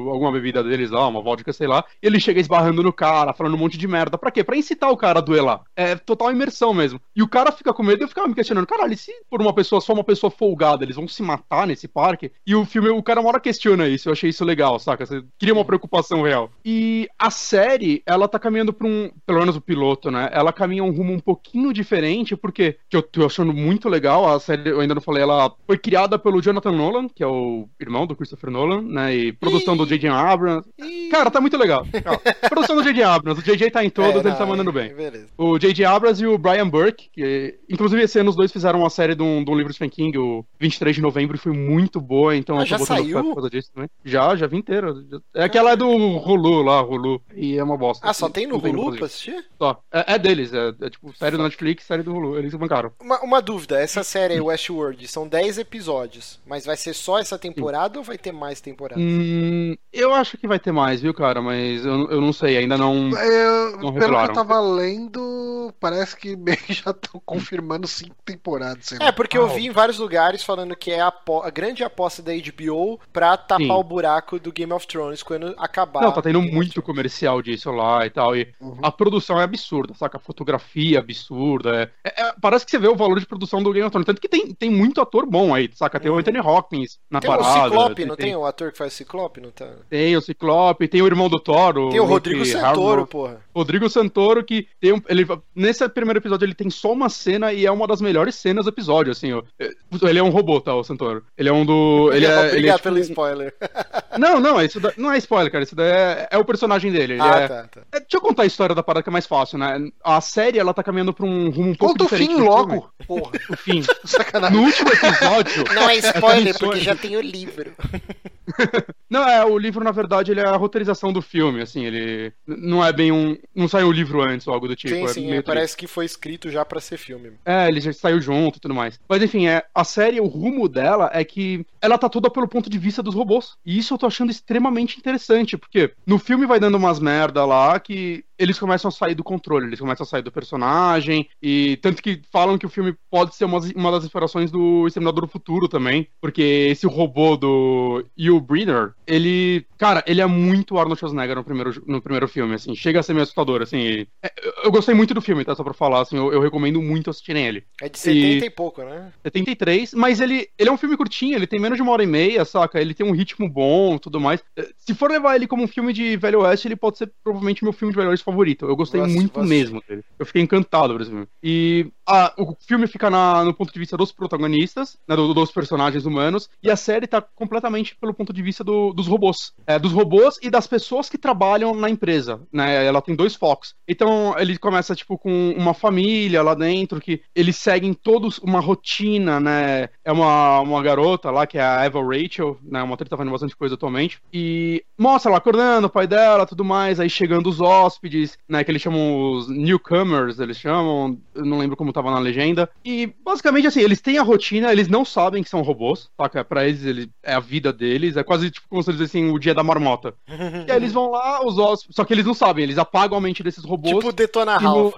alguma 0.09 0.31
bebida 0.31 0.63
deles 0.63 0.89
lá, 0.89 1.05
uma 1.07 1.21
vodka, 1.21 1.51
sei 1.51 1.67
lá, 1.67 1.83
e 2.01 2.07
ele 2.07 2.21
chega 2.21 2.39
esbarrando 2.39 2.81
no 2.81 2.93
cara, 2.93 3.33
falando 3.33 3.55
um 3.55 3.57
monte 3.57 3.77
de 3.77 3.87
merda. 3.87 4.17
Pra 4.17 4.31
quê? 4.31 4.43
Pra 4.43 4.55
incitar 4.55 4.89
o 4.89 4.97
cara 4.97 5.19
a 5.19 5.21
duelar. 5.21 5.61
É 5.75 5.95
total 5.95 6.31
imersão 6.31 6.73
mesmo. 6.73 7.01
E 7.13 7.21
o 7.21 7.27
cara 7.27 7.51
fica 7.51 7.73
com 7.73 7.83
medo 7.83 8.01
e 8.01 8.03
eu 8.05 8.07
ficava 8.07 8.27
me 8.27 8.33
questionando, 8.33 8.65
caralho, 8.65 8.97
se 8.97 9.11
por 9.29 9.41
uma 9.41 9.53
pessoa, 9.53 9.81
só 9.81 9.91
uma 9.91 10.03
pessoa 10.03 10.31
folgada, 10.31 10.85
eles 10.85 10.95
vão 10.95 11.07
se 11.07 11.21
matar 11.21 11.67
nesse 11.67 11.87
parque? 11.87 12.31
E 12.47 12.55
o 12.55 12.65
filme, 12.65 12.89
o 12.89 13.03
cara 13.03 13.19
uma 13.19 13.29
hora 13.29 13.39
questiona 13.41 13.87
isso, 13.87 14.07
eu 14.07 14.13
achei 14.13 14.29
isso 14.29 14.45
legal, 14.45 14.79
saca? 14.79 15.05
Você 15.05 15.21
cria 15.37 15.53
uma 15.53 15.65
preocupação 15.65 16.21
real. 16.21 16.49
E 16.63 17.09
a 17.19 17.29
série, 17.29 18.01
ela 18.05 18.27
tá 18.27 18.39
caminhando 18.39 18.71
pra 18.71 18.87
um, 18.87 19.11
pelo 19.25 19.39
menos 19.39 19.57
o 19.57 19.61
piloto, 19.61 20.09
né? 20.09 20.29
Ela 20.31 20.53
caminha 20.53 20.83
um 20.83 20.91
rumo 20.91 21.11
um 21.11 21.19
pouquinho 21.19 21.73
diferente, 21.73 22.37
porque 22.37 22.77
que 22.89 22.95
eu 22.95 23.03
tô 23.03 23.25
achando 23.25 23.53
muito 23.53 23.89
legal, 23.89 24.33
a 24.33 24.39
série, 24.39 24.69
eu 24.69 24.79
ainda 24.79 24.95
não 24.95 25.01
falei, 25.01 25.23
ela 25.23 25.53
foi 25.67 25.77
criada 25.77 26.17
pelo 26.17 26.41
Jonathan 26.41 26.71
Nolan, 26.71 27.09
que 27.09 27.23
é 27.23 27.27
o 27.27 27.67
irmão 27.79 28.07
do 28.07 28.12
do 28.13 28.17
Christopher 28.17 28.49
Nolan, 28.49 28.81
né? 28.81 29.15
E 29.15 29.33
produção 29.33 29.75
do 29.75 29.85
J.J. 29.85 30.09
Abrams. 30.09 30.67
Cara, 31.11 31.29
tá 31.29 31.41
muito 31.41 31.57
legal. 31.57 31.85
produção 32.49 32.75
do 32.75 32.83
J.J. 32.83 33.03
Abrams. 33.03 33.41
O 33.41 33.43
J.J. 33.43 33.71
tá 33.71 33.83
em 33.83 33.89
todos, 33.89 34.23
é, 34.23 34.27
ele 34.27 34.37
tá 34.37 34.45
mandando 34.45 34.71
bem. 34.71 34.93
Beleza. 34.93 35.27
O 35.37 35.57
J.J. 35.57 35.85
Abrams 35.85 36.23
e 36.23 36.27
o 36.27 36.37
Brian 36.37 36.69
Burke, 36.69 37.09
que 37.11 37.59
inclusive 37.69 38.01
esse 38.03 38.19
ano 38.19 38.29
os 38.29 38.35
dois 38.35 38.51
fizeram 38.51 38.79
uma 38.79 38.89
série 38.89 39.15
de 39.15 39.23
um, 39.23 39.43
de 39.43 39.51
um 39.51 39.55
livro 39.55 39.73
Stephen 39.73 39.89
King, 39.89 40.17
o 40.17 40.45
23 40.59 40.95
de 40.95 41.01
novembro, 41.01 41.35
e 41.35 41.39
foi 41.39 41.51
muito 41.51 41.99
boa, 41.99 42.35
então 42.35 42.57
ah, 42.57 42.63
eu 42.63 42.67
tô 42.67 42.77
botando 42.77 42.97
saiu? 42.97 43.23
por 43.23 43.35
causa 43.35 43.49
disso 43.49 43.71
também. 43.73 43.89
Já, 44.05 44.35
já 44.35 44.47
vi 44.47 44.57
inteira. 44.57 44.93
É 45.33 45.43
aquela 45.43 45.71
é 45.71 45.75
do 45.75 45.87
Hulu 45.89 46.61
lá, 46.61 46.81
Hulu. 46.81 47.21
E 47.35 47.57
é 47.57 47.63
uma 47.63 47.77
bosta. 47.77 48.07
Ah, 48.07 48.13
só 48.13 48.29
tem 48.29 48.47
no 48.47 48.57
Hulu 48.57 48.95
pra 48.95 49.05
assistir? 49.05 49.45
Só. 49.57 49.81
É, 49.91 50.13
é 50.13 50.19
deles, 50.19 50.53
é, 50.53 50.73
é, 50.81 50.89
tipo 50.89 51.15
série 51.17 51.37
do 51.37 51.43
Netflix, 51.43 51.85
série 51.85 52.03
do 52.03 52.13
Hulu. 52.13 52.37
Eles 52.37 52.53
bancaram. 52.53 52.91
Uma, 52.99 53.19
uma 53.21 53.41
dúvida, 53.41 53.79
essa 53.79 54.03
série 54.03 54.39
Westworld 54.39 55.07
são 55.07 55.27
10 55.27 55.59
episódios, 55.59 56.39
mas 56.45 56.65
vai 56.65 56.77
ser 56.77 56.93
só 56.93 57.19
essa 57.19 57.37
temporada 57.37 57.92
Sim. 57.93 57.97
ou 57.99 58.03
vai 58.03 58.17
ter 58.17 58.31
mais 58.31 58.59
temporadas? 58.61 59.03
Hum, 59.03 59.75
eu 59.91 60.13
acho 60.13 60.37
que 60.37 60.47
vai 60.47 60.59
ter 60.59 60.71
mais, 60.71 61.01
viu, 61.01 61.13
cara? 61.13 61.41
Mas 61.41 61.85
eu, 61.85 62.09
eu 62.09 62.21
não 62.21 62.33
sei, 62.33 62.57
ainda 62.57 62.77
não. 62.77 63.09
Eu, 63.11 63.77
não 63.77 63.93
pelo 63.93 64.17
que 64.17 64.29
eu 64.29 64.33
tava 64.33 64.59
lendo, 64.59 65.73
parece 65.79 66.15
que 66.15 66.35
meio 66.35 66.57
que 66.57 66.73
já 66.73 66.91
estão 66.91 67.21
confirmando 67.25 67.87
cinco 67.87 68.15
temporadas. 68.25 68.91
É, 68.99 69.11
porque 69.11 69.37
eu 69.37 69.47
vi 69.49 69.67
em 69.67 69.71
vários 69.71 69.99
lugares 69.99 70.43
falando 70.43 70.75
que 70.75 70.91
é 70.91 71.01
a, 71.01 71.13
a 71.43 71.49
grande 71.49 71.83
aposta 71.83 72.21
da 72.21 72.31
HBO 72.33 72.99
pra 73.11 73.37
tapar 73.37 73.59
Sim. 73.59 73.71
o 73.71 73.83
buraco 73.83 74.39
do 74.39 74.51
Game 74.51 74.71
of 74.71 74.87
Thrones 74.87 75.23
quando 75.23 75.53
acabar. 75.57 76.01
Não, 76.01 76.11
tá 76.11 76.21
tendo 76.21 76.41
muito 76.41 76.81
comercial 76.81 77.41
disso 77.41 77.71
lá 77.71 78.05
e 78.05 78.09
tal. 78.09 78.35
E 78.35 78.53
uhum. 78.59 78.77
a 78.81 78.91
produção 78.91 79.39
é 79.39 79.43
absurda, 79.43 79.93
saca? 79.93 80.17
A 80.17 80.19
fotografia 80.19 80.97
é 80.97 80.99
absurda. 80.99 81.91
É, 82.03 82.09
é, 82.09 82.27
é, 82.27 82.33
parece 82.41 82.65
que 82.65 82.71
você 82.71 82.79
vê 82.79 82.87
o 82.87 82.95
valor 82.95 83.19
de 83.19 83.25
produção 83.25 83.61
do 83.61 83.71
Game 83.71 83.85
of 83.85 83.91
Thrones. 83.91 84.05
Tanto 84.05 84.21
que 84.21 84.29
tem, 84.29 84.53
tem 84.53 84.69
muito 84.69 85.01
ator 85.01 85.25
bom 85.25 85.53
aí, 85.53 85.69
saca? 85.73 85.99
Tem 85.99 86.09
uhum. 86.09 86.17
o 86.17 86.19
Anthony 86.19 86.39
Hopkins 86.39 86.99
na 87.09 87.19
tem 87.19 87.29
parada. 87.29 87.69
Tem 87.69 87.77
o 87.77 87.81
Ciclope, 87.83 87.95
tem, 87.95 88.05
não 88.05 88.15
tem, 88.15 88.25
tem 88.27 88.35
o 88.35 88.45
ator 88.45 88.71
que 88.71 88.77
faz 88.77 88.93
Ciclope, 88.93 89.41
não 89.41 89.51
tá? 89.51 89.67
Tem 89.89 90.15
o 90.15 90.21
Ciclope, 90.21 90.87
tem 90.87 91.01
o 91.01 91.07
irmão 91.07 91.29
do 91.29 91.39
Thor. 91.39 91.89
tem 91.91 91.99
o 91.99 92.05
Rodrigo 92.05 92.45
Santoro, 92.45 93.07
porra. 93.07 93.41
Rodrigo 93.55 93.89
Santoro, 93.89 94.43
que 94.43 94.67
tem 94.79 94.93
um, 94.93 95.01
ele 95.07 95.25
Nesse 95.55 95.87
primeiro 95.89 96.19
episódio 96.19 96.45
ele 96.45 96.53
tem 96.53 96.69
só 96.69 96.91
uma 96.91 97.09
cena 97.09 97.53
e 97.53 97.65
é 97.65 97.71
uma 97.71 97.87
das 97.87 98.01
melhores 98.01 98.35
cenas 98.35 98.65
do 98.65 98.69
episódio, 98.69 99.11
assim, 99.11 99.33
ó. 99.33 99.43
É, 99.59 99.69
ele 100.03 100.19
é 100.19 100.23
um 100.23 100.29
robô, 100.29 100.59
tá, 100.59 100.75
o 100.75 100.83
Santoro. 100.83 101.23
Ele 101.37 101.49
é 101.49 101.53
um 101.53 101.65
do. 101.65 102.11
Ele 102.13 102.25
é, 102.25 102.29
Obrigado 102.29 102.55
ele 102.55 102.69
é, 102.69 102.71
tipo, 102.71 102.83
pelo 102.83 102.99
spoiler. 102.99 103.53
Não, 104.17 104.39
não, 104.39 104.61
isso 104.61 104.79
da... 104.79 104.93
não 104.95 105.11
é 105.11 105.17
spoiler, 105.17 105.51
cara. 105.51 105.63
Isso 105.63 105.75
daí 105.75 105.89
é, 105.89 106.27
é 106.29 106.37
o 106.37 106.45
personagem 106.45 106.91
dele. 106.91 107.17
ah, 107.19 107.39
é... 107.39 107.47
tá, 107.47 107.67
tá. 107.67 107.81
É, 107.91 107.99
deixa 107.99 108.17
eu 108.17 108.21
contar 108.21 108.43
a 108.43 108.45
história 108.45 108.75
da 108.75 108.83
parada 108.83 109.01
que 109.01 109.09
é 109.09 109.11
mais 109.11 109.25
fácil, 109.25 109.57
né? 109.57 109.89
A 110.03 110.21
série, 110.21 110.59
ela 110.59 110.71
tá 110.71 110.83
caminhando 110.83 111.11
pra 111.11 111.25
um 111.25 111.49
rumo 111.49 111.71
um 111.71 111.75
pouco 111.75 111.97
Conta 111.97 112.03
diferente. 112.03 112.35
Conta 112.35 112.43
o 112.43 112.67
fim 112.67 112.75
logo. 112.75 112.89
Porra. 113.07 113.31
O 113.49 113.57
fim. 113.57 113.81
Sacanagem. 114.05 114.55
No 114.55 114.65
último 114.65 114.89
episódio. 114.89 115.63
Não 115.73 115.89
é 115.89 115.95
spoiler, 115.95 116.59
porque 116.59 116.79
já 116.79 116.95
tem 116.95 117.17
o 117.17 117.21
livro. 117.21 117.72
não, 119.09 119.27
é, 119.27 119.43
o 119.45 119.57
livro, 119.57 119.83
na 119.83 119.91
verdade, 119.91 120.31
ele 120.31 120.39
é 120.39 120.45
a 120.45 120.55
roteirização 120.55 121.11
do 121.11 121.21
filme, 121.21 121.61
assim, 121.61 121.85
ele 121.85 122.33
não 122.45 122.83
é 122.83 122.91
bem 122.91 123.11
um. 123.11 123.37
Não 123.55 123.67
saiu 123.67 123.87
o 123.87 123.91
livro 123.91 124.21
antes 124.21 124.47
ou 124.47 124.53
algo 124.53 124.67
do 124.67 124.75
tipo. 124.75 124.95
Sim, 124.95 125.03
é 125.03 125.07
sim, 125.07 125.31
é, 125.33 125.41
parece 125.41 125.75
que 125.75 125.87
foi 125.87 126.05
escrito 126.05 126.49
já 126.49 126.63
para 126.65 126.79
ser 126.79 126.97
filme. 126.97 127.33
É, 127.45 127.67
ele 127.67 127.81
já 127.81 127.93
saiu 127.93 128.19
junto 128.21 128.57
e 128.57 128.59
tudo 128.59 128.73
mais. 128.73 128.99
Mas 129.07 129.21
enfim, 129.21 129.47
é, 129.47 129.63
a 129.73 129.83
série, 129.83 130.19
o 130.19 130.27
rumo 130.27 130.67
dela 130.67 131.09
é 131.13 131.23
que 131.23 131.65
ela 131.81 131.97
tá 131.97 132.09
toda 132.09 132.29
pelo 132.29 132.47
ponto 132.47 132.69
de 132.69 132.77
vista 132.77 133.03
dos 133.03 133.15
robôs. 133.15 133.57
E 133.65 133.77
isso 133.77 133.93
eu 133.93 133.97
tô 133.97 134.05
achando 134.05 134.31
extremamente 134.31 134.97
interessante, 134.97 135.57
porque 135.57 135.93
no 136.05 136.19
filme 136.19 136.45
vai 136.45 136.59
dando 136.59 136.75
umas 136.75 136.99
merda 136.99 137.45
lá 137.45 137.79
que 137.79 138.23
eles 138.37 138.59
começam 138.59 138.89
a 138.89 138.91
sair 138.91 139.15
do 139.15 139.23
controle, 139.23 139.67
eles 139.67 139.79
começam 139.79 140.03
a 140.03 140.07
sair 140.07 140.21
do 140.21 140.31
personagem, 140.31 141.27
e 141.41 141.77
tanto 141.77 142.01
que 142.01 142.21
falam 142.31 142.57
que 142.57 142.65
o 142.65 142.69
filme 142.69 142.95
pode 143.09 143.35
ser 143.35 143.45
uma, 143.45 143.59
uma 143.75 143.91
das 143.91 144.03
inspirações 144.03 144.51
do 144.51 144.87
Exterminador 144.87 145.25
do 145.25 145.31
Futuro 145.31 145.67
também, 145.67 146.07
porque 146.19 146.41
esse 146.41 146.87
robô 146.87 147.37
do 147.37 148.05
Yul 148.17 148.41
Brynner, 148.41 148.93
ele, 149.05 149.65
cara, 149.77 150.03
ele 150.07 150.21
é 150.21 150.25
muito 150.25 150.77
Arnold 150.77 150.99
Schwarzenegger 150.99 151.35
no 151.35 151.43
primeiro, 151.43 151.83
no 151.85 152.01
primeiro 152.01 152.27
filme, 152.27 152.55
assim, 152.55 152.75
chega 152.75 152.99
a 152.99 153.03
ser 153.03 153.13
meio 153.13 153.23
assustador, 153.23 153.61
assim, 153.61 154.05
é, 154.23 154.31
eu 154.63 154.71
gostei 154.71 154.95
muito 154.95 155.13
do 155.13 155.21
filme, 155.21 155.45
tá, 155.45 155.55
só 155.55 155.63
pra 155.63 155.73
falar, 155.73 156.01
assim, 156.01 156.17
eu, 156.17 156.31
eu 156.31 156.41
recomendo 156.41 156.81
muito 156.81 157.09
assistirem 157.09 157.45
ele. 157.45 157.63
É 157.81 157.89
de 157.89 157.99
70 157.99 158.45
e, 158.45 158.47
e 158.47 158.49
pouco, 158.49 158.83
né? 158.83 159.11
73, 159.23 159.93
mas 159.93 160.19
ele, 160.19 160.49
ele 160.57 160.69
é 160.69 160.71
um 160.71 160.77
filme 160.77 160.97
curtinho, 160.97 161.35
ele 161.35 161.47
tem 161.47 161.59
menos 161.59 161.77
de 161.77 161.81
uma 161.81 161.91
hora 161.91 162.03
e 162.03 162.07
meia, 162.07 162.45
saca, 162.45 162.81
ele 162.81 162.93
tem 162.93 163.05
um 163.05 163.11
ritmo 163.11 163.47
bom, 163.47 163.97
tudo 163.97 164.19
mais, 164.19 164.43
se 164.77 164.93
for 164.93 165.11
levar 165.11 165.35
ele 165.35 165.47
como 165.47 165.63
um 165.63 165.67
filme 165.67 165.93
de 165.93 166.17
Velho 166.17 166.41
Oeste, 166.41 166.67
ele 166.67 166.75
pode 166.75 166.97
ser 166.97 167.11
provavelmente 167.23 167.63
meu 167.63 167.73
filme 167.73 167.93
de 167.93 167.97
Velho 167.97 168.09
Oeste 168.09 168.22
favorito. 168.23 168.65
Eu 168.65 168.75
gostei 168.75 169.01
Nossa, 169.01 169.13
muito 169.13 169.43
mesmo 169.43 169.81
dele. 169.87 170.03
Eu 170.17 170.25
fiquei 170.25 170.41
encantado 170.41 170.93
por 170.93 171.01
esse 171.01 171.09
filme. 171.09 171.27
E 171.41 171.91
a, 172.05 172.33
o 172.37 172.55
filme 172.59 172.87
fica 172.87 173.09
na, 173.09 173.43
no 173.43 173.53
ponto 173.53 173.71
de 173.71 173.79
vista 173.79 173.97
dos 173.97 174.11
protagonistas, 174.11 174.97
né, 175.07 175.15
do, 175.15 175.33
dos 175.33 175.51
personagens 175.51 176.05
humanos, 176.05 176.49
e 176.61 176.69
a 176.69 176.75
série 176.75 177.07
tá 177.07 177.21
completamente 177.21 177.95
pelo 177.95 178.13
ponto 178.13 178.33
de 178.33 178.41
vista 178.41 178.63
do, 178.63 178.93
dos 178.93 179.07
robôs. 179.07 179.53
É, 179.65 179.79
dos 179.79 179.91
robôs 179.91 180.39
e 180.41 180.49
das 180.49 180.67
pessoas 180.67 181.09
que 181.09 181.17
trabalham 181.17 181.75
na 181.75 181.89
empresa. 181.89 182.41
Né? 182.51 182.85
Ela 182.85 183.01
tem 183.01 183.15
dois 183.15 183.35
focos. 183.35 183.75
Então 183.87 184.35
ele 184.37 184.57
começa, 184.57 184.95
tipo, 184.95 185.17
com 185.17 185.51
uma 185.57 185.73
família 185.73 186.41
lá 186.41 186.53
dentro, 186.53 186.99
que 186.99 187.21
eles 187.35 187.55
seguem 187.55 187.93
todos 187.93 188.37
uma 188.39 188.59
rotina, 188.59 189.39
né? 189.39 189.89
É 190.03 190.11
uma, 190.11 190.59
uma 190.59 190.81
garota 190.81 191.31
lá, 191.31 191.47
que 191.47 191.57
é 191.57 191.61
a 191.61 191.83
Eva 191.83 192.01
Rachel, 192.01 192.57
né? 192.61 192.81
Uma 192.83 192.95
atriz 192.95 193.09
tá 193.09 193.17
fazendo 193.17 193.31
bastante 193.31 193.55
coisa 193.55 193.75
atualmente. 193.75 194.19
E 194.33 194.83
mostra 194.97 195.29
ela 195.29 195.37
acordando, 195.37 195.87
o 195.87 195.89
pai 195.89 196.07
dela, 196.07 196.45
tudo 196.45 196.63
mais, 196.65 196.99
aí 196.99 197.09
chegando 197.09 197.47
os 197.47 197.61
hóspedes, 197.61 198.37
né? 198.47 198.63
Que 198.63 198.71
eles 198.71 198.81
chamam 198.81 199.31
os 199.31 199.47
newcomers, 199.47 200.39
eles 200.39 200.57
chamam, 200.57 201.17
não 201.35 201.59
lembro 201.59 201.77
como 201.77 201.92
tava 201.93 202.11
na 202.11 202.19
legenda. 202.19 202.69
E 202.83 203.13
basicamente 203.23 203.67
assim, 203.67 203.81
eles 203.81 204.01
têm 204.01 204.17
a 204.17 204.23
rotina, 204.23 204.71
eles 204.71 204.87
não 204.87 205.05
sabem 205.05 205.43
que 205.43 205.49
são 205.49 205.61
robôs, 205.61 206.09
saca? 206.17 206.43
Pra 206.43 206.67
eles 206.67 206.83
ele, 206.83 207.09
é 207.21 207.33
a 207.33 207.39
vida 207.39 207.71
deles, 207.71 208.17
é 208.17 208.23
quase 208.23 208.51
tipo 208.51 208.67
como 208.67 208.83
se 208.83 208.91
eles 208.91 209.01
assim, 209.01 209.31
o 209.31 209.39
dia 209.39 209.53
da 209.53 209.63
marmota. 209.63 210.13
e 210.67 210.71
aí 210.71 210.77
eles 210.77 210.91
vão 210.91 211.11
lá, 211.11 211.45
os 211.45 211.57
hóspedes, 211.57 211.95
só 211.95 212.03
que 212.03 212.13
eles 212.13 212.25
não 212.25 212.33
sabem, 212.33 212.63
eles 212.63 212.77
apagam 212.77 213.17
a 213.17 213.21
mente 213.21 213.43
desses 213.43 213.63
robôs. 213.63 213.95
Tipo 213.95 214.11
Detona 214.11 214.57
Ralph. 214.57 214.95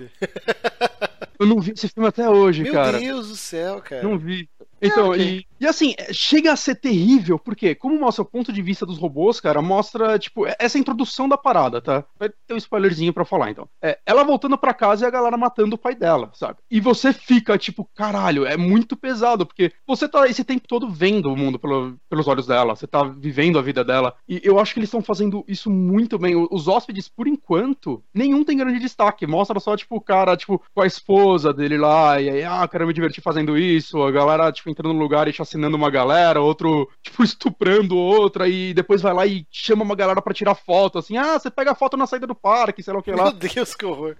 Eu 1.39 1.45
não 1.45 1.59
vi 1.59 1.71
esse 1.71 1.89
filme 1.89 2.07
até 2.07 2.29
hoje, 2.29 2.63
Meu 2.63 2.73
cara. 2.73 2.97
Deus 2.97 3.27
do 3.27 3.35
céu, 3.35 3.81
cara. 3.81 4.01
Não 4.01 4.17
vi. 4.17 4.47
Então, 4.81 5.09
ok. 5.09 5.21
e, 5.21 5.45
e 5.59 5.65
assim, 5.67 5.93
é, 5.97 6.11
chega 6.13 6.51
a 6.51 6.55
ser 6.55 6.75
terrível, 6.75 7.37
porque, 7.39 7.75
como 7.75 7.99
mostra 7.99 8.21
o 8.23 8.25
ponto 8.25 8.51
de 8.51 8.61
vista 8.61 8.85
dos 8.85 8.97
robôs, 8.97 9.39
cara, 9.39 9.61
mostra, 9.61 10.17
tipo, 10.19 10.45
é- 10.45 10.55
essa 10.59 10.77
introdução 10.77 11.27
da 11.29 11.37
parada, 11.37 11.81
tá? 11.81 12.03
Vai 12.19 12.29
ter 12.47 12.53
um 12.53 12.57
spoilerzinho 12.57 13.13
pra 13.13 13.25
falar, 13.25 13.51
então. 13.51 13.67
É, 13.81 13.97
ela 14.05 14.23
voltando 14.23 14.57
pra 14.57 14.73
casa 14.73 15.05
e 15.05 15.07
a 15.07 15.11
galera 15.11 15.37
matando 15.37 15.75
o 15.75 15.77
pai 15.79 15.95
dela, 15.95 16.29
sabe? 16.33 16.59
E 16.69 16.79
você 16.79 17.13
fica, 17.13 17.57
tipo, 17.57 17.89
caralho, 17.95 18.45
é 18.45 18.57
muito 18.57 18.95
pesado, 18.95 19.45
porque 19.45 19.71
você 19.87 20.07
tá 20.07 20.27
esse 20.27 20.43
tempo 20.43 20.67
todo 20.67 20.89
vendo 20.89 21.31
o 21.31 21.37
mundo 21.37 21.57
pelo- 21.59 21.97
pelos 22.09 22.27
olhos 22.27 22.47
dela, 22.47 22.75
você 22.75 22.87
tá 22.87 23.03
vivendo 23.03 23.57
a 23.57 23.61
vida 23.61 23.83
dela. 23.83 24.13
E 24.27 24.41
eu 24.43 24.59
acho 24.59 24.73
que 24.73 24.79
eles 24.79 24.87
estão 24.89 25.01
fazendo 25.01 25.43
isso 25.47 25.69
muito 25.69 26.17
bem. 26.17 26.35
Os 26.51 26.67
hóspedes, 26.67 27.07
por 27.07 27.27
enquanto, 27.27 28.03
nenhum 28.13 28.43
tem 28.43 28.57
grande 28.57 28.79
destaque. 28.79 29.25
Mostra 29.27 29.59
só, 29.59 29.75
tipo, 29.77 29.95
o 29.95 30.01
cara, 30.01 30.35
tipo, 30.35 30.61
com 30.73 30.81
a 30.81 30.87
esposa 30.87 31.53
dele 31.53 31.77
lá, 31.77 32.19
e 32.21 32.29
aí, 32.29 32.43
ah, 32.43 32.67
quero 32.67 32.85
me 32.87 32.93
divertir 32.93 33.21
fazendo 33.21 33.57
isso. 33.57 34.01
A 34.03 34.11
galera, 34.11 34.51
tipo, 34.51 34.69
entrando 34.69 34.93
no 34.93 34.99
lugar 34.99 35.27
e 35.27 35.33
chacinando 35.55 35.77
uma 35.77 35.89
galera, 35.89 36.41
outro, 36.41 36.89
tipo, 37.01 37.23
estuprando 37.23 37.97
outra, 37.97 38.47
e 38.47 38.73
depois 38.73 39.01
vai 39.01 39.13
lá 39.13 39.25
e 39.25 39.45
chama 39.49 39.83
uma 39.83 39.95
galera 39.95 40.21
pra 40.21 40.33
tirar 40.33 40.55
foto, 40.55 40.99
assim, 40.99 41.17
ah, 41.17 41.39
você 41.39 41.49
pega 41.49 41.71
a 41.71 41.75
foto 41.75 41.95
na 41.97 42.05
saída 42.05 42.27
do 42.27 42.35
parque, 42.35 42.83
sei 42.83 42.93
lá 42.93 42.99
o 42.99 43.03
que 43.03 43.11
Meu 43.13 43.23
lá. 43.23 43.31
Deus, 43.31 43.73
que 43.73 43.85
horror. 43.85 44.15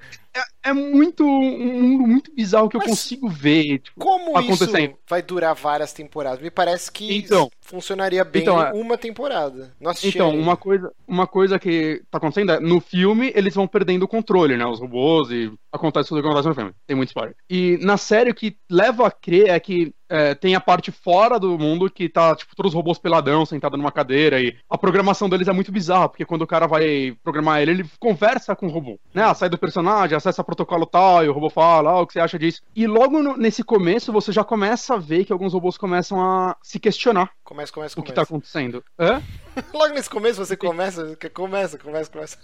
É 0.63 0.73
muito, 0.73 1.23
um 1.25 1.81
mundo 1.81 2.07
muito 2.07 2.33
bizarro 2.35 2.67
que 2.67 2.75
eu 2.75 2.79
Mas 2.81 2.89
consigo 2.89 3.29
ver, 3.29 3.79
tipo, 3.79 3.99
Como 3.99 4.37
acontecendo. 4.37 4.91
isso 4.91 4.99
vai 5.09 5.21
durar 5.21 5.55
várias 5.55 5.93
temporadas? 5.93 6.41
Me 6.41 6.49
parece 6.51 6.91
que 6.91 7.15
Então. 7.17 7.49
funcionaria 7.61 8.23
bem 8.25 8.41
Então, 8.41 8.61
é- 8.61 8.73
uma 8.73 8.97
temporada. 8.97 9.73
Assisti 9.85 10.17
Então, 10.17 10.35
uma 10.37 10.57
coisa, 10.57 10.91
uma 11.07 11.25
coisa 11.25 11.57
que 11.57 12.01
tá 12.11 12.17
acontecendo 12.17 12.51
é, 12.51 12.59
no 12.59 12.81
filme, 12.81 13.31
eles 13.33 13.55
vão 13.55 13.65
perdendo 13.67 14.03
o 14.03 14.07
controle, 14.09 14.57
né? 14.57 14.65
Os 14.65 14.79
robôs 14.79 15.29
e 15.31 15.51
acontece 15.71 16.09
tudo 16.09 16.17
o 16.19 16.21
que 16.21 16.27
acontece 16.27 16.49
no 16.49 16.55
filme. 16.55 16.71
Tem 16.85 16.97
muito 16.97 17.09
spoiler. 17.09 17.35
E 17.49 17.77
na 17.81 17.95
série, 17.95 18.31
o 18.31 18.35
que 18.35 18.57
leva 18.69 19.07
a 19.07 19.11
crer 19.11 19.49
é 19.49 19.59
que 19.59 19.93
é, 20.09 20.35
tem 20.35 20.55
a 20.55 20.59
parte 20.61 20.91
fora 20.91 21.39
do 21.39 21.57
mundo 21.57 21.89
que 21.89 22.07
tá, 22.09 22.35
tipo, 22.35 22.55
todos 22.55 22.71
os 22.71 22.75
robôs 22.75 22.97
peladão, 22.97 23.45
sentado 23.45 23.77
numa 23.77 23.91
cadeira, 23.91 24.41
e 24.41 24.55
a 24.69 24.77
programação 24.77 25.27
deles 25.29 25.47
é 25.47 25.53
muito 25.53 25.71
bizarra, 25.71 26.09
porque 26.09 26.25
quando 26.25 26.43
o 26.43 26.47
cara 26.47 26.67
vai 26.67 27.15
programar 27.23 27.61
ele, 27.61 27.71
ele 27.71 27.85
conversa 27.99 28.55
com 28.55 28.67
o 28.67 28.71
robô, 28.71 28.99
né? 29.13 29.23
Ah, 29.23 29.33
sai 29.33 29.49
do 29.49 29.57
personagem, 29.57 30.15
acessa 30.15 30.43
protocolo 30.43 30.85
tal, 30.85 31.23
e 31.23 31.29
o 31.29 31.33
robô 31.33 31.49
fala, 31.49 31.91
ah, 31.91 32.01
o 32.01 32.07
que 32.07 32.13
você 32.13 32.19
acha 32.19 32.37
disso? 32.39 32.61
E 32.75 32.85
logo 32.87 33.21
no- 33.21 33.37
nesse 33.37 33.63
começo, 33.63 34.11
você 34.11 34.31
já 34.31 34.43
começa 34.43 34.95
a 34.95 34.97
ver 34.97 35.25
que 35.25 35.33
alguns 35.33 35.53
robôs 35.53 35.77
começam 35.77 36.19
a 36.21 36.55
se 36.61 36.79
questionar 36.79 37.29
Começa, 37.43 37.71
começa, 37.71 37.99
o 37.99 38.03
que 38.03 38.11
tá 38.13 38.21
acontecendo. 38.23 38.83
Hã? 38.99 39.21
Logo 39.73 39.93
nesse 39.93 40.09
começo 40.09 40.43
você 40.43 40.55
começa, 40.55 41.17
começa, 41.33 41.77
começa, 41.77 42.11
começa. 42.11 42.37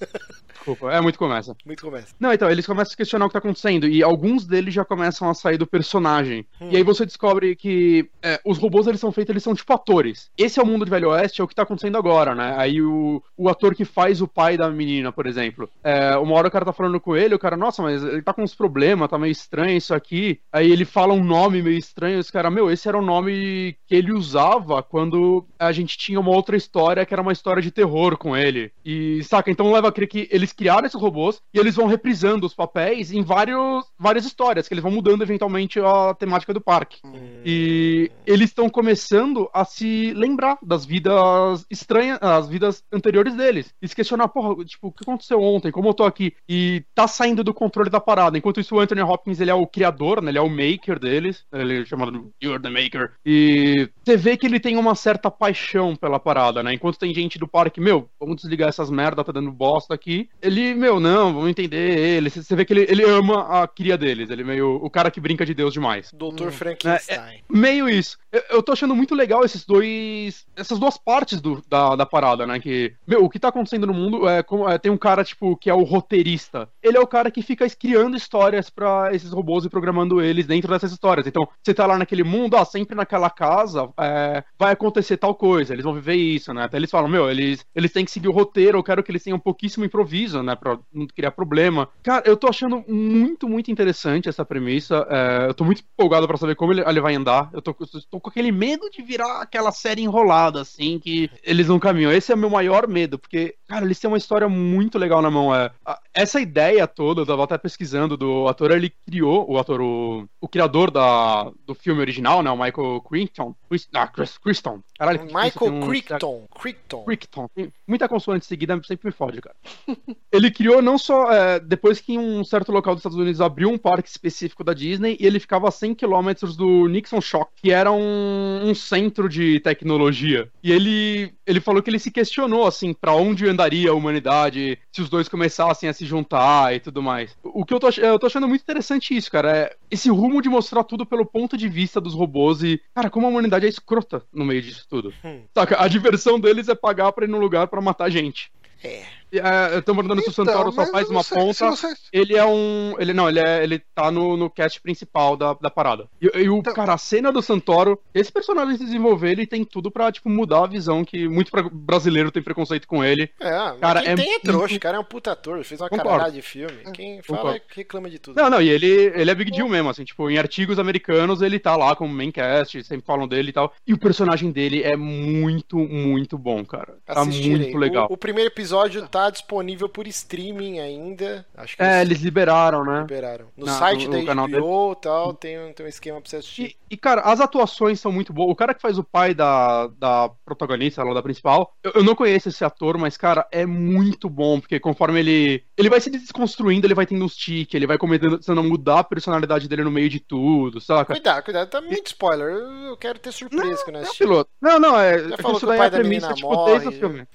Desculpa, 0.54 0.92
é 0.92 1.02
muito 1.02 1.18
começa. 1.18 1.56
Muito 1.66 1.84
começa. 1.84 2.14
Não, 2.20 2.34
então, 2.34 2.50
eles 2.50 2.66
começam 2.66 2.94
a 2.94 2.98
questionar 2.98 3.26
o 3.26 3.30
que 3.30 3.34
tá 3.34 3.40
acontecendo, 3.40 3.88
e 3.88 4.04
alguns 4.04 4.46
deles 4.46 4.74
já 4.74 4.86
começam 4.86 5.30
a 5.30 5.34
sair 5.34 5.58
do 5.58 5.68
personagem. 5.68 6.46
Hum. 6.60 6.70
E 6.72 6.78
aí 6.78 6.84
você 6.84 7.06
descobre 7.06 7.56
que 7.56 8.10
é, 8.22 8.40
os 8.46 8.58
robôs, 8.58 8.88
eles 8.88 9.00
são 9.00 9.12
feitos, 9.12 9.32
eles 9.32 9.44
são 9.44 9.56
tipo 9.56 9.74
atores. 9.74 10.30
Esse 10.38 10.60
é 10.60 10.64
o 10.64 10.66
mundo 10.66 10.86
de 10.86 10.92
Velho 10.92 11.10
Oeste, 11.10 11.42
é 11.42 11.44
o 11.44 11.48
que 11.48 11.56
tá 11.56 11.64
acontecendo 11.64 11.98
agora, 11.98 12.36
né? 12.36 12.56
Aí 12.58 12.82
o, 12.82 13.22
o 13.38 13.50
ator 13.50 13.76
que 13.76 13.86
faz 13.86 14.22
o 14.22 14.28
pai 14.28 14.58
da 14.58 14.70
menina, 14.70 15.12
por 15.12 15.26
exemplo, 15.26 15.70
é, 15.84 16.16
uma 16.18 16.36
hora 16.36 16.48
o 16.48 16.52
cara 16.52 16.66
tá 16.66 16.74
falando 16.74 17.00
com 17.00 17.16
ele, 17.16 17.36
o 17.36 17.40
cara, 17.40 17.58
nossa, 17.58 17.82
mas 17.82 18.04
ele 18.04 18.22
tá 18.22 18.34
com 18.34 18.44
uns 18.44 18.56
problemas, 18.56 19.10
tá 19.10 19.18
meio 19.18 19.32
estranho 19.32 19.78
isso 19.78 19.94
aqui. 19.94 20.40
Aí 20.52 20.72
ele 20.72 20.86
fala 20.86 21.14
um 21.14 21.24
nome 21.24 21.62
meio 21.62 21.78
estranho, 21.78 22.20
esse 22.20 22.32
cara, 22.32 22.50
meu, 22.50 22.72
esse 22.72 22.88
era 22.88 22.98
o 22.98 23.02
nome 23.02 23.76
que 23.88 23.96
ele 23.96 24.14
usava 24.14 24.82
quando 24.84 25.46
a 25.58 25.72
gente 25.72 25.98
tinha 25.98 26.20
uma 26.20 26.32
outra 26.32 26.56
história, 26.56 27.01
que 27.06 27.14
era 27.14 27.22
uma 27.22 27.32
história 27.32 27.62
de 27.62 27.72
terror 27.72 28.18
com 28.18 28.36
ele. 28.36 28.72
E, 28.84 29.24
saca, 29.24 29.52
então 29.52 29.72
leva 29.72 29.90
a 29.90 29.92
crer 29.92 30.08
que 30.08 30.28
eles 30.32 30.54
criaram 30.54 30.86
esses 30.86 31.00
robôs 31.00 31.42
e 31.54 31.60
eles 31.60 31.76
vão 31.76 31.88
reprisando 31.88 32.46
os 32.46 32.54
papéis 32.54 33.12
em 33.12 33.22
vários, 33.22 33.86
várias 33.98 34.26
histórias, 34.26 34.68
que 34.68 34.74
eles 34.74 34.84
vão 34.84 34.92
mudando 34.92 35.22
eventualmente 35.22 35.80
a 35.80 36.14
temática 36.14 36.54
do 36.54 36.62
parque. 36.62 37.00
E 37.46 38.12
eles 38.26 38.50
estão 38.50 38.70
começando 38.70 39.50
a 39.54 39.66
se 39.66 40.14
lembrar 40.14 40.58
das 40.62 40.86
vidas 40.86 41.66
estranhas, 41.70 42.20
as 42.22 42.48
vidas 42.48 42.84
anteriores 42.92 43.36
deles. 43.36 43.74
E 43.82 43.88
se 43.88 43.96
questionar, 43.96 44.28
porra, 44.28 44.64
tipo, 44.66 44.88
o 44.88 44.92
que 44.92 45.04
aconteceu 45.04 45.42
ontem? 45.42 45.72
Como 45.72 45.90
eu 45.90 45.94
tô 45.94 46.04
aqui? 46.04 46.34
E 46.48 46.84
tá 46.94 47.08
saindo 47.08 47.44
do 47.44 47.54
controle 47.54 47.90
da 47.90 48.00
parada. 48.00 48.38
Enquanto 48.38 48.60
isso, 48.60 48.76
o 48.76 48.80
Anthony 48.80 49.02
Hopkins, 49.02 49.40
ele 49.40 49.52
é 49.52 49.56
o 49.56 49.68
criador, 49.68 50.22
né? 50.22 50.32
Ele 50.32 50.38
é 50.38 50.42
o 50.42 50.50
maker 50.50 51.00
deles. 51.00 51.46
Ele 51.52 51.82
é 51.82 51.86
chamado 51.86 52.32
You're 52.42 52.62
the 52.62 52.70
Maker. 52.70 53.12
E 53.26 53.90
você 54.04 54.18
vê 54.18 54.38
que 54.38 54.46
ele 54.46 54.60
tem 54.60 54.78
uma 54.78 54.96
certa 54.96 55.30
paixão 55.30 55.96
pela 55.96 56.20
parada, 56.20 56.62
né? 56.64 56.74
Enquanto 56.74 56.91
tem 56.98 57.14
gente 57.14 57.38
do 57.40 57.48
parque, 57.48 57.80
meu, 57.82 58.10
vamos 58.20 58.38
desligar 58.38 58.70
essas 58.70 58.90
merda, 58.90 59.24
tá 59.24 59.32
dando 59.32 59.52
bosta 59.52 59.94
aqui. 59.94 60.30
Ele, 60.42 60.74
meu, 60.74 61.00
não, 61.00 61.34
vamos 61.34 61.50
entender 61.50 61.98
ele. 61.98 62.30
Você 62.30 62.56
vê 62.56 62.66
que 62.66 62.74
ele, 62.74 62.86
ele 62.90 63.04
ama 63.04 63.62
a 63.62 63.68
cria 63.68 63.98
deles. 63.98 64.30
Ele 64.30 64.42
é 64.42 64.46
meio 64.46 64.76
o 64.84 64.90
cara 64.90 65.12
que 65.12 65.20
brinca 65.20 65.46
de 65.46 65.54
Deus 65.54 65.74
demais. 65.74 66.12
Doutor 66.14 66.52
Frankenstein. 66.52 67.42
Meio 67.50 67.90
isso. 67.90 68.18
Eu, 68.32 68.42
eu 68.50 68.64
tô 68.64 68.72
achando 68.72 68.96
muito 68.96 69.14
legal 69.16 69.44
esses 69.44 69.66
dois. 69.66 70.46
Essas 70.56 70.80
duas 70.80 70.98
partes 70.98 71.42
do- 71.42 71.64
da, 71.70 71.96
da 71.96 72.06
parada, 72.06 72.46
né? 72.48 72.60
Que, 72.60 72.94
meu, 73.06 73.24
o 73.24 73.30
que 73.30 73.40
tá 73.40 73.50
acontecendo 73.50 73.88
no 73.88 73.94
mundo 73.94 74.28
é 74.28 74.42
como. 74.44 74.68
é, 74.70 74.78
tem 74.78 74.92
um 74.92 74.98
cara, 74.98 75.24
tipo, 75.24 75.56
que 75.58 75.70
é 75.70 75.74
o 75.74 75.84
roteirista. 75.84 76.70
Ele 76.82 76.98
é 76.98 77.00
o 77.00 77.08
cara 77.08 77.32
que 77.32 77.42
fica 77.42 77.68
criando 77.70 78.16
histórias 78.18 78.70
pra 78.70 79.10
esses 79.14 79.32
robôs 79.32 79.66
e 79.66 79.70
programando 79.70 80.22
eles 80.22 80.46
dentro 80.46 80.72
dessas 80.72 80.92
histórias. 80.92 81.28
Então, 81.28 81.48
você 81.62 81.74
tá 81.74 81.86
lá 81.86 81.98
naquele 81.98 82.24
mundo, 82.24 82.56
ó, 82.56 82.64
sempre 82.66 82.96
naquela 82.96 83.30
casa 83.30 83.90
é, 84.00 84.44
vai 84.58 84.74
acontecer 84.74 85.18
tal 85.18 85.36
coisa, 85.36 85.74
eles 85.74 85.84
vão 85.84 85.94
viver 85.94 86.16
isso, 86.16 86.54
né? 86.54 86.64
Até 86.64 86.78
eles 86.82 86.92
falam, 86.92 87.10
meu, 87.10 87.30
eles, 87.30 87.66
eles 87.76 87.92
têm 87.92 88.04
que 88.06 88.12
seguir 88.12 88.28
o 88.28 88.32
roteiro, 88.32 88.78
eu 88.78 88.84
quero 88.84 89.04
que 89.04 89.12
eles 89.12 89.24
tenham 89.24 89.40
pouquíssimo 89.40 89.86
improviso, 89.86 90.42
né? 90.44 90.56
Pra 90.56 90.78
não 90.94 91.08
criar 91.08 91.32
problema. 91.32 91.88
Cara, 92.04 92.24
eu 92.26 92.36
tô 92.36 92.48
achando 92.48 92.84
muito, 92.88 93.48
muito 93.48 93.72
interessante 93.72 94.28
essa 94.30 94.44
premissa. 94.46 95.06
é, 95.10 95.48
eu 95.50 95.54
tô 95.54 95.64
muito 95.64 95.84
empolgado 95.94 96.28
pra 96.28 96.38
saber 96.38 96.56
como 96.56 96.74
ele, 96.74 96.82
ele 96.86 97.02
vai 97.02 97.16
andar. 97.16 97.50
Eu 97.54 97.62
tô, 97.62 97.72
eu 97.80 97.88
tô 98.10 98.20
com 98.20 98.30
aquele 98.30 98.52
medo 98.52 98.90
de 98.90 99.02
virar 99.02 99.42
aquela 99.42 99.72
série 99.72 100.02
enrolada, 100.02 100.62
assim, 100.62 101.00
que 101.00 101.30
eles 101.44 101.68
não 101.68 101.80
caminham. 101.80 102.12
Esse 102.12 102.32
é 102.32 102.36
o 102.36 102.38
meu 102.38 102.50
maior 102.50 102.88
medo, 102.88 103.18
porque, 103.20 103.56
cara, 103.68 103.86
eles 103.86 104.00
têm 104.00 104.08
uma 104.10 104.18
história 104.18 104.50
muito 104.50 104.98
legal 104.98 105.22
na 105.22 105.32
mão. 105.32 105.54
É, 105.56 105.72
essa 106.14 106.42
ideia 106.42 106.88
toda, 106.88 107.22
eu 107.22 107.26
tava 107.26 107.44
até 107.44 107.58
pesquisando, 107.58 108.18
do 108.18 108.48
ator, 108.48 108.72
ele 108.72 108.90
criou, 109.06 109.50
o 109.50 109.58
ator, 109.58 109.82
o, 109.82 110.28
o 110.40 110.48
criador 110.48 110.90
da, 110.92 111.52
do 111.66 111.74
filme 111.76 112.02
original, 112.02 112.42
né? 112.44 112.50
O 112.52 112.58
Michael 112.58 113.02
Crichton. 113.02 113.56
Chris- 113.70 113.88
Ah, 113.94 114.08
Chris 114.08 114.38
Crichton. 114.38 114.82
Caralho, 115.02 115.26
que 115.26 115.34
Michael 115.34 115.74
um- 115.74 115.88
Crichton. 115.88 116.48
Crichton. 116.62 117.04
Crichton. 117.06 117.50
Muita 117.88 118.08
consoante 118.08 118.46
seguida 118.46 118.80
sempre 118.84 119.08
me 119.08 119.12
fode, 119.12 119.42
cara. 119.42 119.56
ele 120.32 120.52
criou 120.52 120.80
não 120.80 120.96
só. 120.96 121.32
é, 121.32 121.60
depois 121.60 122.00
que 122.00 122.14
em 122.14 122.20
um 122.20 122.44
certo 122.44 122.72
local 122.72 122.94
dos 122.94 123.00
Estados 123.00 123.18
Unidos 123.18 123.42
abriu 123.42 123.72
um 123.72 123.80
parque 123.80 124.08
específico 124.08 124.64
da 124.64 124.76
Disney 124.76 125.18
e 125.20 125.26
ele 125.26 125.40
ficava 125.40 125.68
a 125.68 125.72
100 125.72 125.96
quilômetros 125.96 126.56
do 126.56 126.88
Nixon 126.88 127.20
Shock, 127.20 127.52
que 127.56 127.72
era 127.72 127.92
um, 127.92 128.70
um 128.70 128.76
centro 128.76 129.28
de 129.28 129.60
tecnologia. 129.62 130.48
E 130.64 130.72
ele, 130.72 131.34
ele 131.48 131.60
falou 131.60 131.82
que 131.82 131.90
ele 131.90 131.98
se 131.98 132.12
questionou, 132.12 132.68
assim, 132.68 132.94
pra 132.94 133.16
onde 133.16 133.50
andaria 133.50 133.90
a 133.90 133.96
humanidade 133.96 134.78
se 134.92 135.02
os 135.02 135.10
dois 135.10 135.28
começassem 135.28 135.90
a 135.90 135.94
se 135.94 136.06
juntar 136.06 136.76
e 136.76 136.80
tudo 136.80 137.02
mais. 137.02 137.36
O 137.44 137.66
que 137.66 137.74
eu 137.74 137.80
tô, 137.80 137.90
eu 137.90 138.20
tô 138.20 138.28
achando 138.28 138.48
muito 138.48 138.62
interessante 138.62 139.18
isso, 139.18 139.32
cara. 139.32 139.52
É 139.52 139.76
esse 139.90 140.10
rumo 140.12 140.44
de 140.44 140.50
mostrar 140.50 140.84
tudo 140.84 141.08
pelo 141.08 141.26
ponto 141.26 141.58
de 141.58 141.68
vista 141.68 142.00
dos 142.00 142.14
robôs 142.14 142.62
e, 142.62 142.80
cara, 142.94 143.10
como 143.10 143.26
a 143.26 143.30
humanidade 143.30 143.66
é 143.66 143.70
escrota 143.70 144.22
no 144.32 144.46
meio 144.46 144.62
disso 144.62 144.91
tudo. 144.92 145.14
Hum. 145.24 145.44
Saca? 145.56 145.82
A 145.82 145.88
diversão 145.88 146.38
deles 146.38 146.68
é 146.68 146.76
pagar 146.76 147.14
pra 147.14 147.24
ir 147.24 147.30
num 147.30 147.40
lugar 147.40 147.68
pra 147.68 147.80
matar 147.80 148.10
gente. 148.12 148.52
É. 148.84 149.06
E, 149.32 149.40
é, 149.40 149.76
eu 149.76 149.82
tô 149.82 149.94
mandando 149.94 150.22
se 150.22 150.30
o 150.30 150.32
Santoro 150.34 150.72
só 150.72 150.86
faz 150.88 151.10
uma 151.10 151.24
sei, 151.24 151.38
ponta. 151.38 151.70
você- 151.72 151.94
Ele 152.12 152.36
é 152.36 152.46
um. 152.46 152.96
Ele 153.00 153.14
não, 153.14 153.30
ele 153.30 153.40
é. 153.40 153.64
Ele 153.64 153.80
tá 153.96 154.12
no, 154.12 154.36
no 154.36 154.50
cast 154.50 154.82
principal 154.82 155.38
da, 155.38 155.54
da 155.54 155.70
parada. 155.70 156.08
E, 156.22 156.26
e 156.40 156.50
o 156.50 156.58
Então- 156.58 156.74
cara, 156.74 156.94
a 156.94 156.98
cena 156.98 157.32
do 157.32 157.42
Santoro, 157.42 158.00
esse 158.14 158.32
personagem 158.32 158.78
se 158.78 158.86
desenvolver, 158.86 159.32
ele 159.32 159.48
tem 159.48 159.64
tudo 159.64 159.90
pra, 159.92 160.12
tipo, 160.12 160.30
mudar 160.30 160.64
a 160.64 160.68
visão 160.68 161.06
que 161.06 161.28
muito 161.28 161.50
pra- 161.52 161.70
brasileiro 161.72 162.32
tem 162.32 162.44
preconceito 162.44 162.88
com 162.88 163.04
ele. 163.04 163.30
É, 163.40 163.50
Cara, 163.80 164.02
quem 164.02 164.12
é 164.12 164.16
tem 164.16 164.34
é 164.36 164.40
trouxa, 164.40 164.76
o 164.76 164.80
cara 164.80 164.98
é 164.98 165.00
um 165.00 165.04
puta 165.04 165.32
ator, 165.32 165.64
fez 165.64 165.80
uma 165.80 165.90
Concordo. 165.90 166.10
caralhada 166.10 166.32
de 166.36 166.42
filme. 166.42 166.78
Quem 166.94 167.22
fala 167.22 167.40
Concordo. 167.40 167.58
é 167.58 167.74
reclama 167.76 168.10
de 168.10 168.20
tudo. 168.20 168.36
Não, 168.42 168.50
não, 168.50 168.62
e 168.62 168.70
ele, 168.70 168.88
ele 169.16 169.32
é 169.32 169.36
big 169.36 169.52
deal 169.52 169.68
mesmo, 169.70 169.90
assim, 169.90 170.04
tipo, 170.04 170.30
em 170.30 170.38
artigos 170.38 170.78
americanos 170.80 171.42
ele 171.42 171.60
tá 171.60 171.76
lá 171.76 171.96
como 171.96 172.14
main 172.14 172.32
cast, 172.32 172.84
sempre 172.84 173.06
falam 173.06 173.28
dele 173.28 173.50
e 173.50 173.54
tal. 173.54 173.74
E 173.88 173.94
o 173.94 173.98
personagem 173.98 174.52
dele 174.52 174.84
é 174.84 174.96
muito, 174.98 175.78
muito 175.78 176.38
bom, 176.38 176.64
cara. 176.66 176.96
Tá 177.06 177.24
muito 177.26 177.78
legal. 177.78 178.08
O, 178.10 178.14
o 178.14 178.18
primeiro 178.18 178.50
episódio 178.50 179.08
tá 179.08 179.21
disponível 179.30 179.88
por 179.88 180.08
streaming 180.08 180.80
ainda. 180.80 181.46
Acho 181.56 181.76
que 181.78 181.84
É, 181.84 182.02
eles 182.02 182.22
liberaram, 182.22 182.84
né? 182.84 183.02
liberaram. 183.02 183.48
No 183.56 183.66
Na- 183.66 183.74
site 183.78 184.08
no- 184.08 184.14
no 184.14 184.20
da 184.22 184.26
canal 184.26 184.48
HBO 184.48 184.92
e 184.94 184.96
tal, 185.02 185.34
tem, 185.34 185.60
um- 185.60 185.74
tem 185.74 185.86
um 185.86 185.90
esquema 185.90 186.20
pra 186.22 186.30
você 186.30 186.38
assistir. 186.38 186.76
E, 186.90 186.94
e, 186.96 186.98
cara, 186.98 187.22
as 187.22 187.40
atuações 187.40 188.00
são 188.00 188.12
muito 188.12 188.34
boas. 188.34 188.52
O 188.52 188.56
cara 188.56 188.74
que 188.74 188.82
faz 188.82 188.98
o 188.98 189.04
pai 189.04 189.34
da, 189.34 189.88
da 189.98 190.30
protagonista, 190.46 191.04
lá 191.04 191.14
da 191.14 191.22
principal, 191.22 191.74
eu, 191.84 191.92
eu 191.96 192.04
não 192.04 192.16
conheço 192.16 192.50
esse 192.50 192.64
ator, 192.66 192.98
mas, 192.98 193.16
cara, 193.18 193.48
é 193.52 193.66
muito 193.66 194.30
bom, 194.30 194.60
porque 194.60 194.80
conforme 194.80 195.20
ele. 195.20 195.64
Ele 195.78 195.90
vai 195.90 196.00
se 196.02 196.10
desconstruindo, 196.10 196.86
ele 196.88 196.94
vai 196.96 197.06
tendo 197.06 197.24
uns 197.26 197.36
tiques, 197.36 197.74
ele 197.74 197.88
vai 197.88 197.98
começando 197.98 198.60
a 198.60 198.64
mudar 198.64 199.00
a 199.00 199.04
personalidade 199.04 199.68
dele 199.68 199.84
no 199.84 199.92
meio 199.92 200.10
de 200.10 200.20
tudo, 200.20 200.80
saca? 200.80 201.14
Cuidado, 201.14 201.44
cuidado, 201.44 201.70
tá 201.70 201.82
muito 201.82 202.08
spoiler. 202.08 202.48
Eu 202.88 202.98
quero 202.98 203.20
ter 203.20 203.32
surpresa 203.32 203.84
eu 203.88 203.94
Não, 203.94 204.02
assistir. 204.02 204.18
piloto. 204.26 204.50
Não, 204.62 204.80
não, 204.80 205.00
é. 205.00 205.20
Já 205.20 205.34
é 205.34 205.38
que 205.38 205.42
falou 205.42 205.58
isso 205.58 205.66
que 205.66 205.72
o 205.72 205.74
é 205.74 205.78
pai 205.78 205.88
a 205.88 205.90
da 205.90 205.98
premissa, 205.98 206.28
menina 206.28 206.36
tipo, 206.36 206.50
morre. 206.54 206.72
desde 206.72 206.88
o 206.90 206.92
filme. 206.92 207.28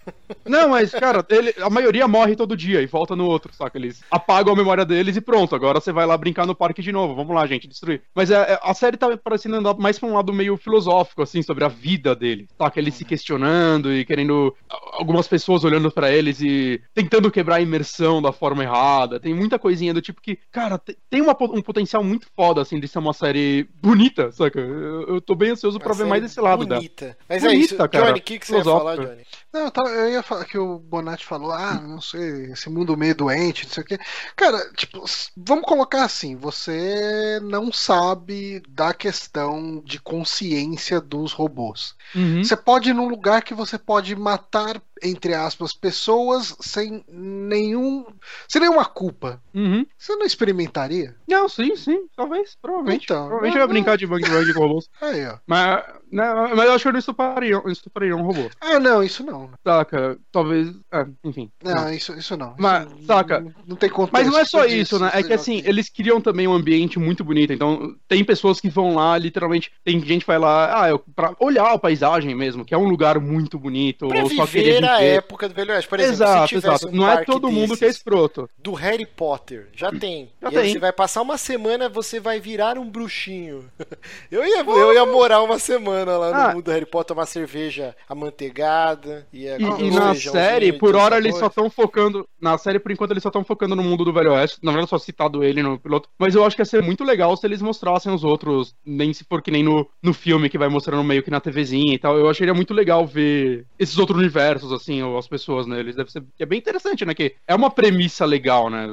Não, 0.44 0.68
mas, 0.68 0.90
cara, 0.92 1.24
ele, 1.28 1.54
a 1.60 1.70
maioria 1.76 2.08
morre 2.08 2.34
todo 2.34 2.56
dia 2.56 2.80
e 2.80 2.86
volta 2.86 3.14
no 3.14 3.26
outro, 3.26 3.52
saca? 3.54 3.76
Eles 3.76 4.02
apagam 4.10 4.54
a 4.54 4.56
memória 4.56 4.84
deles 4.84 5.16
e 5.16 5.20
pronto, 5.20 5.54
agora 5.54 5.80
você 5.80 5.92
vai 5.92 6.06
lá 6.06 6.16
brincar 6.16 6.46
no 6.46 6.54
parque 6.54 6.82
de 6.82 6.90
novo. 6.90 7.14
Vamos 7.14 7.34
lá, 7.34 7.46
gente, 7.46 7.68
destruir. 7.68 8.02
Mas 8.14 8.30
é, 8.30 8.34
é 8.34 8.60
a 8.62 8.74
série 8.74 8.96
tá 8.96 9.16
parecendo 9.16 9.56
andar 9.56 9.74
mais 9.74 9.98
pra 9.98 10.08
um 10.08 10.14
lado 10.14 10.32
meio 10.32 10.56
filosófico, 10.56 11.22
assim, 11.22 11.42
sobre 11.42 11.64
a 11.64 11.68
vida 11.68 12.16
dele. 12.16 12.48
Saca? 12.56 12.80
Ele 12.80 12.90
se 12.90 13.04
questionando 13.04 13.92
e 13.92 14.04
querendo. 14.04 14.54
Algumas 14.92 15.28
pessoas 15.28 15.64
olhando 15.64 15.90
para 15.90 16.10
eles 16.10 16.40
e 16.40 16.80
tentando 16.94 17.30
quebrar 17.30 17.56
a 17.56 17.60
imersão 17.60 18.22
da 18.22 18.32
forma 18.32 18.62
errada. 18.62 19.20
Tem 19.20 19.34
muita 19.34 19.58
coisinha 19.58 19.92
do 19.92 20.00
tipo 20.00 20.20
que, 20.20 20.38
cara, 20.50 20.80
tem 21.10 21.20
uma, 21.20 21.36
um 21.40 21.62
potencial 21.62 22.02
muito 22.02 22.26
foda, 22.34 22.62
assim, 22.62 22.80
de 22.80 22.88
ser 22.88 22.98
uma 22.98 23.12
série 23.12 23.68
bonita, 23.82 24.32
saca? 24.32 24.58
Eu, 24.58 25.02
eu 25.08 25.20
tô 25.20 25.34
bem 25.34 25.50
ansioso 25.50 25.78
pra 25.78 25.92
ver 25.92 26.06
mais 26.06 26.24
esse 26.24 26.40
lado 26.40 26.66
bonita. 26.66 27.06
dela. 27.06 27.16
Mas 27.28 27.42
bonita, 27.42 27.56
é 27.56 27.64
isso, 27.64 27.76
cara. 27.76 28.06
Johnny, 28.06 28.18
o 28.18 28.22
que, 28.22 28.38
que 28.38 28.46
você 28.46 28.56
ia 28.56 28.64
falar, 28.64 28.96
Johnny? 28.96 29.22
Não, 29.56 29.88
eu 29.88 30.10
ia 30.10 30.22
falar 30.22 30.44
que 30.44 30.58
o 30.58 30.78
Bonatti 30.78 31.24
falou, 31.24 31.50
ah, 31.50 31.74
não 31.74 32.00
sei, 32.00 32.52
esse 32.52 32.68
mundo 32.68 32.96
meio 32.96 33.14
doente, 33.14 33.64
não 33.64 33.72
sei 33.72 33.82
o 33.82 33.86
quê. 33.86 33.98
Cara, 34.36 34.70
tipo, 34.74 35.02
vamos 35.34 35.64
colocar 35.64 36.04
assim, 36.04 36.36
você 36.36 37.40
não 37.42 37.72
sabe 37.72 38.62
da 38.68 38.92
questão 38.92 39.82
de 39.84 39.98
consciência 39.98 41.00
dos 41.00 41.32
robôs. 41.32 41.94
Uhum. 42.14 42.44
Você 42.44 42.56
pode 42.56 42.90
ir 42.90 42.94
num 42.94 43.08
lugar 43.08 43.42
que 43.42 43.54
você 43.54 43.78
pode 43.78 44.14
matar 44.14 44.80
entre 45.02 45.34
aspas, 45.34 45.74
pessoas 45.74 46.56
sem 46.60 47.04
nenhum. 47.08 48.06
sem 48.48 48.60
nenhuma 48.60 48.84
culpa. 48.84 49.42
Uhum. 49.54 49.86
Você 49.98 50.14
não 50.16 50.26
experimentaria? 50.26 51.14
Não, 51.28 51.48
sim, 51.48 51.76
sim. 51.76 52.06
Talvez, 52.16 52.56
provavelmente. 52.60 53.04
Então, 53.04 53.26
provavelmente 53.26 53.56
eu 53.56 53.60
ia 53.60 53.66
brincar 53.66 53.96
de 53.96 54.06
bang 54.06 54.28
bang 54.28 54.54
com 54.54 54.60
robôs. 54.60 54.88
Aí, 55.00 55.26
ó. 55.26 55.38
Mas, 55.46 55.84
né, 56.10 56.24
mas 56.54 56.66
eu 56.66 56.72
acho 56.72 56.82
que 56.82 56.88
eu 56.88 56.92
não 56.92 56.98
estupraria, 56.98 57.62
estupraria 57.66 58.16
um 58.16 58.22
robô. 58.22 58.48
Ah, 58.60 58.78
não, 58.78 59.02
isso 59.02 59.24
não. 59.24 59.50
Saca, 59.64 60.18
talvez. 60.32 60.68
É, 60.92 61.06
enfim. 61.24 61.50
Não, 61.62 61.74
não, 61.74 61.92
Isso, 61.92 62.12
isso 62.14 62.36
não. 62.36 62.54
Mas, 62.58 62.86
isso 62.92 63.06
saca. 63.06 63.40
Não, 63.40 63.54
não 63.66 63.76
tem 63.76 63.90
contexto. 63.90 64.12
Mas 64.12 64.26
não 64.26 64.38
é 64.38 64.44
só 64.44 64.64
isso, 64.64 64.98
né? 64.98 65.10
É 65.14 65.22
que 65.22 65.32
assim, 65.32 65.62
eles 65.64 65.88
criam 65.88 66.20
também 66.20 66.46
um 66.46 66.54
ambiente 66.54 66.98
muito 66.98 67.24
bonito. 67.24 67.52
Então, 67.52 67.94
tem 68.08 68.24
pessoas 68.24 68.60
que 68.60 68.68
vão 68.68 68.94
lá, 68.94 69.16
literalmente. 69.18 69.72
Tem 69.84 70.00
gente 70.00 70.20
que 70.22 70.26
vai 70.26 70.38
lá, 70.38 70.82
ah, 70.82 70.88
eu, 70.88 70.98
pra 70.98 71.34
olhar 71.38 71.72
a 71.72 71.78
paisagem 71.78 72.34
mesmo, 72.34 72.64
que 72.64 72.74
é 72.74 72.78
um 72.78 72.88
lugar 72.88 73.20
muito 73.20 73.58
bonito. 73.58 74.08
Pra 74.08 74.22
ou 74.22 74.30
só 74.30 74.46
querer 74.46 74.85
a 74.88 75.02
época 75.02 75.48
do 75.48 75.54
Velho 75.54 75.72
Oeste. 75.72 75.88
Por 75.88 75.98
exemplo, 76.00 76.14
exato, 76.16 76.42
se 76.42 76.48
tivesse 76.48 76.66
exato. 76.68 76.88
Um 76.88 76.96
não 76.98 77.10
é 77.10 77.24
todo 77.24 77.50
mundo 77.50 77.76
que 77.76 77.84
é 77.84 77.88
escroto. 77.88 78.48
Do 78.58 78.72
Harry 78.72 79.06
Potter, 79.06 79.68
já 79.74 79.90
tem. 79.90 80.30
Já 80.42 80.48
e 80.48 80.54
tem. 80.54 80.72
você 80.72 80.78
vai 80.78 80.92
passar 80.92 81.22
uma 81.22 81.36
semana, 81.36 81.88
você 81.88 82.20
vai 82.20 82.38
virar 82.40 82.78
um 82.78 82.88
bruxinho. 82.88 83.64
Eu 84.30 84.44
ia, 84.44 84.60
eu 84.60 84.92
ia 84.92 85.06
morar 85.06 85.42
uma 85.42 85.58
semana 85.58 86.16
lá 86.16 86.30
no 86.30 86.36
Ah. 86.36 86.48
mundo 86.54 86.64
do 86.64 86.70
Harry 86.70 86.84
Potter, 86.86 87.14
tomar 87.14 87.26
cerveja 87.26 87.94
amanteigada. 88.08 89.26
E, 89.32 89.46
comer 89.58 89.80
e 89.86 89.90
um 89.90 89.94
na 89.94 90.14
série, 90.14 90.72
por 90.72 90.94
hora, 90.94 91.16
eles 91.16 91.36
só 91.36 91.46
estão 91.46 91.70
focando. 91.70 92.26
Na 92.40 92.58
série, 92.58 92.78
por 92.78 92.92
enquanto, 92.92 93.10
eles 93.12 93.22
só 93.22 93.28
estão 93.28 93.44
focando 93.44 93.74
no 93.76 93.82
mundo 93.82 94.04
do 94.04 94.12
Velho 94.12 94.32
Oeste. 94.32 94.58
Na 94.62 94.72
verdade, 94.72 94.90
só 94.90 94.98
citado 94.98 95.42
ele 95.42 95.62
no 95.62 95.78
piloto. 95.78 96.08
Mas 96.18 96.34
eu 96.34 96.44
acho 96.44 96.54
que 96.56 96.62
ia 96.62 96.66
ser 96.66 96.82
muito 96.82 97.04
legal 97.04 97.36
se 97.36 97.46
eles 97.46 97.62
mostrassem 97.62 98.12
os 98.12 98.24
outros. 98.24 98.74
Nem 98.84 99.12
se 99.12 99.24
for 99.24 99.40
que 99.42 99.50
nem 99.50 99.62
no, 99.62 99.86
no 100.02 100.12
filme 100.12 100.48
que 100.50 100.58
vai 100.58 100.68
mostrando 100.68 101.02
meio 101.04 101.22
que 101.22 101.30
na 101.30 101.40
TVzinha 101.40 101.94
e 101.94 101.98
tal. 101.98 102.18
Eu 102.18 102.28
acharia 102.28 102.54
muito 102.54 102.74
legal 102.74 103.06
ver 103.06 103.64
esses 103.78 103.98
outros 103.98 104.18
universos, 104.18 104.72
assim, 104.76 105.02
ou 105.02 105.18
as 105.18 105.26
pessoas 105.28 105.66
neles. 105.66 105.96
Deve 105.96 106.10
ser. 106.10 106.22
que 106.36 106.42
É 106.42 106.46
bem 106.46 106.58
interessante, 106.58 107.04
né? 107.04 107.14
Que 107.14 107.34
é 107.46 107.54
uma 107.54 107.70
premissa 107.70 108.24
legal, 108.24 108.70
né? 108.70 108.86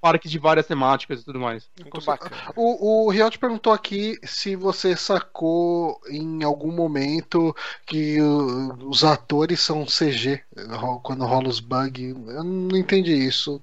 Parques 0.00 0.30
de 0.30 0.38
várias 0.38 0.66
temáticas 0.66 1.20
e 1.20 1.24
tudo 1.24 1.38
mais. 1.38 1.68
Muito 1.80 2.04
bacana. 2.04 2.52
O, 2.56 3.06
o 3.06 3.10
Riot 3.10 3.38
perguntou 3.38 3.72
aqui 3.72 4.18
se 4.24 4.56
você 4.56 4.96
sacou 4.96 6.00
em 6.08 6.42
algum 6.42 6.72
momento 6.72 7.54
que 7.86 8.18
os 8.20 9.04
atores 9.04 9.60
são 9.60 9.84
CG 9.84 10.40
ro- 10.70 11.00
quando 11.00 11.24
rola 11.24 11.48
os 11.48 11.60
bugs. 11.60 12.14
Eu 12.28 12.44
não 12.44 12.76
entendi 12.76 13.12
isso. 13.14 13.60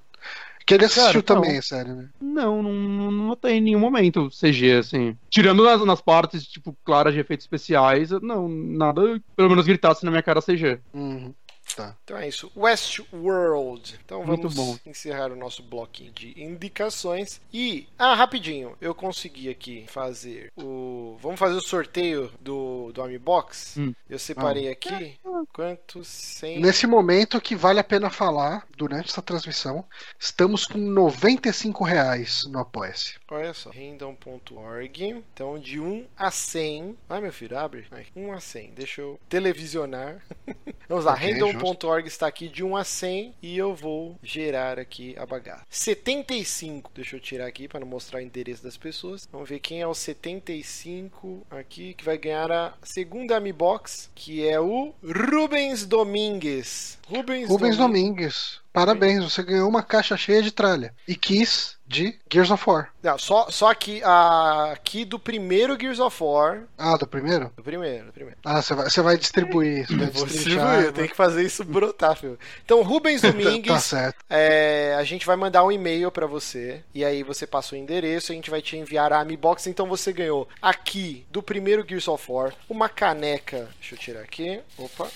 Que 0.67 0.73
ele 0.73 0.83
assistiu 0.83 1.23
Cara, 1.23 1.39
não. 1.39 1.45
também, 1.45 1.61
sério, 1.61 1.95
né? 1.95 2.09
Não, 2.19 2.61
não, 2.61 2.73
não 2.73 3.11
não 3.11 3.35
tem 3.37 3.59
em 3.59 3.61
nenhum 3.61 3.79
momento 3.79 4.29
CG, 4.29 4.73
assim. 4.73 5.17
Tirando 5.29 5.63
nas, 5.63 5.83
nas 5.85 6.01
partes, 6.01 6.45
tipo, 6.45 6.75
claras 6.83 7.13
de 7.13 7.21
efeitos 7.21 7.45
especiais, 7.45 8.11
não, 8.21 8.49
nada, 8.49 9.01
pelo 9.33 9.49
menos 9.49 9.65
gritasse 9.65 10.03
na 10.03 10.11
minha 10.11 10.21
cara 10.21 10.41
CG. 10.41 10.79
Uhum. 10.93 11.33
Tá. 11.77 11.95
Então 12.03 12.17
é 12.17 12.27
isso. 12.27 12.51
Westworld. 12.57 13.99
Então 14.03 14.25
vamos 14.25 14.81
encerrar 14.83 15.31
o 15.31 15.35
nosso 15.35 15.61
bloquinho 15.61 16.11
de 16.11 16.33
indicações. 16.41 17.39
E, 17.53 17.87
ah, 17.99 18.15
rapidinho, 18.15 18.75
eu 18.81 18.95
consegui 18.95 19.47
aqui 19.47 19.85
fazer 19.87 20.51
o. 20.57 21.17
Vamos 21.21 21.39
fazer 21.39 21.55
o 21.55 21.61
sorteio 21.61 22.31
do, 22.41 22.91
do 22.91 23.03
Amibox. 23.03 23.75
Hum. 23.77 23.93
Eu 24.09 24.17
separei 24.17 24.69
aqui. 24.69 25.19
Quantos? 25.53 26.07
100. 26.07 26.59
Nesse 26.61 26.87
momento 26.87 27.39
que 27.39 27.55
vale 27.55 27.79
a 27.79 27.83
pena 27.83 28.09
falar, 28.09 28.65
durante 28.75 29.11
essa 29.11 29.21
transmissão, 29.21 29.85
estamos 30.19 30.65
com 30.65 30.79
95 30.79 31.83
reais 31.83 32.43
no 32.47 32.57
Apoia-se. 32.57 33.19
Olha 33.29 33.53
só. 33.53 33.69
Random.org. 33.69 35.23
Então 35.33 35.59
de 35.59 35.79
1 35.79 36.07
a 36.17 36.31
100. 36.31 36.97
Vai, 37.07 37.21
meu 37.21 37.31
filho, 37.31 37.55
abre. 37.55 37.85
Vai. 37.91 38.07
1 38.15 38.33
a 38.33 38.39
100. 38.39 38.71
Deixa 38.71 39.01
eu 39.01 39.19
televisionar. 39.29 40.23
Vamos 40.89 41.05
lá. 41.05 41.13
Ok, 41.13 41.35
Random.org 41.67 42.07
está 42.07 42.27
aqui 42.27 42.47
de 42.47 42.63
1 42.63 42.77
a 42.77 42.83
100 42.83 43.35
e 43.41 43.57
eu 43.57 43.75
vou 43.75 44.17
gerar 44.23 44.79
aqui 44.79 45.15
a 45.17 45.25
bagaça. 45.25 45.65
75. 45.69 46.91
Deixa 46.95 47.15
eu 47.15 47.19
tirar 47.19 47.45
aqui 47.45 47.67
para 47.67 47.79
não 47.81 47.87
mostrar 47.87 48.19
o 48.19 48.21
endereço 48.21 48.63
das 48.63 48.77
pessoas. 48.77 49.27
Vamos 49.31 49.49
ver 49.49 49.59
quem 49.59 49.81
é 49.81 49.87
o 49.87 49.93
75 49.93 51.45
aqui 51.49 51.93
que 51.93 52.05
vai 52.05 52.17
ganhar 52.17 52.51
a 52.51 52.73
segunda 52.83 53.39
Mi 53.39 53.51
Box, 53.51 54.09
que 54.15 54.47
é 54.47 54.59
o 54.59 54.93
Rubens 55.03 55.85
Domingues. 55.85 56.97
Rubens, 57.07 57.49
Rubens 57.49 57.77
Domingues. 57.77 57.77
Domingues, 57.77 58.61
parabéns, 58.71 59.23
você 59.23 59.43
ganhou 59.43 59.67
uma 59.67 59.83
caixa 59.83 60.15
cheia 60.15 60.41
de 60.41 60.51
tralha. 60.51 60.93
E 61.07 61.15
quis 61.15 61.76
de 61.87 62.19
Gears 62.31 62.51
of 62.51 62.63
War. 62.69 62.89
Não, 63.01 63.17
só, 63.17 63.49
só 63.49 63.71
aqui, 63.71 64.01
a- 64.03 64.71
aqui 64.73 65.05
do 65.05 65.17
primeiro 65.17 65.77
Gears 65.79 65.99
of 65.99 66.21
War. 66.21 66.63
Ah, 66.77 66.97
do 66.97 67.07
primeiro? 67.07 67.51
Do 67.55 67.63
primeiro, 67.63 68.07
do 68.07 68.11
primeiro. 68.13 68.37
Ah, 68.43 68.61
você 68.61 68.73
vai, 68.75 68.89
você 68.89 69.01
vai 69.01 69.17
distribuir 69.17 69.83
isso. 69.83 69.97
Vai 69.97 70.07
distribuir, 70.25 70.81
eu 70.85 70.93
tenho 70.93 71.07
que 71.09 71.15
fazer 71.15 71.43
isso 71.45 71.63
brotar, 71.63 72.15
filho. 72.17 72.37
Então, 72.65 72.81
Rubens 72.81 73.21
Tá 73.27 73.31
Domingues, 73.31 73.83
certo. 73.83 74.23
é, 74.29 74.95
a 74.99 75.03
gente 75.03 75.25
vai 75.25 75.35
mandar 75.37 75.63
um 75.63 75.71
e-mail 75.71 76.11
pra 76.11 76.27
você. 76.27 76.83
E 76.93 77.05
aí 77.05 77.23
você 77.23 77.47
passa 77.47 77.73
o 77.75 77.77
endereço, 77.77 78.31
a 78.31 78.35
gente 78.35 78.49
vai 78.49 78.61
te 78.61 78.75
enviar 78.75 79.13
a 79.13 79.23
Mi 79.23 79.37
Box. 79.37 79.67
Então 79.67 79.87
você 79.87 80.11
ganhou 80.11 80.47
aqui 80.61 81.25
do 81.31 81.41
primeiro 81.41 81.85
Gears 81.87 82.07
of 82.07 82.29
War 82.31 82.53
uma 82.69 82.89
caneca. 82.89 83.69
Deixa 83.79 83.95
eu 83.95 83.99
tirar 83.99 84.21
aqui. 84.21 84.59
Opa. 84.77 85.07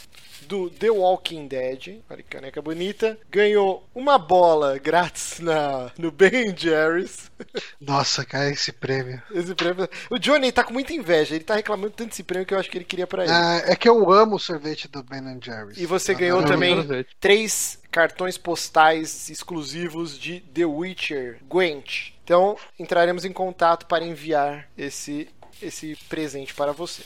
Do 0.51 0.69
The 0.69 0.91
Walking 0.91 1.47
Dead. 1.47 2.01
Olha 2.09 2.21
que 2.21 2.23
caneca 2.23 2.61
bonita. 2.61 3.17
Ganhou 3.31 3.87
uma 3.95 4.17
bola 4.19 4.77
grátis 4.77 5.39
na, 5.39 5.89
no 5.97 6.11
Ben 6.11 6.53
Jerry's. 6.53 7.31
Nossa, 7.79 8.25
cara, 8.25 8.49
esse 8.49 8.73
prêmio. 8.73 9.23
Esse 9.33 9.55
prêmio. 9.55 9.87
O 10.09 10.19
Johnny 10.19 10.51
tá 10.51 10.61
com 10.61 10.73
muita 10.73 10.91
inveja. 10.91 11.35
Ele 11.35 11.45
tá 11.45 11.55
reclamando 11.55 11.91
tanto 11.91 12.09
desse 12.09 12.21
prêmio 12.21 12.45
que 12.45 12.53
eu 12.53 12.59
acho 12.59 12.69
que 12.69 12.77
ele 12.77 12.83
queria 12.83 13.07
pra 13.07 13.23
ele. 13.23 13.31
Ah, 13.31 13.61
é 13.65 13.77
que 13.77 13.87
eu 13.87 14.11
amo 14.11 14.35
o 14.35 14.39
sorvete 14.39 14.89
do 14.89 15.01
Ben 15.01 15.39
Jerry's. 15.41 15.77
E 15.77 15.85
você 15.85 16.13
ganhou 16.13 16.43
também 16.43 16.75
três 17.21 17.79
cartões 17.89 18.37
postais 18.37 19.29
exclusivos 19.29 20.19
de 20.19 20.41
The 20.41 20.65
Witcher 20.65 21.39
Gwent. 21.47 22.11
Então, 22.25 22.57
entraremos 22.77 23.23
em 23.23 23.31
contato 23.31 23.85
para 23.85 24.03
enviar 24.03 24.67
esse, 24.77 25.29
esse 25.61 25.95
presente 26.09 26.53
para 26.53 26.73
você. 26.73 27.03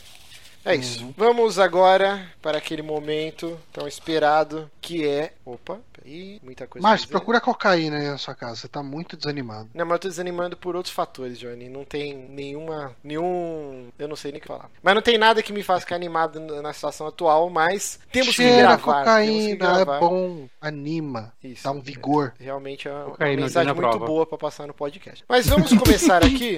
É 0.65 0.75
isso. 0.75 1.13
Vamos 1.15 1.59
agora 1.59 2.27
para 2.41 2.57
aquele 2.57 2.81
momento 2.81 3.57
tão 3.71 3.87
esperado 3.87 4.69
que 4.81 5.07
é. 5.07 5.33
Opa, 5.45 5.77
peraí, 5.93 6.39
muita 6.43 6.65
coisa. 6.65 6.95
Dizer. 6.95 7.07
procura 7.07 7.39
cocaína 7.39 7.97
aí 7.97 8.07
na 8.07 8.17
sua 8.17 8.33
casa. 8.33 8.55
Você 8.55 8.67
tá 8.67 8.81
muito 8.81 9.15
desanimado. 9.15 9.69
Não, 9.75 9.85
mas 9.85 9.93
eu 9.93 9.99
tô 9.99 10.07
desanimando 10.07 10.57
por 10.57 10.75
outros 10.75 10.93
fatores, 10.93 11.37
Johnny. 11.37 11.69
Não 11.69 11.85
tem 11.85 12.15
nenhuma. 12.15 12.95
nenhum. 13.03 13.89
Eu 13.99 14.07
não 14.07 14.15
sei 14.15 14.31
nem 14.31 14.39
o 14.39 14.41
que 14.41 14.47
falar. 14.47 14.69
Mas 14.81 14.95
não 14.95 15.01
tem 15.03 15.17
nada 15.19 15.43
que 15.43 15.53
me 15.53 15.61
faça 15.61 15.81
ficar 15.81 15.95
animado 15.95 16.39
na 16.39 16.73
situação 16.73 17.05
atual, 17.05 17.47
mas 17.49 17.99
temos 18.11 18.29
que 18.35 18.41
Cheira 18.41 18.75
gravar. 18.75 18.75
temos 18.75 18.85
que 18.85 18.99
cocaína, 19.03 19.55
gravar. 19.83 19.97
é 19.97 19.99
bom, 19.99 20.47
anima, 20.59 21.31
Isso. 21.43 21.63
dá 21.63 21.71
um 21.71 21.79
vigor. 21.79 22.33
Realmente 22.39 22.87
é 22.87 22.91
uma 22.91 23.05
Cocaína, 23.05 23.43
mensagem 23.43 23.67
na 23.67 23.73
muito 23.75 23.89
prova. 23.89 24.05
boa 24.05 24.25
pra 24.25 24.37
passar 24.37 24.65
no 24.65 24.73
podcast. 24.73 25.23
Mas 25.29 25.47
vamos 25.47 25.71
começar 25.73 26.17
aqui 26.25 26.57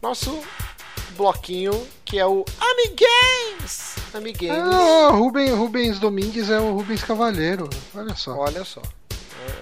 nosso 0.00 0.42
bloquinho 1.12 1.86
que 2.04 2.18
é 2.18 2.26
o 2.26 2.44
Amigames. 2.60 3.96
Amigames. 4.12 4.58
Ah, 4.58 5.10
Rubens, 5.10 5.52
Rubens 5.52 5.98
Domingues 5.98 6.50
é 6.50 6.60
o 6.60 6.74
Rubens 6.74 7.02
Cavalheiro. 7.02 7.70
Olha 7.94 8.14
só. 8.14 8.36
Olha 8.36 8.64
só. 8.64 8.82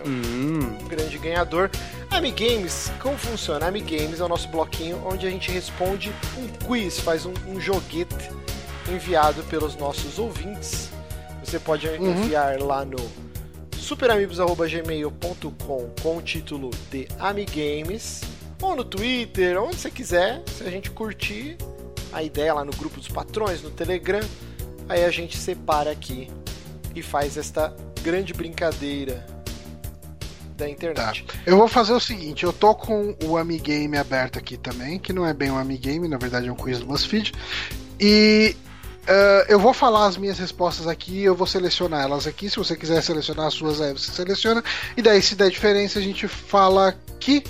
Hum. 0.05 0.77
um 0.81 0.89
grande 0.89 1.17
ganhador. 1.19 1.71
Amigames, 2.11 2.91
como 3.01 3.17
funciona? 3.17 3.67
Amigames 3.67 4.21
é 4.21 4.25
o 4.25 4.29
nosso 4.29 4.49
bloquinho 4.49 5.03
onde 5.07 5.27
a 5.27 5.31
gente 5.31 5.51
responde 5.51 6.13
um 6.37 6.49
quiz, 6.67 6.99
faz 6.99 7.25
um, 7.27 7.35
um 7.47 7.61
joguete 7.61 8.31
enviado 8.89 9.43
pelos 9.45 9.77
nossos 9.77 10.19
ouvintes. 10.19 10.91
Você 11.45 11.59
pode 11.59 11.87
enviar 11.87 12.61
lá 12.61 12.85
no 12.85 12.99
superamigos.gmail.com 13.73 15.91
com 16.03 16.17
o 16.17 16.23
título 16.23 16.71
de 16.91 17.07
Amigames 17.19 18.23
ou 18.61 18.77
no 18.77 18.85
Twitter, 18.85 19.61
onde 19.61 19.77
você 19.77 19.91
quiser. 19.91 20.43
Se 20.57 20.65
a 20.65 20.71
gente 20.71 20.91
curtir 20.91 21.57
a 22.13 22.23
ideia 22.23 22.55
lá 22.55 22.65
no 22.65 22.73
grupo 22.73 22.99
dos 22.99 23.09
patrões, 23.09 23.63
no 23.63 23.71
Telegram, 23.71 24.21
aí 24.89 25.05
a 25.05 25.11
gente 25.11 25.37
separa 25.37 25.91
aqui 25.91 26.31
e 26.95 27.03
faz 27.03 27.37
esta 27.37 27.75
grande 28.03 28.33
brincadeira 28.33 29.25
da 30.57 30.69
internet. 30.69 31.25
Eu 31.47 31.57
vou 31.57 31.69
fazer 31.69 31.93
o 31.93 32.01
seguinte, 32.01 32.45
eu 32.45 32.53
tô 32.53 32.75
com 32.75 33.17
o 33.25 33.37
Amigame 33.37 33.97
aberto 33.97 34.39
aqui 34.39 34.57
também, 34.57 34.99
que 34.99 35.13
não 35.13 35.27
é 35.27 35.33
bem 35.33 35.51
um 35.51 35.59
Amigame, 35.59 36.07
na 36.07 36.19
verdade 36.19 36.49
é 36.49 36.53
um 36.53 36.57
quiz 36.57 36.79
do 36.79 36.87
BuzzFeed. 36.87 37.33
E 37.99 38.55
uh, 39.05 39.45
eu 39.49 39.59
vou 39.59 39.73
falar 39.73 40.07
as 40.07 40.17
minhas 40.17 40.39
respostas 40.39 40.87
aqui, 40.87 41.23
eu 41.23 41.35
vou 41.35 41.47
selecionar 41.47 42.03
elas 42.03 42.27
aqui. 42.27 42.51
Se 42.51 42.57
você 42.57 42.77
quiser 42.77 43.03
selecionar 43.03 43.47
as 43.47 43.55
suas, 43.55 43.81
aí 43.81 43.93
você 43.93 44.11
seleciona. 44.13 44.63
E 44.97 45.03
daí, 45.03 45.23
se 45.23 45.35
der 45.35 45.51
diferença, 45.51 45.99
a 45.99 46.03
gente 46.03 46.29
fala 46.29 46.89
aqui. 46.89 47.43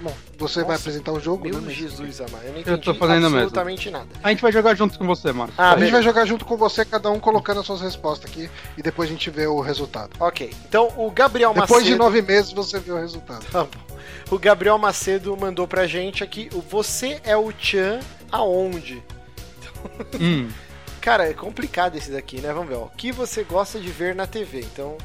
Bom, 0.00 0.14
você 0.38 0.60
vai 0.60 0.72
Nossa, 0.72 0.82
apresentar 0.82 1.12
o 1.12 1.18
jogo, 1.18 1.48
Meu 1.48 1.60
né? 1.60 1.72
Jesus, 1.72 2.20
amado. 2.20 2.44
Eu 2.44 2.50
não 2.50 2.56
Eu 2.56 2.60
entendi 2.60 2.80
tô 2.82 2.94
fazendo 2.94 3.22
mesmo. 3.22 3.36
absolutamente 3.38 3.90
nada. 3.90 4.06
A 4.22 4.28
gente 4.30 4.40
vai 4.40 4.52
jogar 4.52 4.74
junto 4.76 4.96
com 4.96 5.06
você, 5.06 5.32
Márcio. 5.32 5.54
Ah, 5.58 5.72
a 5.72 5.78
gente 5.78 5.90
vai 5.90 6.02
jogar 6.02 6.24
junto 6.24 6.44
com 6.44 6.56
você, 6.56 6.84
cada 6.84 7.10
um 7.10 7.18
colocando 7.18 7.60
as 7.60 7.66
suas 7.66 7.80
respostas 7.80 8.30
aqui, 8.30 8.48
e 8.76 8.82
depois 8.82 9.08
a 9.08 9.12
gente 9.12 9.28
vê 9.28 9.46
o 9.46 9.60
resultado. 9.60 10.10
Ok. 10.20 10.52
Então, 10.68 10.92
o 10.96 11.10
Gabriel 11.10 11.52
Depois 11.52 11.84
de 11.84 11.90
Macedo... 11.90 11.98
nove 11.98 12.22
meses 12.22 12.52
você 12.52 12.78
vê 12.78 12.92
o 12.92 12.98
resultado. 12.98 13.44
Tá 13.50 13.64
bom. 13.64 13.96
O 14.30 14.38
Gabriel 14.38 14.78
Macedo 14.78 15.36
mandou 15.36 15.66
pra 15.66 15.86
gente 15.86 16.22
aqui, 16.22 16.48
o 16.52 16.60
Você 16.60 17.20
é 17.24 17.36
o 17.36 17.52
Chan 17.58 18.00
aonde? 18.30 19.02
Hum. 20.20 20.48
Cara, 21.00 21.30
é 21.30 21.32
complicado 21.32 21.96
esse 21.96 22.10
daqui, 22.10 22.40
né? 22.40 22.52
Vamos 22.52 22.68
ver, 22.68 22.74
ó. 22.74 22.84
O 22.86 22.90
que 22.90 23.12
você 23.12 23.44
gosta 23.44 23.78
de 23.78 23.88
ver 23.88 24.14
na 24.14 24.26
TV? 24.26 24.60
Então, 24.60 24.98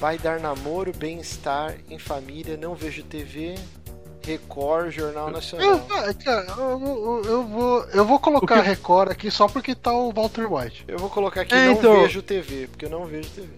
vai 0.00 0.18
dar 0.18 0.40
namoro, 0.40 0.92
bem-estar, 0.96 1.74
em 1.90 1.98
família, 1.98 2.56
não 2.56 2.74
vejo 2.74 3.02
TV, 3.02 3.54
Record, 4.26 4.90
Jornal 4.92 5.30
Nacional. 5.30 5.86
ah, 5.90 6.12
cara, 6.14 6.46
eu, 6.58 6.80
eu- 6.84 7.22
eu 7.24 7.42
vou, 7.44 7.84
eu 7.94 8.04
vou 8.04 8.18
colocar 8.18 8.60
que- 8.62 8.68
Record 8.68 9.10
aqui 9.10 9.30
só 9.30 9.46
porque 9.46 9.74
tá 9.74 9.92
o 9.92 10.12
Walter 10.12 10.52
White. 10.52 10.84
Eu 10.88 10.98
vou 10.98 11.08
colocar 11.08 11.42
aqui, 11.42 11.54
É, 11.54 11.66
não 11.66 11.72
então- 11.74 12.00
vejo 12.02 12.22
TV, 12.22 12.66
porque 12.66 12.84
eu 12.86 12.90
não 12.90 13.04
vejo 13.04 13.28
TV. 13.30 13.48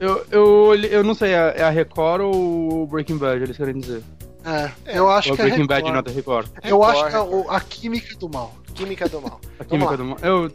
Eu, 0.00 0.26
eu, 0.30 0.74
eu 0.74 1.04
não 1.04 1.14
sei, 1.14 1.32
é 1.34 1.54
é 1.58 1.62
a 1.62 1.70
Record 1.70 2.22
ou 2.22 2.82
o 2.82 2.86
Breaking 2.86 3.18
Bad, 3.18 3.42
eles 3.42 3.56
querem 3.56 3.78
dizer. 3.78 4.02
É, 4.44 4.70
É, 4.86 4.98
eu 4.98 5.10
acho 5.10 5.30
Ou 5.30 5.36
que 5.36 5.42
é 5.42 5.44
Breaking 5.44 5.66
Bad 5.66 5.82
Record. 5.82 5.92
não 5.92 5.98
é 6.00 6.02
da 6.02 6.10
Record. 6.10 6.48
Eu 6.64 6.82
acho 6.82 7.06
que 7.08 7.14
é 7.14 7.20
o- 7.20 7.50
a 7.50 7.60
química 7.60 8.16
do 8.16 8.28
mal. 8.28 8.54
Química 8.74 9.08
do 9.08 9.20
Mal. 9.20 9.40
A 9.58 9.64
química 9.64 9.96
do 9.96 10.04
mal. 10.04 10.18
Eu, 10.22 10.50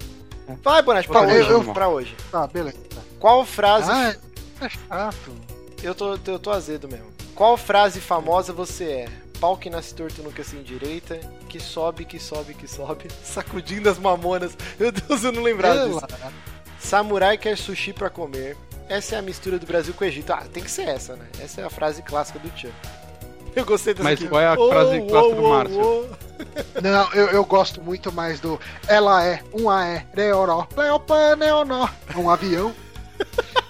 Vai, 0.64 0.82
Bonatti, 0.84 1.08
pra 1.08 1.22
Tá, 1.22 1.28
hoje. 1.28 1.50
eu- 1.50 1.74
pra 1.74 1.88
hoje. 1.88 2.16
Tá, 2.32 2.46
beleza. 2.48 2.78
Qual 3.20 3.44
frase... 3.46 3.90
Ah, 3.92 4.10
é, 4.62 4.66
é 4.66 4.70
chato. 4.70 5.32
Eu, 5.84 5.94
tô, 5.96 6.16
eu 6.26 6.40
tô 6.40 6.52
azedo 6.52 6.88
mesmo. 6.88 7.08
Qual 7.36 7.58
frase 7.58 8.00
famosa 8.00 8.54
você 8.54 8.86
é? 8.86 9.08
Pau 9.42 9.58
que 9.58 9.70
nasce 9.70 9.94
torto 9.94 10.24
nunca 10.24 10.42
se 10.42 10.56
endireita, 10.56 11.20
que 11.50 11.60
sobe, 11.60 12.06
que 12.06 12.18
sobe, 12.18 12.54
que 12.54 12.66
sobe, 12.68 13.10
sacudindo 13.22 13.90
as 13.90 14.00
mamonas. 14.00 14.58
Meu 14.80 14.92
Deus, 14.92 15.24
eu 15.24 15.34
não 15.34 15.44
lembrava 15.44 15.88
disso. 15.88 16.02
Samurai 16.80 17.38
quer 17.38 17.58
sushi 17.58 17.92
pra 17.92 18.10
comer. 18.10 18.56
Essa 18.88 19.16
é 19.16 19.20
a 19.20 19.22
mistura 19.22 19.60
do 19.60 19.66
Brasil 19.66 19.94
com 19.94 20.06
o 20.06 20.08
Egito. 20.08 20.32
Ah, 20.32 20.44
tem 20.52 20.64
que 20.64 20.72
ser 20.72 20.88
essa, 20.88 21.16
né? 21.16 21.26
Essa 21.40 21.62
é 21.62 21.66
a 21.66 21.70
frase 21.70 22.02
clássica 22.02 22.40
do 22.40 22.50
Tchan. 22.52 22.70
Eu 23.54 23.66
gostei 23.66 23.94
dessa 23.94 24.04
Mas 24.04 24.20
aqui. 24.20 24.30
qual 24.30 24.42
é 24.42 24.48
a 24.48 24.56
frase 24.56 25.02
clássica 25.02 25.36
do 25.36 25.50
Márcio? 25.50 26.10
Não, 26.82 27.14
eu, 27.14 27.28
eu 27.28 27.46
gosto 27.46 27.82
muito 27.82 28.12
mais 28.12 28.40
do 28.40 28.60
Ela 28.88 29.26
é 29.26 29.42
um 29.54 29.70
AE, 29.70 30.06
Reoró, 30.14 30.68
Leopan, 30.76 31.36
Neonó. 31.36 31.88
É 32.14 32.18
um 32.18 32.30
avião. 32.30 32.74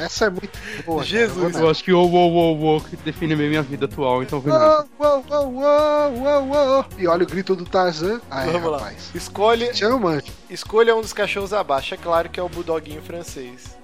Essa 0.00 0.26
é 0.26 0.30
muito 0.30 0.50
boa. 0.84 0.98
cara, 0.98 1.08
Jesus. 1.08 1.28
eu 1.28 1.34
vou 1.34 1.44
eu 1.44 1.50
nessa. 1.50 1.70
acho 1.70 1.84
que 1.84 1.92
o 1.92 1.98
wow, 2.06 2.30
wow, 2.32 2.56
wow 2.56 2.80
que 2.80 2.96
define 2.96 3.34
bem 3.36 3.48
minha 3.48 3.62
vida 3.62 3.84
atual, 3.86 4.22
então 4.22 4.40
vem. 4.40 4.52
Uou, 4.52 4.84
uou, 4.98 5.24
uou, 5.30 5.52
uou, 5.52 6.12
uou, 6.14 6.46
uou. 6.48 6.84
E 6.98 7.06
olha 7.06 7.24
o 7.24 7.26
grito 7.26 7.54
do 7.56 7.64
Tarzan. 7.64 8.20
Aí, 8.30 8.50
Vamos 8.50 8.70
lá. 8.70 8.78
rapaz. 8.78 9.10
Escolhe, 9.14 9.74
Chama, 9.74 10.22
escolha 10.50 10.94
um 10.94 11.00
dos 11.00 11.12
cachorros 11.12 11.52
abaixo. 11.52 11.94
É 11.94 11.96
claro 11.96 12.28
que 12.28 12.38
é 12.38 12.42
o 12.42 12.48
bulldoguinho 12.48 13.02
francês. 13.02 13.76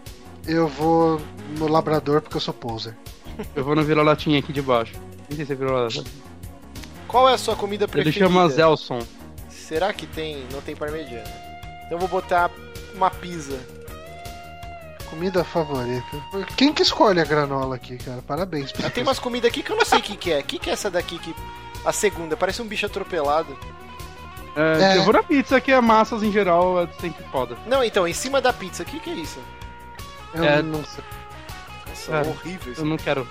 eu 0.47 0.69
vou 0.69 1.21
no 1.59 1.69
labrador 1.69 2.21
porque 2.21 2.37
eu 2.37 2.41
sou 2.41 2.55
poser. 2.55 2.97
Eu 3.57 3.65
vou 3.65 3.75
no 3.75 3.83
vira-latinha 3.83 4.39
aqui 4.39 4.53
de 4.53 4.61
baixo. 4.61 4.93
Nem 5.29 5.37
sei 5.37 5.47
se 5.47 5.53
é 5.53 5.57
vira-latinha. 5.57 6.05
Qual 7.09 7.29
é 7.29 7.35
a 7.35 7.39
sua 7.39 7.57
comida 7.57 7.85
Ele 7.85 7.93
preferida? 7.93 8.27
chama 8.27 8.49
Zelson. 8.49 9.01
Será 9.49 9.93
que 9.93 10.07
tem? 10.07 10.45
Não 10.53 10.61
tem 10.61 10.75
parmegiana. 10.77 11.25
Então 11.87 11.93
eu 11.93 11.99
vou 11.99 12.09
botar 12.09 12.51
uma 12.95 13.11
pizza. 13.11 13.59
Comida 15.13 15.45
favorita. 15.45 16.25
Quem 16.57 16.73
que 16.73 16.81
escolhe 16.83 17.21
a 17.21 17.25
granola 17.25 17.77
aqui, 17.77 17.99
cara? 17.99 18.23
Parabéns. 18.23 18.73
pra 18.73 18.87
Ah, 18.87 18.91
Tem 18.91 19.03
umas 19.03 19.19
comidas 19.19 19.51
aqui 19.51 19.63
que 19.63 19.71
eu 19.71 19.77
não 19.77 19.85
sei 19.85 19.99
o 19.99 20.03
que, 20.03 20.17
que 20.17 20.33
é. 20.33 20.39
O 20.41 20.43
que, 20.43 20.59
que 20.59 20.71
é 20.71 20.73
essa 20.73 20.91
daqui 20.91 21.19
que. 21.19 21.37
A 21.85 21.93
segunda, 21.93 22.35
parece 22.35 22.63
um 22.63 22.67
bicho 22.67 22.87
atropelado. 22.87 23.55
É, 24.57 24.95
É. 24.95 24.97
Eu 24.97 25.03
vou 25.05 25.13
na 25.13 25.23
pizza, 25.23 25.61
que 25.61 25.71
é 25.71 25.79
massas 25.83 26.23
em 26.23 26.33
geral, 26.33 26.83
é 26.83 26.89
sempre 26.99 27.23
foda. 27.31 27.59
Não, 27.67 27.85
então, 27.85 28.09
em 28.09 28.15
cima 28.15 28.41
da 28.41 28.55
pizza, 28.55 28.83
o 28.85 28.87
que, 28.87 28.99
que 29.01 29.11
é 29.11 29.15
isso? 29.15 29.39
Eu 30.33 30.45
É- 30.45 30.63
não 30.63 30.83
sei. 30.83 31.05
Nossa, 31.89 32.13
É. 32.13 32.21
horrível 32.31 32.73
isso. 32.73 32.81
Eu 32.81 32.87
não 32.87 32.97
quero. 32.97 33.29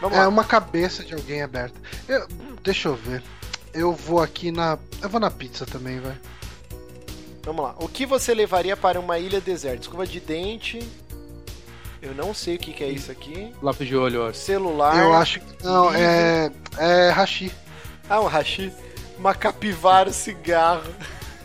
Vamos 0.00 0.18
É 0.18 0.22
lá. 0.22 0.28
uma 0.28 0.42
cabeça 0.44 1.04
de 1.04 1.14
alguém 1.14 1.40
aberta. 1.40 1.80
Eu- 2.08 2.26
deixa 2.64 2.88
eu 2.88 2.96
ver. 2.96 3.22
Eu 3.72 3.92
vou 3.92 4.20
aqui 4.20 4.50
na. 4.50 4.76
Eu 5.00 5.08
vou 5.08 5.20
na 5.20 5.30
pizza 5.30 5.64
também, 5.64 6.00
vai. 6.00 6.16
Vamos 7.46 7.64
lá. 7.64 7.76
O 7.78 7.88
que 7.88 8.04
você 8.04 8.34
levaria 8.34 8.76
para 8.76 8.98
uma 8.98 9.20
ilha 9.20 9.40
deserta? 9.40 9.82
Escova 9.82 10.04
de 10.04 10.18
dente. 10.18 10.80
Eu 12.02 12.12
não 12.12 12.34
sei 12.34 12.56
o 12.56 12.58
que, 12.58 12.72
que 12.72 12.82
é 12.82 12.88
isso 12.88 13.10
aqui. 13.10 13.54
Lápis 13.62 13.86
de 13.86 13.96
olho, 13.96 14.26
acho. 14.26 14.38
Celular. 14.40 14.98
eu 14.98 15.14
acho 15.14 15.38
que. 15.38 15.64
Não, 15.64 15.94
é. 15.94 16.50
É 16.76 17.10
hashi. 17.10 17.52
Ah, 18.10 18.20
um 18.20 18.26
hashi. 18.26 18.72
Uma 19.16 19.32
capivara, 19.32 20.12
cigarro. 20.12 20.92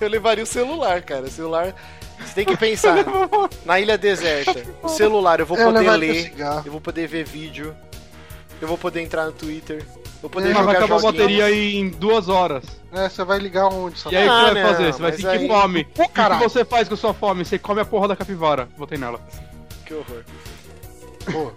Eu 0.01 0.09
levaria 0.09 0.43
o 0.43 0.47
celular, 0.47 1.03
cara. 1.03 1.25
O 1.25 1.29
celular. 1.29 1.75
Você 2.19 2.33
tem 2.33 2.45
que 2.45 2.57
pensar. 2.57 3.05
Na 3.63 3.79
ilha 3.79 3.95
deserta. 3.95 4.65
O 4.81 4.89
celular, 4.89 5.39
eu 5.39 5.45
vou 5.45 5.55
Eu 5.55 5.71
poder 5.71 5.91
ler. 5.91 6.33
Eu 6.65 6.71
vou 6.71 6.81
poder 6.81 7.07
ver 7.07 7.23
vídeo. 7.23 7.75
Eu 8.59 8.67
vou 8.67 8.77
poder 8.77 9.01
entrar 9.01 9.25
no 9.25 9.31
Twitter. 9.31 9.85
Vou 10.21 10.29
poder 10.29 10.49
É, 10.51 10.53
Mas 10.53 10.65
vai 10.65 10.75
jogar 10.75 10.85
acabar 10.85 10.99
a 10.99 11.11
bateria 11.11 11.51
em 11.51 11.89
duas 11.89 12.29
horas. 12.29 12.63
É, 12.91 13.09
você 13.09 13.23
vai 13.23 13.39
ligar 13.39 13.67
onde? 13.67 13.97
Só 13.97 14.11
E 14.11 14.15
aí 14.15 14.27
o 14.27 14.31
Ah, 14.31 14.39
que 14.39 14.45
você 14.49 14.53
vai 14.53 14.71
fazer? 14.71 14.93
Você 14.93 15.01
vai 15.01 15.11
sentir 15.13 15.27
aí- 15.27 15.47
fome. 15.47 15.83
Pô, 15.85 16.03
O 16.03 16.09
que 16.09 16.43
você 16.49 16.63
faz 16.65 16.87
com 16.87 16.93
a 16.93 16.97
sua 16.97 17.13
fome? 17.13 17.43
Você 17.43 17.57
come 17.57 17.81
a 17.81 17.85
porra 17.85 18.07
da 18.09 18.15
capivara. 18.15 18.67
Botei 18.77 18.97
nela. 18.97 19.19
Que 19.85 19.93
horror. 19.95 20.23
Pô, 21.31 21.51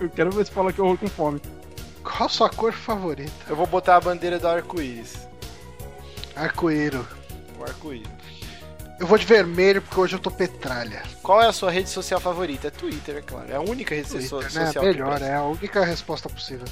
Eu 0.00 0.08
quero 0.10 0.30
ver 0.30 0.44
se 0.46 0.52
fala 0.52 0.72
que 0.72 0.78
eu 0.78 0.84
horror 0.84 0.98
com 0.98 1.08
fome. 1.08 1.40
qual 2.04 2.24
a 2.24 2.28
sua 2.28 2.48
cor 2.48 2.72
favorita? 2.72 3.32
Eu 3.48 3.56
vou 3.56 3.66
botar 3.66 3.96
a 3.96 4.00
bandeira 4.00 4.38
do 4.38 4.46
arco-íris. 4.48 5.26
Arco-íro. 6.36 7.06
O 7.58 7.64
arco-íris. 7.64 8.08
Eu 8.98 9.06
vou 9.06 9.18
de 9.18 9.26
vermelho 9.26 9.82
porque 9.82 9.98
hoje 10.00 10.14
eu 10.14 10.18
tô 10.20 10.30
petralha. 10.30 11.02
Qual 11.22 11.42
é 11.42 11.46
a 11.48 11.52
sua 11.52 11.70
rede 11.70 11.88
social 11.90 12.20
favorita? 12.20 12.68
É 12.68 12.70
Twitter, 12.70 13.16
é 13.16 13.22
claro. 13.22 13.46
É 13.50 13.56
a 13.56 13.60
única 13.60 13.94
rede 13.94 14.08
so- 14.08 14.18
Twitter, 14.18 14.38
né? 14.54 14.66
social 14.66 14.84
que 14.84 14.90
Melhor, 14.92 15.20
é 15.22 15.34
a 15.34 15.42
única 15.42 15.84
resposta 15.84 16.28
possível. 16.28 16.66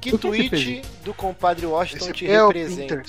Que 0.00 0.14
O 0.14 0.18
que 0.18 0.26
tweet 0.26 0.82
do 1.04 1.12
compadre 1.12 1.66
Washington 1.66 2.04
Esse 2.06 2.12
te 2.14 2.26
é 2.30 2.42
o 2.42 2.48
representa? 2.48 3.02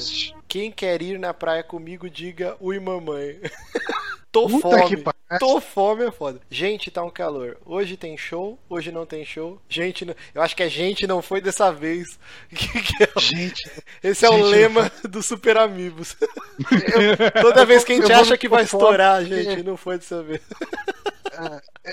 Quem 0.47 0.71
quer 0.71 1.01
ir 1.01 1.17
na 1.17 1.33
praia 1.33 1.63
comigo, 1.63 2.09
diga 2.09 2.57
ui 2.59 2.79
mamãe. 2.79 3.39
Tô 4.31 4.47
Puta 4.47 4.77
fome. 4.77 5.03
Tô 5.39 5.59
fome 5.59 6.05
é 6.05 6.11
foda. 6.11 6.39
Gente, 6.49 6.89
tá 6.89 7.03
um 7.03 7.09
calor. 7.09 7.57
Hoje 7.65 7.97
tem 7.97 8.17
show, 8.17 8.57
hoje 8.69 8.89
não 8.89 9.05
tem 9.05 9.25
show. 9.25 9.61
Gente, 9.67 10.05
não... 10.05 10.15
eu 10.33 10.41
acho 10.41 10.55
que 10.55 10.63
a 10.63 10.69
gente 10.69 11.05
não 11.05 11.21
foi 11.21 11.41
dessa 11.41 11.71
vez. 11.71 12.17
Que- 12.49 12.81
que 12.81 13.03
é 13.03 13.09
o- 13.13 13.19
Gente, 13.19 13.71
Esse 14.01 14.25
é 14.25 14.29
o 14.29 14.33
Gente, 14.33 14.41
não 14.43 14.49
lema 14.49 14.91
do 15.09 15.21
Super 15.21 15.57
Amigos. 15.57 16.15
Toda 17.41 17.65
vez 17.65 17.83
que 17.83 17.91
a 17.91 17.95
gente 17.95 18.09
eu 18.11 18.17
acha 18.19 18.37
que 18.37 18.47
vai 18.47 18.63
estourar, 18.63 19.23
gente, 19.25 19.63
não 19.63 19.75
foi 19.75 19.97
dessa 19.97 20.23
vez. 20.23 20.41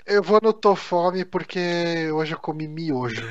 Eu 0.06 0.22
vou 0.22 0.40
no 0.42 0.52
tô 0.52 0.74
fome 0.76 1.24
porque 1.24 2.10
hoje 2.12 2.34
eu 2.34 2.38
comi 2.38 2.66
miojo. 2.68 3.22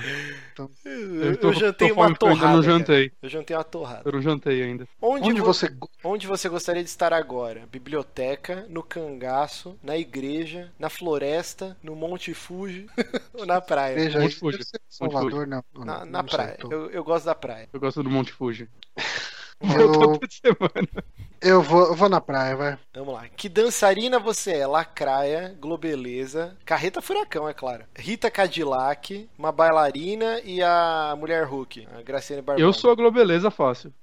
Então, 0.54 0.70
Eu, 0.86 1.38
tô- 1.38 1.54
jantei 1.54 1.90
tô 1.90 1.94
uma 1.96 2.08
eu 2.10 2.16
torrada. 2.16 2.36
ainda 2.46 2.48
não 2.58 2.62
cara. 2.64 2.78
jantei. 2.80 3.12
Eu 3.22 3.30
jantei 3.30 3.56
uma 3.56 3.64
torrada. 3.64 4.02
Eu 4.06 4.12
não 4.12 4.22
jantei 4.22 4.64
ainda. 4.64 4.88
Onde, 5.02 5.30
onde 5.30 5.40
vo- 5.42 5.46
você. 5.48 5.70
Onde 6.04 6.26
você 6.28 6.50
gostaria 6.50 6.84
de 6.84 6.90
estar 6.90 7.14
agora? 7.14 7.68
Biblioteca, 7.72 8.66
no 8.70 8.82
cangaço, 8.82 9.78
na 9.84 9.98
igreja, 9.98 10.72
na 10.80 10.90
floresta, 10.90 11.78
no 11.84 11.96
Monte 11.96 12.34
Fuji 12.34 12.88
ou 13.34 13.46
na 13.46 13.62
praia? 13.62 13.96
Veja, 13.96 14.20
Monte 14.20 14.36
Fuji. 14.36 14.60
Salvador, 14.90 15.46
não. 15.46 15.64
Na, 15.76 16.00
não 16.06 16.12
na 16.12 16.20
sei, 16.22 16.30
praia. 16.30 16.58
tô- 16.58 16.72
Eu, 16.72 16.90
eu 16.92 17.04
gosto 17.04 17.26
da 17.26 17.36
praia. 17.36 17.70
Eu 17.72 17.80
gosto 17.80 18.02
do 18.02 18.10
Monte 18.10 18.32
Fuji. 18.32 18.68
Eu, 19.60 19.92
Toda 19.92 20.28
semana. 20.30 21.04
Eu 21.42 21.62
vou, 21.62 21.88
eu 21.88 21.96
vou 21.96 22.10
na 22.10 22.22
praia, 22.22 22.56
vai. 22.56 22.80
Vamos 22.94 23.14
lá. 23.14 23.26
Que 23.36 23.48
dançarina 23.50 24.20
você 24.20 24.58
é? 24.58 24.68
Lacraia, 24.68 25.56
Globeleza, 25.60 26.56
Carreta 26.66 27.02
Furacão, 27.02 27.48
é 27.48 27.54
claro. 27.54 27.86
Rita 27.96 28.30
Cadillac, 28.30 29.30
uma 29.38 29.52
bailarina 29.52 30.40
e 30.44 30.62
a 30.62 31.16
Mulher 31.18 31.46
Hulk, 31.46 31.88
a 31.98 32.02
Graciane 32.02 32.42
Barbosa. 32.42 32.66
Eu 32.66 32.74
sou 32.74 32.92
a 32.92 32.96
Globeleza 32.96 33.52
fácil. 33.52 33.94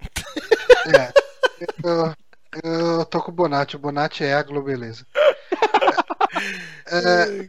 É. 0.86 1.12
eu, 1.82 2.12
eu 2.62 3.06
tô 3.06 3.22
com 3.22 3.30
o 3.30 3.34
Bonatti. 3.34 3.76
O 3.76 3.78
Bonatti 3.78 4.22
é 4.22 4.34
a 4.34 4.42
Globeleza. 4.42 5.06
É, 6.86 7.48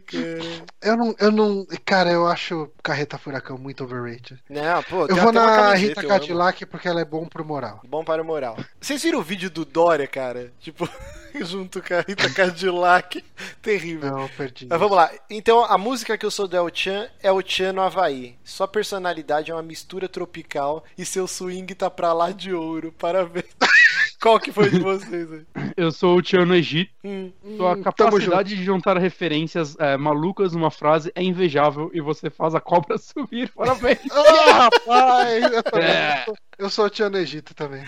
eu 0.82 0.96
não, 0.96 1.14
eu 1.18 1.30
não. 1.30 1.66
Cara, 1.84 2.10
eu 2.10 2.26
acho 2.26 2.70
Carreta 2.82 3.18
Furacão 3.18 3.58
muito 3.58 3.84
overrated. 3.84 4.42
Não, 4.48 4.82
pô, 4.82 5.06
Eu 5.06 5.16
vou 5.16 5.32
na 5.32 5.74
Rita. 5.74 6.02
Cadillac 6.06 6.64
porque 6.66 6.88
ela 6.88 7.00
é 7.00 7.04
bom 7.04 7.26
pro 7.26 7.44
moral. 7.44 7.80
Bom 7.86 8.04
para 8.04 8.22
o 8.22 8.24
moral. 8.24 8.56
Vocês 8.80 9.02
viram 9.02 9.18
o 9.18 9.22
vídeo 9.22 9.50
do 9.50 9.64
Dória, 9.64 10.06
cara? 10.06 10.52
Tipo, 10.60 10.88
junto 11.42 11.82
com 11.82 11.94
a 11.94 12.00
Rita 12.00 12.30
Cadillac. 12.30 13.22
Terrível. 13.60 14.10
Não, 14.10 14.28
perdi. 14.28 14.66
Mas 14.68 14.78
vamos 14.78 14.96
lá. 14.96 15.10
Então, 15.28 15.64
a 15.64 15.76
música 15.76 16.16
que 16.16 16.24
eu 16.24 16.30
sou 16.30 16.48
do 16.48 16.56
El 16.56 16.70
Chan 16.72 17.08
é 17.22 17.30
o 17.30 17.42
Chan 17.42 17.72
no 17.72 17.82
Havaí. 17.82 18.38
Sua 18.44 18.66
personalidade 18.68 19.50
é 19.50 19.54
uma 19.54 19.62
mistura 19.62 20.08
tropical 20.08 20.84
e 20.96 21.04
seu 21.04 21.26
swing 21.26 21.74
tá 21.74 21.90
pra 21.90 22.12
lá 22.12 22.30
de 22.30 22.52
ouro. 22.54 22.92
Parabéns. 22.92 23.46
Qual 24.22 24.40
que 24.40 24.50
foi 24.52 24.70
de 24.70 24.78
vocês 24.80 25.30
aí? 25.32 25.46
Eu 25.76 25.92
sou 25.92 26.16
o 26.16 26.22
Tiano 26.22 26.54
Egito. 26.54 26.90
Hum. 27.04 27.30
Sua 27.56 27.74
Hum, 27.74 27.82
capacidade 27.82 28.56
de 28.56 28.64
juntar 28.64 28.96
referências 28.98 29.76
é, 29.78 29.96
malucas 29.96 30.52
numa 30.52 30.70
frase 30.70 31.12
é 31.14 31.22
invejável 31.22 31.90
e 31.92 32.00
você 32.00 32.30
faz 32.30 32.54
a 32.54 32.60
cobra 32.60 32.96
subir. 32.98 33.50
Parabéns. 33.54 33.98
Ah, 34.48 34.68
rapaz! 34.70 35.52
Eu, 35.52 35.62
também 35.62 35.86
É. 35.88 36.22
sou- 36.24 36.36
eu 36.58 36.70
sou 36.70 36.84
o 36.86 36.90
Tiano 36.90 37.18
Egito 37.18 37.54
também. 37.54 37.84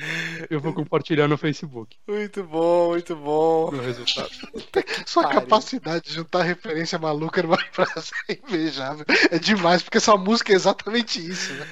Eu 0.50 0.60
vou 0.60 0.72
compartilhar 0.74 1.26
no 1.26 1.38
Facebook 1.38 1.96
Muito 2.06 2.44
bom, 2.44 2.90
muito 2.90 3.16
bom. 3.16 3.66
o 3.72 3.80
resultado. 3.80 4.28
Sua 5.06 5.22
pariu. 5.22 5.40
capacidade 5.40 6.04
de 6.08 6.14
juntar 6.14 6.42
referência 6.42 6.98
maluca 6.98 7.42
numa 7.42 7.58
frase 7.72 8.10
é 8.28 8.38
invejável. 8.46 9.04
É 9.30 9.38
demais, 9.38 9.82
porque 9.82 9.98
sua 10.00 10.16
música 10.18 10.52
é 10.52 10.56
exatamente 10.56 11.18
isso, 11.26 11.52
né? 11.54 11.66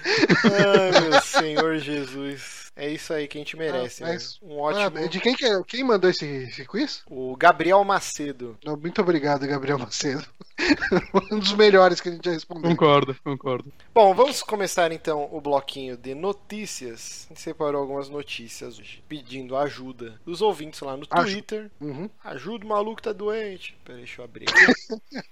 Ai, 0.45 1.01
meu 1.11 1.21
Senhor 1.21 1.79
Jesus. 1.79 2.66
É 2.79 2.91
isso 2.91 3.13
aí 3.15 3.27
que 3.27 3.39
a 3.39 3.41
gente 3.41 3.57
merece, 3.57 4.05
Ah, 4.05 4.09
né? 4.09 4.13
mas- 4.13 4.39
Um 4.43 4.59
ótimo. 4.59 4.77
Parabéns. 4.83 5.09
De 5.11 5.19
quem, 5.19 5.35
que 5.35 5.47
é? 5.47 5.63
quem 5.67 5.83
mandou 5.83 6.11
esse, 6.11 6.27
esse 6.27 6.67
quiz? 6.67 7.03
O 7.11 7.35
Gabriel 7.35 7.83
Macedo. 7.85 8.59
Não, 8.63 8.77
Muito 8.77 9.01
obrigado, 9.01 9.47
Gabriel 9.47 9.79
Macedo. 9.79 10.27
um 11.33 11.39
dos 11.39 11.53
melhores 11.55 12.01
que 12.01 12.09
a 12.11 12.13
gente 12.13 12.25
já 12.27 12.33
respondeu. 12.33 12.71
Concordo, 12.71 13.17
concordo. 13.25 13.73
Bom, 13.95 14.15
vamos 14.15 14.43
começar 14.43 14.93
então 14.93 15.27
o 15.33 15.41
bloquinho 15.41 15.97
de 15.97 16.15
notícias. 16.15 17.27
A 17.27 17.29
gente 17.35 17.41
separou 17.41 17.81
algumas 17.81 18.09
notícias 18.11 18.79
hoje, 18.79 19.03
pedindo 19.09 19.57
ajuda 19.57 20.21
dos 20.27 20.43
ouvintes 20.43 20.81
lá 20.81 20.97
no 20.99 21.07
Aju- 21.11 21.31
Twitter. 21.33 21.71
Uhum. 21.81 22.11
Ajuda 22.25 22.65
o 22.65 22.69
maluco 22.69 23.01
tá 23.01 23.13
doente. 23.13 23.77
Peraí, 23.85 24.01
deixa 24.03 24.21
eu 24.21 24.25
abrir 24.27 24.47
aqui. 24.49 25.23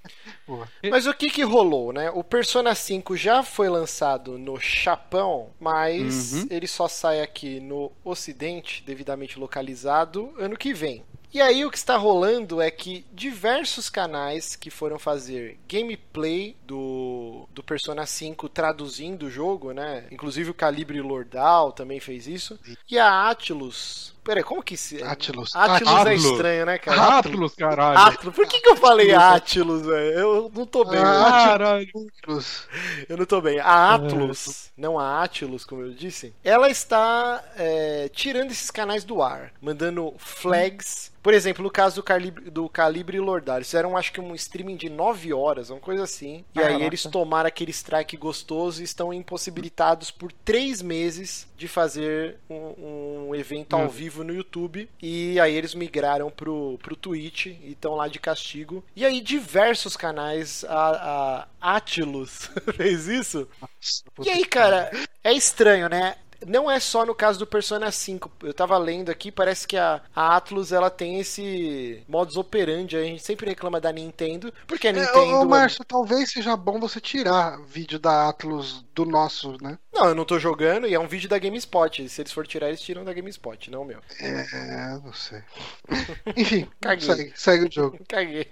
Mas 0.91 1.07
o 1.07 1.15
que 1.15 1.31
que 1.31 1.43
rolou, 1.43 1.93
né? 1.93 2.11
O 2.11 2.23
Persona 2.23 2.75
5 2.75 3.17
já 3.17 3.43
foi 3.43 3.69
lançado 3.69 4.39
no 4.39 4.59
Japão, 4.61 5.51
mas 5.59 6.33
Uhum. 6.35 6.47
ele 6.51 6.67
só 6.67 6.87
sai 6.87 7.21
aqui 7.21 7.34
no 7.61 7.91
Ocidente, 8.05 8.83
devidamente 8.87 9.39
localizado, 9.39 10.33
ano 10.39 10.57
que 10.57 10.73
vem. 10.73 11.05
E 11.35 11.43
aí 11.43 11.65
o 11.65 11.71
que 11.71 11.77
está 11.77 11.97
rolando 11.97 12.63
é 12.63 12.71
que 12.71 13.05
diversos 13.13 13.91
canais 13.91 14.55
que 14.55 14.71
foram 14.71 15.01
fazer 15.01 15.59
gameplay 15.69 16.57
do, 16.65 17.49
do 17.53 17.61
Persona 17.61 18.07
5 18.07 18.49
traduzindo 18.49 19.27
o 19.27 19.31
jogo, 19.31 19.73
né? 19.73 20.07
Inclusive 20.13 20.51
o 20.51 20.55
Calibre 20.55 21.01
Lordal 21.01 21.73
também 21.73 21.99
fez 21.99 22.29
isso. 22.29 22.57
E 22.89 22.97
a 22.97 23.29
Atlus. 23.29 24.14
Peraí, 24.25 24.43
como 24.43 24.63
que 24.63 24.77
se. 24.77 25.03
Atlus. 25.03 25.55
Atlus 25.55 26.07
é 26.07 26.15
estranho, 26.15 26.67
né, 26.67 26.79
cara? 26.79 27.19
Atlus, 27.19 27.55
caralho. 27.55 27.99
Atlus. 27.99 28.35
Por 28.35 28.49
que, 28.49 28.59
que 28.61 28.69
eu 28.71 28.77
falei 28.77 29.13
Atlus, 29.13 29.85
velho? 29.85 30.19
Eu 30.19 30.53
não 30.55 30.65
tô 30.67 30.85
bem. 30.85 30.99
Ah? 30.99 31.45
Caralho. 31.47 31.89
Atlus. 32.23 32.67
Eu 33.07 33.19
não 33.19 33.27
tô 33.27 33.41
bem. 33.43 33.61
A 33.61 33.95
Atlus, 33.95 34.71
não 34.77 34.99
a 34.99 35.23
Atlus, 35.23 35.65
como 35.67 35.83
eu 35.83 35.93
disse, 35.93 36.35
ela 36.43 36.71
está 36.71 37.45
é, 37.57 38.09
tirando 38.09 38.51
esses 38.51 38.71
canais 38.71 39.05
do 39.05 39.23
ar, 39.23 39.53
mandando 39.61 40.15
flags. 40.17 41.13
Por 41.25 41.33
exemplo, 41.33 41.63
no 41.65 41.71
caso 41.71 41.97
do 41.97 42.03
Calibre, 42.03 42.51
do 42.51 42.69
Calibre 42.69 43.19
Lordar, 43.19 43.57
eles 43.57 43.69
fizeram 43.69 43.97
acho 43.97 44.13
que 44.13 44.21
um 44.21 44.35
streaming 44.35 44.77
de 44.77 44.91
9 44.91 45.33
horas, 45.33 45.71
uma 45.71 45.81
coisa 45.81 46.05
assim. 46.05 46.45
E 46.55 46.59
aí 46.61 46.67
Caraca. 46.67 46.85
eles 46.85 47.03
tomaram 47.05 47.49
aquele 47.49 47.71
strike 47.71 48.15
gostoso 48.19 48.83
e 48.83 48.85
estão 48.85 49.11
impossibilitados 49.11 50.11
por 50.11 50.31
3 50.31 50.83
meses 50.83 51.49
de 51.57 51.67
fazer 51.67 52.37
um, 52.51 53.29
um 53.31 53.35
evento 53.35 53.75
ao 53.75 53.85
Hum. 53.85 53.89
vivo 53.89 54.23
no 54.23 54.35
YouTube. 54.35 54.87
E 55.01 55.41
aí 55.41 55.55
eles 55.55 55.75
migraram 55.75 56.31
pro, 56.31 56.79
pro 56.83 56.95
Twitch 56.95 57.47
e 57.47 57.71
estão 57.73 57.95
lá 57.95 58.07
de 58.07 58.19
castigo. 58.19 58.85
E 58.95 59.03
aí 59.07 59.21
diversos 59.23 59.97
canais, 59.97 60.63
a, 60.69 61.47
a 61.63 61.77
Atlus 61.77 62.51
fez 62.77 63.09
isso. 63.09 63.49
E 64.23 64.29
aí, 64.29 64.45
cara, 64.45 64.91
é 65.23 65.33
estranho, 65.33 65.89
né? 65.89 66.17
Não 66.47 66.71
é 66.71 66.79
só 66.81 67.05
no 67.07 67.15
caso 67.15 67.39
do 67.39 67.47
Persona 67.47 67.91
5. 67.91 68.31
Eu 68.43 68.55
tava 68.55 68.77
lendo 68.79 69.11
aqui, 69.11 69.31
parece 69.33 69.67
que 69.67 69.77
a, 69.77 70.01
a 70.15 70.37
Atlus 70.37 70.73
ela 70.73 70.91
tem 70.91 71.19
esse 71.21 72.03
modus 72.09 72.37
operandi. 72.37 72.97
A 72.97 73.03
gente 73.05 73.23
sempre 73.23 73.47
reclama 73.49 73.81
da 73.81 73.93
Nintendo, 73.93 74.53
porque 74.67 74.89
a 74.89 74.93
É, 74.93 74.93
Nintendo. 74.93 75.41
ô, 75.41 75.43
ô, 75.43 75.45
Márcio, 75.45 75.85
talvez 75.85 76.31
seja 76.33 76.57
bom 76.57 76.79
você 76.79 77.01
tirar 77.01 77.61
vídeo 77.65 77.99
da 77.99 78.29
Atlus 78.29 78.83
do 78.95 79.05
nosso, 79.05 79.57
né? 79.63 79.79
Não, 79.95 80.09
eu 80.09 80.15
não 80.15 80.25
tô 80.25 80.41
jogando 80.41 80.89
e 80.89 80.95
é 80.95 80.99
um 80.99 81.07
vídeo 81.07 81.29
da 81.29 81.39
GameSpot. 81.39 82.09
Se 82.09 82.21
eles 82.21 82.33
for 82.33 82.45
tirar, 82.47 82.69
eles 82.69 82.81
tiram 82.81 83.05
da 83.05 83.13
GameSpot, 83.13 83.71
não 83.71 83.83
o 83.83 83.85
meu. 83.85 84.01
É, 84.21 84.99
não 85.05 85.13
sei. 85.13 85.41
Enfim, 86.37 86.69
Caguei. 86.81 87.07
segue, 87.07 87.33
segue 87.37 87.69
o 87.69 87.73
jogo. 87.73 87.99
Caguei. 88.09 88.49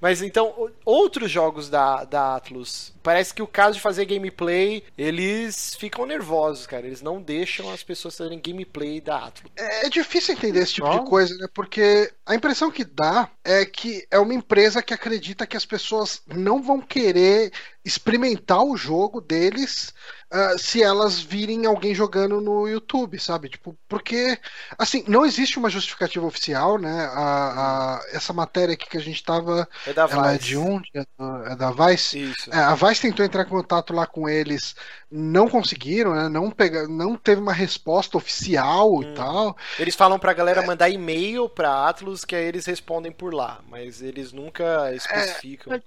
Mas 0.00 0.20
então, 0.20 0.70
outros 0.84 1.30
jogos 1.30 1.70
da, 1.70 2.04
da 2.04 2.36
Atlus, 2.36 2.92
parece 3.02 3.32
que 3.32 3.42
o 3.42 3.46
caso 3.46 3.76
de 3.76 3.80
fazer 3.80 4.04
gameplay, 4.04 4.84
eles 4.98 5.74
ficam 5.76 6.04
nervosos, 6.04 6.66
cara. 6.66 6.86
Eles 6.86 7.00
não 7.00 7.20
deixam 7.20 7.72
as 7.72 7.82
pessoas 7.82 8.16
fazerem 8.16 8.38
gameplay 8.40 9.00
da 9.00 9.24
Atlus. 9.24 9.50
É 9.56 9.88
difícil 9.88 10.34
entender 10.34 10.60
esse 10.60 10.74
tipo 10.74 10.86
Ó. 10.86 10.98
de 10.98 11.08
coisa, 11.08 11.34
né? 11.38 11.48
Porque 11.54 12.12
a 12.26 12.34
impressão 12.34 12.70
que 12.70 12.84
dá 12.84 13.30
é 13.44 13.64
que 13.66 14.06
é 14.10 14.18
uma 14.18 14.34
empresa 14.34 14.82
que 14.82 14.94
acredita 14.94 15.46
que 15.46 15.56
as 15.56 15.66
pessoas 15.66 16.22
não 16.26 16.62
vão 16.62 16.80
querer 16.80 17.52
experimentar 17.84 18.62
o 18.64 18.76
jogo 18.76 19.20
deles 19.20 19.92
ah, 20.30 20.56
se 20.58 20.82
elas 20.82 21.20
virem 21.20 21.66
alguém 21.66 21.94
jogando 21.94 22.40
no 22.40 22.66
YouTube, 22.66 23.18
sabe? 23.20 23.48
Tipo, 23.50 23.76
porque 23.88 24.38
assim, 24.78 25.04
não 25.06 25.24
existe 25.24 25.58
uma 25.58 25.70
justificativa 25.70 26.26
oficial, 26.26 26.78
né? 26.78 27.04
A, 27.12 27.96
a- 27.98 28.00
essa 28.12 28.32
matéria 28.32 28.74
aqui 28.74 28.88
que 28.88 28.96
a 28.96 29.00
gente 29.00 29.22
tava, 29.22 29.68
É 29.86 29.92
da 29.92 30.08
ela 30.08 30.32
é 30.32 30.38
Vice. 30.38 30.38
de 30.38 30.56
onde? 30.56 30.90
É 30.94 31.04
da- 31.18 31.52
é 31.52 31.56
da 31.56 31.70
Vice? 31.70 32.18
Isso. 32.30 32.50
É, 32.52 32.58
a 32.58 32.74
Vice 32.74 33.02
tentou 33.02 33.24
entrar 33.24 33.42
em 33.42 33.48
contato 33.48 33.92
lá 33.92 34.06
com 34.06 34.28
eles, 34.28 34.74
não 35.10 35.48
conseguiram, 35.48 36.14
né? 36.14 36.28
Não, 36.28 36.50
pega, 36.50 36.88
não 36.88 37.16
teve 37.16 37.40
uma 37.40 37.52
resposta 37.52 38.16
oficial 38.16 39.02
e 39.02 39.06
Hum. 39.06 39.14
tal. 39.14 39.56
Eles 39.78 39.94
falam 39.94 40.18
pra 40.18 40.32
galera 40.32 40.62
mandar 40.62 40.88
e-mail 40.90 41.48
pra 41.48 41.88
Atlus 41.88 42.24
que 42.24 42.34
aí 42.34 42.44
eles 42.44 42.66
respondem 42.66 43.12
por 43.12 43.32
lá, 43.34 43.60
mas 43.68 44.00
eles 44.00 44.32
nunca 44.32 44.94
especificam. 44.94 45.82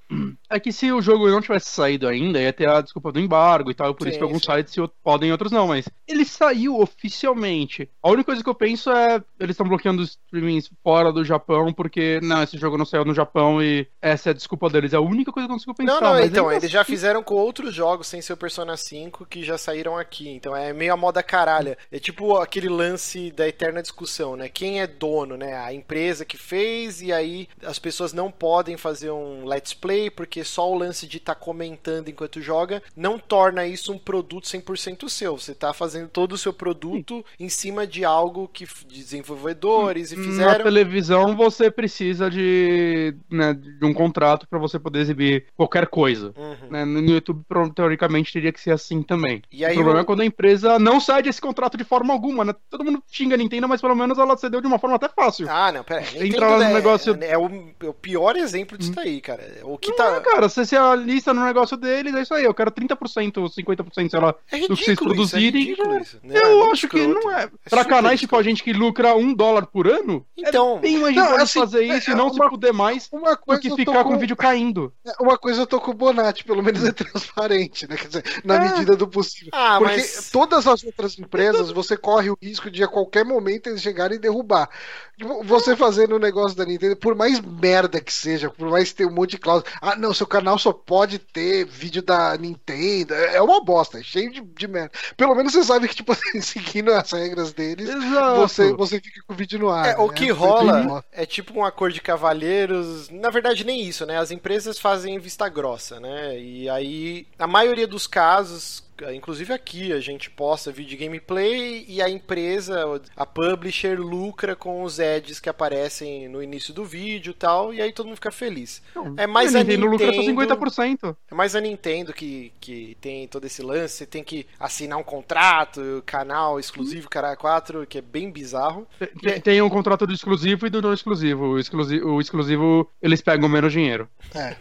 É 0.50 0.60
que 0.60 0.72
se 0.72 0.92
o 0.92 1.02
jogo 1.02 1.30
não 1.30 1.42
tivesse 1.42 1.70
saído 1.70 2.08
ainda, 2.08 2.40
ia 2.42 2.54
ter 2.54 2.70
a 2.70 2.82
desculpa 2.82 3.12
do 3.12 3.20
embargo 3.20 3.72
e 3.72 3.74
tal, 3.74 3.94
por 3.96 4.08
isso 4.08 4.14
Sim, 4.16 4.20
que 4.20 4.24
alguns 4.24 4.44
sim. 4.44 4.52
sites 4.52 4.76
podem 5.04 5.30
e 5.30 5.32
outros 5.32 5.52
não, 5.52 5.68
mas 5.68 5.88
ele 6.08 6.24
saiu 6.26 6.80
oficialmente. 6.80 7.90
A 8.02 8.10
única 8.10 8.26
coisa 8.26 8.44
que 8.44 8.50
eu 8.50 8.56
penso 8.56 8.92
é 8.92 9.22
eles 9.40 9.54
estão 9.54 9.68
bloqueando 9.68 10.02
os 10.02 10.12
streamings 10.12 10.70
fora 10.84 11.12
do 11.12 11.24
Japão 11.24 11.74
porque 11.74 12.20
não, 12.22 12.44
esse 12.44 12.58
jogo 12.58 12.78
não 12.78 12.86
saiu 12.86 13.06
no 13.06 13.14
Japão 13.14 13.62
e 13.62 13.88
essa 14.02 14.30
é 14.30 14.32
a 14.32 14.34
desculpa 14.34 14.70
deles. 14.70 14.94
É 14.94 14.98
a 14.98 15.02
única 15.02 15.32
coisa 15.32 15.48
que 15.48 15.52
eu 15.52 15.56
consigo 15.56 15.74
pensar. 15.76 16.02
Não, 16.02 16.14
não, 16.14 16.20
então, 16.22 16.52
eles 16.52 16.70
já 16.70 16.82
assim- 16.82 16.92
fizeram 16.92 17.24
com 17.24 17.36
outros 17.36 17.74
jogos 17.74 18.08
sem 18.08 18.22
ser 18.22 18.34
o 18.34 18.38
Persona 18.38 18.76
5 18.78 19.26
que 19.26 19.44
já 19.44 19.58
saíram 19.58 19.98
aqui. 19.98 20.30
Então 20.30 20.56
é 20.56 20.74
meio 20.74 20.94
a 20.94 20.98
moda 20.98 21.22
caralha. 21.24 21.78
É 21.92 22.00
tipo 22.00 22.38
aquele 22.38 22.70
lance 22.70 23.32
da 23.32 23.48
eterna 23.48 23.82
discussão, 23.82 24.36
né? 24.36 24.50
Quem 24.50 24.82
é 24.82 24.88
dono, 24.88 25.38
né? 25.38 25.56
A 25.58 25.74
empresa 25.74 26.26
que 26.26 26.38
fez 26.38 27.02
e 27.02 27.12
aí 27.12 27.37
as 27.64 27.78
pessoas 27.80 28.14
não 28.14 28.32
podem 28.32 28.78
fazer 28.78 29.12
um 29.12 29.46
let's 29.46 29.74
play 29.74 30.10
porque 30.10 30.44
só 30.44 30.70
o 30.72 30.78
lance 30.78 31.06
de 31.08 31.18
estar 31.18 31.36
comentando 31.36 32.10
enquanto 32.10 32.42
joga 32.42 32.82
não 32.96 33.18
torna 33.20 33.66
isso 33.66 33.92
um 33.92 33.98
produto 33.98 34.46
100% 34.46 35.10
seu. 35.10 35.38
Você 35.38 35.54
tá 35.54 35.74
fazendo 35.74 36.08
todo 36.10 36.34
o 36.34 36.38
seu 36.38 36.54
produto 36.54 37.24
em 37.40 37.50
cima 37.50 37.86
de 37.88 38.04
algo 38.06 38.48
que 38.52 38.66
desenvolvedores 38.88 40.12
e 40.12 40.16
Na 40.16 40.24
fizeram. 40.24 40.64
televisão 40.64 41.36
você 41.36 41.70
precisa 41.72 42.30
de, 42.30 43.16
né, 43.30 43.54
de 43.54 43.86
um 43.86 43.94
contrato 43.94 44.48
pra 44.48 44.60
você 44.60 44.80
poder 44.80 45.00
exibir 45.00 45.46
qualquer 45.56 45.88
coisa. 45.88 46.34
Uhum. 46.38 46.70
né? 46.70 46.86
No 46.86 47.00
YouTube, 47.10 47.44
teoricamente, 47.76 48.32
teria 48.34 48.52
que 48.52 48.60
ser 48.60 48.72
assim 48.72 49.02
também. 49.02 49.42
E 49.52 49.66
aí 49.66 49.74
o 49.74 49.76
problema 49.76 50.00
o- 50.00 50.02
é 50.02 50.06
quando 50.06 50.22
a 50.22 50.26
empresa 50.26 50.78
não 50.80 51.00
cede 51.00 51.30
esse 51.30 51.42
contrato 51.42 51.78
de 51.78 51.84
forma 51.84 52.14
alguma, 52.14 52.44
né? 52.46 52.54
Todo 52.70 52.84
mundo 52.84 53.02
xinga 53.12 53.36
a 53.36 53.38
Nintendo, 53.38 53.68
mas 53.68 53.82
pelo 53.82 53.96
menos 53.96 54.18
ela 54.18 54.38
cedeu 54.38 54.62
de 54.62 54.68
uma 54.68 54.80
forma 54.80 54.96
até 54.96 55.10
fácil. 55.10 55.48
Ah, 55.50 55.72
não, 55.72 55.84
pera. 55.84 56.02
aí. 56.02 56.28
Entra 56.30 56.48
lá 56.50 56.58
no 56.58 56.64
é, 56.64 56.74
negócio- 56.74 57.18
É, 57.22 57.27
o, 57.36 57.50
é 57.82 57.88
o 57.88 57.94
pior 57.94 58.36
exemplo 58.36 58.78
disso 58.78 58.92
daí, 58.92 59.20
cara. 59.20 59.42
O 59.64 59.76
que 59.76 59.90
Não, 59.90 59.96
tá. 59.98 60.22
cara, 60.22 60.48
você 60.48 60.64
se 60.64 60.76
alista 60.76 61.34
no 61.34 61.44
negócio 61.44 61.76
deles, 61.76 62.14
é 62.14 62.22
isso 62.22 62.34
aí. 62.36 62.44
Eu 62.44 62.54
quero 62.54 62.70
30% 62.72 63.38
ou 63.42 63.50
50%, 63.50 64.10
sei 64.12 64.20
lá, 64.20 64.36
É 64.52 64.58
do 64.60 64.68
que 64.68 64.68
vocês 64.68 64.80
isso, 64.90 64.92
é 64.92 64.96
produzirem. 64.96 65.62
ridículo 65.64 65.98
isso. 66.00 66.20
Não, 66.22 66.36
eu 66.36 66.42
é 66.46 66.56
muito 66.60 66.74
acho 66.74 66.88
que 66.88 67.08
não 67.08 67.32
é. 67.32 67.46
É 67.46 67.70
pra 67.70 67.84
canais 67.84 68.20
tipo 68.20 68.36
a 68.36 68.44
gente 68.44 68.64
que 68.64 68.72
lucra 68.72 69.16
um 69.16 69.34
dólar 69.34 69.66
por 69.66 69.88
ano, 69.88 70.24
Então, 70.38 70.78
é 70.78 70.82
bem 70.82 71.00
mais 71.00 71.16
Não, 71.16 71.36
assim, 71.38 71.60
fazer 71.60 71.84
isso 71.84 72.12
é 72.12 72.14
e 72.14 72.16
não 72.16 72.28
uma- 72.28 72.34
se 72.46 72.50
puder 72.52 72.72
mais 72.74 73.10
Uma 73.12 73.32
do 73.32 73.38
coisa 73.42 73.62
que 73.62 73.68
eu 73.70 73.72
tô 73.72 73.78
ficar 73.78 74.04
com 74.04 74.10
com- 74.12 74.16
o 74.16 74.20
vídeo 74.20 74.36
caindo. 74.36 74.94
Uma 75.20 75.38
coisa 75.38 75.62
eu 75.64 75.68
tô 75.68 75.80
com 75.82 75.90
o 75.90 75.94
Bonatti, 75.96 76.44
pelo 76.44 76.62
menos 76.62 76.84
é 76.84 76.92
transparente, 76.92 77.88
né? 77.88 77.96
Quer 77.98 78.08
dizer, 78.08 78.24
na 78.44 78.56
É. 78.56 78.60
medida 78.60 78.96
do 78.96 79.08
possível. 79.08 79.50
ah, 79.54 79.78
Porque 79.80 79.96
mas. 79.98 80.30
todas 80.32 80.68
as 80.68 80.84
outras 80.84 81.18
empresas, 81.18 81.72
você 81.72 81.98
corre 81.98 82.30
o 82.30 82.38
risco 82.42 82.70
de 82.70 82.84
a 82.84 82.88
qualquer 82.88 83.26
momento 83.26 83.68
eles 83.68 83.82
chegarem 83.82 84.18
e 84.18 84.20
derrubar. 84.20 84.70
Tipo, 85.18 85.44
Você 85.44 85.76
fazendo 85.76 86.16
o 86.16 86.20
negócio 86.20 86.56
da 86.58 86.66
Nintendo, 86.66 86.96
por 86.96 87.16
mais 87.18 87.42
merda 87.42 88.00
que 88.00 88.14
seja, 88.14 88.50
por 88.50 88.70
mais 88.70 88.94
ter 88.94 89.06
um 89.06 89.12
monte 89.12 89.32
de 89.32 89.38
cláusula, 89.38 89.70
ah, 89.82 89.96
não, 89.96 90.14
seu 90.14 90.28
canal 90.28 90.58
só 90.58 90.72
pode 90.72 91.20
ter 91.20 91.66
vídeo 91.66 92.02
da 92.02 92.38
Nintendo. 92.38 93.14
É 93.14 93.42
uma 93.42 93.64
bosta, 93.64 94.00
é 94.00 94.04
cheio 94.04 94.32
de, 94.32 94.42
de 94.42 94.68
merda. 94.68 94.92
Pelo 95.16 95.36
menos 95.36 95.54
você 95.54 95.64
sabe 95.64 95.88
que, 95.88 95.96
tipo, 95.96 96.16
seguindo 96.42 96.94
as 96.94 97.12
regras 97.12 97.52
deles, 97.52 97.90
Exato. 97.90 98.40
você, 98.40 98.74
você 98.74 99.00
fica 99.00 99.22
com 99.28 99.34
o 99.34 99.36
vídeo 99.36 99.60
no 99.60 99.70
ar. 99.70 99.88
É, 99.88 99.98
o 99.98 100.08
né? 100.08 100.14
que 100.14 100.28
Você 100.28 100.32
rola 100.32 101.04
é 101.12 101.26
tipo 101.26 101.58
um 101.58 101.66
acordo 101.66 101.94
de 101.94 102.02
cavalheiros. 102.02 103.10
Na 103.10 103.30
verdade, 103.30 103.66
nem 103.66 103.82
isso, 103.82 104.06
né? 104.06 104.18
As 104.18 104.32
empresas 104.32 104.80
fazem 104.80 105.20
vista 105.20 105.50
grossa, 105.50 106.00
né? 106.00 106.40
E 106.40 106.70
aí, 106.70 107.28
a 107.38 107.48
maioria 107.48 107.88
dos 107.88 108.08
casos. 108.08 108.87
Inclusive 109.14 109.54
aqui 109.54 109.92
a 109.94 110.00
gente 110.00 110.30
posta 110.30 110.72
vídeo 110.72 110.98
gameplay 110.98 111.86
e 111.88 112.02
a 112.02 112.10
empresa, 112.10 112.84
a 113.16 113.26
publisher, 113.26 114.00
lucra 114.00 114.56
com 114.56 114.84
os 114.84 115.00
ads 115.00 115.40
que 115.40 115.50
aparecem 115.50 116.28
no 116.28 116.42
início 116.42 116.74
do 116.74 116.84
vídeo 116.84 117.32
e 117.32 117.34
tal, 117.34 117.74
e 117.74 117.82
aí 117.82 117.92
todo 117.94 118.06
mundo 118.08 118.16
fica 118.16 118.32
feliz. 118.32 118.82
É 119.18 119.28
mais 119.28 119.56
a 119.56 119.60
Nintendo 119.60 119.86
lucra 119.88 120.12
só 120.14 120.22
Nintendo- 120.22 120.56
50%. 120.56 121.16
É 121.32 121.36
mais 121.36 121.56
a 121.56 121.62
Nintendo 121.62 122.14
que, 122.14 122.52
que 122.60 122.98
tem 123.00 123.28
todo 123.28 123.46
esse 123.46 123.62
lance, 123.62 123.96
você 123.98 124.06
tem 124.06 124.24
que 124.24 124.46
assinar 124.60 124.98
um 124.98 125.04
contrato, 125.04 126.02
canal 126.06 126.60
exclusivo, 126.60 127.10
cara 127.10 127.36
4, 127.36 127.86
que 127.88 127.98
é 128.00 128.02
bem 128.02 128.32
bizarro. 128.32 128.88
Tem, 129.22 129.40
tem 129.42 129.62
um 129.62 129.70
contrato 129.70 130.08
do 130.08 130.14
exclusivo 130.14 130.66
e 130.66 130.70
do 130.70 130.82
não 130.82 130.94
exclusivo. 130.94 131.46
O 131.50 131.60
exclusivo, 131.60 132.10
o 132.10 132.22
exclusivo 132.22 132.90
eles 133.02 133.22
pegam 133.22 133.48
menos 133.48 133.72
dinheiro. 133.72 134.10
É, 134.34 134.56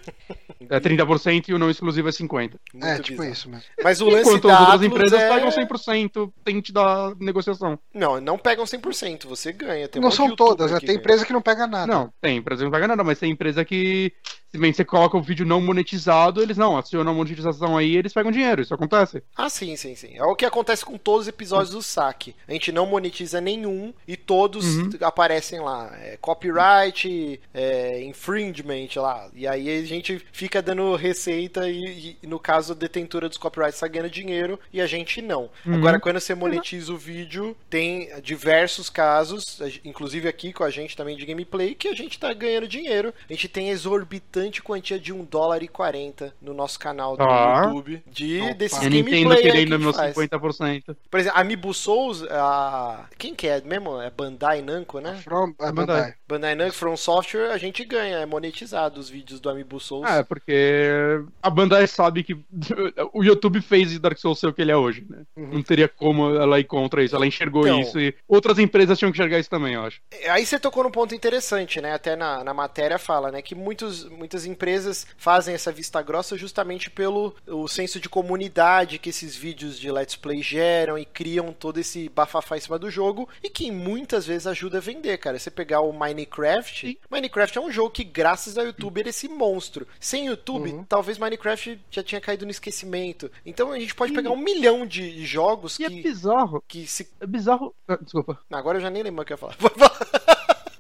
É 0.69 0.81
30% 0.81 1.49
e 1.49 1.55
o 1.55 1.59
não 1.59 1.71
exclusivo 1.71 2.09
é 2.09 2.13
50%. 2.13 2.51
Muito 2.73 2.87
é 2.87 2.95
tipo 2.99 3.11
bizarro. 3.23 3.33
isso 3.33 3.49
mesmo. 3.49 3.65
Mas 3.83 4.01
o 4.01 4.09
lance 4.09 4.26
Enquanto 4.29 4.51
as 4.51 4.61
outras 4.61 4.83
empresas 4.83 5.21
é... 5.21 5.29
pegam 5.29 5.49
100%, 5.51 6.33
tem 6.45 6.61
que 6.61 6.73
dar 6.73 7.15
negociação. 7.19 7.79
Não, 7.95 8.21
não 8.21 8.39
pegam 8.39 8.65
100%, 8.65 9.27
você 9.27 9.53
ganha. 9.53 9.89
Tem 9.89 10.01
não 10.01 10.11
são 10.11 10.35
todas, 10.35 10.71
né? 10.71 10.79
tem 10.79 10.89
ganha. 10.89 10.99
empresa 10.99 11.25
que 11.25 11.33
não 11.33 11.43
pega 11.43 11.67
nada. 11.67 11.87
Não, 11.87 12.13
tem 12.21 12.39
empresa 12.39 12.61
que 12.61 12.65
não 12.65 12.73
paga 12.73 12.89
nada, 12.89 13.05
mas 13.05 13.19
tem 13.19 13.31
empresa 13.31 13.65
que, 13.65 14.13
se 14.51 14.59
bem 14.59 14.71
que 14.71 14.77
você 14.77 14.85
coloca 14.85 15.17
o 15.17 15.23
vídeo 15.23 15.45
não 15.45 15.61
monetizado, 15.61 16.43
eles 16.43 16.57
não, 16.57 16.77
acionam 16.77 17.13
a 17.13 17.15
monetização 17.15 17.77
aí 17.77 17.97
eles 17.97 18.13
pegam 18.13 18.31
dinheiro, 18.33 18.63
isso 18.63 18.75
acontece. 18.75 19.23
Ah, 19.37 19.49
sim, 19.51 19.77
sim, 19.77 19.95
sim. 19.95 20.17
É 20.17 20.25
o 20.25 20.35
que 20.37 20.45
acontece 20.45 20.85
com 20.85 20.97
todos 20.97 21.23
os 21.23 21.29
episódios 21.29 21.71
do 21.71 21.83
saque. 21.83 22.35
A 22.49 22.53
gente 22.53 22.73
não 22.73 22.87
monetiza 22.87 23.41
nenhum 23.41 23.93
e 24.07 24.17
todos 24.17 24.65
Uhum. 24.77 24.91
aparecem 25.03 25.61
lá. 25.61 25.93
É, 26.01 26.17
copyright, 26.21 27.41
é, 27.53 28.03
infringement 28.05 28.89
lá. 28.97 29.29
E 29.35 29.47
aí 29.47 29.69
a 29.69 29.85
gente 29.85 30.25
fica 30.33 30.63
dando 30.63 30.95
receita 30.97 31.69
e, 31.69 32.17
e, 32.23 32.27
no 32.27 32.39
caso 32.39 32.73
a 32.73 32.77
detentora 32.77 33.29
dos 33.29 33.39
copyrights 33.39 33.77
está 33.77 33.89
ganhando 33.89 34.11
dinheiro 34.11 34.59
e 34.73 34.81
a 34.81 34.87
gente 34.87 35.21
não. 35.21 35.51
Uhum. 35.67 35.75
Agora, 35.75 36.01
quando 36.01 36.21
você 36.21 36.35
monetiza 36.35 36.93
o 36.93 36.97
vídeo, 36.97 37.57
tem 37.69 38.09
diversos 38.23 38.89
casos, 38.89 39.61
inclusive 39.85 40.29
aqui 40.29 40.53
com 40.53 40.65
a 40.65 40.71
gente 40.71 40.97
também 40.97 41.17
de 41.17 41.27
gameplay, 41.27 41.75
que 41.75 41.89
a 41.89 41.95
gente 41.95 42.19
tá 42.19 42.33
ganhando 42.33 42.69
dinheiro. 42.69 43.13
A 43.29 43.33
gente 43.33 43.49
tem 43.49 43.71
exorbitante 43.71 44.46
quantia 44.63 44.99
de 44.99 45.13
1 45.13 45.25
dólar 45.25 45.63
e 45.63 45.69
40 45.69 46.35
no 46.41 46.53
nosso 46.55 46.79
canal 46.79 47.17
do 47.17 47.23
Ah. 47.23 47.65
YouTube 47.67 48.03
de 48.07 48.41
Opa. 48.43 48.55
desses 48.55 48.83
E 48.83 48.87
a 48.87 48.91
Nintendo 48.91 49.11
gameplay 49.31 49.43
querendo 49.43 49.79
meus 49.79 49.97
faz. 49.97 50.15
50%. 50.15 50.97
Por 51.11 51.21
exemplo, 51.21 51.39
a 51.39 51.41
Amiibo 51.41 51.73
Souls, 51.75 52.23
a... 52.31 53.07
quem 53.19 53.35
que 53.35 53.47
é 53.47 53.61
mesmo? 53.61 54.01
É 54.01 54.11
Bandai 54.11 54.63
Namco, 54.63 55.01
né? 55.01 55.21
From, 55.23 55.53
Bandai. 55.59 55.73
Bandai. 55.73 56.15
Bandai 56.29 56.55
Namco, 56.55 56.75
From 56.75 56.97
Software, 56.97 57.51
a 57.53 57.59
gente 57.59 57.85
ganha, 57.85 58.19
é 58.19 58.27
monetizado 58.27 58.99
os 59.01 59.09
vídeos 59.09 59.41
do 59.41 59.49
Amiibo 59.51 59.79
Souls. 59.81 60.09
É, 60.09 60.23
porque 60.23 61.21
a 61.43 61.51
Bandai 61.51 61.87
sabe 61.87 62.23
que 62.23 62.35
o 63.13 63.23
YouTube 63.25 63.61
fez 63.61 63.99
Dark 63.99 64.19
Souls 64.19 64.39
ser 64.39 64.47
o 64.49 64.53
que 64.53 64.63
ele 64.63 64.73
é 64.73 64.77
hoje, 64.77 65.07
né? 65.09 65.19
Uhum. 65.37 65.49
Não 65.55 65.63
teria 65.63 65.89
como 65.89 66.31
ela 66.35 66.59
ir 66.61 66.65
contra 66.65 67.03
isso, 67.03 67.15
ela 67.17 67.27
enxergou 67.27 67.67
Então. 67.67 67.81
isso 67.81 67.99
e 68.01 68.15
outras 68.29 68.59
empresas 68.59 68.99
tinham 68.99 69.11
que 69.13 69.19
enxergar 69.19 69.39
isso 69.39 69.51
também, 69.51 69.75
eu 69.75 69.83
acho. 69.83 70.01
Aí 70.29 70.45
você 70.45 70.59
tocou 70.59 70.85
num 70.85 70.91
ponto 70.91 71.15
interessante, 71.15 71.81
né? 71.81 71.93
Até 71.95 72.17
na, 72.17 72.43
na 72.45 72.53
matéria 72.55 72.99
fala, 72.99 73.31
né? 73.31 73.43
Que 73.43 73.55
muitos, 73.55 74.05
muitas 74.27 74.45
empresas 74.45 75.07
fazem 75.17 75.55
essa 75.55 75.71
vista 75.71 76.03
grossa 76.03 76.37
justamente 76.37 76.91
pelo 76.91 77.33
o 77.47 77.69
senso 77.69 78.01
de 78.01 78.09
comunidade 78.09 78.99
que 78.99 79.11
esses 79.11 79.37
vídeos 79.37 79.79
de 79.79 79.89
Let's 79.91 80.17
Play 80.17 80.43
geram 80.43 80.99
e 80.99 81.05
criam 81.05 81.53
todo 81.53 81.79
esse 81.79 82.09
bafafá 82.09 82.57
em 82.57 82.61
cima 82.61 82.77
do 82.77 82.91
jogo 82.91 83.29
e 83.41 83.49
que 83.49 83.71
muitas 83.71 84.27
vezes 84.27 84.49
ajuda 84.49 84.79
a 84.79 84.81
vender, 84.81 85.17
cara. 85.19 85.39
Você 85.39 85.49
pegar 85.49 85.81
o 85.81 85.93
Minecraft, 85.93 86.89
Sim. 86.89 86.97
Minecraft 87.09 87.57
é 87.57 87.61
um 87.61 87.71
jogo 87.71 87.91
que, 87.91 88.03
graças 88.03 88.59
ao 88.59 88.67
YouTube, 88.67 89.01
é 89.05 89.09
esse 89.11 89.29
monstro. 89.29 89.87
Sem 90.01 90.27
YouTube, 90.27 90.71
Uhum. 90.73 90.85
talvez 90.85 91.19
Minecraft 91.19 91.79
já 91.89 92.03
tinha 92.03 92.21
caído 92.21 92.45
no 92.45 92.51
esquecimento. 92.51 93.31
Então 93.45 93.71
a 93.71 93.79
gente 93.79 93.95
pode 93.95 94.13
pegar 94.13 94.31
um 94.33 94.37
milhão 94.37 94.85
de 94.85 95.25
jogos 95.25 95.79
E 95.79 95.85
é 95.85 95.89
que, 95.89 96.03
bizarro. 96.03 96.65
que 96.67 96.85
se. 96.89 97.09
É 97.21 97.27
bizarro. 97.27 97.73
Ah, 97.87 97.97
desculpa. 98.03 98.41
Agora 98.51 98.79
eu 98.79 98.83
já 98.83 98.91
nem 98.91 99.05
lembro 99.05 99.23
o 99.23 99.25
que 99.25 99.33
eu 99.33 99.35
ia 99.35 99.39
falar. 99.39 99.57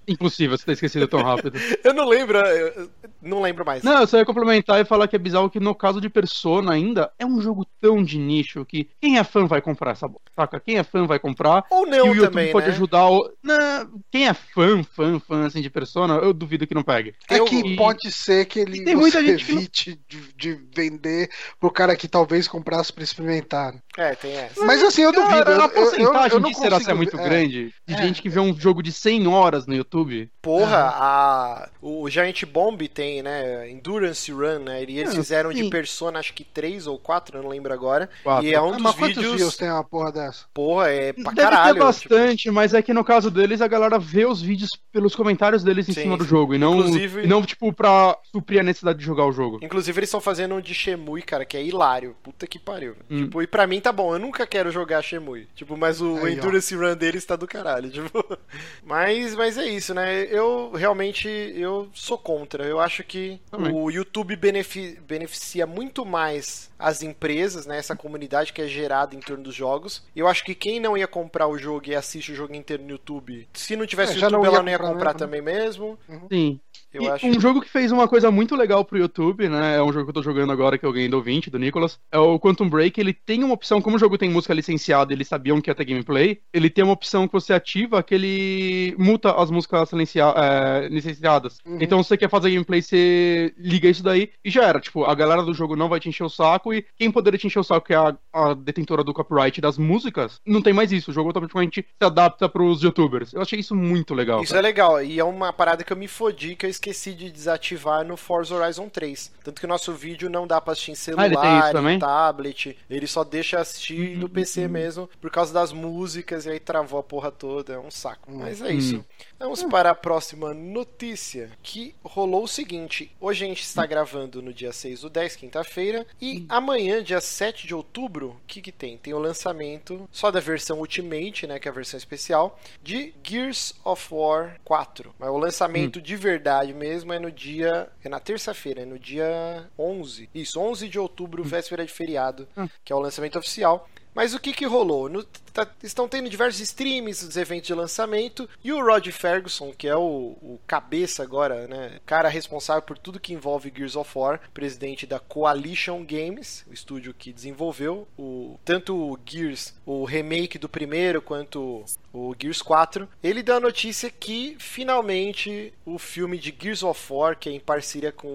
Impossível 0.09 0.57
você 0.57 0.65
ter 0.65 0.73
esquecido 0.73 1.09
tão 1.09 1.23
rápido. 1.23 1.59
Eu 1.85 1.95
não 1.95 2.09
lembro, 2.09 2.39
eu- 2.39 2.91
não 3.23 3.41
lembro 3.41 3.65
mais. 3.65 3.83
Não, 3.83 4.01
eu 4.01 4.07
só 4.07 4.19
ia 4.19 4.25
complementar 4.25 4.81
e 4.81 4.85
falar 4.85 5.07
que 5.09 5.17
é 5.17 5.19
bizarro 5.19 5.49
que 5.51 5.59
no 5.61 5.75
caso 5.75 6.01
de 6.01 6.09
Persona 6.09 6.73
ainda 6.73 7.11
é 7.19 7.25
um 7.25 7.41
jogo 7.41 7.67
tão 7.81 8.03
de 8.03 8.19
nicho 8.19 8.65
que 8.65 8.89
quem 9.01 9.19
é 9.19 9.25
fã 9.25 9.47
vai 9.47 9.61
comprar 9.63 9.93
essa 9.93 10.09
saca? 10.35 10.61
Quem 10.61 10.79
é 10.79 10.83
fã 10.85 11.07
vai 11.07 11.19
comprar. 11.19 11.65
Ou 11.71 11.87
e 11.87 11.91
não 11.91 12.05
o 12.05 12.07
YouTube 12.15 12.21
também, 12.29 12.53
pode 12.53 12.67
né? 12.67 12.73
ajudar 12.73 13.09
o. 13.09 13.31
Não, 13.43 14.03
quem 14.11 14.27
é 14.29 14.35
fã, 14.35 14.83
fã, 14.83 15.19
fã 15.21 15.47
assim 15.47 15.61
de 15.61 15.71
Persona, 15.71 16.15
eu 16.17 16.33
duvido 16.33 16.67
que 16.67 16.75
não 16.75 16.83
pegue. 16.83 17.15
É 17.31 17.39
Eu- 17.39 17.45
que 17.45 17.57
e- 17.57 17.77
pode 17.77 18.11
ser 18.13 18.47
que 18.47 18.59
ele 18.61 18.79
e 18.79 18.85
tem 18.85 18.95
muita 18.97 19.23
gente 19.25 19.45
que 19.45 19.53
não- 19.53 19.59
evite 19.61 20.01
de, 20.09 20.33
de 20.35 20.61
vender 20.75 21.31
pro 21.61 21.71
cara 21.71 21.97
que 21.97 22.09
talvez 22.09 22.47
comprasse 22.49 22.93
pra 22.93 23.05
experimentar. 23.05 23.75
É, 23.97 24.15
tem 24.15 24.33
essa. 24.37 24.65
Mas 24.65 24.83
assim, 24.83 25.03
eu 25.03 25.13
duvido. 25.13 25.31
Cara, 25.45 25.51
eu- 25.53 25.61
a 25.61 25.65
eu- 25.65 25.69
eu- 25.69 25.71
porcentagem 25.71 26.33
eu 26.39 26.41
disso 26.45 26.61
será 26.61 26.71
consigo- 26.77 26.91
ser 26.91 26.95
muito 26.95 27.17
é. 27.19 27.25
grande 27.25 27.75
de 27.87 27.95
É. 27.95 27.99
gente 28.03 28.21
que 28.23 28.29
vê 28.29 28.41
um 28.41 28.55
jogo 28.59 28.83
de 28.83 28.93
100 28.93 29.27
horas 29.27 29.67
no 29.67 29.75
YouTube. 29.75 30.31
Porra, 30.43 30.93
a, 30.95 31.69
o 31.83 32.09
Giant 32.09 32.45
Bomb 32.45 32.81
tem, 32.89 33.23
né? 33.23 33.69
Endurance 33.71 34.31
Run, 34.31 34.61
né? 34.61 34.85
E 34.87 34.99
eles 34.99 35.13
Ah, 35.13 35.17
fizeram 35.17 35.51
de 35.53 35.61
sim. 35.65 35.71
Persona, 35.71 36.19
acho 36.19 36.33
que 36.35 36.45
3 36.45 36.87
ou 36.87 36.99
4, 36.99 37.39
eu 37.39 37.43
não 37.43 37.51
lembro 37.51 37.73
agora. 37.73 38.09
Quatro. 38.23 38.47
E 38.47 38.55
é 38.55 38.61
um 38.61 38.69
Ah, 38.69 38.73
dos 38.73 38.83
mas 38.83 38.95
quantos 38.95 39.17
vídeos. 39.17 39.37
views 39.37 39.57
tem 39.57 39.71
uma 39.71 39.83
porra 39.85 40.13
dessa? 40.13 40.45
Porra, 40.55 40.89
é 40.91 41.13
pra 41.13 41.33
Deve 41.33 41.51
caralho. 41.51 41.75
ter 41.75 41.81
bastante, 41.81 42.51
mas 42.51 42.75
é 42.75 42.83
que 42.83 42.93
no 42.93 43.05
caso 43.05 43.31
deles 43.31 43.61
a 43.61 43.67
galera 43.69 43.99
vê 43.99 44.25
os 44.27 44.41
vídeos 44.41 44.71
pelos 44.93 45.17
comentários 45.17 45.63
deles 45.65 45.89
em 45.89 45.93
Sim, 45.93 46.03
cima 46.03 46.17
do 46.17 46.25
jogo 46.25 46.55
e 46.55 46.59
não, 46.59 46.77
Inclusive- 46.79 47.23
e 47.23 47.27
não 47.27 47.43
tipo 47.43 47.73
pra 47.73 48.17
suprir 48.33 48.61
a 48.61 48.63
necessidade 48.63 48.99
de 48.99 49.05
jogar 49.05 49.25
o 49.27 49.33
jogo. 49.33 49.55
Tipo, 49.57 49.67
inclusive, 49.67 49.99
eles 49.99 50.09
estão 50.09 50.21
fazendo 50.21 50.55
um 50.55 50.61
de 50.61 50.75
Shemui, 50.75 51.23
cara, 51.23 51.45
que 51.45 51.57
é 51.57 51.63
hilário. 51.65 52.15
Puta 52.23 52.47
que 52.47 52.59
pariu. 52.59 52.95
Hum. 53.11 53.25
Tipo, 53.25 53.43
e 53.43 53.47
pra 53.47 53.67
mim 53.67 53.81
tá 53.87 53.93
bom, 53.93 54.13
eu 54.15 54.19
nunca 54.19 54.45
quero 54.47 54.71
jogar 54.73 55.01
Shemui. 55.01 55.47
Tipo, 55.55 55.77
mas 55.77 56.01
o 56.01 56.17
Aí, 56.17 56.23
ó. 56.25 56.29
Endurance 56.29 56.75
Run 56.75 56.97
deles 56.97 57.25
tá 57.25 57.37
do 57.37 57.47
caralho. 57.47 57.89
Tipo. 57.91 58.37
Mas, 58.85 59.35
mas 59.37 59.57
é 59.57 59.67
isso, 59.67 59.95
né? 59.95 60.25
Eu 60.25 60.73
realmente 60.75 61.29
eu 61.29 61.89
sou 61.95 62.19
contra. 62.19 62.65
Eu 62.65 62.81
acho 62.81 63.05
que 63.05 63.41
Também. 63.51 63.73
o 63.73 63.89
YouTube 63.91 64.35
benefi- 64.37 64.99
beneficia 65.07 65.67
muito 65.67 66.05
mais 66.05 66.69
as 66.79 67.03
empresas, 67.03 67.67
né? 67.67 67.79
Essa 67.79 67.97
comunidade 67.97 68.53
que 68.53 68.61
é 68.63 68.67
gerada 68.69 69.15
em 69.15 69.21
torno 69.21 69.45
dos 69.45 69.55
jogos. 69.55 70.05
Eu 70.15 70.27
acho 70.29 70.45
que 70.45 70.55
quem 70.55 70.81
não 70.81 70.97
ia 70.97 71.07
comprar 71.07 71.47
o 71.49 71.59
jogo 71.59 71.89
e 71.89 71.95
assiste 71.95 72.33
o 72.33 72.35
jogo 72.35 72.55
inteiro 72.55 72.83
no 72.83 72.91
YouTube, 72.91 73.49
se 73.53 73.77
não 73.77 73.87
tivesse 73.87 74.13
É, 74.13 74.17
YouTube, 74.17 74.33
não 74.33 74.43
ia 74.45 74.49
ela 74.49 74.63
não 74.63 74.71
ia 74.71 74.79
comprar 74.79 74.93
comprar 74.93 75.15
mesmo, 75.15 75.19
também 75.19 75.43
mesmo. 75.43 75.99
Sim. 76.31 76.61
Eu 76.93 77.03
E 77.03 77.09
acho. 77.09 77.27
Um 77.27 77.39
jogo 77.41 77.61
que 77.61 77.69
fez 77.69 77.93
uma 77.93 78.09
coisa 78.09 78.31
muito 78.31 78.55
legal 78.57 78.85
pro 78.85 78.99
YouTube, 78.99 79.49
né? 79.49 79.77
É 79.77 79.83
um 79.83 79.93
jogo 79.93 80.05
que 80.05 80.11
eu 80.11 80.15
tô 80.15 80.23
jogando 80.23 80.53
agora, 80.53 80.79
que 80.79 80.87
eu 80.87 80.93
ganhei 80.93 81.09
do 81.09 81.21
20, 81.23 81.51
do 81.51 81.59
Nicolas. 81.59 81.99
É 82.11 82.19
o 82.19 82.39
Quantum 82.39 82.69
Break. 82.69 82.99
Ele 83.01 83.13
tem 83.13 83.43
uma 83.45 83.55
opção, 83.55 83.83
como 83.83 83.97
o 83.97 83.99
jogo 83.99 84.17
tem 84.17 84.31
música 84.31 84.55
licenciada, 84.55 85.13
eles 85.13 85.29
sabiam 85.29 85.61
que 85.61 85.69
ia 85.71 85.75
ter 85.75 85.85
gameplay. 85.85 86.41
Ele 86.53 86.71
tem 86.71 86.85
uma 86.85 86.93
opção 86.95 87.27
que 87.27 87.33
você 87.35 87.53
ativa 87.53 88.03
que 88.03 88.15
ele 88.15 88.95
muta 88.99 89.33
as 89.33 89.51
músicas 89.51 89.89
silencia- 89.89 90.33
é, 90.37 90.89
licenciadas. 90.89 91.59
Uhum. 91.67 91.79
Então, 91.81 92.03
se 92.03 92.09
você 92.09 92.17
quer 92.17 92.31
fazer 92.31 92.51
gameplay, 92.51 92.81
você 92.81 93.53
liga 93.59 93.89
isso 93.89 94.03
daí 94.03 94.31
e 94.45 94.51
já 94.51 94.65
era. 94.65 94.81
Tipo, 94.81 95.05
a 95.05 95.15
galera 95.15 95.43
do 95.43 95.53
jogo 95.55 95.77
não 95.77 95.89
vai 95.89 96.01
te 96.01 96.09
encher 96.09 96.25
o 96.25 96.31
saco 96.31 96.66
e 96.75 96.85
quem 96.97 97.11
poderia 97.11 97.39
te 97.39 97.47
encher 97.47 97.59
o 97.61 97.65
saco, 97.65 97.87
que 97.87 97.93
é 97.95 97.97
a, 97.97 98.17
a 98.33 98.55
detentora 98.55 99.03
do 99.05 99.13
copyright 99.15 99.61
das 99.61 99.79
músicas, 99.79 100.41
não 100.47 100.63
tem 100.63 100.73
mais 100.73 100.93
isso. 100.93 101.11
O 101.11 101.15
jogo 101.15 101.29
automaticamente 101.31 101.83
se 101.83 102.05
adapta 102.07 102.49
pros 102.49 102.83
youtubers. 102.83 103.33
Eu 103.33 103.41
achei 103.43 103.59
isso 103.61 103.75
muito 103.75 104.15
legal. 104.15 104.43
Isso 104.43 104.53
cara. 104.53 104.67
é 104.67 104.69
legal, 104.69 105.03
e 105.03 105.19
é 105.19 105.25
uma 105.25 105.53
parada 105.53 105.85
que 105.85 105.93
eu 105.93 105.97
me 105.97 106.09
fodi 106.09 106.57
que 106.57 106.67
eu 106.67 106.71
esqueci 106.71 107.13
de 107.15 107.31
desativar 107.31 108.05
no 108.05 108.17
Forza 108.17 108.55
Horizon 108.55 108.89
3. 108.89 109.33
Tanto 109.45 109.61
que 109.61 109.65
o 109.67 109.69
nosso 109.69 109.93
vídeo 109.93 110.29
não 110.31 110.47
dá 110.47 110.61
pra 110.61 110.73
assistir 110.73 110.91
em 110.91 110.95
Ah, 110.95 110.97
celular, 110.97 111.73
também? 111.73 111.97
em 111.97 111.99
tablet, 111.99 112.77
ele 112.89 113.07
só 113.07 113.25
deixa 113.25 113.59
assistir 113.61 114.17
no 114.17 114.27
Hum, 114.27 114.29
PC 114.29 114.67
hum. 114.67 114.69
mesmo, 114.71 115.11
por 115.21 115.31
causa 115.31 115.53
das 115.53 115.73
músicas, 115.73 116.47
e 116.47 116.51
aí 116.51 116.61
travou 116.61 116.99
a 116.99 117.03
porra 117.03 117.31
toda, 117.31 117.75
é 117.75 117.79
um 117.79 117.91
saco. 117.91 118.31
Hum. 118.33 118.39
Mas 118.41 118.61
é 118.63 118.73
isso. 118.73 119.05
Vamos 119.39 119.63
para 119.65 119.91
a 119.91 119.95
próxima 119.95 120.55
notícia, 120.55 121.51
que 121.63 121.95
rolou 122.05 122.45
o 122.45 122.49
seguinte, 122.49 123.11
hoje 123.21 123.45
a 123.45 123.49
gente 123.49 123.63
está 123.63 123.85
gravando 123.87 124.41
no 124.43 124.53
dia 124.53 124.73
6 124.73 125.01
do 125.03 125.11
10, 125.11 125.37
quinta-feira, 125.37 126.07
e 126.21 126.45
amanhã, 126.57 127.03
dia 127.03 127.21
7 127.21 127.67
de 127.67 127.75
outubro, 127.75 128.31
o 128.31 128.41
que 128.47 128.61
que 128.61 128.73
tem? 128.73 128.97
Tem 128.99 129.13
o 129.15 129.19
lançamento 129.19 130.09
só 130.11 130.31
da 130.31 130.41
versão 130.41 130.79
Ultimate, 130.79 131.47
né, 131.47 131.59
que 131.59 131.69
é 131.69 131.71
a 131.71 131.75
versão 131.75 131.99
especial, 131.99 132.59
de 132.83 133.15
Gears 133.23 133.75
of 133.85 134.07
War 134.13 134.59
4. 134.65 135.15
Mas 135.19 135.31
o 135.31 135.37
lançamento 135.39 136.01
de 136.01 136.17
verdade 136.17 136.73
mesmo 136.75 137.13
é 137.13 137.19
no 137.19 137.31
dia. 137.31 137.89
É 138.05 138.09
na 138.09 138.21
terça-feira, 138.21 138.83
é 138.83 138.85
no 138.85 138.99
dia 138.99 139.69
11. 139.79 140.29
Isso, 140.35 140.61
11 140.61 140.89
de 140.89 140.99
outubro, 140.99 141.43
véspera 141.45 141.85
de 141.85 141.93
feriado, 141.93 142.49
Hum. 142.57 142.69
que 142.85 142.93
é 142.93 142.97
o 142.97 143.01
lançamento 143.01 143.39
oficial. 143.39 143.89
Mas 144.17 144.33
o 144.33 144.41
que 144.41 144.55
que 144.55 144.65
rolou? 144.65 145.11
No- 145.11 145.23
tá, 145.23 145.69
estão 145.83 146.09
tendo 146.09 146.31
diversos 146.31 146.59
streams 146.63 147.23
dos 147.27 147.37
eventos 147.37 147.67
de 147.67 147.75
lançamento. 147.75 148.49
E 148.65 148.73
o 148.73 148.83
Rod 148.83 149.07
Ferguson, 149.09 149.75
que 149.77 149.87
é 149.87 149.95
o, 149.95 150.37
o 150.41 150.59
cabeça 150.67 151.23
agora, 151.23 151.69
né? 151.69 152.01
Cara 152.07 152.31
responsável 152.31 152.81
por 152.81 152.97
tudo 152.97 153.21
que 153.21 153.35
envolve 153.35 153.71
Gears 153.77 153.95
of 153.95 154.11
War, 154.19 154.41
presidente 154.55 155.07
da 155.07 155.21
Coalition 155.21 156.03
Games, 156.03 156.65
o 156.67 156.73
estúdio 156.73 157.13
que 157.13 157.31
desenvolveu 157.31 158.09
o, 158.19 158.59
tanto 158.65 158.97
o 158.97 159.19
Gears, 159.27 159.75
o 159.85 160.05
remake 160.07 160.57
do 160.59 160.69
primeiro, 160.69 161.21
quanto 161.21 161.85
o 162.17 162.35
Gears 162.41 162.63
4, 162.63 163.07
ele 163.23 163.43
deu 163.43 163.57
a 163.57 163.61
notícia 163.61 164.11
que 164.11 164.57
finalmente 164.59 165.73
o 165.85 165.99
filme 165.99 166.39
de 166.39 166.55
Gears 166.59 166.83
of 166.83 167.13
War, 167.13 167.39
que 167.39 167.51
é 167.51 167.53
em 167.53 167.61
parceria 167.61 168.11
com 168.11 168.29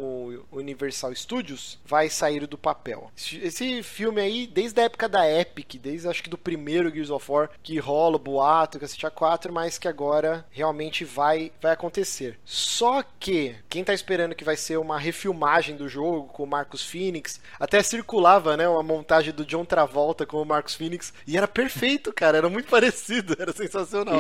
o 0.52 0.60
Universal 0.60 1.16
Studios, 1.16 1.80
vai 1.84 2.08
sair 2.08 2.46
do 2.46 2.58
papel. 2.58 3.12
Esse 3.42 3.82
filme 3.82 4.22
aí, 4.22 4.46
desde 4.46 4.80
a 4.80 4.84
época 4.84 5.10
da 5.10 5.30
Epic, 5.30 5.76
desde 5.82 6.08
acho 6.08 6.22
que 6.22 6.30
do 6.30 6.38
primeiro 6.38 6.92
Gears 6.92 7.10
of 7.10 7.32
War, 7.32 7.50
que 7.64 7.80
rola 7.80 8.20
boato, 8.20 8.78
que 8.78 8.86
assistia 8.86 9.10
4, 9.10 9.52
mas 9.52 9.80
que 9.80 9.88
agora 9.88 10.46
realmente 10.52 11.04
vai, 11.04 11.52
vai 11.60 11.72
acontecer. 11.72 12.38
Só 12.46 13.04
que, 13.20 13.56
quem 13.68 13.84
tá 13.84 13.94
esperando 13.94 14.36
que 14.36 14.44
vai 14.44 14.56
ser 14.56 14.78
uma 14.78 15.00
refilmagem 15.00 15.76
do 15.76 15.90
jogo 15.90 16.28
com 16.28 16.44
o 16.44 16.48
Marcus 16.48 16.84
Phoenix, 16.84 17.42
até 17.60 17.82
circulava, 17.82 18.56
né, 18.56 18.68
uma 18.68 18.84
montagem 18.84 19.34
do 19.34 19.46
John 19.46 19.66
Travolta 19.66 20.26
com 20.26 20.40
o 20.40 20.46
Marcus 20.46 20.76
Phoenix, 20.76 21.12
e 21.26 21.36
era 21.36 21.48
perfeito, 21.48 22.14
cara, 22.14 22.38
era 22.38 22.50
muito 22.50 22.70
parecido, 22.70 23.36
era 23.40 23.52
sensacional. 23.52 23.71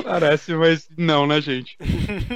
Parece, 0.04 0.54
mas 0.54 0.88
não, 0.98 1.28
né, 1.28 1.42
gente? 1.42 1.78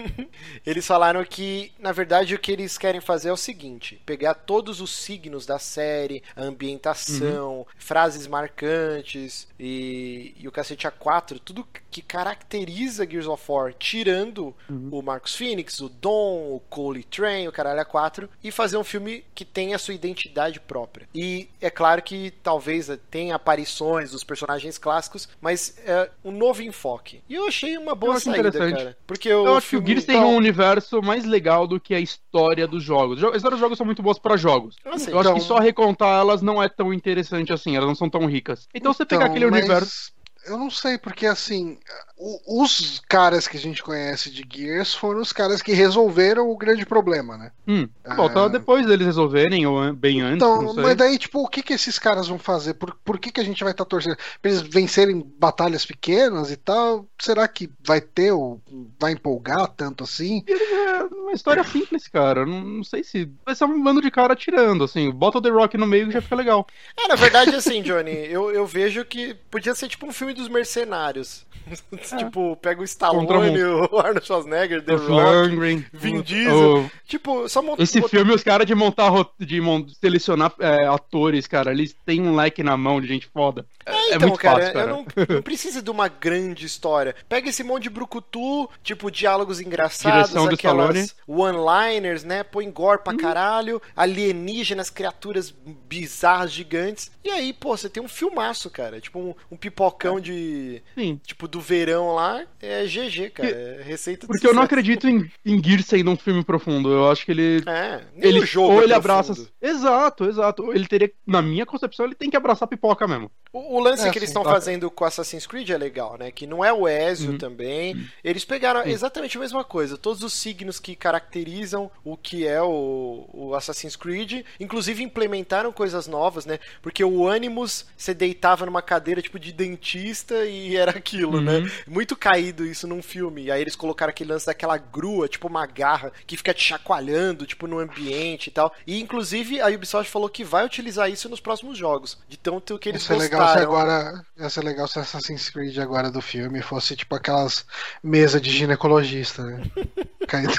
eles 0.66 0.86
falaram 0.86 1.24
que, 1.24 1.72
na 1.80 1.92
verdade, 1.92 2.36
o 2.36 2.40
que 2.40 2.52
eles 2.52 2.78
querem 2.78 3.02
fazer 3.02 3.30
é 3.30 3.34
o 3.34 3.38
seguinte: 3.38 4.02
pegar 4.06 4.34
todos 4.34 4.82
os 4.82 4.92
signos 4.92 5.46
da 5.46 5.60
série, 5.60 6.24
a 6.36 6.44
ambientação, 6.44 7.60
uhum. 7.60 7.66
frases 7.78 8.28
marcantes 8.28 9.48
e, 9.60 10.36
e 10.38 10.48
o 10.48 10.52
cacete 10.52 10.88
A4, 10.88 11.40
tudo 11.44 11.68
que 11.96 12.02
caracteriza 12.02 13.10
Gears 13.10 13.26
of 13.26 13.42
War, 13.48 13.74
tirando 13.74 14.54
uhum. 14.70 14.90
o 14.92 15.02
Marcus 15.02 15.34
Phoenix, 15.34 15.80
o 15.80 15.88
Dom, 15.88 16.56
o 16.56 16.62
Cole 16.70 17.06
Train, 17.06 17.48
o 17.48 17.54
caralho 17.54 17.80
A4, 17.86 18.28
e 18.44 18.52
fazer 18.52 18.76
um 18.76 18.84
filme 18.84 19.24
que 19.34 19.46
tenha 19.46 19.78
a 19.78 19.80
sua 19.80 19.94
identidade 19.94 20.60
própria. 20.60 21.08
E 21.16 21.48
é 21.62 21.70
claro 21.70 22.02
que 22.02 22.34
talvez 22.44 22.92
tenha 23.10 23.36
aparições 23.36 24.12
dos 24.12 24.26
personagens 24.26 24.78
clássicos, 24.78 25.30
mas 25.40 25.78
é 25.86 26.12
um 26.22 26.34
novo 26.34 26.62
enfoque. 26.62 27.22
E 27.30 27.36
eu 27.36 27.48
achei 27.48 27.78
uma 27.78 27.96
boa 27.96 28.20
saída, 28.20 28.52
cara. 28.52 28.98
Porque 29.08 29.30
eu, 29.30 29.46
eu 29.46 29.56
acho 29.56 29.70
que 29.70 29.78
o 29.78 29.86
Gears 29.86 30.04
tem 30.04 30.18
um 30.18 30.36
universo 30.36 31.02
mais 31.02 31.24
legal 31.24 31.66
do 31.66 31.80
que 31.80 31.96
a 31.96 32.00
história 32.02 32.68
dos 32.68 32.84
jogos. 32.84 33.24
As 33.24 33.38
histórias 33.38 33.52
dos 33.52 33.60
jogos 33.62 33.78
são 33.78 33.86
muito 33.86 34.04
boas 34.04 34.20
para 34.20 34.36
jogos. 34.36 34.76
Assim, 34.84 35.12
eu 35.12 35.18
então... 35.18 35.20
acho 35.22 35.32
que 35.32 35.46
então- 35.46 35.56
só 35.56 35.60
recontar 35.60 36.20
elas 36.20 36.42
não 36.42 36.62
é 36.62 36.68
tão 36.68 36.94
interessante 36.94 37.54
assim, 37.54 37.78
elas 37.78 37.88
não 37.88 37.96
são 37.96 38.10
tão 38.10 38.26
ricas. 38.26 38.68
Então, 38.74 38.92
você 38.92 39.06
pegar 39.06 39.28
então, 39.28 39.32
aquele 39.32 39.50
mas... 39.50 39.62
universo 39.62 40.15
eu 40.46 40.58
não 40.58 40.70
sei, 40.70 40.98
porque 40.98 41.26
assim, 41.26 41.80
os 42.18 43.02
caras 43.10 43.48
que 43.48 43.58
a 43.58 43.60
gente 43.60 43.84
conhece 43.84 44.32
de 44.32 44.46
Gears 44.50 44.94
foram 44.94 45.20
os 45.20 45.34
caras 45.34 45.62
que 45.62 45.74
resolveram 45.74 46.50
o 46.50 46.58
grande 46.58 46.86
problema, 46.86 47.38
né? 47.38 47.52
Hum, 47.68 47.90
volta 48.16 48.40
é... 48.40 48.50
depois 48.50 48.86
deles 48.86 49.06
resolverem, 49.06 49.66
ou 49.66 49.94
bem 49.94 50.22
antes. 50.22 50.38
Então, 50.38 50.74
mas 50.76 50.96
daí, 50.96 51.18
tipo, 51.18 51.42
o 51.42 51.48
que, 51.48 51.62
que 51.62 51.74
esses 51.74 52.00
caras 52.00 52.28
vão 52.28 52.40
fazer? 52.40 52.76
Por, 52.76 52.96
por 53.04 53.20
que, 53.20 53.32
que 53.32 53.42
a 53.42 53.44
gente 53.44 53.64
vai 53.64 53.72
estar 53.72 53.84
tá 53.84 53.90
torcendo? 53.90 54.18
Pra 54.42 54.50
eles 54.50 54.62
vencerem 54.62 55.26
batalhas 55.38 55.86
pequenas 55.86 56.52
e 56.52 56.56
tal? 56.56 57.06
Será 57.20 57.48
que 57.50 57.70
vai 57.86 58.00
ter 58.00 58.32
ou 58.32 58.62
vai 58.98 59.12
empolgar 59.12 59.68
tanto 59.68 60.06
assim? 60.06 60.44
É 60.48 61.04
uma 61.04 61.34
história 61.34 61.64
simples, 61.66 62.08
cara. 62.08 62.46
Não, 62.46 62.62
não 62.64 62.84
sei 62.84 63.04
se. 63.04 63.30
Vai 63.46 63.56
ser 63.56 63.66
um 63.66 63.84
bando 63.84 64.02
de 64.02 64.10
cara 64.10 64.34
atirando, 64.34 64.86
assim. 64.86 65.12
Bota 65.12 65.40
o 65.40 65.42
The 65.42 65.50
Rock 65.50 65.78
no 65.78 65.88
meio 65.88 66.08
que 66.08 66.14
já 66.14 66.22
fica 66.22 66.36
legal. 66.36 66.66
É, 66.98 67.08
na 67.10 67.16
verdade, 67.16 67.54
assim, 67.56 67.82
Johnny, 67.82 68.12
eu, 68.12 68.52
eu 68.52 68.66
vejo 68.66 69.04
que 69.04 69.34
podia 69.52 69.76
ser 69.76 69.90
tipo 69.90 70.06
um 70.06 70.14
filme 70.14 70.34
dos 70.34 70.48
mercenários. 70.48 71.46
É. 72.14 72.18
tipo, 72.18 72.56
pega 72.57 72.82
o 72.82 72.84
Stallone, 72.84 73.64
o 73.91 73.98
Arnold 73.98 74.26
Schwarzenegger, 74.26 74.84
The 74.84 74.95
Rock, 74.95 75.86
Vin 75.94 76.22
Diesel. 76.22 76.80
O... 76.80 76.91
Tipo, 77.07 77.48
só 77.49 77.61
montar. 77.61 77.84
Esse 77.84 78.02
filme, 78.07 78.34
os 78.34 78.44
caras 78.44 78.68
de 78.68 78.76
montar, 78.76 79.11
de 79.40 79.61
selecionar 79.99 80.53
é, 80.60 80.88
atores, 80.88 81.48
cara, 81.48 81.72
eles 81.72 81.95
têm 82.06 82.22
um 82.22 82.36
like 82.36 82.61
na 82.64 82.76
mão 82.76 82.99
de 82.99 83.07
gente 83.07 83.27
foda. 83.27 83.65
É, 83.86 83.91
é 83.91 84.15
então, 84.15 84.30
muito 84.30 84.41
cara, 84.41 84.60
fácil, 84.60 84.73
cara. 84.73 84.88
Não, 84.88 85.06
não, 85.30 85.41
precisa 85.41 85.82
de 85.82 85.91
uma 85.91 86.07
grande 86.07 86.65
história. 86.65 87.15
Pega 87.30 87.49
esse 87.49 87.64
monte 87.64 87.84
de 87.84 87.90
brucutu, 87.90 88.69
tipo, 88.84 89.11
diálogos 89.11 89.61
engraçados, 89.61 90.30
Direção 90.32 90.49
aquelas 90.49 91.15
one-liners, 91.27 92.23
né? 92.23 92.44
Põe 92.44 92.69
gore 92.72 93.03
pra 93.03 93.14
hum. 93.14 93.18
caralho, 93.18 93.82
alienígenas, 93.95 94.90
criaturas 94.90 95.53
bizarras, 95.88 96.52
gigantes. 96.52 97.11
E 97.23 97.30
aí, 97.30 97.53
pô, 97.53 97.77
você 97.77 97.90
tem 97.90 98.02
um 98.02 98.07
filmaço, 98.07 98.69
cara. 98.69 98.99
Tipo, 98.99 99.19
um, 99.19 99.36
um 99.52 99.57
pipocão 99.57 100.19
de. 100.19 100.82
Sim. 100.95 101.19
Tipo, 101.23 101.48
do 101.48 101.61
verão 101.61 101.95
lá. 102.14 102.44
É 102.62 102.84
GG, 102.86 103.30
cara. 103.30 103.50
É 103.50 103.82
receita 103.84 104.28
Porque 104.28 104.46
eu 104.46 104.54
não 104.54 104.64
acredito 104.64 105.08
em, 105.08 105.30
em 105.46 105.64
Gear 105.64 105.84
sendo 105.84 106.12
um 106.12 106.18
filme 106.18 106.44
profundo. 106.44 106.92
Eu 106.92 107.10
acho 107.12 107.26
que 107.26 107.32
ele. 107.32 107.64
É, 107.68 108.02
ele, 108.18 108.40
o 108.40 108.46
jogo 108.46 108.74
ou 108.74 108.82
é 108.82 108.84
ele 108.84 108.94
abraça. 108.94 109.34
Exato, 109.62 110.26
exato. 110.26 110.74
Ele 110.74 110.88
teria. 110.88 111.12
Na 111.26 111.42
minha 111.42 111.66
concepção, 111.66 112.06
ele 112.06 112.16
tem 112.16 112.30
que 112.30 112.38
abraçar 112.38 112.68
pipoca 112.68 113.08
mesmo. 113.08 113.32
O, 113.54 113.78
o 113.78 113.80
lance 113.80 114.08
é, 114.08 114.12
que 114.12 114.18
eles 114.18 114.30
estão 114.30 114.44
tá. 114.44 114.52
fazendo 114.52 114.90
com 114.92 115.06
Assassin's 115.06 115.48
Creed 115.48 115.70
é 115.70 115.78
legal, 115.78 116.18
né? 116.18 116.32
Que 116.32 116.46
não 116.46 116.64
é 116.64 116.74
o 116.74 116.88
Ezio 116.88 117.32
uhum. 117.32 117.38
também. 117.38 118.06
Eles 118.24 118.44
pegaram 118.44 118.84
Sim. 118.84 118.90
exatamente 118.90 119.38
a 119.38 119.40
mesma 119.40 119.64
coisa. 119.64 119.98
Todos 119.98 120.24
os 120.24 120.34
signos 120.34 120.80
que 120.80 120.96
caracterizam 120.96 121.90
o 122.04 122.18
que 122.18 122.46
é 122.46 122.62
o, 122.62 123.30
o 123.32 123.56
Assassin's 123.56 123.96
Creed. 123.96 124.46
Inclusive 124.60 125.04
implementaram 125.04 125.72
coisas 125.72 126.08
novas, 126.08 126.46
né? 126.46 126.60
Porque 126.82 127.04
o 127.04 127.28
Animus, 127.30 127.86
você 127.96 128.14
deitava 128.14 128.66
numa 128.66 128.82
cadeira 128.82 129.22
tipo 129.22 129.40
de 129.40 129.52
dentista 129.52 130.46
e 130.46 130.76
era 130.76 130.92
aquilo, 130.92 131.40
né? 131.42 131.70
Muito 131.88 132.16
caído 132.16 132.66
isso 132.66 132.88
num 132.88 133.02
filme. 133.02 133.44
E 133.44 133.52
aí 133.52 133.62
eles 133.62 133.76
colocaram 133.76 134.10
aquele 134.10 134.32
lance 134.32 134.45
daquela 134.45 134.78
grua, 134.78 135.28
tipo 135.28 135.48
uma 135.48 135.66
garra, 135.66 136.12
que 136.26 136.38
fica 136.38 136.53
te 136.53 136.64
chacoalhando, 136.64 137.45
tipo, 137.45 137.68
no 137.68 137.80
ambiente 137.80 138.48
e 138.48 138.52
tal. 138.52 138.74
E 138.86 138.99
inclusive 138.99 139.62
a 139.62 139.68
Ubisoft 139.68 140.12
falou 140.12 140.30
que 140.30 140.44
vai 140.44 140.66
utilizar 140.66 141.10
isso 141.10 141.30
nos 141.30 141.40
próximos 141.40 141.78
jogos. 141.78 142.18
De 142.28 142.38
tanto 142.38 142.78
que 142.80 142.90
eles 142.90 143.02
isso 143.02 143.14
gostaram. 143.14 143.34
É 143.34 143.40
legal 143.40 143.53
se 143.53 143.64
agora. 143.64 144.26
Ia 144.38 144.49
ser 144.49 144.64
legal 144.64 144.88
se 144.88 144.99
Assassin's 144.99 145.49
Creed 145.49 145.78
agora 145.80 146.12
do 146.12 146.22
filme 146.22 146.62
fosse 146.62 146.95
tipo 146.95 147.16
aquelas 147.16 147.66
mesas 148.03 148.41
de 148.41 148.52
ginecologista, 148.52 149.44
né? 149.44 149.64
Caindo. 150.28 150.53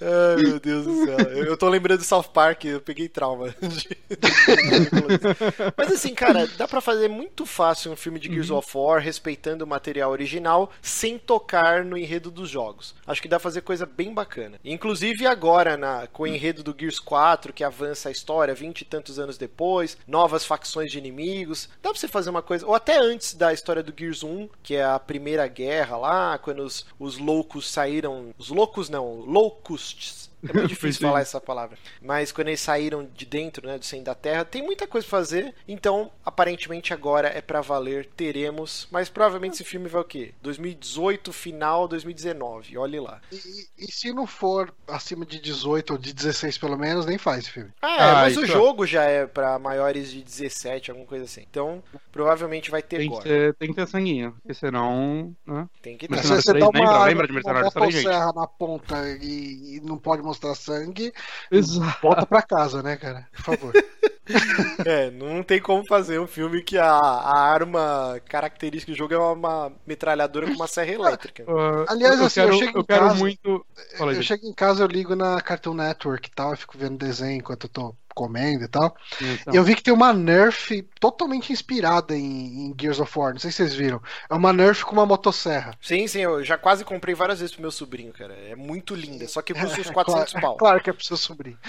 Ai, 0.00 0.42
meu 0.42 0.60
Deus 0.60 0.84
do 0.84 1.04
céu. 1.04 1.18
Eu, 1.30 1.44
eu 1.44 1.56
tô 1.56 1.68
lembrando 1.68 1.98
do 1.98 2.04
South 2.04 2.24
Park, 2.24 2.64
eu 2.64 2.80
peguei 2.80 3.08
trauma. 3.08 3.54
Mas 5.76 5.92
assim, 5.92 6.14
cara, 6.14 6.46
dá 6.56 6.66
pra 6.66 6.80
fazer 6.80 7.08
muito 7.08 7.46
fácil 7.46 7.92
um 7.92 7.96
filme 7.96 8.18
de 8.18 8.28
Gears 8.28 8.50
uhum. 8.50 8.58
of 8.58 8.76
War 8.76 9.00
respeitando 9.00 9.64
o 9.64 9.66
material 9.66 10.10
original 10.10 10.70
sem 10.80 11.18
tocar 11.18 11.84
no 11.84 11.96
enredo 11.96 12.30
dos 12.30 12.48
jogos. 12.48 12.94
Acho 13.06 13.22
que 13.22 13.28
dá 13.28 13.36
pra 13.36 13.44
fazer 13.44 13.62
coisa 13.62 13.86
bem 13.86 14.12
bacana. 14.12 14.58
Inclusive 14.64 15.26
agora, 15.26 15.76
na, 15.76 16.06
com 16.06 16.24
o 16.24 16.26
enredo 16.26 16.62
do 16.62 16.74
Gears 16.78 16.98
4, 16.98 17.52
que 17.52 17.64
avança 17.64 18.08
a 18.08 18.12
história 18.12 18.54
vinte 18.54 18.82
e 18.82 18.84
tantos 18.84 19.18
anos 19.18 19.38
depois, 19.38 19.96
novas 20.06 20.44
facções 20.44 20.90
de 20.90 20.98
inimigos, 20.98 21.68
dá 21.82 21.90
pra 21.90 21.98
você 21.98 22.08
fazer 22.08 22.30
uma 22.30 22.42
coisa. 22.42 22.66
Ou 22.66 22.74
até 22.74 22.98
antes 22.98 23.34
da 23.34 23.52
história 23.52 23.82
do 23.82 23.94
Gears 23.96 24.22
1, 24.22 24.48
que 24.62 24.76
é 24.76 24.84
a 24.84 24.98
primeira 24.98 25.46
guerra 25.46 25.96
lá, 25.96 26.38
quando 26.38 26.60
os, 26.60 26.86
os 26.98 27.18
loucos 27.18 27.70
saíram. 27.70 27.91
Os 28.38 28.48
loucos 28.48 28.88
não, 28.88 29.20
locusts 29.20 30.31
é 30.48 30.52
muito 30.52 30.68
difícil 30.68 31.02
falar 31.02 31.20
essa 31.20 31.40
palavra. 31.40 31.78
Mas 32.00 32.32
quando 32.32 32.48
eles 32.48 32.60
saíram 32.60 33.08
de 33.14 33.24
dentro, 33.24 33.66
né, 33.66 33.78
do 33.78 33.84
centro 33.84 34.06
da 34.06 34.14
Terra, 34.14 34.44
tem 34.44 34.62
muita 34.62 34.86
coisa 34.86 35.06
pra 35.06 35.18
fazer. 35.18 35.54
Então, 35.66 36.10
aparentemente 36.24 36.92
agora 36.92 37.28
é 37.28 37.40
para 37.40 37.60
valer, 37.60 38.06
teremos. 38.16 38.88
Mas 38.90 39.08
provavelmente 39.08 39.54
esse 39.54 39.64
filme 39.64 39.88
vai 39.88 40.02
o 40.02 40.04
quê? 40.04 40.34
2018, 40.42 41.32
final 41.32 41.86
2019. 41.86 42.76
Olhe 42.76 43.00
lá. 43.00 43.20
E, 43.30 43.36
e, 43.78 43.92
se 43.92 44.12
não 44.12 44.26
for 44.26 44.72
acima 44.88 45.24
de 45.24 45.40
18 45.40 45.92
ou 45.92 45.98
de 45.98 46.12
16 46.12 46.58
pelo 46.58 46.76
menos, 46.76 47.06
nem 47.06 47.18
faz 47.18 47.40
esse 47.40 47.50
filme. 47.50 47.70
Ah, 47.80 47.96
é, 47.96 48.10
ah 48.10 48.14
mas 48.14 48.36
o 48.36 48.46
jogo 48.46 48.86
já 48.86 49.04
é 49.04 49.26
para 49.26 49.58
maiores 49.58 50.10
de 50.10 50.22
17, 50.22 50.90
alguma 50.90 51.06
coisa 51.06 51.24
assim. 51.24 51.44
Então, 51.48 51.82
provavelmente 52.10 52.70
vai 52.70 52.82
ter 52.82 52.98
tem 52.98 53.06
agora. 53.08 53.22
Que 53.22 53.28
ter, 53.28 53.54
tem 53.54 53.68
que 53.68 53.74
ter 53.74 53.88
sanguinho, 53.88 54.32
porque 54.32 54.54
senão. 54.54 55.34
Né? 55.46 55.68
Tem 55.80 55.96
que 55.96 56.08
ter. 56.08 56.14
Mas 56.14 56.26
se 56.26 56.34
você 56.34 56.52
dá 56.52 56.68
uma, 56.68 56.78
lembra, 56.78 57.04
lembra 57.04 57.26
de 57.26 57.32
Mercenários 57.32 57.74
uma 57.74 57.92
serra 57.92 58.32
na 58.34 58.46
ponta 58.46 59.08
e, 59.20 59.76
e 59.76 59.80
não 59.80 59.98
pode 59.98 60.22
mostrar 60.22 60.31
sangue, 60.54 61.12
Exato. 61.50 61.98
volta 62.02 62.26
pra 62.26 62.42
casa, 62.42 62.82
né, 62.82 62.96
cara? 62.96 63.28
Por 63.32 63.42
favor. 63.42 63.72
é, 64.86 65.10
não 65.10 65.42
tem 65.42 65.60
como 65.60 65.84
fazer 65.86 66.20
um 66.20 66.26
filme 66.26 66.62
que 66.62 66.78
a, 66.78 66.90
a 66.90 67.38
arma 67.40 68.20
característica 68.28 68.92
do 68.92 68.98
jogo 68.98 69.14
é 69.14 69.18
uma 69.18 69.72
metralhadora 69.86 70.46
com 70.46 70.54
uma 70.54 70.66
serra 70.66 70.92
elétrica. 70.92 71.44
Uh, 71.44 71.84
Aliás, 71.88 72.20
eu, 72.20 72.26
assim, 72.26 72.40
quero, 72.40 72.52
eu 72.54 72.58
chego 72.58 72.78
eu 72.78 72.82
em 72.82 72.84
casa, 72.84 73.14
muito. 73.14 73.66
Fala, 73.96 74.12
eu 74.12 74.22
chego 74.22 74.46
em 74.46 74.54
casa, 74.54 74.82
eu 74.82 74.88
ligo 74.88 75.16
na 75.16 75.40
Cartoon 75.40 75.74
Network 75.74 76.28
e 76.28 76.32
tal, 76.32 76.50
eu 76.50 76.56
fico 76.56 76.78
vendo 76.78 76.96
desenho 76.96 77.38
enquanto 77.38 77.64
eu 77.64 77.70
tô 77.70 77.94
comendo 78.14 78.64
e 78.64 78.68
tal. 78.68 78.94
Então. 79.20 79.54
E 79.54 79.56
eu 79.56 79.64
vi 79.64 79.74
que 79.74 79.82
tem 79.82 79.92
uma 79.92 80.12
Nerf 80.12 80.82
totalmente 81.00 81.52
inspirada 81.52 82.16
em, 82.16 82.66
em, 82.66 82.74
Gears 82.80 83.00
of 83.00 83.18
War. 83.18 83.32
Não 83.32 83.40
sei 83.40 83.50
se 83.50 83.56
vocês 83.58 83.74
viram. 83.74 84.00
É 84.28 84.34
uma 84.34 84.52
Nerf 84.52 84.84
com 84.84 84.92
uma 84.92 85.06
motosserra. 85.06 85.74
Sim, 85.80 86.06
sim, 86.06 86.20
eu 86.20 86.44
já 86.44 86.58
quase 86.58 86.84
comprei 86.84 87.14
várias 87.14 87.40
vezes 87.40 87.54
pro 87.54 87.62
meu 87.62 87.70
sobrinho, 87.70 88.12
cara. 88.12 88.34
É 88.34 88.54
muito 88.54 88.94
linda, 88.94 89.26
só 89.28 89.40
que 89.42 89.54
custa 89.54 89.80
uns 89.80 89.88
400 89.90 90.32
claro, 90.32 90.46
pau. 90.46 90.56
Claro 90.56 90.82
que 90.82 90.90
é 90.90 90.92
pro 90.92 91.04
seu 91.04 91.16
sobrinho. 91.16 91.58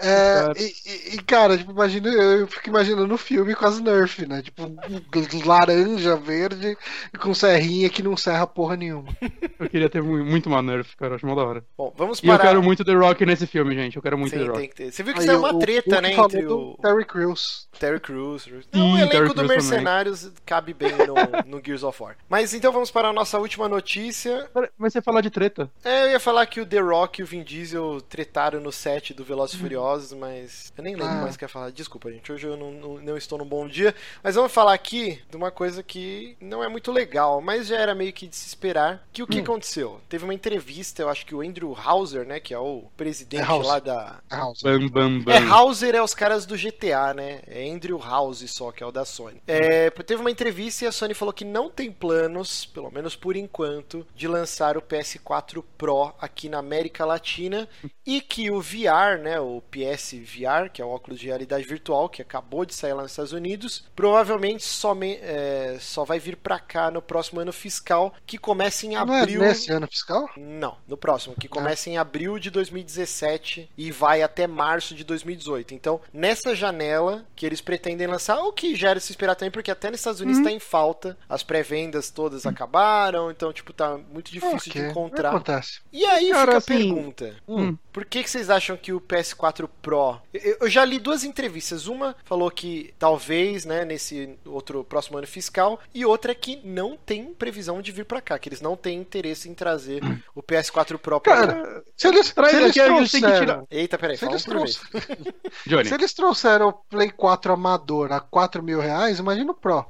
é, 0.00 0.52
e, 0.56 1.14
e, 1.14 1.22
cara, 1.22 1.56
tipo, 1.56 1.70
imagina, 1.70 2.08
eu 2.08 2.46
fico 2.46 2.68
imaginando 2.68 3.14
o 3.14 3.18
filme 3.18 3.54
com 3.54 3.66
as 3.66 3.80
Nerf, 3.80 4.26
né? 4.26 4.42
Tipo, 4.42 4.70
laranja, 5.44 6.16
verde, 6.16 6.76
com 7.20 7.34
serrinha 7.34 7.88
que 7.88 8.02
não 8.02 8.16
serra 8.16 8.46
porra 8.46 8.76
nenhuma. 8.76 9.08
Eu 9.58 9.68
queria 9.68 9.88
ter 9.88 10.02
mu- 10.02 10.24
muito 10.24 10.46
uma 10.46 10.62
Nerf, 10.62 10.96
cara, 10.96 11.16
acho 11.16 11.26
mó 11.26 11.34
da 11.34 11.42
hora. 11.42 11.64
Bom, 11.76 11.92
vamos 11.96 12.20
E 12.22 12.26
eu 12.26 12.32
parar. 12.32 12.48
quero 12.48 12.62
muito 12.62 12.84
The 12.84 12.94
Rock 12.94 13.24
nesse 13.24 13.46
filme, 13.46 13.74
gente. 13.74 13.96
Eu 13.96 14.02
quero 14.02 14.18
muito 14.18 14.36
Sim, 14.36 14.37
The 14.38 14.46
Rock. 14.46 14.58
tem 14.60 14.68
que 14.68 14.74
ter. 14.74 14.92
Você 14.92 15.02
viu 15.02 15.14
que 15.14 15.20
Aí, 15.20 15.26
saiu 15.26 15.38
o- 15.38 15.42
uma 15.42 15.54
o 15.54 15.58
treta, 15.58 15.90
Hulk 15.90 16.02
né, 16.02 16.12
entre 16.12 16.46
o 16.46 16.76
Terry 16.80 17.04
Crews. 17.04 17.68
Terry 17.78 18.00
Crews. 18.00 18.42
Sim, 18.44 18.60
Não, 18.72 18.92
o 18.92 18.96
Terry 18.96 19.16
elenco 19.16 19.28
do 19.34 19.34
Crews 19.34 19.48
Mercenários 19.48 20.30
cabe 20.44 20.74
bem 20.74 20.92
no, 20.96 21.14
no 21.58 21.62
Gears 21.64 21.82
of 21.82 22.02
War. 22.02 22.16
Mas 22.28 22.52
então 22.54 22.72
vamos 22.72 22.90
para 22.90 23.08
a 23.08 23.12
nossa 23.12 23.38
última 23.38 23.68
notícia. 23.68 24.48
Mas 24.76 24.92
você 24.92 25.00
falar 25.02 25.20
de 25.20 25.30
treta? 25.30 25.70
É, 25.84 26.04
eu 26.04 26.10
ia 26.10 26.20
falar 26.20 26.46
que 26.46 26.60
o 26.60 26.66
The 26.66 26.80
Rock 26.80 27.20
e 27.20 27.24
o 27.24 27.26
Vin 27.26 27.42
Diesel 27.42 28.00
tretaram 28.02 28.60
no 28.60 28.72
set 28.72 29.14
do 29.14 29.24
Velozes 29.24 29.56
e 29.56 29.58
Furiosos, 29.58 30.12
mas 30.12 30.72
eu 30.76 30.82
nem 30.84 30.94
lembro 30.94 31.12
Ah. 31.14 31.20
mais 31.22 31.34
o 31.34 31.38
que 31.38 31.44
ia 31.44 31.48
falar. 31.48 31.70
Desculpa, 31.70 32.10
gente, 32.10 32.30
hoje 32.32 32.46
eu 32.46 32.56
não, 32.56 32.70
não, 32.72 32.98
não 32.98 33.16
estou 33.16 33.38
num 33.38 33.44
bom 33.46 33.66
dia. 33.68 33.94
Mas 34.22 34.34
vamos 34.34 34.52
falar 34.52 34.74
aqui 34.74 35.20
de 35.30 35.36
uma 35.36 35.50
coisa 35.50 35.82
que 35.82 36.36
não 36.40 36.62
é 36.62 36.68
muito 36.68 36.90
legal, 36.92 37.40
mas 37.40 37.66
já 37.68 37.76
era 37.76 37.94
meio 37.94 38.12
que 38.12 38.26
de 38.26 38.36
se 38.36 38.46
esperar. 38.48 39.06
Que 39.12 39.22
o 39.22 39.24
Hum. 39.24 39.28
que 39.28 39.40
aconteceu? 39.40 40.00
Teve 40.08 40.24
uma 40.24 40.34
entrevista, 40.34 41.02
eu 41.02 41.08
acho 41.08 41.24
que 41.26 41.34
o 41.34 41.40
Andrew 41.40 41.76
Hauser, 41.76 42.26
né, 42.26 42.40
que 42.40 42.52
é 42.54 42.58
o 42.58 42.84
presidente 42.96 43.48
É 43.48 43.52
lá 43.52 43.78
da... 43.78 44.18
A 44.30 44.36
House. 44.36 44.62
Bam, 44.62 44.88
bam, 44.88 45.20
bam. 45.20 45.32
É, 45.32 45.38
Hauser 45.38 45.94
é 45.94 46.02
os 46.02 46.14
caras 46.14 46.46
do 46.46 46.56
GTA, 46.56 47.14
né? 47.14 47.40
É 47.46 47.68
Andrew 47.68 47.98
House 47.98 48.44
só, 48.50 48.70
que 48.72 48.82
é 48.82 48.86
o 48.86 48.92
da 48.92 49.04
Sony. 49.04 49.42
É, 49.46 49.90
teve 49.90 50.20
uma 50.20 50.30
entrevista 50.30 50.84
e 50.84 50.88
a 50.88 50.92
Sony 50.92 51.14
falou 51.14 51.32
que 51.32 51.44
não 51.44 51.70
tem 51.70 51.90
planos, 51.90 52.64
pelo 52.66 52.90
menos 52.90 53.14
por 53.16 53.36
enquanto, 53.36 54.06
de 54.14 54.26
lançar 54.28 54.76
o 54.76 54.82
PS4 54.82 55.62
Pro 55.76 56.12
aqui 56.20 56.48
na 56.48 56.58
América 56.58 57.04
Latina 57.04 57.68
e 58.06 58.20
que 58.20 58.50
o 58.50 58.60
VR, 58.60 59.18
né, 59.22 59.38
o 59.40 59.62
PS 59.70 60.14
VR, 60.14 60.70
que 60.72 60.80
é 60.80 60.84
o 60.84 60.88
óculos 60.88 61.20
de 61.20 61.26
realidade 61.26 61.66
virtual, 61.66 62.08
que 62.08 62.22
acabou 62.22 62.64
de 62.64 62.74
sair 62.74 62.92
lá 62.94 63.02
nos 63.02 63.12
Estados 63.12 63.32
Unidos, 63.32 63.84
provavelmente 63.94 64.64
some, 64.64 65.18
é, 65.20 65.76
só 65.80 66.04
vai 66.04 66.18
vir 66.18 66.36
pra 66.36 66.58
cá 66.58 66.90
no 66.90 67.02
próximo 67.02 67.40
ano 67.40 67.52
fiscal, 67.52 68.14
que 68.26 68.38
começa 68.38 68.86
em 68.86 68.94
Não 68.94 69.14
é 69.14 69.20
abril. 69.20 69.40
nesse 69.40 69.70
ano 69.70 69.86
fiscal? 69.86 70.28
Não, 70.36 70.76
no 70.86 70.96
próximo, 70.96 71.34
que 71.38 71.48
começa 71.48 71.90
em 71.90 71.98
abril 71.98 72.38
de 72.38 72.50
2017 72.50 73.70
e 73.76 73.90
vai 73.92 74.17
até 74.22 74.46
março 74.46 74.94
de 74.94 75.04
2018. 75.04 75.74
Então, 75.74 76.00
nessa 76.12 76.54
janela 76.54 77.24
que 77.34 77.46
eles 77.46 77.60
pretendem 77.60 78.06
lançar, 78.06 78.40
o 78.42 78.52
que 78.52 78.74
já 78.74 78.90
era 78.90 79.00
se 79.00 79.12
esperar 79.12 79.34
também, 79.34 79.50
porque 79.50 79.70
até 79.70 79.90
nos 79.90 80.00
Estados 80.00 80.20
Unidos 80.20 80.42
tá 80.42 80.50
em 80.50 80.58
falta, 80.58 81.16
as 81.28 81.42
pré-vendas 81.42 82.10
todas 82.10 82.46
acabaram, 82.46 83.30
então, 83.30 83.52
tipo, 83.52 83.72
tá 83.72 83.98
muito 84.12 84.30
difícil 84.30 84.72
de 84.72 84.78
Ok, 84.78 84.90
encontrar. 84.90 85.30
Acontece. 85.30 85.80
E 85.92 86.04
aí 86.04 86.30
Cara, 86.30 86.40
fica 86.40 86.54
a 86.54 86.58
assim, 86.58 86.94
pergunta: 86.94 87.36
hum. 87.46 87.76
por 87.92 88.04
que, 88.04 88.22
que 88.22 88.30
vocês 88.30 88.50
acham 88.50 88.76
que 88.76 88.92
o 88.92 89.00
PS4 89.00 89.68
Pro. 89.80 90.20
Eu, 90.32 90.58
eu 90.60 90.70
já 90.70 90.84
li 90.84 90.98
duas 90.98 91.24
entrevistas. 91.24 91.86
Uma 91.86 92.16
falou 92.24 92.50
que 92.50 92.94
talvez, 92.98 93.64
né, 93.64 93.84
nesse 93.84 94.38
outro 94.44 94.84
próximo 94.84 95.18
ano 95.18 95.26
fiscal, 95.26 95.80
e 95.94 96.04
outra 96.04 96.34
que 96.34 96.60
não 96.64 96.96
tem 96.96 97.32
previsão 97.34 97.80
de 97.80 97.92
vir 97.92 98.04
pra 98.04 98.20
cá, 98.20 98.38
que 98.38 98.48
eles 98.48 98.60
não 98.60 98.76
têm 98.76 98.98
interesse 98.98 99.48
em 99.48 99.54
trazer 99.54 100.02
o 100.34 100.42
PS4 100.42 100.98
Pro 100.98 101.20
pra 101.20 101.36
cá. 101.36 101.46
Cara, 101.46 101.84
se 101.96 102.08
eles, 102.08 102.26
se 102.26 102.34
eles 102.56 102.74
trouxeram... 102.74 103.66
Eita, 103.70 103.98
peraí, 104.16 104.16
Se 104.16 104.24
eles, 104.26 104.44
Johnny, 105.66 105.84
se 105.88 105.94
eles 105.94 106.12
trouxeram 106.14 106.68
o 106.68 106.72
Play 106.72 107.10
4 107.10 107.52
amador 107.52 108.12
a 108.12 108.20
4 108.20 108.62
mil 108.62 108.80
reais, 108.80 109.18
imagina 109.18 109.52
o 109.52 109.54
Pro. 109.54 109.86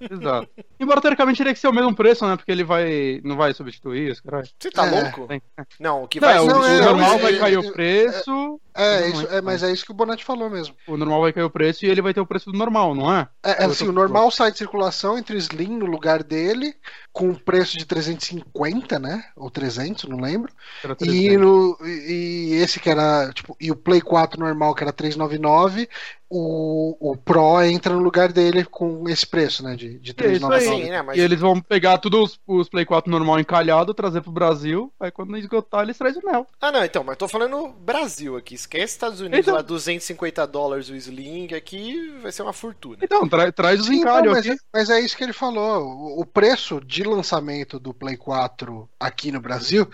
exato. 0.00 0.48
Embora 0.78 1.00
teoricamente 1.00 1.38
teria 1.38 1.54
que 1.54 1.60
ser 1.60 1.68
o 1.68 1.72
mesmo 1.72 1.94
preço, 1.94 2.26
né? 2.26 2.36
Porque 2.36 2.52
ele 2.52 2.64
vai. 2.64 3.20
não 3.24 3.36
vai 3.36 3.54
substituir 3.54 4.12
os 4.12 4.20
caralho. 4.20 4.48
Você 4.58 4.70
tá 4.70 4.86
É, 4.86 4.90
louco? 4.90 5.26
tem. 5.26 5.42
Não, 5.78 6.02
o 6.04 6.08
que 6.08 6.20
Não, 6.20 6.28
vai 6.28 6.38
o, 6.38 6.46
não, 6.46 6.60
o 6.60 6.64
é, 6.64 6.80
normal 6.80 7.14
é, 7.14 7.18
vai 7.18 7.34
é, 7.34 7.38
cair 7.38 7.54
é, 7.54 7.58
o 7.58 7.72
preço. 7.72 8.60
É, 8.74 9.08
isso, 9.08 9.26
é, 9.28 9.36
é, 9.36 9.40
mas 9.40 9.62
é 9.62 9.70
isso 9.70 9.84
que 9.84 9.90
o 9.90 9.94
Bonatti 9.94 10.24
falou 10.24 10.48
mesmo. 10.48 10.74
O 10.86 10.96
normal 10.96 11.20
vai 11.20 11.32
cair 11.32 11.44
o 11.44 11.50
preço 11.50 11.84
e 11.84 11.88
ele 11.88 12.00
vai 12.00 12.14
ter 12.14 12.20
o 12.20 12.26
preço 12.26 12.50
do 12.50 12.56
normal, 12.56 12.94
não 12.94 13.14
é? 13.14 13.28
É, 13.42 13.64
Eu 13.64 13.70
assim, 13.70 13.86
o 13.86 13.92
normal 13.92 14.30
sai 14.30 14.50
de 14.50 14.58
circulação 14.58 15.18
entre 15.18 15.36
o 15.36 15.38
Slim 15.38 15.76
no 15.76 15.86
lugar 15.86 16.22
dele, 16.22 16.74
com 17.12 17.28
um 17.28 17.34
preço 17.34 17.76
de 17.76 17.84
350, 17.84 18.98
né? 18.98 19.24
Ou 19.36 19.50
300, 19.50 20.04
não 20.04 20.18
lembro. 20.18 20.52
E, 20.84 20.96
300. 20.96 21.40
no, 21.40 21.78
e 21.86 22.54
esse 22.54 22.80
que 22.80 22.88
era, 22.88 23.30
tipo, 23.32 23.56
e 23.60 23.70
o 23.70 23.76
Play 23.76 24.00
4 24.00 24.40
normal 24.40 24.74
que 24.74 24.82
era 24.82 24.92
399, 24.92 25.88
o, 26.34 27.12
o 27.12 27.16
Pro 27.16 27.60
entra 27.62 27.92
no 27.92 28.00
lugar 28.00 28.32
dele 28.32 28.64
com 28.64 29.06
esse 29.08 29.26
preço, 29.26 29.62
né? 29.62 29.76
De, 29.76 29.98
de 29.98 30.12
É 30.12 30.32
isso 30.32 30.46
aí. 30.46 30.60
399. 30.60 30.84
Sim, 30.84 30.90
né? 30.90 31.02
Mas 31.02 31.18
E 31.18 31.20
eles 31.20 31.38
vão 31.38 31.60
pegar 31.60 31.98
todos 31.98 32.32
os, 32.32 32.40
os 32.62 32.68
Play 32.70 32.86
4 32.86 33.10
normal 33.10 33.38
encalhado, 33.38 33.92
trazer 33.92 34.22
pro 34.22 34.32
Brasil. 34.32 34.90
Aí 34.98 35.10
quando 35.10 35.36
esgotar, 35.36 35.82
eles 35.82 35.98
trazem 35.98 36.22
o 36.22 36.26
Nel. 36.26 36.46
Ah, 36.60 36.72
não, 36.72 36.82
então, 36.84 37.04
mas 37.04 37.18
tô 37.18 37.28
falando 37.28 37.68
Brasil 37.68 38.36
aqui. 38.36 38.54
Esquece 38.54 38.94
Estados 38.94 39.20
Unidos 39.20 39.40
Então- 39.40 39.54
lá, 39.54 39.60
250 39.62 40.46
dólares 40.46 40.88
o 40.88 40.94
Sling, 40.96 41.48
aqui 41.54 42.10
vai 42.22 42.32
ser 42.32 42.42
uma 42.42 42.52
fortuna. 42.54 42.96
Então, 43.02 43.28
tra- 43.28 43.52
traz 43.52 43.80
os 43.80 43.88
então, 43.88 43.98
encalhos 44.00 44.32
mas, 44.32 44.46
aqui. 44.46 44.56
é, 44.56 44.56
mas 44.72 44.90
é 44.90 45.00
isso 45.00 45.16
que 45.16 45.24
ele 45.24 45.32
falou. 45.34 45.82
O, 45.84 46.20
o 46.22 46.26
preço 46.26 46.80
de 46.80 47.02
lançamento 47.02 47.78
do 47.78 47.92
Play 47.92 48.16
4 48.16 48.88
aqui 48.98 49.30
no 49.30 49.40
Brasil, 49.40 49.86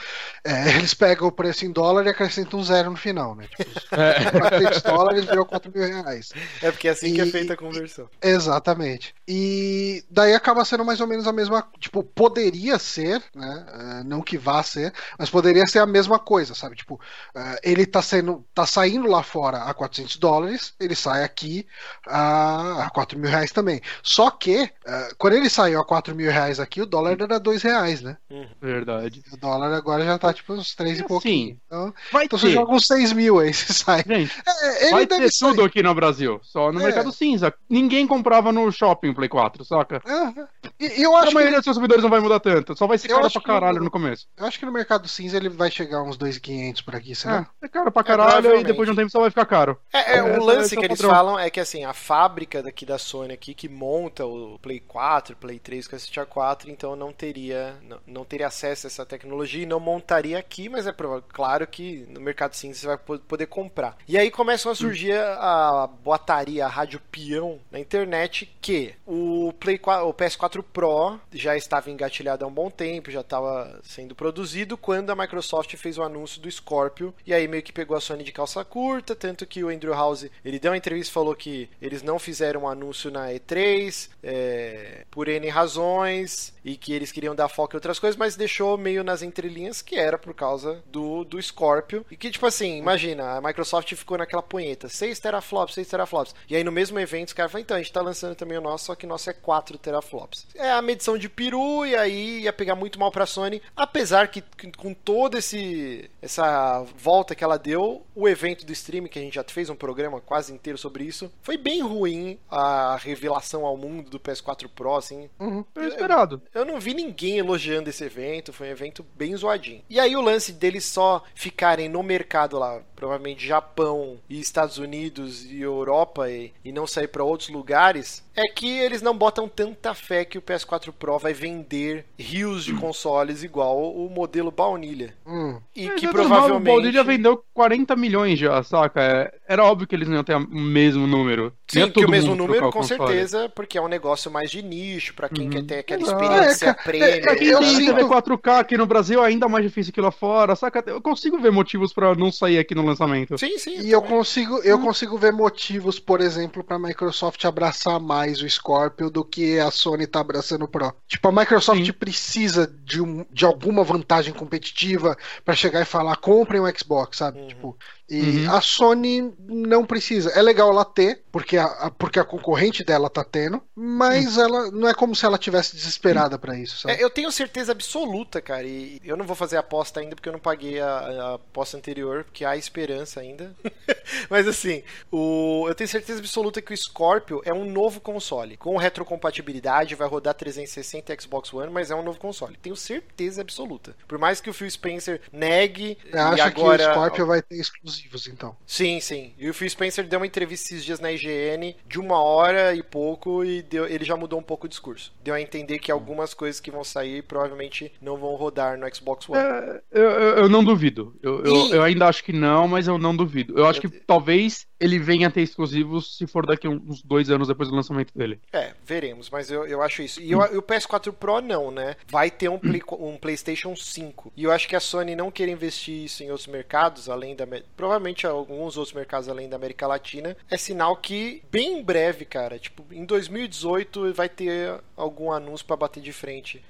é, 0.45 0.71
eles 0.79 0.95
pegam 0.95 1.27
o 1.27 1.33
preço 1.33 1.65
em 1.67 1.73
dólar 1.73 2.07
e 2.07 2.11
acrescentam 2.11 2.61
um 2.61 2.63
zero 2.63 2.91
no 2.91 2.97
final, 2.97 3.35
né? 3.35 3.49
Tipo, 3.57 3.69
É. 3.99 4.31
400 4.31 4.83
dólares 4.83 5.25
virou 5.25 5.45
4 5.45 5.73
mil 5.75 5.85
reais. 5.85 6.28
É 6.63 6.71
porque 6.71 6.89
é 6.89 6.91
assim 6.93 7.13
que 7.15 7.21
é 7.21 7.27
E- 7.27 7.31
feita 7.31 7.55
a 7.55 7.57
conversão. 7.57 8.09
Exatamente. 8.23 9.15
E 9.27 10.05
daí 10.11 10.35
acaba 10.35 10.65
sendo 10.65 10.85
mais 10.85 11.01
ou 11.01 11.07
menos 11.07 11.27
a 11.27 11.33
mesma. 11.33 11.67
Tipo, 11.79 12.03
poderia 12.03 12.79
ser, 12.79 13.23
né? 13.35 13.67
eh, 14.01 14.05
Não 14.05 14.23
que 14.23 14.39
vá 14.39 14.63
ser, 14.63 14.93
mas 15.19 15.29
poderia 15.31 15.67
ser 15.67 15.79
a 15.81 15.87
mesma 15.87 16.19
coisa, 16.19 16.55
sabe? 16.55 16.77
Tipo, 16.77 17.01
eh, 17.35 17.61
ele 17.63 17.87
tá 17.87 18.01
sendo. 18.03 18.45
tá 18.55 18.65
saindo 18.67 19.07
lá 19.09 19.23
fora 19.23 19.65
a 19.65 19.75
400 19.75 20.17
dólares, 20.17 20.75
ele 20.81 20.95
sai 20.95 21.23
aqui 21.25 21.67
a, 22.07 22.87
a 22.87 22.91
4 22.91 23.19
mil 23.19 23.31
reais 23.31 23.53
também. 23.53 23.81
Só 24.03 24.31
que, 24.31 24.71
eh, 24.87 25.09
quando 25.19 25.35
ele 25.35 25.51
saiu 25.51 25.81
a 25.81 25.85
4 25.85 26.15
mil 26.15 26.31
reais 26.31 26.59
aqui, 26.61 26.81
o 26.81 26.87
dólar 26.87 27.17
era 27.21 27.39
2 27.39 27.63
reais, 27.63 28.01
né? 28.01 28.17
Verdade. 28.61 29.23
O 29.33 29.37
dólar 29.37 29.73
agora 29.75 30.05
já 30.05 30.19
tá 30.19 30.33
tipo 30.33 30.53
uns 30.55 30.75
3 30.75 30.99
e 30.99 31.01
Assim, 31.01 31.09
pouquinho. 31.09 31.61
Então, 31.67 31.95
Vai 32.13 32.25
então 32.25 32.39
você 32.39 32.51
joga 32.51 32.73
uns 32.73 32.87
6 32.87 33.13
mil 33.13 33.39
aí, 33.39 33.53
você 33.55 33.73
sai. 33.73 34.03
Gente, 34.07 34.33
É, 34.47 34.85
ele 34.91 34.91
vai 34.93 35.07
deve 35.07 35.23
ter 35.25 35.33
sair. 35.33 35.51
tudo 35.51 35.63
aqui 35.63 35.83
no 35.83 35.95
Brasil. 35.95 36.18
Só 36.43 36.73
no 36.73 36.81
É. 36.81 36.85
mercado 36.85 37.13
cinza. 37.13 37.53
Ninguém 37.69 38.07
comprava 38.07 38.53
no 38.53 38.71
shopping 38.73 39.11
o 39.11 39.15
Play 39.15 39.29
4, 39.29 39.65
saca? 39.65 40.03
Ah, 40.07 40.33
e 40.81 41.03
eu 41.03 41.15
A 41.17 41.21
acho 41.21 41.29
que 41.29 41.35
maioria 41.35 41.59
dos 41.59 41.67
consumidores 41.67 42.03
não 42.03 42.11
vai 42.11 42.21
mudar 42.21 42.41
tanto. 42.41 42.77
Só 42.77 42.87
vai 42.87 42.99
ser 42.99 43.11
Eu 43.11 43.17
caro 43.17 43.31
pra 43.31 43.41
que 43.41 43.47
caralho 43.47 43.81
o- 43.81 43.85
no 43.85 43.91
começo. 43.91 44.27
Eu 44.37 44.47
acho 44.47 44.59
que 44.59 44.67
no 44.67 44.73
mercado 44.73 45.09
cinza 45.09 45.37
ele 45.37 45.49
vai 45.49 45.71
chegar 45.71 46.03
uns 46.03 46.17
2.500 46.17 46.83
por 46.83 46.95
aqui, 46.95 47.15
será? 47.15 47.47
É, 47.63 47.67
é 47.67 47.69
caro 47.69 47.91
pra 47.93 48.03
caralho 48.05 48.29
e 48.31 48.33
provavelmente. 48.33 48.67
depois 48.67 48.87
de 48.89 48.93
um 48.93 48.97
tempo 48.97 49.11
só 49.11 49.21
vai 49.21 49.31
ficar 49.31 49.47
caro. 49.47 49.79
É, 49.93 50.15
é, 50.15 50.19
É, 50.19 50.23
o 50.39 50.45
lance 50.45 50.75
é 50.75 50.79
que 50.79 50.85
eles 50.85 51.01
falam 51.01 51.39
é 51.39 51.49
que 51.51 51.61
assim, 51.61 51.85
a 51.85 51.93
fábrica 51.93 52.63
daqui 52.63 52.85
da 52.85 52.99
Sony 52.99 53.33
aqui 53.33 53.55
que 53.55 53.69
monta 53.69 54.25
o 54.27 54.59
Play 54.61 54.81
4, 54.81 55.37
Play 55.37 55.59
3 55.59 55.87
com 55.89 55.97
esse 55.97 56.09
4, 56.27 56.71
então 56.71 56.97
não 56.97 57.13
teria 57.13 57.77
não, 57.83 57.99
não 58.07 58.25
teria 58.25 58.47
acesso 58.49 58.87
a 58.87 58.89
essa 58.89 59.07
tecnologia 59.07 59.63
e 59.63 59.67
não 59.67 59.81
montaria 59.81 60.39
aqui, 60.39 60.69
mas 60.69 60.87
é 60.87 60.93
prova- 60.93 61.23
claro 61.29 61.67
que 61.67 62.07
no 62.09 62.21
mercado 62.21 62.55
cinza 62.55 62.79
você 62.81 62.87
vai 62.87 62.99
po- 62.99 63.19
poder 63.21 63.47
comprar. 63.47 63.97
E 64.07 64.17
aí 64.19 64.31
começam 64.31 64.71
a 64.73 64.75
surgir 64.75 65.13
a 65.13 65.89
boataria, 66.09 66.67
rádio 66.67 67.03
peão 67.13 67.61
na 67.71 67.79
internet 67.79 68.51
que 68.63 68.95
o 69.07 69.53
Play 69.61 69.77
4, 69.77 70.09
o 70.09 70.15
PS4 70.15 70.65
Pro 70.73 71.21
já 71.31 71.55
estava 71.55 71.91
engatilhado 71.91 72.47
há 72.47 72.49
um 72.49 72.53
bom 72.53 72.71
tempo, 72.71 73.11
já 73.11 73.21
estava 73.21 73.79
sendo 73.85 74.15
produzido 74.15 74.79
quando 74.79 75.11
a 75.11 75.15
Microsoft 75.15 75.77
fez 75.77 75.99
o 75.99 76.03
anúncio 76.03 76.41
do 76.41 76.51
Scorpio 76.51 77.15
e 77.27 77.35
aí 77.35 77.47
meio 77.47 77.63
que 77.63 77.75
pegou 77.75 77.95
a 77.95 78.01
Sony 78.01 78.25
de 78.25 78.33
calça 78.33 78.65
curta, 78.65 79.15
tanto 79.15 79.47
que 79.47 79.63
o 79.63 79.69
Andrew 79.69 79.93
House 79.93 80.31
ele 80.43 80.59
deu 80.59 80.71
uma 80.71 80.79
entrevista 80.79 81.11
e 81.11 81.13
falou 81.13 81.35
que 81.35 81.69
eles 81.81 82.03
não 82.03 82.19
fizeram 82.19 82.63
um 82.63 82.69
anúncio 82.69 83.11
na 83.11 83.29
E3 83.29 84.09
é, 84.23 85.05
por 85.11 85.29
N 85.29 85.47
razões 85.51 86.55
e 86.65 86.75
que 86.75 86.95
eles 86.95 87.13
queriam 87.13 87.35
dar 87.35 87.51
foco 87.51 87.75
em 87.75 87.77
outras 87.77 87.99
coisas, 87.99 88.17
mas 88.17 88.35
deixou 88.35 88.79
meio 88.79 89.05
nas 89.05 89.21
entrelinhas 89.21 89.83
que 89.83 89.97
era 89.97 90.17
por 90.17 90.33
causa 90.33 90.83
do, 90.87 91.23
do 91.25 91.41
Scorpio. 91.43 92.07
E 92.11 92.17
que 92.17 92.31
tipo 92.31 92.47
assim, 92.47 92.79
imagina, 92.79 93.37
a 93.37 93.43
Microsoft 93.43 93.95
ficou 93.95 94.17
naquela 94.17 94.43
punheta, 94.43 94.89
6 94.89 95.19
teraflops, 95.19 95.75
6 95.75 95.88
teraflops 95.89 96.35
e 96.49 96.57
aí 96.57 96.65
no 96.65 96.73
mesmo 96.73 96.99
evento 96.99 97.29
os 97.29 97.33
caras 97.33 97.53
falaram, 97.53 97.65
então 97.65 97.77
a 97.77 97.81
gente 97.81 97.93
tá 97.93 98.01
lançando 98.01 98.35
também 98.35 98.59
o 98.59 98.63
nosso, 98.63 98.87
só 98.87 98.95
que 98.95 99.07
o 99.07 99.09
nosso 99.09 99.31
é 99.31 99.33
4 99.33 99.79
teraflops. 99.79 100.47
É 100.55 100.71
a 100.71 100.83
medição 100.83 101.19
de 101.19 101.29
peru 101.29 101.85
e 101.87 101.97
aí 101.97 102.43
ia 102.43 102.53
pegar 102.53 102.75
muito 102.75 102.99
mal 102.99 103.11
pra 103.11 103.27
Sony, 103.27 103.63
apesar 103.77 104.29
que 104.29 104.43
com 104.77 104.93
todo 104.95 105.37
esse 105.37 106.11
essa 106.21 106.85
volta 106.97 107.35
que 107.35 107.45
ela 107.45 107.59
deu, 107.59 108.05
o 108.15 108.29
evento 108.29 108.67
do 108.67 108.73
stream 108.73 109.07
que 109.07 109.19
a 109.19 109.23
gente 109.23 109.35
já 109.35 109.45
fez 109.45 109.71
um 109.71 109.77
programa 109.77 110.21
quase 110.21 110.53
inteiro 110.53 110.79
sobre 110.79 111.05
isso, 111.05 111.31
foi 111.43 111.57
bem 111.57 111.81
ruim 111.81 112.39
a 112.51 112.97
revelação 112.97 113.65
ao 113.65 113.77
mundo 113.77 114.11
do 114.11 114.21
PS4 114.21 114.69
Pro, 114.69 114.97
assim. 114.97 115.31
Uhum. 115.39 115.65
Foi 115.73 115.87
esperado. 115.87 116.43
Eu 116.55 116.65
não 116.65 116.81
vi 116.81 116.95
ninguém 116.95 117.39
elogiando 117.39 117.89
esse 117.89 118.05
evento, 118.05 118.53
foi 118.53 118.69
um 118.69 118.73
evento 118.73 119.05
bem 119.17 119.37
zoadinho. 119.37 119.83
E 119.89 119.99
aí 120.01 120.17
o 120.17 120.21
lance 120.21 120.53
deles 120.53 120.85
só 120.85 121.23
ficarem 121.35 121.89
no 121.89 122.03
mercado 122.03 122.59
lá, 122.59 122.81
provavelmente 122.95 123.47
Japão 123.47 124.19
e 124.29 124.41
Estados 124.41 124.79
Unidos 124.79 125.47
e 125.51 125.65
o 125.67 125.78
Europa 125.79 126.31
e, 126.31 126.53
e 126.65 126.73
não 126.73 126.87
sair 126.87 127.09
para 127.09 127.25
outros 127.25 127.49
lugares, 127.49 128.23
é 128.37 128.43
que 128.53 128.79
eles 128.79 129.03
não 129.03 129.17
botam 129.17 129.49
tanta 129.49 129.95
fé 129.95 130.25
que 130.25 130.39
o 130.39 130.43
PS4 130.43 130.93
Pro 130.93 131.19
vai 131.19 131.33
vender 131.33 132.05
rios 132.19 132.65
de 132.65 132.73
consoles 132.75 133.43
igual 133.43 133.79
o 133.95 134.09
modelo 134.09 134.51
baunilha. 134.51 135.15
Hum. 135.27 135.59
E 135.75 135.87
Mas 135.89 136.01
que 136.01 136.07
é 136.07 136.13
normal, 136.13 136.29
provavelmente. 136.29 136.63
O 136.71 136.75
Baunilha 136.75 137.05
vendeu 137.05 137.43
40 137.55 137.97
milhões 137.97 138.39
já, 138.39 138.63
saca? 138.63 139.01
É, 139.03 139.35
Era 139.49 139.65
óbvio 139.65 139.87
que 139.87 139.95
eles 139.95 140.09
não 140.09 140.17
iam 140.17 140.25
ter 140.25 140.35
o 140.37 140.41
mesmo 140.49 141.07
número. 141.07 141.53
Sim, 141.67 141.91
que 141.91 142.05
o 142.05 142.09
mesmo 142.09 142.35
número, 142.35 142.67
com 142.71 142.79
console. 142.79 143.07
certeza, 143.09 143.49
porque 143.55 143.77
é 143.77 143.83
um 143.83 143.89
negócio 143.89 144.31
mais 144.31 144.51
de 144.51 144.63
nicho, 144.63 145.15
pra 145.15 145.29
quem 145.29 145.45
Uhum. 145.45 145.51
quer 145.51 145.63
ter 145.65 145.79
aquela 145.81 146.03
Exato. 146.03 146.23
experiência 146.25 146.67
É, 146.69 146.73
premium. 146.75 147.37
Quem 147.37 147.49
Eu 147.49 147.59
tem 147.61 147.69
sinto- 147.77 147.95
TV 147.95 148.05
4K 148.09 148.59
aqui 148.61 148.77
no 148.77 148.87
Brasil, 148.87 149.23
é 149.23 149.27
ainda 149.29 149.49
mais 149.49 149.65
difícil 149.65 149.93
que 149.93 150.01
lá 150.01 150.11
fora, 150.11 150.55
saca? 150.57 150.83
Eu 150.87 151.01
consigo 151.03 151.39
ver 151.39 151.51
motivos 151.53 151.93
pra 151.93 152.15
não 152.15 152.31
sair 152.33 152.59
aqui 152.59 152.75
no 152.75 152.85
lançamento. 152.85 153.37
Sim, 153.39 153.59
sim. 153.59 153.81
E 153.81 153.91
eu 153.91 154.01
consigo, 154.03 154.59
eu 154.63 154.79
consigo 154.81 155.19
ver 155.19 155.33
motivos, 155.33 155.59
por 156.05 156.21
exemplo, 156.21 156.65
pra 156.65 156.79
Microsoft 156.79 157.45
abraçar 157.45 158.01
mais 158.01 158.41
o 158.41 158.49
Scorpio 158.49 159.11
do 159.11 159.25
que 159.25 159.59
a 159.59 159.71
Sony 159.71 160.07
tá 160.07 160.21
abraçando 160.21 160.65
o 160.65 160.69
Pro. 160.69 160.95
Tipo, 161.07 161.29
a 161.29 161.33
Microsoft 161.33 161.85
Sim. 161.85 161.93
precisa 161.93 162.67
de, 162.67 163.01
um- 163.03 163.27
de 163.31 163.45
alguma 163.45 163.85
vantagem 163.85 164.33
competitiva 164.33 165.17
pra 165.45 165.55
chegar 165.55 165.81
e 165.83 165.85
falar, 165.85 166.17
comprem 166.17 166.61
um 166.61 166.67
Xbox, 166.77 167.19
sabe? 167.19 167.41
Uhum. 167.41 167.47
Tipo, 167.49 167.79
e 168.09 168.47
Uhum. 168.47 168.49
a 168.49 168.61
Sony 168.61 169.35
não 169.47 169.85
precisa. 169.87 170.31
É 170.31 170.43
legal 170.43 170.71
ela 170.71 170.85
ter, 170.85 171.25
porque 171.31 171.57
a, 171.57 171.65
a- 171.67 171.91
porque 171.91 172.19
a 172.19 172.25
concorrente 172.25 172.85
dela 172.85 173.11
tá 173.11 173.25
tendo, 173.25 173.63
mas 173.75 174.39
ela 174.39 174.71
não 174.71 174.89
é 174.89 174.95
como 174.95 175.15
se 175.15 175.25
ela 175.27 175.39
tivesse 175.39 175.77
desesperada 175.77 176.39
pra 176.39 176.59
isso, 176.59 176.79
sabe? 176.79 177.01
É, 177.01 177.03
eu 177.03 177.11
tenho 177.11 177.31
certeza 177.31 177.73
absoluta, 177.73 178.41
cara, 178.41 178.67
e 178.67 178.99
eu 179.05 179.15
não 179.15 179.27
vou 179.27 179.37
fazer 179.37 179.57
a 179.59 179.61
aposta 179.61 180.01
ainda 180.01 180.17
porque 180.17 180.27
eu 180.29 180.33
não 180.33 180.41
paguei 180.41 180.81
a, 180.81 180.89
a 180.89 181.35
aposta 181.35 181.77
anterior, 181.77 182.25
porque 182.25 182.47
há 182.47 182.57
esperança 182.57 183.21
ainda. 183.21 183.55
Mas 184.31 184.49
assim, 184.49 184.83
o, 185.13 185.67
eu 185.69 185.75
tenho 185.75 185.89
certeza 185.89 186.19
absoluta 186.21 186.63
que 186.63 186.73
o 186.73 186.77
Scorpio 186.77 187.43
é 187.45 187.53
um 187.53 187.71
novo 187.71 188.01
console. 188.01 188.57
Com 188.57 188.77
retrocompatibilidade, 188.79 189.95
vai 189.95 190.09
rodar 190.09 190.35
360 190.35 191.13
e 191.13 191.21
Xbox 191.21 191.53
One, 191.53 191.71
mas 191.73 191.91
é 191.91 191.95
um 191.95 192.03
novo 192.03 192.19
console. 192.19 192.57
Tenho 192.57 192.77
certeza 192.77 193.43
absoluta. 193.43 193.95
Por 194.07 194.19
mais 194.19 194.41
que 194.41 194.49
o 194.51 194.55
Phil 194.55 194.71
Spencer 194.71 195.21
negue, 195.33 195.99
Você 196.03 196.17
e 196.33 196.41
acha 196.41 196.45
agora... 196.47 196.77
que 196.79 196.89
o 196.91 196.93
Scorpio 196.95 197.27
vai 197.27 197.43
ter 197.43 197.57
exclusivos, 197.99 198.29
então? 198.29 198.57
Sim, 198.67 199.01
sim. 199.01 199.33
E 199.39 199.49
o 199.49 199.55
Phil 199.55 199.69
Spencer 199.69 200.07
deu 200.07 200.19
uma 200.19 200.27
entrevista 200.27 200.69
esses 200.73 200.85
dias 200.85 201.01
na 201.01 201.11
IGN 201.13 201.77
de 201.87 201.99
uma 201.99 202.21
hora 202.21 202.75
e 202.75 202.83
pouco 202.83 203.45
e 203.45 203.63
deu- 203.63 203.87
ele 203.87 204.05
já 204.05 204.17
mudou 204.17 204.39
um 204.39 204.43
pouco 204.43 204.67
o 204.67 204.69
discurso. 204.69 205.13
Deu 205.23 205.35
a 205.35 205.41
entender 205.41 205.79
que 205.79 205.91
algumas 205.91 206.35
coisas 206.35 206.61
que 206.61 206.71
vão 206.71 206.85
sair 206.85 207.23
provavelmente 207.23 207.93
não 208.01 208.17
vão 208.17 208.35
rodar 208.37 208.79
no 208.79 208.95
Xbox 208.95 209.29
One. 209.29 209.41
É, 209.41 209.83
eu, 209.93 210.03
eu- 210.11 210.37
eu 210.39 210.49
não 210.49 210.63
duvido. 210.65 211.15
Eu, 211.23 211.45
eu, 211.45 211.57
E- 211.57 211.71
eu 211.73 211.83
ainda 211.83 212.07
acho 212.07 212.23
que 212.25 212.33
não, 212.33 212.69
mas 212.69 212.87
eu 212.87 212.99
não 212.99 213.15
duvido. 213.17 213.59
Eu 213.59 213.67
acho 213.67 213.81
que 213.81 213.89
talvez 213.89 214.67
ele 214.81 214.99
venha 214.99 215.29
a 215.29 215.31
ter 215.31 215.43
exclusivos 215.43 216.17
se 216.17 216.27
for 216.27 216.47
daqui 216.47 216.69
uns 216.69 217.03
dois 217.03 217.31
anos 217.31 217.49
depois 217.49 217.69
do 217.69 217.75
lançamento 217.75 218.17
dele. 218.17 218.41
É, 218.53 218.75
veremos, 218.85 219.29
mas 219.31 219.51
eu, 219.51 219.67
eu 219.67 219.83
acho 219.83 220.03
isso. 220.03 220.21
E, 220.21 220.31
eu- 220.31 220.55
e 220.55 220.57
o 220.57 220.63
PS4 220.63 221.13
Pro 221.13 221.41
não, 221.41 221.71
né? 221.71 221.97
Vai 222.09 222.31
ter 222.31 222.49
um, 222.49 222.59
Play- 222.59 222.83
um 222.99 223.17
PlayStation 223.17 223.75
5. 223.75 224.33
E 224.37 224.45
eu 224.45 224.53
acho 224.53 224.69
que 224.69 224.77
a 224.77 224.81
Sony 224.81 225.17
não 225.17 225.31
quer 225.31 225.49
investir 225.49 226.05
isso 226.05 226.23
em 226.23 226.31
outros 226.31 226.47
mercados, 226.47 227.09
além 227.09 227.35
da. 227.35 227.47
Provavelmente 227.77 228.27
alguns 228.27 228.77
outros 228.77 228.95
mercados 228.95 229.29
além 229.29 229.49
da 229.49 229.57
América 229.57 229.87
Latina. 229.87 230.37
É 230.51 230.57
sinal 230.57 230.97
que, 230.97 231.43
bem 231.51 231.79
em 231.79 231.83
breve, 231.83 232.25
cara, 232.25 232.59
tipo, 232.59 232.85
em 232.93 233.05
2018 233.05 234.13
vai 234.15 234.29
ter 234.29 234.79
algum 234.97 235.33
anúncio 235.33 235.67
pra 235.67 235.77
bater 235.77 236.03
de 236.03 236.13
frente. 236.13 236.63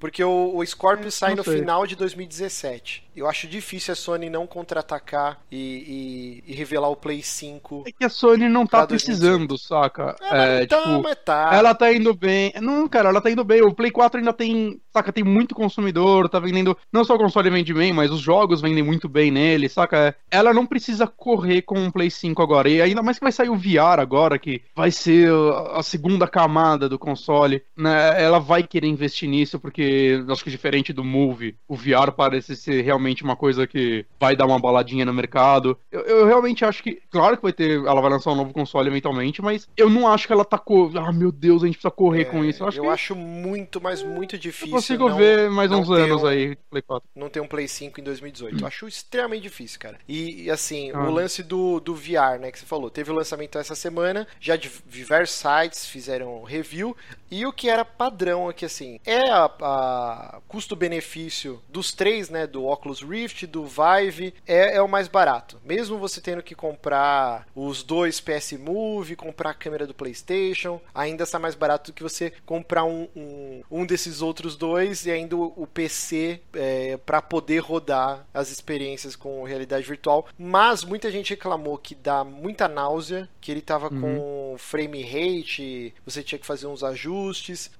Porque 0.00 0.22
o, 0.24 0.56
o 0.56 0.66
Scorpio 0.66 1.10
sai 1.10 1.30
não 1.30 1.36
no 1.36 1.44
final 1.44 1.86
de 1.86 1.94
2017. 1.96 3.03
Eu 3.16 3.28
acho 3.28 3.46
difícil 3.46 3.92
a 3.92 3.94
Sony 3.96 4.28
não 4.28 4.46
contra-atacar 4.46 5.38
e, 5.50 6.42
e- 6.46 6.52
e 6.52 6.54
revelar 6.54 6.88
o 6.88 6.96
Play 6.96 7.22
5. 7.22 7.84
É 7.86 7.92
que 7.92 8.04
a 8.04 8.08
Sony 8.08 8.48
não 8.48 8.66
tá 8.66 8.86
precisando, 8.86 9.56
saca? 9.56 10.16
É, 10.20 10.62
É, 10.62 10.66
tá, 10.66 10.78
tipo, 10.78 11.02
mas 11.02 11.16
tá. 11.24 11.50
ela 11.52 11.74
tá 11.74 11.92
indo 11.92 12.12
bem. 12.14 12.52
Não, 12.60 12.88
cara, 12.88 13.08
ela 13.10 13.20
tá 13.20 13.30
indo 13.30 13.44
bem. 13.44 13.62
O 13.62 13.72
Play 13.74 13.90
4 13.90 14.18
ainda 14.18 14.32
tem, 14.32 14.80
saca, 14.94 15.12
tem 15.12 15.24
muito 15.24 15.54
consumidor, 15.54 16.28
tá 16.28 16.38
vendendo. 16.38 16.76
Não 16.92 17.04
só 17.04 17.14
o 17.16 17.18
console 17.18 17.50
vende 17.50 17.74
bem, 17.74 17.92
mas 17.92 18.10
os 18.12 18.20
jogos 18.20 18.60
vendem 18.60 18.82
muito 18.82 19.08
bem 19.08 19.30
nele, 19.30 19.68
saca? 19.68 20.14
Ela 20.30 20.54
não 20.54 20.64
precisa 20.64 21.06
correr 21.06 21.62
com 21.62 21.78
um 21.78 21.90
Play 21.90 22.10
5 22.10 22.40
agora. 22.40 22.68
E 22.68 22.80
ainda 22.80 23.02
mais 23.02 23.18
que 23.18 23.24
vai 23.24 23.32
sair 23.32 23.50
o 23.50 23.56
VR 23.56 23.98
agora, 23.98 24.38
que 24.38 24.62
vai 24.74 24.90
ser 24.90 25.30
a 25.72 25.82
segunda 25.82 26.28
camada 26.28 26.88
do 26.88 26.98
console, 26.98 27.62
né? 27.76 28.22
Ela 28.22 28.38
vai 28.38 28.62
querer 28.62 28.86
investir 28.86 29.28
nisso, 29.28 29.58
porque 29.58 30.24
acho 30.28 30.44
que 30.44 30.50
diferente 30.50 30.92
do 30.92 31.02
Move, 31.04 31.56
o 31.66 31.74
VR 31.74 32.12
parece 32.16 32.54
ser 32.54 32.82
realmente 32.82 33.24
uma 33.24 33.34
coisa 33.36 33.66
que 33.66 34.06
vai 34.20 34.36
dar 34.36 34.46
uma 34.46 34.58
baladinha 34.58 35.04
no 35.04 35.12
mercado. 35.12 35.76
Eu, 35.90 36.02
eu 36.02 36.26
realmente 36.26 36.64
acho 36.64 36.82
que, 36.82 37.00
claro 37.10 37.36
que 37.36 37.42
vai 37.42 37.52
ter, 37.52 37.78
ela 37.78 38.00
vai 38.00 38.10
lançar 38.10 38.30
um 38.30 38.36
novo 38.36 38.52
console 38.52 38.88
eventualmente, 38.88 39.42
mas 39.42 39.66
eu 39.76 39.90
não 39.90 40.06
acho 40.06 40.26
que 40.26 40.32
ela 40.32 40.44
tá 40.44 40.58
co... 40.58 40.90
Ah, 40.94 41.12
meu 41.12 41.32
Deus, 41.32 41.62
a 41.62 41.66
gente 41.66 41.76
precisa 41.76 41.90
correr 41.90 42.22
É, 42.22 42.24
com 42.24 42.44
isso. 42.44 42.62
Eu 42.62 42.68
acho 42.68 42.80
que 42.80 42.86
acho 42.86 43.16
muito, 43.16 43.80
mas 43.80 44.02
muito 44.02 44.36
eu 44.36 44.38
difícil. 44.38 44.70
Consigo 44.86 45.08
não- 45.08 45.16
ver 45.16 45.50
mais 45.50 45.70
uns 45.70 45.90
anos 45.90 46.22
um- 46.22 46.26
aí, 46.26 46.56
Play 46.70 46.82
4. 46.82 47.08
Não 47.14 47.28
ter 47.28 47.40
um 47.40 47.46
Play 47.48 47.66
5 47.68 48.00
em 48.00 48.04
2018. 48.04 48.60
Eu 48.60 48.66
acho 48.66 48.86
extremamente 48.86 49.42
difícil, 49.42 49.78
cara. 49.80 49.98
E, 50.08 50.44
e, 50.44 50.50
assim, 50.50 50.90
Ah. 50.92 51.04
o 51.04 51.10
lance 51.10 51.42
do, 51.42 51.80
do 51.80 51.94
VR, 51.94 52.38
né, 52.40 52.50
que 52.52 52.58
você 52.58 52.66
falou. 52.66 52.90
Teve 52.90 53.10
o 53.10 53.14
lançamento 53.14 53.58
essa 53.58 53.74
semana, 53.74 54.26
já 54.40 54.56
diversos 54.56 55.36
sites 55.36 55.86
fizeram 55.86 56.42
review. 56.42 56.96
E 57.34 57.44
o 57.44 57.52
que 57.52 57.68
era 57.68 57.84
padrão 57.84 58.48
aqui, 58.48 58.64
assim, 58.64 59.00
é 59.04 59.28
a, 59.28 59.50
a 59.60 60.40
custo-benefício 60.46 61.60
dos 61.68 61.92
três, 61.92 62.30
né, 62.30 62.46
do 62.46 62.64
Oculus 62.64 63.02
Rift, 63.02 63.44
do 63.48 63.66
Vive, 63.66 64.32
é, 64.46 64.76
é 64.76 64.80
o 64.80 64.86
mais 64.86 65.08
barato. 65.08 65.60
Mesmo 65.64 65.98
você 65.98 66.20
tendo 66.20 66.44
que 66.44 66.54
comprar 66.54 67.44
os 67.52 67.82
dois 67.82 68.20
PS 68.20 68.52
Move, 68.52 69.16
comprar 69.16 69.50
a 69.50 69.54
câmera 69.54 69.84
do 69.84 69.92
PlayStation, 69.92 70.80
ainda 70.94 71.24
está 71.24 71.36
mais 71.40 71.56
barato 71.56 71.90
do 71.90 71.94
que 71.96 72.04
você 72.04 72.32
comprar 72.46 72.84
um, 72.84 73.08
um, 73.16 73.62
um 73.68 73.84
desses 73.84 74.22
outros 74.22 74.54
dois 74.54 75.04
e 75.04 75.10
ainda 75.10 75.36
o, 75.36 75.52
o 75.56 75.66
PC 75.66 76.40
é, 76.52 76.96
para 76.98 77.20
poder 77.20 77.58
rodar 77.58 78.24
as 78.32 78.52
experiências 78.52 79.16
com 79.16 79.42
realidade 79.42 79.84
virtual. 79.84 80.28
Mas 80.38 80.84
muita 80.84 81.10
gente 81.10 81.30
reclamou 81.30 81.78
que 81.78 81.96
dá 81.96 82.22
muita 82.22 82.68
náusea, 82.68 83.28
que 83.40 83.50
ele 83.50 83.60
tava 83.60 83.90
com 83.90 84.54
frame 84.56 85.02
rate, 85.02 85.92
você 86.06 86.22
tinha 86.22 86.38
que 86.38 86.46
fazer 86.46 86.68
uns 86.68 86.84
ajustes. 86.84 87.23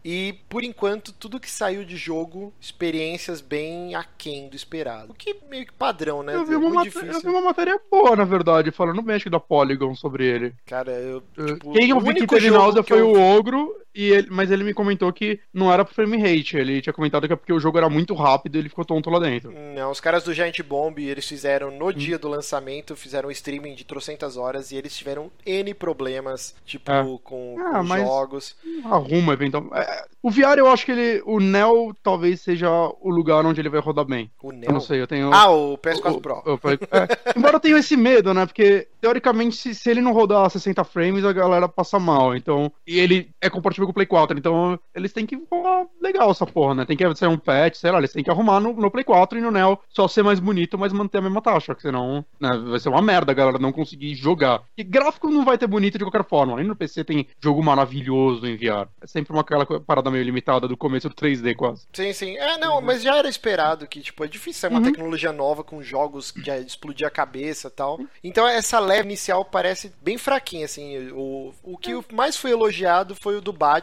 E 0.05 0.35
por 0.49 0.62
enquanto, 0.65 1.12
tudo 1.12 1.41
que 1.41 1.51
saiu 1.51 1.85
de 1.85 1.97
jogo, 1.97 2.53
experiências 2.61 3.41
bem 3.41 3.95
aquém 3.95 4.49
do 4.49 4.57
esperado. 4.57 5.12
O 5.12 5.15
que 5.15 5.31
é 5.31 5.37
meio 5.49 5.66
que 5.66 5.73
padrão, 5.73 6.23
né? 6.23 6.35
Eu 6.35 6.45
vi, 6.45 6.55
É 6.55 6.57
uma 6.57 6.71
maté- 6.71 7.09
eu 7.11 7.21
vi 7.21 7.29
uma 7.29 7.41
matéria 7.43 7.81
boa, 7.91 8.16
na 8.16 8.25
verdade, 8.25 8.71
falando 8.71 9.03
acho 9.12 9.25
que 9.25 9.31
da 9.31 9.41
Polygon 9.41 9.95
sobre 9.95 10.27
ele. 10.27 10.55
Cara, 10.66 10.93
eu. 10.93 11.21
Tipo, 11.21 11.73
Quem 11.73 11.91
eu 11.91 12.01
vi 12.01 12.15
que 12.15 12.27
teve 12.27 12.51
náusea 12.51 12.83
foi 12.83 13.01
eu 13.01 13.11
o 13.11 13.21
Ogro, 13.37 13.75
e 13.95 14.11
ele- 14.11 14.29
mas 14.31 14.51
ele 14.51 14.65
me 14.65 14.75
comentou 14.75 15.12
que 15.12 15.39
não 15.53 15.73
era 15.73 15.85
pro 15.85 15.95
frame 15.95 16.16
rate. 16.19 16.57
Ele 16.57 16.81
tinha 16.83 16.93
comentado 16.93 17.27
que 17.27 17.33
é 17.33 17.37
porque 17.37 17.53
o 17.53 17.61
jogo 17.61 17.79
era 17.79 17.89
muito 17.89 18.15
rápido 18.15 18.57
e 18.57 18.59
ele 18.59 18.69
ficou 18.69 18.85
tonto 18.85 19.09
lá 19.11 19.19
dentro. 19.19 19.53
Não, 19.75 19.91
os 19.91 20.01
caras 20.01 20.25
do 20.25 20.33
Giant 20.35 20.61
Bomb, 20.62 20.99
eles 20.99 21.27
fizeram 21.29 21.69
Hum. 21.69 21.79
no 21.79 21.93
dia 21.93 22.19
do 22.19 22.29
lançamento, 22.29 22.97
fizeram 22.97 23.29
um 23.29 23.33
streaming 23.33 23.75
de 23.75 23.85
trocentas 23.85 24.37
horas 24.37 24.71
e 24.73 24.77
eles 24.77 24.97
tiveram 24.97 25.31
N 25.47 25.73
problemas, 25.75 26.55
tipo, 26.66 26.91
É. 26.91 27.03
com, 27.23 27.57
Ah, 27.61 27.79
com 27.79 27.97
jogos. 27.99 28.57
Arruma, 28.85 29.33
eventualmente. 29.33 29.75
É, 29.77 30.05
o 30.23 30.31
VR 30.31 30.59
eu 30.59 30.69
acho 30.69 30.85
que 30.85 30.93
ele. 30.93 31.23
O 31.27 31.39
Neo 31.41 31.95
talvez 32.03 32.41
seja 32.41 32.69
o 33.01 33.11
lugar 33.11 33.45
onde 33.47 33.61
ele 33.61 33.69
vai 33.69 33.81
rodar 33.81 34.05
bem. 34.05 34.31
O 34.43 34.49
Eu 34.51 34.57
Neo. 34.57 34.73
não 34.73 34.81
sei, 34.81 35.01
eu 35.01 35.07
tenho. 35.07 35.33
Ah, 35.33 35.51
o 35.51 35.79
PS4 35.79 36.16
o- 36.16 36.21
Pro. 36.21 36.35
o- 36.45 36.55
o- 36.55 36.71
é. 36.73 37.09
Embora 37.37 37.57
eu 37.57 37.61
tenha 37.61 37.79
esse 37.79 37.97
medo, 37.97 38.33
né? 38.35 38.45
Porque, 38.47 38.89
teoricamente, 39.01 39.57
se, 39.57 39.75
se 39.75 39.91
ele 39.91 40.01
não 40.01 40.12
rodar 40.12 40.49
60 40.51 40.83
frames, 40.85 41.25
a 41.25 41.33
galera 41.33 41.69
passa 41.69 41.99
mal. 41.99 42.35
Então. 42.37 42.71
E 42.87 42.99
ele 42.99 43.31
é 43.41 43.49
compatível 43.51 43.84
com 43.85 43.90
o 43.90 43.94
Play 43.94 44.06
4. 44.06 44.39
Então, 44.39 44.78
eles 44.94 45.12
têm 45.12 45.27
que 45.27 45.39
rolar 45.51 45.86
legal 46.01 46.31
essa 46.31 46.47
porra, 46.47 46.74
né? 46.74 46.85
Tem 46.85 46.97
que 46.97 47.15
ser 47.15 47.27
um 47.28 47.39
patch, 47.39 47.77
sei 47.77 47.90
lá, 47.90 47.98
eles 47.98 48.12
têm 48.12 48.23
que 48.24 48.31
arrumar 48.31 48.61
no, 48.61 48.73
no 48.73 48.90
Play 48.90 49.05
4 49.05 49.39
e 49.39 49.40
no 49.43 49.51
Neo 49.51 49.78
só 49.89 50.06
ser 50.09 50.23
mais 50.23 50.40
bonito, 50.40 50.78
mas 50.78 50.93
manter 50.93 51.19
a 51.19 51.23
mesma 51.23 51.40
taxa. 51.43 51.74
Porque 51.74 51.86
senão 51.89 52.24
né, 52.40 52.51
vai 52.70 52.78
ser 52.81 52.89
uma 52.89 53.02
merda 53.02 53.32
a 53.32 53.35
galera 53.35 53.59
não 53.59 53.73
conseguir 53.73 54.15
jogar. 54.15 54.62
E 54.77 54.82
gráfico 54.85 55.28
não 55.31 55.44
vai 55.44 55.59
ter 55.59 55.66
bonito 55.66 55.98
de 55.98 56.05
qualquer 56.05 56.24
forma. 56.24 56.56
Nem 56.56 56.66
no 56.66 56.77
PC 56.77 57.05
tem 57.05 57.27
jogo 57.40 57.62
maravilhoso 57.62 58.47
em 58.47 58.56
VR. 58.56 58.89
É 59.01 59.06
sempre 59.06 59.32
uma 59.32 59.40
aquela 59.43 59.66
parada 59.81 60.11
meio 60.11 60.24
limitada 60.24 60.66
do 60.66 60.77
começo 60.77 61.09
do 61.09 61.15
3D 61.15 61.55
quase. 61.55 61.86
Sim, 61.93 62.12
sim. 62.12 62.36
É, 62.36 62.59
não, 62.59 62.81
mas 62.81 63.02
já 63.02 63.16
era 63.16 63.28
esperado 63.28 63.86
que, 63.86 64.01
tipo, 64.01 64.24
é 64.24 64.28
difícil 64.28 64.61
ser 64.61 64.69
uma 64.69 64.78
Uhum. 64.78 64.85
tecnologia 64.85 65.32
nova 65.32 65.62
com 65.65 65.82
jogos 65.82 66.31
que 66.31 66.43
já 66.44 66.59
explodir 66.59 67.06
a 67.06 67.11
cabeça 67.11 67.69
e 67.69 67.70
tal. 67.70 67.98
Então 68.23 68.47
essa 68.47 68.78
leve 68.78 69.05
inicial 69.05 69.44
parece 69.44 69.93
bem 70.02 70.19
fraquinha, 70.19 70.65
assim. 70.65 71.09
O, 71.12 71.52
o 71.62 71.78
que 71.78 71.93
mais 72.12 72.36
foi 72.36 72.51
elogiado 72.51 73.15
foi 73.15 73.36
o 73.36 73.40
do 73.40 73.52
Batman, 73.52 73.74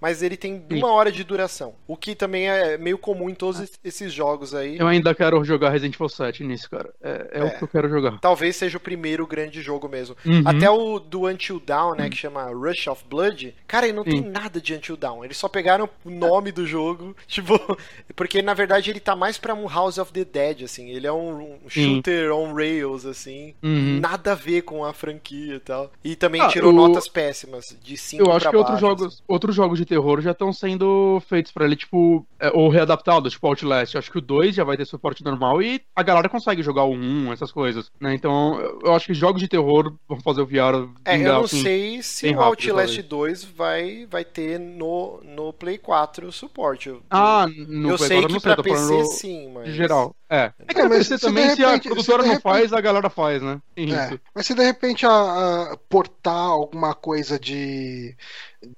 mas 0.00 0.22
ele 0.22 0.36
tem 0.36 0.64
Sim. 0.70 0.78
uma 0.78 0.92
hora 0.92 1.10
de 1.12 1.22
duração. 1.24 1.74
O 1.86 1.96
que 1.96 2.14
também 2.14 2.48
é 2.48 2.76
meio 2.78 2.98
comum 2.98 3.28
em 3.30 3.34
todos 3.34 3.60
es- 3.60 3.78
esses 3.84 4.12
jogos 4.12 4.54
aí. 4.54 4.78
Eu 4.78 4.86
ainda 4.86 5.14
quero 5.14 5.42
jogar 5.44 5.70
Resident 5.70 5.94
Evil 5.94 6.08
7 6.08 6.44
nisso, 6.44 6.68
cara. 6.70 6.90
É, 7.02 7.30
é 7.32 7.38
É. 7.40 7.44
o 7.44 7.58
que 7.58 7.64
eu 7.64 7.68
quero 7.68 7.88
jogar. 7.88 8.18
Talvez 8.20 8.56
seja 8.56 8.76
o 8.76 8.80
primeiro 8.80 9.26
grande 9.26 9.60
jogo 9.62 9.88
mesmo. 9.88 10.16
Uhum. 10.24 10.42
Até 10.44 10.70
o 10.70 10.98
do 10.98 11.26
Until 11.26 11.60
Dawn, 11.60 11.94
né, 11.96 12.08
que 12.10 12.16
chama 12.16 12.44
Rush 12.46 12.86
of 12.88 13.04
Blood, 13.08 13.54
cara, 13.66 13.86
ele 13.86 13.96
não 13.96 14.04
tem 14.04 14.22
Sim. 14.22 14.28
nada 14.30 14.60
de 14.60 14.74
Until 14.74 14.96
Dawn. 14.96 15.24
Eles 15.24 15.36
só 15.36 15.48
pegaram 15.48 15.88
o 16.04 16.10
nome 16.10 16.52
do 16.52 16.66
jogo, 16.66 17.16
tipo, 17.26 17.58
porque 18.14 18.42
na 18.42 18.54
verdade 18.54 18.90
ele 18.90 19.00
tá 19.00 19.14
mais 19.16 19.38
pra 19.38 19.54
um 19.54 19.68
House 19.68 19.98
of 19.98 20.12
the 20.12 20.24
Dead, 20.24 20.62
assim. 20.62 20.90
Ele 20.90 21.06
é 21.06 21.12
um, 21.12 21.56
um 21.64 21.68
shooter 21.68 22.32
on 22.32 22.54
rails, 22.54 23.04
assim. 23.06 23.54
Uhum. 23.62 24.00
Nada 24.00 24.32
a 24.32 24.34
ver 24.34 24.62
com 24.62 24.84
a 24.84 24.92
franquia 24.92 25.54
e 25.56 25.60
tal. 25.60 25.90
E 26.04 26.16
também 26.16 26.40
Ah, 26.40 26.48
tirou 26.48 26.70
o- 26.72 26.76
notas 26.76 27.08
péssimas, 27.08 27.64
de 27.82 27.96
5 27.96 28.22
Eu 28.24 28.32
acho 28.32 28.48
que 28.50 28.56
outros 28.56 28.80
jogos, 28.80 29.22
outros 29.36 29.54
jogos 29.54 29.78
de 29.78 29.84
terror 29.86 30.20
já 30.20 30.32
estão 30.32 30.52
sendo 30.52 31.22
feitos 31.28 31.52
pra 31.52 31.64
ele, 31.64 31.76
tipo, 31.76 32.26
é, 32.40 32.50
ou 32.52 32.68
readaptados, 32.68 33.32
tipo 33.32 33.46
Outlast. 33.46 33.94
Eu 33.94 33.98
acho 33.98 34.10
que 34.10 34.18
o 34.18 34.20
2 34.22 34.54
já 34.54 34.64
vai 34.64 34.76
ter 34.76 34.84
suporte 34.84 35.22
normal 35.24 35.62
e 35.62 35.80
a 35.94 36.02
galera 36.02 36.28
consegue 36.28 36.62
jogar 36.62 36.84
o 36.84 36.92
1, 36.94 37.32
essas 37.32 37.52
coisas, 37.52 37.90
né? 38.00 38.14
Então, 38.14 38.58
eu- 38.60 38.80
eu 38.86 38.94
acho 38.94 39.06
que 39.06 39.14
jogos 39.14 39.40
de 39.40 39.48
terror 39.48 39.94
vão 40.08 40.20
fazer 40.20 40.40
o 40.42 40.46
VR 40.46 40.88
É, 41.04 41.16
eu 41.16 41.32
não 41.32 41.44
assim. 41.44 41.62
sei 41.62 42.02
se 42.02 42.26
o 42.34 42.40
Outlast 42.40 42.86
talvez. 42.96 43.04
2 43.06 43.44
vai, 43.44 44.06
vai 44.10 44.24
ter 44.24 44.58
no, 44.58 45.20
no 45.22 45.52
Play 45.52 45.78
4 45.78 46.30
suporte. 46.32 46.88
Eu- 46.88 47.02
Ah, 47.10 47.46
no 47.68 47.90
eu 47.90 47.96
Play 47.96 48.08
sei 48.08 48.16
4 48.20 48.26
que 48.28 48.32
não 48.32 48.40
sei, 48.40 48.54
pra 48.54 48.64
falando 48.64 48.98
PC 48.98 49.04
sim, 49.16 49.50
mas. 49.54 49.68
geral. 49.74 50.14
É. 50.28 50.52
É 50.66 50.74
que 50.74 50.80
É, 50.80 50.88
mas 50.88 51.06
se 51.06 51.18
também, 51.18 51.48
de 51.48 51.54
se 51.56 51.64
a 51.64 51.68
repente- 51.68 51.88
produtora 51.88 52.22
se 52.24 52.28
não 52.28 52.40
faz, 52.40 52.72
a 52.72 52.80
galera 52.80 53.08
faz, 53.08 53.40
né? 53.42 53.60
É, 53.76 54.18
mas 54.34 54.46
se 54.46 54.54
de 54.54 54.64
repente 54.64 55.06
a, 55.06 55.10
a 55.72 55.76
portar 55.88 56.34
alguma 56.34 56.94
coisa 56.94 57.38
de, 57.38 58.16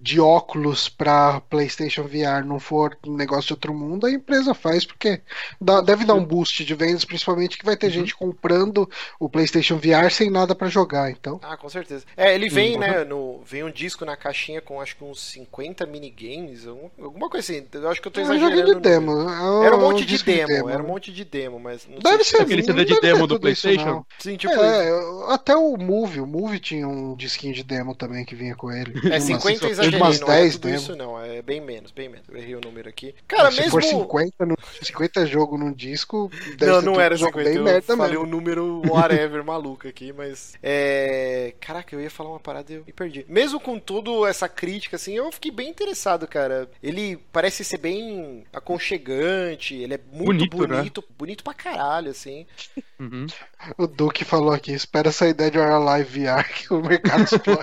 de 0.00 0.20
óculos 0.20 0.88
pra 0.88 1.40
PlayStation 1.42 2.02
VR 2.02 2.44
não 2.44 2.58
for 2.58 2.98
um 3.06 3.14
negócio 3.16 3.46
de 3.46 3.52
outro 3.54 3.72
mundo, 3.72 4.06
a 4.06 4.10
empresa 4.10 4.52
faz, 4.52 4.84
porque 4.84 5.22
dá- 5.60 5.80
deve 5.80 6.04
dar 6.04 6.14
um 6.14 6.24
boost 6.24 6.64
de 6.64 6.74
vendas, 6.74 7.04
principalmente 7.04 7.56
que 7.56 7.64
vai 7.64 7.76
ter 7.76 7.88
gente 7.90 8.14
comprando 8.14 8.90
o 9.20 9.28
PlayStation 9.28 9.76
VR 9.78 10.10
sem 10.10 10.30
nada 10.30 10.54
pra 10.54 10.68
jogar. 10.68 11.10
Então, 11.10 11.40
Ah, 11.42 11.56
com 11.56 11.68
certeza. 11.68 12.04
É, 12.16 12.34
ele 12.34 12.48
vem, 12.50 12.76
Hum, 12.76 12.80
né, 12.80 13.04
no, 13.04 13.40
vem 13.46 13.62
um 13.64 13.70
disco 13.70 14.04
na 14.04 14.16
caixinha 14.16 14.60
com 14.60 14.80
acho 14.80 14.96
que 14.96 15.04
uns 15.04 15.20
50 15.20 15.86
minigames, 15.86 16.66
algum- 16.66 16.90
alguma 17.00 17.30
coisa 17.30 17.52
assim. 17.52 17.64
Eu 17.72 17.88
acho 17.88 18.02
que 18.02 18.08
eu 18.08 18.12
tô 18.12 18.20
é 18.20 18.24
um 18.24 18.26
exagerando. 18.34 18.86
é 18.88 19.66
Era 19.66 19.76
um 19.76 19.80
monte 19.80 20.04
de 20.04 20.22
demo, 20.22 20.68
era 20.68 20.82
um 20.82 20.86
monte 20.86 21.12
de 21.12 21.24
demo, 21.24 21.38
mas 21.60 21.86
não 21.86 21.98
Deve 21.98 22.24
sei 22.24 22.39
ser 22.39 22.43
Aquele 22.44 22.62
CD 22.62 22.78
não 22.78 22.85
de 22.94 23.01
demo 23.01 23.27
do 23.27 23.35
isso, 23.35 23.40
PlayStation? 23.40 23.85
não. 23.86 24.06
se... 24.19 24.31
Sim, 24.31 24.36
tipo, 24.36 24.55
É, 24.55 24.89
até 25.35 25.55
o 25.55 25.77
Move, 25.77 26.20
o 26.20 26.27
Move 26.27 26.59
tinha 26.59 26.89
um 26.89 27.15
disquinho 27.15 27.52
de 27.52 27.62
demo 27.62 27.94
também 27.94 28.24
que 28.24 28.35
vinha 28.35 28.55
com 28.56 28.73
ele. 28.73 28.93
é 29.12 29.19
Tinha 29.19 29.20
50 29.20 29.48
umas- 29.48 29.70
exagerei, 29.73 30.01
umas 30.01 30.20
não 30.20 30.32
é 30.32 30.40
10 30.40 30.52
tudo 30.55 30.62
demo. 30.62 30.77
isso 30.77 30.97
não, 30.97 31.20
é 31.23 31.43
bem 31.43 31.60
menos, 31.60 31.90
bem 31.93 32.09
menos. 32.09 32.27
Eu 32.28 32.36
errei 32.39 32.55
o 32.55 32.60
número 32.60 32.89
aqui. 32.89 33.15
Cara, 33.28 33.51
Se 33.51 33.59
mesmo... 33.59 33.70
for 33.73 33.82
50, 33.82 34.47
no, 34.47 34.56
50 34.82 35.27
jogos 35.27 35.60
num 35.60 35.73
disco, 35.73 36.31
deve 36.56 36.73
não, 36.73 36.81
ser 36.81 36.86
não 36.86 37.01
era 37.01 37.15
jogo 37.16 37.32
50, 37.39 37.48
bem 37.51 37.59
eu 37.59 37.65
merda 37.65 37.97
falei 37.97 38.12
mesmo. 38.12 38.24
um 38.24 38.27
número 38.31 38.82
whatever 38.89 39.44
maluco 39.44 39.86
aqui, 39.86 40.12
mas... 40.12 40.55
É... 40.62 41.55
Caraca, 41.60 41.94
eu 41.94 42.01
ia 42.01 42.10
falar 42.10 42.31
uma 42.31 42.40
parada 42.40 42.73
e 42.73 42.77
eu 42.77 42.85
me 42.86 42.93
perdi. 42.93 43.24
Mesmo 43.28 43.60
com 43.60 43.78
tudo 43.78 44.27
essa 44.27 44.48
crítica, 44.48 44.97
assim, 44.97 45.15
eu 45.15 45.31
fiquei 45.31 45.51
bem 45.51 45.69
interessado, 45.69 46.27
cara. 46.27 46.69
Ele 46.82 47.19
parece 47.32 47.62
ser 47.65 47.78
bem 47.78 48.44
aconchegante, 48.52 49.74
ele 49.74 49.94
é 49.94 50.01
muito 50.12 50.27
Bonito, 50.48 50.69
né? 50.69 50.77
bonito, 50.78 51.05
bonito 51.28 51.44
pra 51.44 51.52
caralho, 51.52 52.10
assim. 52.10 52.46
Uhum. 52.98 53.26
O 53.76 53.86
Duque 53.86 54.24
falou 54.24 54.50
aqui, 54.50 54.72
espera 54.72 55.10
essa 55.10 55.28
ideia 55.28 55.50
de 55.50 55.59
Hora 55.59 55.78
Live 55.78 56.24
VR 56.24 56.42
que 56.48 56.72
o 56.72 56.80
mercado 56.82 57.22
explode. 57.24 57.60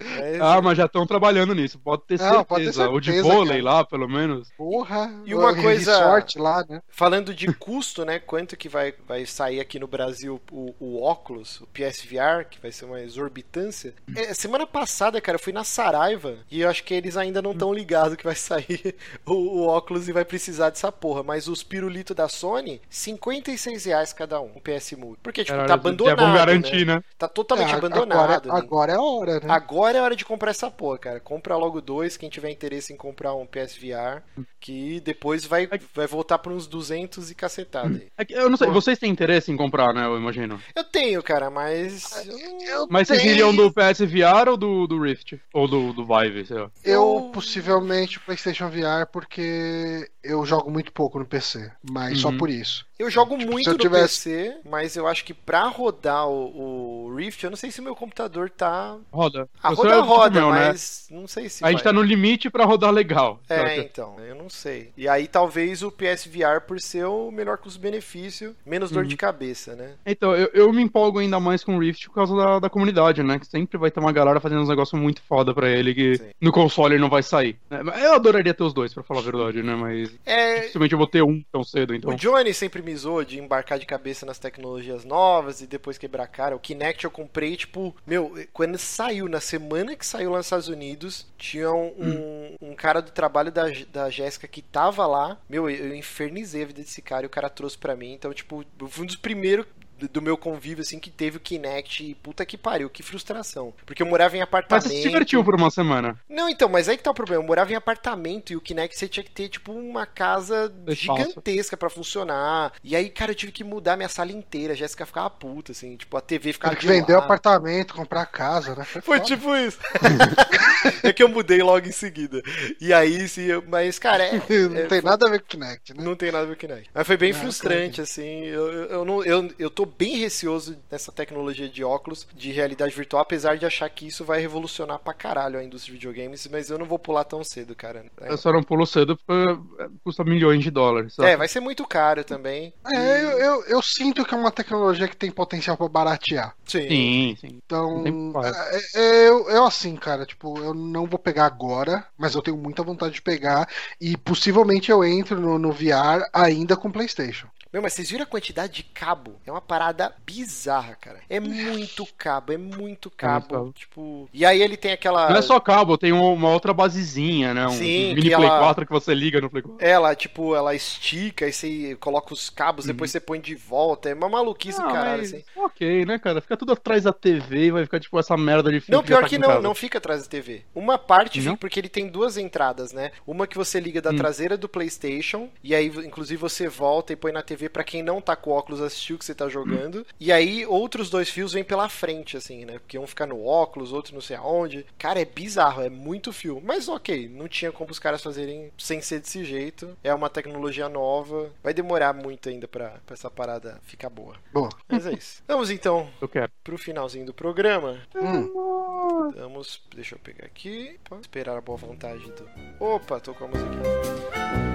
Mas- 0.00 0.40
Ah, 0.42 0.60
mas 0.60 0.76
já 0.76 0.86
estão 0.86 1.06
trabalhando 1.06 1.54
nisso, 1.54 1.78
pode 1.78 2.02
ter, 2.02 2.18
Não, 2.18 2.24
certeza. 2.26 2.44
pode 2.44 2.72
ter 2.72 2.88
O 2.88 3.00
de 3.00 3.12
certeza, 3.12 3.34
vôlei 3.34 3.62
cara. 3.62 3.76
lá, 3.76 3.84
pelo 3.84 4.08
menos. 4.08 4.50
Porra, 4.56 5.10
E 5.24 5.34
uma 5.34 5.52
o 5.52 5.62
coisa- 5.62 5.92
Resort 5.98 6.38
lá, 6.38 6.64
né? 6.68 6.82
Falando 6.88 7.32
de 7.32 7.52
custo, 7.54 8.04
né? 8.04 8.18
Quanto 8.18 8.56
que 8.56 8.68
vai, 8.68 8.92
vai 9.06 9.24
sair 9.24 9.60
aqui 9.60 9.78
no 9.78 9.86
Brasil 9.86 10.40
o, 10.50 10.74
o 10.80 11.00
óculos, 11.02 11.60
o 11.60 11.66
PSVR, 11.68 12.44
que 12.50 12.60
vai 12.60 12.72
ser 12.72 12.84
uma 12.86 13.00
exorbitância. 13.00 13.94
É, 14.16 14.34
semana 14.34 14.66
passada, 14.66 15.20
cara, 15.20 15.36
eu 15.36 15.42
fui 15.42 15.52
na 15.52 15.62
Saraiva 15.64 16.38
e 16.50 16.60
eu 16.62 16.68
acho 16.68 16.82
que 16.84 16.92
eles 16.94 17.16
ainda 17.16 17.40
não 17.40 17.52
estão 17.52 17.72
ligados 17.72 18.16
que 18.16 18.24
vai 18.24 18.34
sair 18.34 18.96
o, 19.24 19.32
o 19.32 19.66
óculos 19.66 20.08
e 20.08 20.12
vai 20.12 20.24
precisar 20.24 20.70
dessa 20.70 20.90
porra. 20.90 21.22
Mas 21.22 21.46
os 21.52 21.62
pirulitos 21.62 22.16
da 22.16 22.28
Sony, 22.28 22.80
56 22.90 23.84
reais 23.84 24.12
cada 24.12 24.40
um, 24.40 24.50
o 24.56 24.60
PS 24.60 24.92
Move. 24.92 25.18
Porque, 25.22 25.42
tipo, 25.44 25.52
Caralho, 25.52 25.68
tá 25.68 25.74
abandonado. 25.74 26.18
vão 26.18 26.34
garantir, 26.34 26.86
né? 26.86 26.94
né? 26.96 27.04
Tá 27.18 27.28
totalmente 27.28 27.72
É, 27.72 27.76
abandonado. 27.76 28.50
Agora, 28.50 28.52
né? 28.52 28.58
agora 28.58 28.92
é 28.92 28.96
a 28.96 29.00
hora, 29.02 29.34
né? 29.40 29.46
Agora 29.48 29.98
é 29.98 30.00
hora 30.02 30.16
de 30.16 30.24
comprar 30.24 30.50
essa 30.50 30.70
porra, 30.70 30.98
cara. 30.98 31.20
Compra 31.20 31.56
logo 31.56 31.80
dois, 31.80 32.16
quem 32.16 32.28
tiver 32.28 32.50
interesse 32.50 32.92
em 32.92 32.96
comprar 32.96 33.34
um 33.34 33.46
PSVR, 33.46 34.22
que 34.60 35.00
depois 35.00 35.44
vai, 35.44 35.68
vai 35.94 36.06
voltar 36.06 36.38
para 36.38 36.52
uns 36.52 36.66
200 36.66 37.30
e 37.30 37.34
cacetada 37.34 37.88
aí. 37.88 38.08
É 38.16 38.24
que 38.24 38.32
Eu 38.34 38.48
não 38.50 38.56
sei, 38.56 38.66
Pô. 38.68 38.72
vocês 38.74 38.98
têm 38.98 39.10
interesse 39.10 39.50
em 39.52 39.56
comprar, 39.56 39.92
né? 39.94 40.04
Eu 40.06 40.16
imagino. 40.16 40.60
Eu 40.74 40.84
tenho, 40.84 41.22
cara, 41.22 41.50
mas. 41.50 42.10
eu 42.26 42.38
não- 42.38 42.62
Eu 42.72 42.86
Mas 42.90 43.08
vocês 43.08 43.20
tenho- 43.22 43.32
iriam 43.34 43.54
do 43.54 43.72
PSVR 43.72 44.48
ou 44.50 44.56
do, 44.56 44.86
do 44.86 45.00
Rift? 45.00 45.40
Ou 45.52 45.68
do, 45.68 45.92
do 45.92 46.04
Vive, 46.06 46.46
sei 46.46 46.58
lá. 46.58 46.70
Eu 46.84 47.30
possivelmente 47.32 48.18
PlayStation 48.20 48.68
VR 48.68 49.06
porque 49.12 50.08
eu 50.22 50.44
jogo 50.46 50.70
muito 50.70 50.92
pouco 50.92 51.18
no 51.18 51.24
PC, 51.24 51.41
mas 51.90 52.20
só 52.20 52.28
Uhum. 52.28 52.38
por 52.38 52.48
isso. 52.50 52.84
Eu 52.98 53.10
jogo 53.10 53.36
Tipo, 53.36 53.50
muito 53.50 53.68
eu 53.68 53.72
no 53.72 53.78
tivesse- 53.80 54.30
PC, 54.30 54.56
mas 54.70 54.94
eu 54.94 55.08
acho 55.08 55.24
que 55.24 55.34
pra 55.34 55.64
rodar 55.66 56.28
o, 56.28 57.06
o 57.08 57.14
Rift, 57.16 57.42
eu 57.42 57.50
não 57.50 57.56
sei 57.56 57.70
se 57.72 57.80
o 57.80 57.82
meu 57.82 57.96
computador 57.96 58.48
tá. 58.48 58.96
Roda. 59.12 59.48
A 59.60 59.70
Você 59.70 59.82
roda 59.82 59.94
é 59.94 59.98
roda, 60.00 60.40
meu, 60.40 60.52
né? 60.52 60.68
mas 60.68 61.08
não 61.10 61.26
sei 61.26 61.48
se. 61.48 61.64
A 61.64 61.68
gente 61.70 61.78
vai. 61.82 61.84
tá 61.84 61.92
no 61.92 62.00
limite 62.02 62.48
pra 62.48 62.64
rodar 62.64 62.92
legal. 62.92 63.40
É, 63.48 63.78
então, 63.78 64.16
eu 64.20 64.36
não 64.36 64.48
sei. 64.48 64.92
E 64.96 65.08
aí 65.08 65.26
talvez 65.26 65.82
o 65.82 65.90
PSVR 65.90 66.60
por 66.60 66.80
ser 66.80 67.04
o 67.06 67.30
melhor 67.32 67.58
custo-benefício, 67.58 68.54
menos 68.64 68.90
dor 68.92 69.02
Uhum. 69.02 69.08
de 69.08 69.16
cabeça, 69.16 69.74
né? 69.74 69.94
Então, 70.06 70.34
eu, 70.36 70.50
eu 70.54 70.72
me 70.72 70.82
empolgo 70.82 71.18
ainda 71.18 71.40
mais 71.40 71.64
com 71.64 71.76
o 71.76 71.80
Rift 71.80 72.06
por 72.08 72.14
causa 72.14 72.36
da, 72.36 72.58
da 72.60 72.70
comunidade, 72.70 73.22
né? 73.22 73.38
Que 73.38 73.46
sempre 73.46 73.76
vai 73.78 73.90
ter 73.90 73.98
uma 74.00 74.12
galera 74.12 74.38
fazendo 74.40 74.60
uns 74.62 74.68
negócios 74.68 75.00
muito 75.00 75.20
foda 75.22 75.52
pra 75.52 75.68
ele 75.68 75.92
que 75.94 76.16
Sim. 76.18 76.30
no 76.40 76.52
console 76.52 76.94
ele 76.94 77.02
não 77.02 77.10
vai 77.10 77.22
sair. 77.22 77.56
né? 77.68 77.82
Mas 77.82 78.00
Eu 78.02 78.14
adoraria 78.14 78.54
ter 78.54 78.62
os 78.62 78.72
dois, 78.72 78.94
pra 78.94 79.02
falar 79.02 79.20
a 79.20 79.24
verdade, 79.24 79.62
né? 79.62 79.74
Mas 79.74 80.10
É, 80.24 80.60
dificilmente 80.60 80.92
eu 80.92 80.98
vou 80.98 81.06
ter 81.08 81.22
um 81.22 81.31
tão 81.52 81.62
cedo, 81.64 81.94
então. 81.94 82.10
O 82.10 82.16
Johnny 82.16 82.52
sempre 82.52 82.82
me 82.82 82.94
zoou 82.96 83.24
de 83.24 83.38
embarcar 83.38 83.78
de 83.78 83.86
cabeça 83.86 84.26
nas 84.26 84.38
tecnologias 84.38 85.04
novas 85.04 85.60
e 85.60 85.66
depois 85.66 85.96
quebrar 85.98 86.24
a 86.24 86.26
cara. 86.26 86.56
O 86.56 86.60
Kinect 86.60 87.04
eu 87.04 87.10
comprei, 87.10 87.56
tipo, 87.56 87.94
meu, 88.06 88.34
quando 88.52 88.76
saiu, 88.78 89.28
na 89.28 89.40
semana 89.40 89.94
que 89.96 90.04
saiu 90.06 90.30
lá 90.30 90.38
nos 90.38 90.46
Estados 90.46 90.68
Unidos, 90.68 91.26
tinha 91.38 91.72
um, 91.72 91.92
Hum. 91.98 92.56
um 92.60 92.74
cara 92.74 93.00
do 93.00 93.10
trabalho 93.10 93.50
da, 93.52 93.64
da 93.92 94.10
Jéssica 94.10 94.48
que 94.48 94.60
tava 94.62 95.06
lá. 95.06 95.38
Meu, 95.48 95.68
eu 95.70 95.82
eu 95.82 95.94
infernizei 95.94 96.62
a 96.62 96.66
vida 96.66 96.80
desse 96.82 97.02
cara 97.02 97.24
e 97.24 97.26
o 97.26 97.30
cara 97.30 97.50
trouxe 97.50 97.76
pra 97.76 97.96
mim. 97.96 98.12
Então, 98.12 98.32
tipo, 98.32 98.64
eu 98.80 98.88
fui 98.88 99.04
um 99.04 99.06
dos 99.06 99.16
primeiros 99.16 99.66
do- 100.08 100.22
meu 100.22 100.36
convívio, 100.36 100.82
assim, 100.82 100.98
que 100.98 101.10
teve 101.10 101.36
o 101.36 101.40
Kinect 101.40 102.04
e 102.04 102.14
puta 102.14 102.44
que 102.46 102.56
pariu, 102.56 102.88
que 102.90 103.02
frustração. 103.02 103.72
Porque 103.84 104.02
eu 104.02 104.06
morava 104.06 104.36
em 104.36 104.40
Mas 104.40 104.44
apartamento. 104.48 104.88
você 104.88 105.02
se 105.02 105.08
divertiu 105.08 105.44
por 105.44 105.54
uma 105.54 105.70
semana. 105.70 106.18
Não, 106.28 106.48
então, 106.48 106.68
mas 106.68 106.88
aí 106.88 106.96
que 106.96 107.02
tá 107.02 107.10
o 107.10 107.14
problema. 107.14 107.42
Eu 107.42 107.46
morava 107.46 107.72
em 107.72 107.76
apartamento 107.76 108.52
e 108.52 108.56
o 108.56 108.60
Kinect 108.60 108.96
você 108.96 109.08
tinha 109.08 109.24
que 109.24 109.30
ter, 109.30 109.48
tipo, 109.48 109.72
uma 109.72 110.06
casa 110.06 110.72
Espaço. 110.86 111.22
gigantesca 111.24 111.76
pra 111.76 111.90
funcionar. 111.90 112.72
E 112.84 112.94
aí, 112.96 113.10
cara, 113.10 113.32
eu 113.32 113.34
tive 113.36 113.52
que 113.52 113.64
mudar 113.64 113.96
minha 113.96 114.08
sala 114.08 114.32
inteira. 114.32 114.72
A 114.72 114.76
Jéssica 114.76 115.04
ficava 115.06 115.28
puta, 115.30 115.72
assim, 115.72 115.96
tipo, 115.96 116.16
a 116.16 116.20
TV 116.20 116.52
ficava 116.52 116.74
Teve 116.74 116.86
que 116.86 116.92
de 116.92 117.00
vender 117.00 117.14
o 117.14 117.18
apartamento, 117.18 117.94
comprar 117.94 118.26
casa, 118.26 118.74
né? 118.74 118.84
Foi 118.84 119.02
foda. 119.18 119.20
tipo 119.20 119.54
isso. 119.56 119.78
é 121.02 121.12
que 121.12 121.22
eu 121.22 121.28
mudei 121.28 121.62
logo 121.62 121.86
em 121.86 121.92
seguida. 121.92 122.42
E 122.80 122.92
aí, 122.92 123.28
sim, 123.28 123.42
eu- 123.46 123.64
mas, 123.66 123.98
cara, 123.98 124.22
é, 124.24 124.38
Não 124.68 124.76
é, 124.78 124.86
tem 124.86 125.02
nada 125.02 125.26
a 125.26 125.30
ver 125.30 125.40
com 125.40 125.46
Kinect, 125.46 125.94
né? 125.94 126.02
não 126.02 126.14
tem 126.16 126.30
nada 126.32 126.44
a 126.44 126.48
ver 126.48 126.54
com 126.56 126.60
Kinect. 126.66 126.90
Mas 126.94 127.06
foi 127.06 127.16
bem 127.16 127.32
Não, 127.32 127.40
frustrante, 127.40 128.00
assim. 128.00 128.44
Eu, 128.44 128.72
eu, 128.72 128.84
eu 128.86 129.04
não, 129.04 129.24
eu, 129.24 129.50
eu 129.58 129.70
tô 129.70 129.84
bem 129.96 130.16
receoso 130.16 130.76
nessa 130.90 131.12
tecnologia 131.12 131.68
de 131.68 131.84
óculos 131.84 132.26
de 132.34 132.50
realidade 132.50 132.94
virtual, 132.94 133.22
apesar 133.22 133.56
de 133.56 133.66
achar 133.66 133.88
que 133.88 134.06
isso 134.06 134.24
vai 134.24 134.40
revolucionar 134.40 134.98
pra 134.98 135.14
caralho 135.14 135.58
a 135.58 135.64
indústria 135.64 135.92
de 135.92 135.98
videogames, 135.98 136.46
mas 136.50 136.70
eu 136.70 136.78
não 136.78 136.86
vou 136.86 136.98
pular 136.98 137.24
tão 137.24 137.42
cedo, 137.44 137.74
cara. 137.74 138.04
Eu 138.20 138.36
só 138.36 138.52
não 138.52 138.62
pulo 138.62 138.86
cedo 138.86 139.16
porque 139.16 139.82
é, 139.82 139.88
custa 140.04 140.24
milhões 140.24 140.62
de 140.62 140.70
dólares. 140.70 141.14
sabe? 141.14 141.30
É, 141.30 141.36
vai 141.36 141.48
ser 141.48 141.60
muito 141.60 141.86
caro 141.86 142.24
também. 142.24 142.72
É, 142.86 143.24
eu, 143.24 143.30
eu, 143.38 143.64
eu 143.64 143.82
sinto 143.82 144.24
que 144.24 144.34
é 144.34 144.36
uma 144.36 144.50
tecnologia 144.50 145.08
que 145.08 145.16
tem 145.16 145.30
potencial 145.30 145.76
pra 145.76 145.88
baratear. 145.88 146.54
Sim. 146.64 146.88
Sim, 146.88 147.36
sim. 147.40 147.58
Então, 147.64 148.04
é, 148.42 148.98
é, 149.00 149.28
eu, 149.28 149.48
eu 149.50 149.64
assim, 149.64 149.96
cara, 149.96 150.24
tipo, 150.24 150.58
eu 150.58 150.74
não 150.74 151.06
vou 151.06 151.18
pegar 151.18 151.46
agora, 151.46 152.06
mas 152.16 152.34
eu 152.34 152.42
tenho 152.42 152.56
muita 152.56 152.82
vontade 152.82 153.14
de 153.14 153.22
pegar 153.22 153.68
e 154.00 154.16
possivelmente 154.16 154.90
eu 154.90 155.04
entro 155.04 155.40
no, 155.40 155.58
no 155.58 155.72
VR 155.72 156.28
ainda 156.32 156.76
com 156.76 156.90
PlayStation. 156.90 157.48
Meu, 157.72 157.80
mas 157.80 157.94
vocês 157.94 158.10
viram 158.10 158.24
a 158.24 158.26
quantidade 158.26 158.72
de 158.74 158.82
cabo? 158.82 159.40
É 159.46 159.50
uma 159.50 159.60
parada 159.60 160.14
bizarra, 160.26 160.94
cara. 161.00 161.20
É 161.30 161.40
muito 161.40 162.06
cabo, 162.18 162.52
é 162.52 162.56
muito 162.58 163.10
cabo. 163.10 163.48
cabo. 163.54 163.72
Tipo. 163.72 164.28
E 164.32 164.44
aí 164.44 164.60
ele 164.60 164.76
tem 164.76 164.92
aquela. 164.92 165.30
Não 165.30 165.36
é 165.36 165.42
só 165.42 165.58
cabo, 165.58 165.96
tem 165.96 166.12
um- 166.12 166.34
uma 166.34 166.50
outra 166.50 166.74
basezinha, 166.74 167.54
né? 167.54 167.66
Um 167.66 167.70
Sim, 167.70 168.14
mini 168.14 168.30
Play 168.30 168.34
ela- 168.46 168.58
4 168.58 168.84
que 168.84 168.92
você 168.92 169.14
liga 169.14 169.40
no 169.40 169.48
Play 169.48 169.62
4. 169.62 169.84
Ela, 169.86 170.14
tipo, 170.14 170.54
ela 170.54 170.74
estica 170.74 171.46
e 171.48 171.52
você 171.52 171.96
coloca 171.98 172.34
os 172.34 172.50
cabos, 172.50 172.84
depois 172.84 173.10
você 173.10 173.20
põe 173.20 173.40
de 173.40 173.54
volta. 173.54 174.10
É 174.10 174.14
uma 174.14 174.28
maluquice 174.28 174.80
Uhum. 174.80 174.88
Ah, 174.88 174.92
caralho, 174.92 175.18
mas 175.22 175.32
assim. 175.32 175.44
Ok, 175.56 176.04
né, 176.04 176.18
cara? 176.18 176.40
Fica 176.42 176.56
tudo 176.56 176.72
atrás 176.72 177.04
da 177.04 177.12
TV 177.12 177.66
e 177.66 177.70
vai 177.70 177.84
ficar 177.84 178.00
tipo 178.00 178.18
essa 178.18 178.36
merda 178.36 178.70
de 178.70 178.80
filme 178.80 178.96
Não, 178.96 179.02
pior 179.02 179.22
tá 179.22 179.28
que 179.28 179.36
em 179.36 179.38
não, 179.38 179.62
não 179.62 179.74
fica 179.74 179.96
atrás 179.98 180.22
da 180.24 180.28
TV. 180.28 180.62
Uma 180.74 180.98
parte 180.98 181.38
Não? 181.40 181.52
fica 181.52 181.56
porque 181.56 181.80
ele 181.80 181.88
tem 181.88 182.06
duas 182.08 182.36
entradas, 182.36 182.92
né? 182.92 183.12
Uma 183.26 183.46
que 183.46 183.56
você 183.56 183.80
liga 183.80 184.02
da 184.02 184.10
Hum. 184.10 184.16
traseira 184.16 184.56
do 184.58 184.68
PlayStation, 184.68 185.48
e 185.64 185.74
aí 185.74 185.86
inclusive 185.86 186.36
você 186.40 186.68
volta 186.68 187.12
e 187.12 187.16
põe 187.16 187.32
na 187.32 187.42
TV 187.42 187.61
pra 187.68 187.84
quem 187.84 188.02
não 188.02 188.20
tá 188.20 188.34
com 188.36 188.50
óculos 188.50 188.80
assistir 188.80 189.14
o 189.14 189.18
que 189.18 189.24
você 189.24 189.34
tá 189.34 189.48
jogando. 189.48 190.06
E 190.18 190.30
aí 190.32 190.64
outros 190.66 191.10
dois 191.10 191.28
fios 191.28 191.52
vêm 191.52 191.64
pela 191.64 191.88
frente, 191.88 192.36
assim, 192.36 192.64
né? 192.64 192.78
Porque 192.78 192.98
um 192.98 193.06
fica 193.06 193.26
no 193.26 193.44
óculos, 193.44 193.92
outro 193.92 194.14
não 194.14 194.20
sei 194.20 194.36
aonde. 194.36 194.86
Cara, 194.98 195.20
é 195.20 195.24
bizarro, 195.24 195.82
é 195.82 195.90
muito 195.90 196.32
fio. 196.32 196.60
Mas 196.64 196.88
ok, 196.88 197.28
não 197.28 197.48
tinha 197.48 197.72
como 197.72 197.90
os 197.90 197.98
caras 197.98 198.22
fazerem 198.22 198.70
sem 198.78 199.00
ser 199.00 199.20
desse 199.20 199.44
jeito. 199.44 199.96
É 200.02 200.14
uma 200.14 200.30
tecnologia 200.30 200.88
nova. 200.88 201.50
Vai 201.62 201.74
demorar 201.74 202.12
muito 202.12 202.48
ainda 202.48 202.66
pra, 202.68 203.00
pra 203.06 203.14
essa 203.14 203.30
parada 203.30 203.80
ficar 203.84 204.10
boa. 204.10 204.36
Boa. 204.52 204.68
Mas 204.88 205.06
é 205.06 205.12
isso. 205.12 205.42
Vamos 205.46 205.70
então 205.70 206.08
Eu 206.20 206.28
quero. 206.28 206.50
pro 206.62 206.78
finalzinho 206.78 207.26
do 207.26 207.34
programa. 207.34 208.00
Hum. 208.14 209.32
Vamos, 209.36 209.82
deixa 209.94 210.14
eu 210.14 210.18
pegar 210.18 210.46
aqui, 210.46 210.98
esperar 211.20 211.56
a 211.56 211.60
boa 211.60 211.78
vontade 211.78 212.24
do. 212.32 212.48
Opa, 212.80 213.20
tô 213.20 213.34
com 213.34 213.44
a 213.44 213.48
musiquinha. 213.48 214.71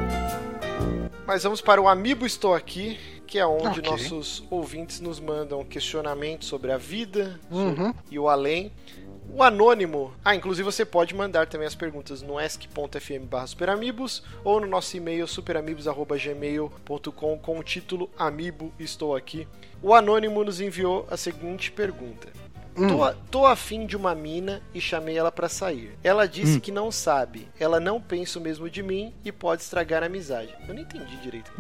Mas 1.28 1.44
vamos 1.44 1.60
para 1.60 1.82
o 1.82 1.90
Amiibo 1.90 2.26
Estou 2.26 2.56
Aqui, 2.56 2.98
que 3.28 3.38
é 3.38 3.45
onde 3.45 3.82
Ok. 3.82 3.91
nossos 3.91 4.41
ouvintes 4.49 5.02
nos 5.02 5.20
mandam 5.20 5.62
questionamentos 5.66 6.48
sobre 6.48 6.72
a 6.72 6.78
vida 6.78 7.38
Uhum. 7.52 7.94
e 8.10 8.18
o 8.18 8.30
além. 8.30 8.72
O 9.30 9.44
anônimo. 9.44 10.14
Ah, 10.24 10.34
inclusive 10.34 10.64
você 10.64 10.86
pode 10.86 11.14
mandar 11.14 11.45
também 11.48 11.68
as 11.68 11.76
perguntas 11.76 12.22
no 12.22 12.40
ask.fm 12.40 13.26
barra 13.30 13.45
ou 14.41 14.62
no 14.62 14.68
nosso 14.68 14.95
e-mail 14.95 15.28
superamigos.gmail.com 15.28 17.38
com 17.38 17.60
o 17.60 17.64
título 17.64 18.10
Amiibo 18.18 18.72
Estou 18.80 19.14
Aqui. 19.14 19.45
O 19.84 19.94
anônimo 19.94 20.45
nos 20.45 20.62
enviou 20.62 21.06
a 21.12 21.18
seguinte 21.18 21.74
pergunta. 21.74 22.30
Hum. 22.78 22.88
Tô, 22.88 23.14
tô 23.32 23.45
afim 23.45 23.86
de 23.86 23.98
uma 23.98 24.14
mina 24.14 24.62
e 24.74 24.80
chamei 24.80 25.18
ela 25.18 25.32
pra 25.32 25.49
sair. 25.49 25.98
Ela 26.04 26.28
disse 26.28 26.58
Hum. 26.58 26.60
que 26.60 26.72
não 26.72 26.91
sabe. 26.91 27.48
Ela 27.60 27.80
não 27.80 27.99
pensa 27.99 28.38
o 28.38 28.41
mesmo 28.41 28.70
de 28.70 28.84
mim 28.84 29.14
e 29.26 29.32
pode 29.32 29.64
estragar 29.64 30.04
a 30.04 30.06
amizade. 30.06 30.54
Eu 30.68 30.74
não 30.76 30.82
entendi 30.82 31.18
direito. 31.18 31.52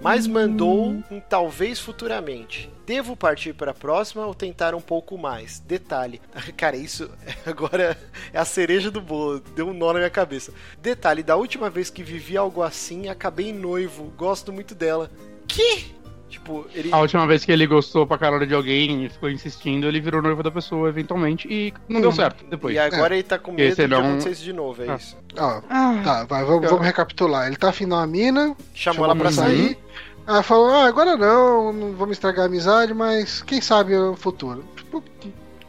Mas 0.00 0.26
mandou 0.26 0.88
um 1.10 1.20
talvez 1.20 1.78
futuramente. 1.80 2.70
Devo 2.84 3.16
partir 3.16 3.52
para 3.54 3.70
a 3.70 3.74
próxima 3.74 4.26
ou 4.26 4.34
tentar 4.34 4.74
um 4.74 4.80
pouco 4.80 5.16
mais? 5.18 5.58
Detalhe. 5.60 6.20
Cara, 6.56 6.76
isso 6.76 7.10
agora 7.46 7.98
é 8.32 8.38
a 8.38 8.44
cereja 8.44 8.90
do 8.90 9.00
bolo. 9.00 9.40
Deu 9.54 9.68
um 9.68 9.72
nó 9.72 9.92
na 9.92 9.98
minha 10.00 10.10
cabeça. 10.10 10.52
Detalhe, 10.80 11.22
da 11.22 11.36
última 11.36 11.70
vez 11.70 11.90
que 11.90 12.02
vivi 12.02 12.36
algo 12.36 12.62
assim, 12.62 13.08
acabei 13.08 13.52
noivo. 13.52 14.12
Gosto 14.16 14.52
muito 14.52 14.74
dela. 14.74 15.10
Que? 15.48 15.96
Tipo, 16.28 16.66
ele. 16.74 16.88
A 16.92 16.98
última 16.98 17.24
vez 17.26 17.44
que 17.44 17.52
ele 17.52 17.66
gostou 17.66 18.04
pra 18.06 18.18
caralho 18.18 18.46
de 18.46 18.52
alguém 18.54 19.04
e 19.04 19.08
ficou 19.08 19.30
insistindo, 19.30 19.86
ele 19.86 20.00
virou 20.00 20.20
noivo 20.20 20.42
da 20.42 20.50
pessoa 20.50 20.88
eventualmente 20.88 21.46
e 21.48 21.72
não 21.88 22.00
deu 22.00 22.10
Hum. 22.10 22.12
certo 22.12 22.44
depois. 22.50 22.74
E 22.74 22.78
agora 22.78 23.14
ele 23.14 23.22
tá 23.22 23.38
com 23.38 23.52
medo 23.52 23.68
de 23.70 23.74
senão- 23.76 24.00
acontecer 24.00 24.30
isso 24.30 24.42
de 24.44 24.52
novo, 24.52 24.82
é 24.82 24.88
Ah. 24.90 24.96
isso. 24.96 25.16
Ó, 25.38 25.60
Ah, 25.70 26.00
tá, 26.04 26.24
vai, 26.24 26.44
vamos, 26.44 26.68
vamos 26.68 26.84
recapitular. 26.84 27.46
Ele 27.46 27.56
tá 27.56 27.68
afim 27.68 27.86
de 27.86 27.92
uma 27.92 28.06
mina, 28.06 28.56
Chamou 28.74 29.04
ela 29.04 29.14
pra 29.14 29.26
Uhum. 29.26 29.32
sair. 29.32 29.78
Ela 30.26 30.42
falou, 30.42 30.68
ah, 30.70 30.86
agora 30.86 31.16
não, 31.16 31.72
não 31.72 31.92
vamos 31.92 32.16
estragar 32.16 32.42
a 32.42 32.46
amizade, 32.46 32.92
mas 32.92 33.40
quem 33.42 33.60
sabe 33.60 33.94
no 33.96 34.16
futuro. 34.16 34.64
Tipo, 34.76 35.02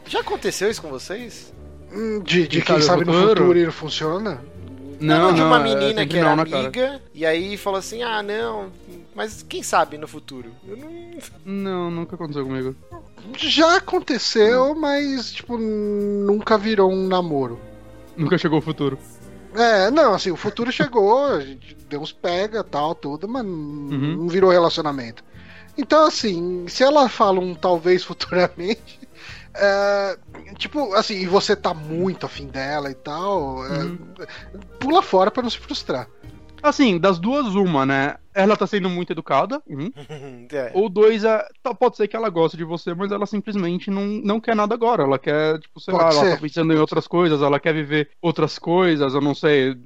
Já 0.06 0.20
aconteceu 0.20 0.68
isso 0.68 0.82
com 0.82 0.88
vocês? 0.88 1.52
hum, 1.92 2.20
de, 2.24 2.48
de 2.48 2.60
Quem 2.62 2.74
sabe 2.80 2.82
sabe 2.84 3.04
no 3.04 3.12
futuro? 3.12 3.28
futuro 3.42 3.58
ele 3.58 3.70
funciona? 3.70 4.40
Não, 5.00 5.32
de 5.32 5.40
uma 5.40 5.58
é 5.60 5.62
menina 5.62 6.06
que 6.06 6.16
era 6.18 6.30
não, 6.30 6.36
né, 6.36 6.50
cara? 6.50 6.62
amiga, 6.62 7.02
e 7.14 7.24
aí 7.24 7.56
falou 7.56 7.78
assim: 7.78 8.02
ah, 8.02 8.22
não, 8.22 8.72
mas 9.14 9.42
quem 9.48 9.62
sabe 9.62 9.96
no 9.98 10.08
futuro? 10.08 10.50
Eu 10.66 10.76
não. 10.76 10.88
Não, 11.44 11.90
nunca 11.90 12.14
aconteceu 12.14 12.44
comigo. 12.44 12.74
Já 13.36 13.76
aconteceu, 13.76 14.74
mas, 14.74 15.32
tipo, 15.32 15.56
nunca 15.58 16.56
virou 16.56 16.90
um 16.92 17.06
namoro. 17.06 17.60
Nunca 18.16 18.38
chegou 18.38 18.58
o 18.58 18.62
futuro. 18.62 18.98
É, 19.54 19.90
não, 19.90 20.14
assim, 20.14 20.30
o 20.30 20.36
futuro 20.36 20.70
chegou, 20.70 21.26
a 21.26 21.40
gente 21.40 21.76
deu 21.88 22.00
uns 22.00 22.12
pega, 22.12 22.62
tal, 22.62 22.94
tudo, 22.94 23.26
mas 23.28 23.44
Uhum. 23.44 24.16
não 24.18 24.28
virou 24.28 24.50
relacionamento. 24.50 25.24
Então, 25.76 26.06
assim, 26.06 26.66
se 26.68 26.82
ela 26.82 27.08
fala 27.08 27.40
um 27.40 27.54
talvez 27.54 28.02
futuramente, 28.04 28.97
é, 29.58 30.18
tipo, 30.56 30.94
assim, 30.94 31.14
e 31.14 31.26
você 31.26 31.54
tá 31.56 31.74
muito 31.74 32.24
afim 32.26 32.46
dela 32.46 32.90
e 32.90 32.94
tal, 32.94 33.64
é, 33.66 33.82
Uhum. 33.84 33.98
pula 34.80 35.02
fora 35.02 35.30
pra 35.30 35.42
não 35.42 35.50
se 35.50 35.58
frustrar. 35.58 36.08
Assim, 36.62 36.98
das 36.98 37.18
duas, 37.18 37.54
uma, 37.54 37.86
né? 37.86 38.16
Ela 38.34 38.56
tá 38.56 38.66
sendo 38.66 38.88
muito 38.88 39.12
educada. 39.12 39.62
É. 40.50 40.70
Ou 40.72 40.88
dois, 40.88 41.24
é, 41.24 41.44
tá- 41.62 41.74
pode 41.74 41.96
ser 41.96 42.08
que 42.08 42.16
ela 42.16 42.30
goste 42.30 42.56
de 42.56 42.64
você, 42.64 42.94
mas 42.94 43.12
ela 43.12 43.26
simplesmente 43.26 43.90
não, 43.90 44.02
não 44.06 44.40
quer 44.40 44.56
nada 44.56 44.74
agora. 44.74 45.02
Ela 45.02 45.18
quer, 45.18 45.58
tipo, 45.58 45.78
sei 45.78 45.92
Pode 45.92 46.04
lá, 46.04 46.10
ela 46.10 46.24
ser. 46.24 46.34
tá 46.36 46.40
pensando 46.40 46.72
em 46.72 46.76
outras 46.78 47.06
coisas, 47.06 47.42
ela 47.42 47.60
quer 47.60 47.74
viver 47.74 48.08
outras 48.22 48.58
coisas, 48.58 49.12
eu 49.12 49.20
não 49.20 49.34
sei, 49.34 49.76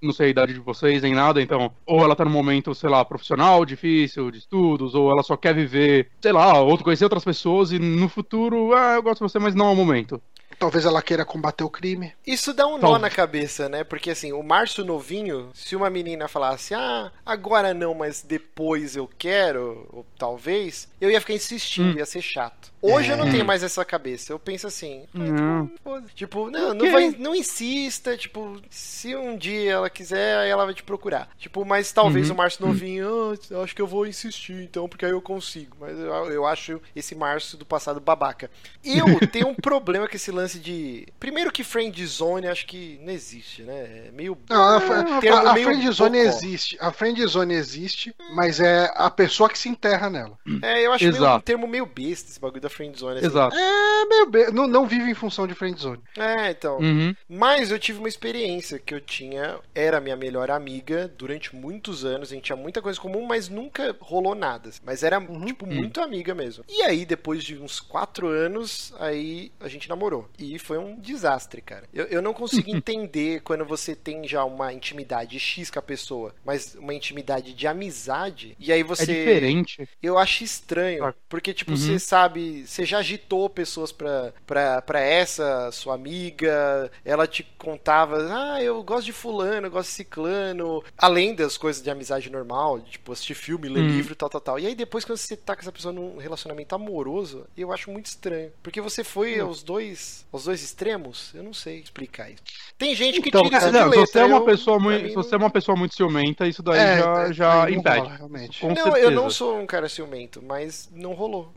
não 0.00 0.12
sei 0.12 0.28
a 0.28 0.30
idade 0.30 0.54
de 0.54 0.60
vocês 0.60 1.02
nem 1.02 1.14
nada, 1.14 1.42
então. 1.42 1.70
Ou 1.84 2.00
ela 2.02 2.16
tá 2.16 2.24
num 2.24 2.30
momento, 2.30 2.74
sei 2.74 2.88
lá, 2.88 3.04
profissional, 3.04 3.64
difícil, 3.66 4.30
de 4.30 4.38
estudos, 4.38 4.94
ou 4.94 5.10
ela 5.10 5.22
só 5.22 5.36
quer 5.36 5.54
viver, 5.54 6.08
sei 6.22 6.32
lá, 6.32 6.58
ou 6.60 6.78
conhecer 6.78 7.04
outras 7.04 7.24
pessoas 7.24 7.72
e 7.72 7.78
no 7.78 8.08
futuro, 8.08 8.72
ah, 8.74 8.94
eu 8.94 9.02
gosto 9.02 9.18
de 9.24 9.30
você, 9.30 9.38
mas 9.38 9.54
não 9.54 9.66
é 9.68 9.70
o 9.72 9.76
momento. 9.76 10.20
Talvez 10.58 10.84
ela 10.84 11.02
queira 11.02 11.24
combater 11.24 11.64
o 11.64 11.70
crime. 11.70 12.12
Isso 12.26 12.52
dá 12.52 12.66
um 12.66 12.78
nó 12.78 12.98
na 12.98 13.10
cabeça, 13.10 13.68
né? 13.68 13.84
Porque 13.84 14.10
assim, 14.10 14.32
o 14.32 14.42
Márcio 14.42 14.84
novinho, 14.84 15.50
se 15.54 15.76
uma 15.76 15.90
menina 15.90 16.28
falasse, 16.28 16.74
ah, 16.74 17.12
agora 17.24 17.74
não, 17.74 17.94
mas 17.94 18.22
depois 18.22 18.96
eu 18.96 19.08
quero, 19.18 19.86
ou 19.92 20.06
talvez, 20.18 20.88
eu 21.06 21.12
ia 21.12 21.20
ficar 21.20 21.34
insistindo, 21.34 21.94
Hum. 21.94 21.98
ia 21.98 22.06
ser 22.06 22.22
chato. 22.22 22.72
Hoje 22.82 23.10
eu 23.10 23.16
não 23.16 23.26
É. 23.26 23.30
tenho 23.30 23.44
mais 23.44 23.62
essa 23.62 23.84
cabeça. 23.84 24.32
Eu 24.32 24.38
penso 24.38 24.66
assim, 24.66 25.04
ah, 25.14 25.18
Não. 25.18 25.66
tipo, 25.66 25.80
foda-se. 25.82 26.14
tipo, 26.14 26.50
não, 26.50 26.72
não, 26.74 26.90
vai, 26.92 27.14
não 27.18 27.34
insista, 27.34 28.16
tipo, 28.16 28.60
se 28.70 29.16
um 29.16 29.36
dia 29.36 29.72
ela 29.72 29.90
quiser, 29.90 30.38
aí 30.38 30.50
ela 30.50 30.64
vai 30.64 30.74
te 30.74 30.82
procurar. 30.82 31.28
Tipo, 31.38 31.64
mas 31.64 31.90
talvez 31.90 32.28
Uhum. 32.28 32.34
o 32.34 32.38
Márcio 32.38 32.66
novinho, 32.66 33.08
ah, 33.32 33.36
eu 33.50 33.62
acho 33.62 33.74
que 33.74 33.82
eu 33.82 33.86
vou 33.86 34.06
insistir, 34.06 34.52
então, 34.62 34.88
porque 34.88 35.04
aí 35.04 35.10
eu 35.12 35.22
consigo. 35.22 35.76
Mas 35.80 35.98
eu, 35.98 36.06
eu 36.30 36.46
acho 36.46 36.80
esse 36.94 37.14
Márcio 37.14 37.58
do 37.58 37.64
passado 37.64 38.00
babaca. 38.00 38.50
Eu 38.84 39.04
tenho 39.32 39.48
um 39.48 39.54
problema 39.54 40.06
com 40.08 40.14
esse 40.14 40.30
lance 40.30 40.58
de. 40.58 41.08
Primeiro 41.18 41.50
que 41.50 41.64
friend 41.64 42.06
zone 42.06 42.46
acho 42.46 42.66
que 42.66 43.00
não 43.02 43.12
existe, 43.12 43.62
né? 43.62 44.06
É 44.08 44.10
meio. 44.12 44.36
Não, 44.48 44.62
a, 44.62 44.78
um 44.78 44.92
a, 45.34 45.50
a 45.50 45.54
meio 45.54 45.66
friend 45.66 45.90
zone 45.92 46.18
bocó. 46.18 46.28
existe. 46.30 46.76
A 46.80 46.92
friend 46.92 47.26
zone 47.26 47.54
existe, 47.54 48.14
mas 48.34 48.60
é 48.60 48.92
a 48.94 49.10
pessoa 49.10 49.48
que 49.48 49.58
se 49.58 49.68
enterra 49.68 50.08
nela. 50.08 50.38
É, 50.62 50.86
eu 50.86 50.92
acho 50.96 51.04
meio, 51.04 51.14
um 51.14 51.18
Exato. 51.18 51.44
termo 51.44 51.66
meio 51.66 51.86
besta 51.86 52.30
esse 52.30 52.40
bagulho 52.40 52.60
da 52.60 52.68
friend 52.68 52.98
zone. 52.98 53.18
assim. 53.18 53.26
Exato. 53.26 53.56
É, 53.56 54.04
meio 54.06 54.26
be... 54.26 54.50
não, 54.52 54.66
não 54.66 54.86
vive 54.86 55.10
em 55.10 55.14
função 55.14 55.46
de 55.46 55.54
friend 55.54 55.80
zone. 55.80 56.02
É, 56.18 56.50
então. 56.50 56.78
Uhum. 56.78 57.14
Mas 57.28 57.70
eu 57.70 57.78
tive 57.78 57.98
uma 57.98 58.08
experiência 58.08 58.78
que 58.78 58.94
eu 58.94 59.00
tinha, 59.00 59.58
era 59.74 60.00
minha 60.00 60.16
melhor 60.16 60.50
amiga 60.50 61.08
durante 61.16 61.54
muitos 61.54 62.04
anos, 62.04 62.30
a 62.30 62.34
gente 62.34 62.44
tinha 62.44 62.56
muita 62.56 62.82
coisa 62.82 62.98
em 62.98 63.02
comum, 63.02 63.24
mas 63.26 63.48
nunca 63.48 63.94
rolou 64.00 64.34
nada. 64.34 64.70
Mas 64.84 65.02
era, 65.02 65.20
tipo, 65.46 65.66
muito 65.66 66.00
amiga 66.00 66.34
mesmo. 66.34 66.64
E 66.68 66.82
aí, 66.82 67.04
depois 67.04 67.44
de 67.44 67.56
uns 67.56 67.78
quatro 67.80 68.26
anos, 68.28 68.92
aí 68.98 69.52
a 69.60 69.68
gente 69.68 69.88
namorou. 69.88 70.28
E 70.38 70.58
foi 70.58 70.78
um 70.78 70.98
desastre, 70.98 71.60
cara. 71.60 71.84
Eu, 71.92 72.06
eu 72.06 72.22
não 72.22 72.32
consigo 72.34 72.68
entender 72.74 73.40
quando 73.42 73.64
você 73.64 73.94
tem 73.94 74.26
já 74.26 74.44
uma 74.44 74.72
intimidade 74.72 75.38
X 75.38 75.70
com 75.70 75.78
a 75.78 75.82
pessoa, 75.82 76.34
mas 76.44 76.74
uma 76.74 76.94
intimidade 76.94 77.52
de 77.54 77.66
amizade, 77.66 78.56
e 78.58 78.72
aí 78.72 78.80
É 78.80 78.84
você. 78.84 79.06
diferente. 79.06 79.88
Eu 80.02 80.18
acho 80.18 80.42
estranho, 80.44 80.75
Tá. 80.76 81.14
porque, 81.28 81.52
tipo, 81.54 81.70
Uhum. 81.72 81.76
você 81.76 81.98
sabe, 81.98 82.66
você 82.66 82.84
já 82.84 82.98
agitou 82.98 83.48
pessoas 83.50 83.92
pra, 83.92 84.32
pra, 84.46 84.82
pra 84.82 85.00
essa 85.00 85.70
sua 85.72 85.94
amiga, 85.94 86.90
ela 87.04 87.26
te 87.26 87.42
contava, 87.58 88.18
ah, 88.30 88.62
eu 88.62 88.82
gosto 88.82 89.06
de 89.06 89.12
fulano, 89.12 89.66
eu 89.66 89.70
gosto 89.70 89.88
de 89.88 89.94
ciclano, 89.94 90.82
além 90.98 91.34
das 91.34 91.56
coisas 91.56 91.82
de 91.82 91.90
amizade 91.90 92.30
normal, 92.30 92.80
tipo, 92.80 93.12
assistir 93.12 93.34
filme, 93.34 93.68
ler 93.68 93.80
Uhum. 93.80 93.86
livro, 93.88 94.14
tal, 94.14 94.28
tal, 94.28 94.40
tal. 94.40 94.58
E 94.58 94.66
aí 94.66 94.74
depois 94.74 95.04
quando 95.04 95.18
você 95.18 95.36
tá 95.36 95.54
com 95.54 95.62
essa 95.62 95.72
pessoa 95.72 95.92
num 95.92 96.16
relacionamento 96.18 96.74
amoroso, 96.74 97.46
eu 97.56 97.72
acho 97.72 97.90
muito 97.90 98.06
estranho, 98.06 98.50
porque 98.62 98.80
você 98.80 99.02
foi 99.04 99.40
Hum. 99.40 99.46
aos 99.46 99.62
dois, 99.62 100.26
aos 100.32 100.44
dois 100.44 100.62
extremos, 100.62 101.30
eu 101.34 101.42
não 101.42 101.52
sei 101.52 101.78
explicar 101.80 102.30
isso. 102.30 102.42
Tem 102.78 102.94
gente 102.94 103.20
que 103.20 103.28
Então, 103.28 103.42
tira 103.44 103.58
cara, 103.58 103.72
de 103.72 103.78
Não, 103.78 103.90
se 103.92 103.96
você 103.98 104.18
é 104.18 104.24
uma 104.24 104.36
eu- 104.38 104.44
pessoa 104.44 104.78
muito, 104.78 105.02
mim 105.02 105.08
se 105.10 105.16
não- 105.16 105.22
você 105.22 105.34
é 105.34 105.38
uma 105.38 105.50
pessoa 105.50 105.76
muito 105.76 105.94
ciumenta, 105.94 106.46
isso 106.46 106.62
daí 106.62 106.78
É, 106.78 106.98
já, 106.98 107.22
é, 107.28 107.32
já 107.32 107.70
impede. 107.70 107.98
rola, 107.98 108.14
realmente. 108.16 108.60
Com 108.60 108.68
Não, 108.68 108.76
certeza. 108.76 108.98
eu 109.06 109.10
não 109.10 109.30
sou 109.30 109.58
um 109.58 109.66
cara 109.66 109.88
ciumento, 109.88 110.42
mas 110.42 110.65
não 110.92 111.12
rolou. 111.12 111.52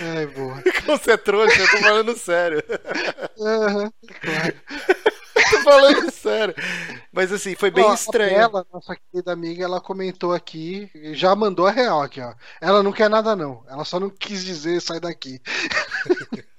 é, 0.00 0.26
boa. 0.26 0.62
Você 0.86 1.12
é 1.12 1.16
trouxa, 1.16 1.60
eu 1.60 1.70
tô 1.70 1.78
falando 1.78 2.16
sério. 2.16 2.62
Aham, 3.40 3.92
claro. 4.20 4.54
tô 5.50 5.62
falando 5.62 6.10
sério. 6.10 6.54
Mas 7.12 7.32
assim, 7.32 7.54
foi 7.54 7.70
bem 7.70 7.84
Ó, 7.84 7.92
estranho. 7.92 8.36
Ela, 8.36 8.66
nossa 8.72 8.96
querida 8.96 9.32
amiga, 9.32 9.64
ela 9.64 9.80
comentou 9.80 10.32
aqui, 10.32 10.90
já 11.12 11.34
mandou 11.34 11.66
a 11.66 11.70
real 11.70 12.02
aqui, 12.02 12.20
ó. 12.20 12.34
Ela 12.60 12.82
não 12.82 12.92
quer 12.92 13.10
nada, 13.10 13.34
não. 13.34 13.62
Ela 13.68 13.84
só 13.84 13.98
não 13.98 14.10
quis 14.10 14.44
dizer 14.44 14.80
sai 14.80 15.00
daqui. 15.00 15.40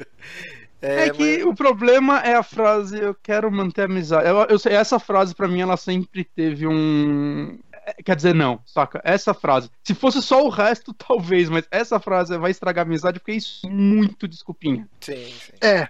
É, 0.84 1.12
que 1.12 1.44
o 1.44 1.54
problema 1.54 2.22
é 2.22 2.34
a 2.34 2.42
frase 2.42 3.00
eu 3.00 3.14
quero 3.14 3.52
manter 3.52 3.84
a 3.84 3.86
amizade. 3.86 4.28
Eu, 4.28 4.38
eu 4.50 4.60
essa 4.66 4.98
frase 4.98 5.36
pra 5.36 5.48
mim 5.48 5.62
ela 5.62 5.78
sempre 5.78 6.24
teve 6.24 6.66
um 6.66 7.60
é, 7.71 7.71
quer 8.04 8.16
dizer 8.16 8.36
não, 8.36 8.60
saca? 8.66 9.02
Essa 9.04 9.34
frase. 9.34 9.70
Se 9.84 9.94
fosse 9.94 10.22
só 10.22 10.46
o 10.46 10.50
resto, 10.50 10.94
talvez, 10.98 11.50
mas 11.50 11.68
essa 11.72 12.00
frase 12.00 12.38
vai 12.38 12.52
estragar 12.52 12.86
a 12.86 12.88
amizade 12.88 13.20
porque 13.20 13.32
é 13.32 13.36
isso 13.36 13.70
muito 13.70 14.28
desculpinha. 14.28 14.88
Sim, 15.00 15.26
sim. 15.26 15.54
É. 15.62 15.90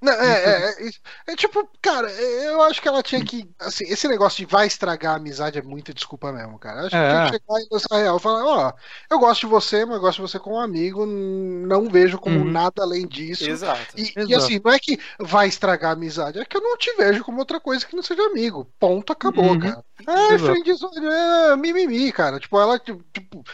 Não, 0.00 0.12
é, 0.12 0.32
é, 0.32 0.86
é, 0.86 0.90
é, 1.32 1.36
tipo, 1.36 1.68
cara, 1.80 2.10
eu 2.10 2.62
acho 2.62 2.80
que 2.82 2.88
ela 2.88 3.02
tinha 3.02 3.24
que. 3.24 3.48
Assim, 3.58 3.84
esse 3.84 4.06
negócio 4.08 4.38
de 4.44 4.50
vai 4.50 4.66
estragar 4.66 5.14
a 5.14 5.16
amizade 5.16 5.58
é 5.58 5.62
muita 5.62 5.94
desculpa 5.94 6.32
mesmo, 6.32 6.58
cara. 6.58 6.80
Eu 6.82 6.86
acho 6.86 6.90
que 6.90 6.96
É. 6.96 7.08
tinha 7.10 7.40
que 7.40 7.84
chegar 7.84 7.98
e 7.98 8.02
real 8.02 8.16
e 8.16 8.20
falar: 8.20 8.44
ó, 8.44 8.72
eu 9.10 9.18
gosto 9.18 9.40
de 9.42 9.46
você, 9.46 9.84
mas 9.84 9.98
gosto 10.00 10.16
de 10.16 10.22
você 10.28 10.38
como 10.38 10.58
amigo, 10.58 11.06
não 11.06 11.88
vejo 11.88 12.18
como 12.18 12.38
Uhum. 12.38 12.50
nada 12.50 12.82
além 12.82 13.06
disso. 13.06 13.48
Exato. 13.48 13.96
E, 13.96 14.12
e 14.16 14.20
Exato. 14.20 14.36
assim, 14.36 14.60
não 14.64 14.72
é 14.72 14.78
que 14.78 14.98
vai 15.18 15.48
estragar 15.48 15.90
a 15.90 15.94
amizade, 15.94 16.38
é 16.38 16.44
que 16.44 16.56
eu 16.56 16.60
não 16.62 16.76
te 16.76 16.92
vejo 16.96 17.24
como 17.24 17.38
outra 17.38 17.60
coisa 17.60 17.86
que 17.86 17.96
não 17.96 18.02
seja 18.02 18.22
amigo. 18.26 18.66
Ponto, 18.78 19.12
acabou, 19.12 19.44
Uhum. 19.44 19.60
cara. 19.60 19.84
Ah, 20.06 20.34
Exato. 20.34 20.52
friendzone, 20.60 21.06
é 21.06 21.56
mimimi, 21.56 22.10
cara. 22.12 22.40
Tipo, 22.40 22.58
ela, 22.60 22.78
tipo, 22.78 23.44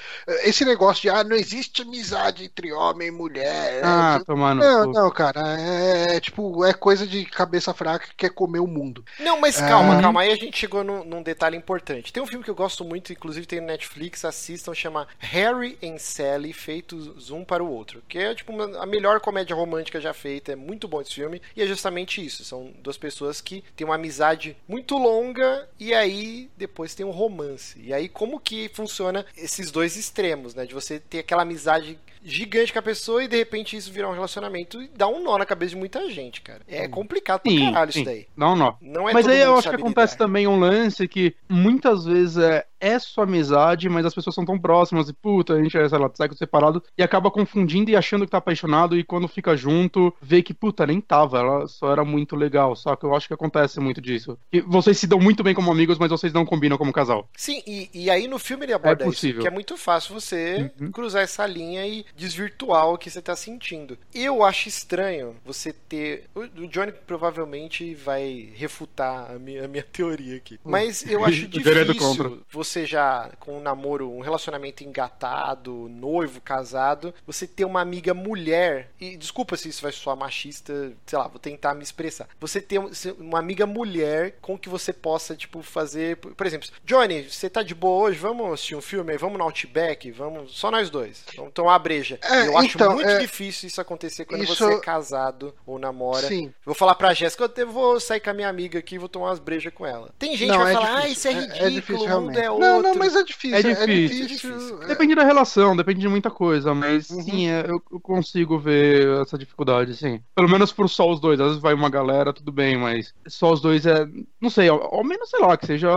esse 0.45 0.65
negócio 0.65 1.03
de, 1.03 1.11
ah, 1.11 1.23
não 1.23 1.36
existe 1.36 1.82
amizade 1.82 2.45
entre 2.45 2.73
homem 2.73 3.09
e 3.09 3.11
mulher. 3.11 3.82
Ah, 3.85 4.19
é, 4.20 4.24
tomar 4.24 4.55
no 4.55 4.62
não, 4.62 4.93
não, 4.93 5.11
cara, 5.11 5.40
é, 5.61 6.05
é, 6.16 6.20
tipo, 6.20 6.64
é 6.64 6.72
coisa 6.72 7.06
de 7.06 7.24
cabeça 7.24 7.72
fraca 7.74 8.06
que 8.09 8.14
quer 8.14 8.30
comer 8.30 8.60
o 8.60 8.66
mundo. 8.66 9.05
Não, 9.20 9.40
mas 9.40 9.56
calma, 9.56 9.98
Ah. 9.98 10.02
calma. 10.02 10.20
Aí 10.22 10.32
a 10.32 10.36
gente 10.36 10.56
chegou 10.56 10.82
num, 10.85 11.05
num 11.05 11.22
detalhe 11.22 11.56
importante. 11.56 12.12
Tem 12.12 12.22
um 12.22 12.26
filme 12.26 12.44
que 12.44 12.51
eu 12.51 12.55
gosto 12.55 12.85
muito, 12.85 13.12
inclusive 13.12 13.47
tem 13.47 13.60
no 13.60 13.66
Netflix, 13.66 14.24
assistam, 14.24 14.74
chama 14.74 15.06
Harry 15.18 15.78
and 15.82 15.98
Sally, 15.98 16.52
feitos 16.52 17.30
um 17.30 17.44
para 17.44 17.62
o 17.62 17.70
outro. 17.70 18.02
Que 18.09 18.18
é 18.18 18.35
tipo 18.35 18.52
uma- 18.52 18.82
a 18.82 18.86
melhor 18.86 19.20
comédia 19.20 19.55
romântica 19.56 20.01
já 20.01 20.12
feita. 20.14 20.52
É 20.52 20.56
muito 20.56 20.89
bom 20.89 21.01
esse 21.01 21.14
filme. 21.14 21.40
E 21.56 21.62
é 21.62 21.66
justamente 21.66 22.24
isso. 22.24 22.44
São 22.44 22.72
duas 22.82 22.97
pessoas 22.97 23.40
que 23.40 23.62
têm 23.76 23.85
uma 23.86 23.94
amizade 23.97 24.56
muito 24.66 24.97
longa 24.98 25.68
e 25.78 25.93
aí 25.94 26.51
depois 26.56 26.94
tem 26.94 27.05
um 27.05 27.10
romance. 27.10 27.78
E 27.80 27.93
aí 27.93 28.09
como 28.09 28.39
que 28.40 28.70
funciona 28.74 29.24
esses 29.36 29.70
dois 29.70 29.97
extremos, 29.97 30.55
né? 30.55 30.64
De 30.66 30.74
você 30.74 30.98
ter 30.98 31.18
aquela 31.20 31.43
amizade 31.43 31.98
gigante 32.24 32.73
com 32.73 32.78
a 32.78 32.82
pessoa 32.82 33.23
e 33.24 33.28
de 33.28 33.36
repente 33.36 33.77
isso 33.77 33.93
virar 33.93 34.09
um 34.09 34.15
relacionamento 34.15 34.82
e 34.82 34.89
dar 34.89 35.09
um 35.09 35.23
nó 35.23 35.39
na 35.39 35.47
cabeça 35.47 35.70
de 35.70 35.77
muita 35.77 36.09
gente, 36.11 36.40
cara. 36.40 36.61
É 36.69 36.89
complicado 36.89 37.40
pra 37.40 37.51
Sim, 37.53 37.65
caralho 37.73 37.93
sim. 37.93 38.01
isso 38.01 38.09
daí. 38.09 38.27
Não, 38.36 38.55
não. 38.57 38.77
Não 38.81 39.09
é 39.09 39.12
Mas 39.12 39.27
aí 39.27 39.40
eu 39.40 39.57
acho 39.57 39.69
que 39.69 39.77
acontece 39.77 40.15
lidar. 40.15 40.24
também 40.27 40.47
um 40.47 40.59
lance 40.59 41.07
que 41.09 41.35
muitas 41.49 42.05
vezes 42.05 42.36
é, 42.39 42.65
é 42.81 42.99
sua 42.99 43.24
amizade, 43.24 43.89
mas 43.89 44.05
as 44.07 44.15
pessoas 44.15 44.35
são 44.35 44.45
tão 44.45 44.59
próximas 44.59 45.09
e 45.09 45.12
puta, 45.12 45.55
a 45.55 45.62
gente 45.62 45.77
é, 45.77 45.89
sei 45.89 45.99
lá, 45.99 46.11
separado 46.36 46.82
e 46.97 47.03
acaba 47.03 47.31
confundindo 47.31 47.90
e 47.90 47.97
achando 47.97 48.24
que 48.24 48.31
tá 48.31 48.39
apaixonado 48.39 48.97
e 48.99 49.05
quando 49.05 49.27
fica 49.28 49.57
junto, 49.57 50.15
vê 50.20 50.43
que 50.43 50.55
puta, 50.55 50.86
nem 50.86 51.01
tava, 51.01 51.39
ela 51.39 51.66
só 51.66 51.90
era 51.93 52.05
muito 52.05 52.36
legal. 52.36 52.74
Só 52.77 52.95
que 52.97 53.05
eu 53.05 53.15
acho 53.15 53.27
que 53.28 53.35
acontece 53.35 53.81
muito 53.81 54.01
disso. 54.01 54.39
E 54.53 54.61
vocês 54.61 54.99
se 54.99 55.07
dão 55.07 55.19
muito 55.19 55.43
bem 55.43 55.55
como 55.55 55.70
amigos, 55.70 55.99
mas 55.99 56.11
vocês 56.11 56.32
não 56.32 56.45
combinam 56.47 56.78
como 56.78 56.93
casal. 56.93 57.28
Sim, 57.36 57.62
e, 57.66 57.89
e 57.95 58.11
aí 58.11 58.28
no 58.28 58.39
filme 58.39 58.65
ele 58.65 58.73
aborda 58.73 59.05
isso, 59.05 59.12
possível. 59.12 59.43
que 59.43 59.49
é 59.49 59.51
muito 59.51 59.77
fácil 59.77 60.15
você 60.15 60.70
Uhum. 60.81 60.90
cruzar 60.90 61.23
essa 61.23 61.47
linha 61.47 61.86
e 61.86 62.05
desvirtuar 62.16 62.89
o 62.89 62.98
que 62.98 63.10
você 63.10 63.20
tá 63.22 63.35
sentindo. 63.36 63.98
Eu 64.14 64.43
acho 64.43 64.68
estranho 64.68 65.36
você 65.44 65.72
ter. 65.72 66.24
O 66.35 66.66
Johnny 66.66 66.93
provavelmente 66.93 67.94
vai 67.94 68.51
refutar 68.55 69.30
a 69.30 69.39
minha, 69.39 69.64
a 69.64 69.68
minha 69.68 69.82
teoria 69.93 70.36
aqui. 70.36 70.59
Mas 70.64 71.05
eu 71.09 71.24
acho 71.24 71.47
difícil 71.48 72.43
você 72.51 72.86
já, 72.86 73.30
com 73.40 73.59
um 73.59 73.60
namoro, 73.60 74.10
um 74.10 74.20
relacionamento 74.20 74.82
engatado, 74.85 75.89
noivo, 75.90 76.40
casado, 76.40 77.14
você 77.26 77.47
ter 77.47 77.64
uma 77.64 77.80
amiga 77.80 78.14
mulher. 78.14 78.90
E 79.01 79.16
desculpa 79.16 79.56
se 79.56 79.68
isso 79.68 79.82
vai 79.82 79.93
soar 79.93 80.16
machista, 80.16 80.93
sei 81.06 81.18
lá, 81.18 81.28
vou 81.28 81.39
tentar 81.39 81.74
me 81.74 81.82
expressar. 81.82 82.28
Você 82.40 82.60
ter 82.60 82.78
um- 82.78 82.90
uma 83.18 83.39
amiga 83.39 83.66
mulher 83.66 84.36
com 84.40 84.59
que 84.59 84.68
você 84.68 84.93
possa, 84.93 85.36
tipo, 85.36 85.62
fazer. 85.62 86.16
Por 86.16 86.47
exemplo, 86.47 86.68
Johnny, 86.85 87.22
você 87.28 87.48
tá 87.51 87.62
de 87.62 87.74
boa 87.74 88.05
hoje? 88.09 88.18
Vamos 88.18 88.52
assistir 88.52 88.74
um 88.76 88.80
filme 88.80 89.12
aí? 89.12 89.18
Vamos 89.18 89.39
no 89.39 89.44
Outback? 89.44 90.10
Vamos. 90.10 90.56
Só 90.56 90.70
nós 90.70 90.90
dois. 90.90 91.24
Vamos 91.36 91.52
tomar 91.52 91.78
uma 91.99 92.16
breja. 92.16 92.19
É, 92.23 92.47
eu 92.49 92.59
acho 92.59 92.77
então, 92.77 92.95
muito 92.95 93.09
é, 93.09 93.19
difícil 93.19 93.66
isso 93.69 93.81
acontecer 93.81 94.25
quando 94.25 94.43
isso- 94.45 94.55
você 94.55 94.75
é 94.75 94.81
casado 94.81 95.55
ou 95.66 95.79
namora. 95.79 96.27
Sim. 96.27 96.53
Vou 96.65 96.75
falar 96.75 96.95
pra 96.95 97.15
Jéssica, 97.15 97.51
eu 97.57 97.69
vou 97.70 97.99
sair 98.01 98.20
com 98.20 98.31
a 98.31 98.35
minha 98.35 98.49
amiga 98.49 98.79
aqui 98.79 98.95
e 98.95 98.99
vou 98.99 99.09
tomar 99.09 99.27
umas 99.27 99.39
brejas 99.39 99.73
com 99.75 99.85
ela. 99.87 100.11
Tem 100.19 100.37
gente 100.37 100.51
que 100.51 100.57
não, 100.57 100.65
vai 100.65 100.73
é 100.73 100.77
falar, 100.77 101.01
difícil. 101.03 101.31
ah, 101.31 101.35
isso 101.35 101.62
é 101.62 101.69
ridículo, 101.69 101.99
o 101.99 102.01
mundo 102.03 102.09
realmente. 102.09 102.39
é 102.39 102.51
outro. 102.51 102.66
Não, 102.66 102.83
não, 102.83 102.95
mas 102.95 103.15
é 103.16 103.23
difícil. 103.23 103.57
É 103.57 103.61
É 103.61 103.62
difícil. 103.62 104.27
difícil. 104.27 104.51
É 104.51 104.59
difícil. 104.59 104.79
Depende 104.89 105.15
da 105.15 105.25
relação, 105.25 105.77
depende 105.77 106.01
de 106.01 106.09
muita 106.09 106.31
coisa, 106.31 106.75
mas 106.75 107.11
Uhum. 107.11 107.23
sim, 107.23 107.49
é, 107.49 107.65
eu, 107.69 107.83
eu 107.93 108.01
consigo 108.01 108.59
ver 108.59 109.20
essa 109.23 109.37
dificuldade, 109.39 109.95
sim. 109.97 110.20
Pelo 110.35 110.49
menos 110.49 110.73
por 110.73 110.89
só 110.89 111.09
os 111.11 111.20
dois. 111.20 111.41
Às 111.41 111.47
vezes 111.49 111.62
vai 111.62 111.75
uma 111.75 111.91
galera, 111.91 112.33
tudo 112.33 112.51
bem, 112.53 112.77
mas 112.77 113.12
só 113.27 113.53
os 113.53 113.61
dois 113.61 113.87
é. 113.87 114.07
Não 114.41 114.51
sei, 114.51 114.69
ao, 114.69 114.95
ao 114.95 115.05
menos, 115.05 115.31
sei 115.31 115.41
lá, 115.41 115.57
que 115.57 115.66
seja 115.66 115.89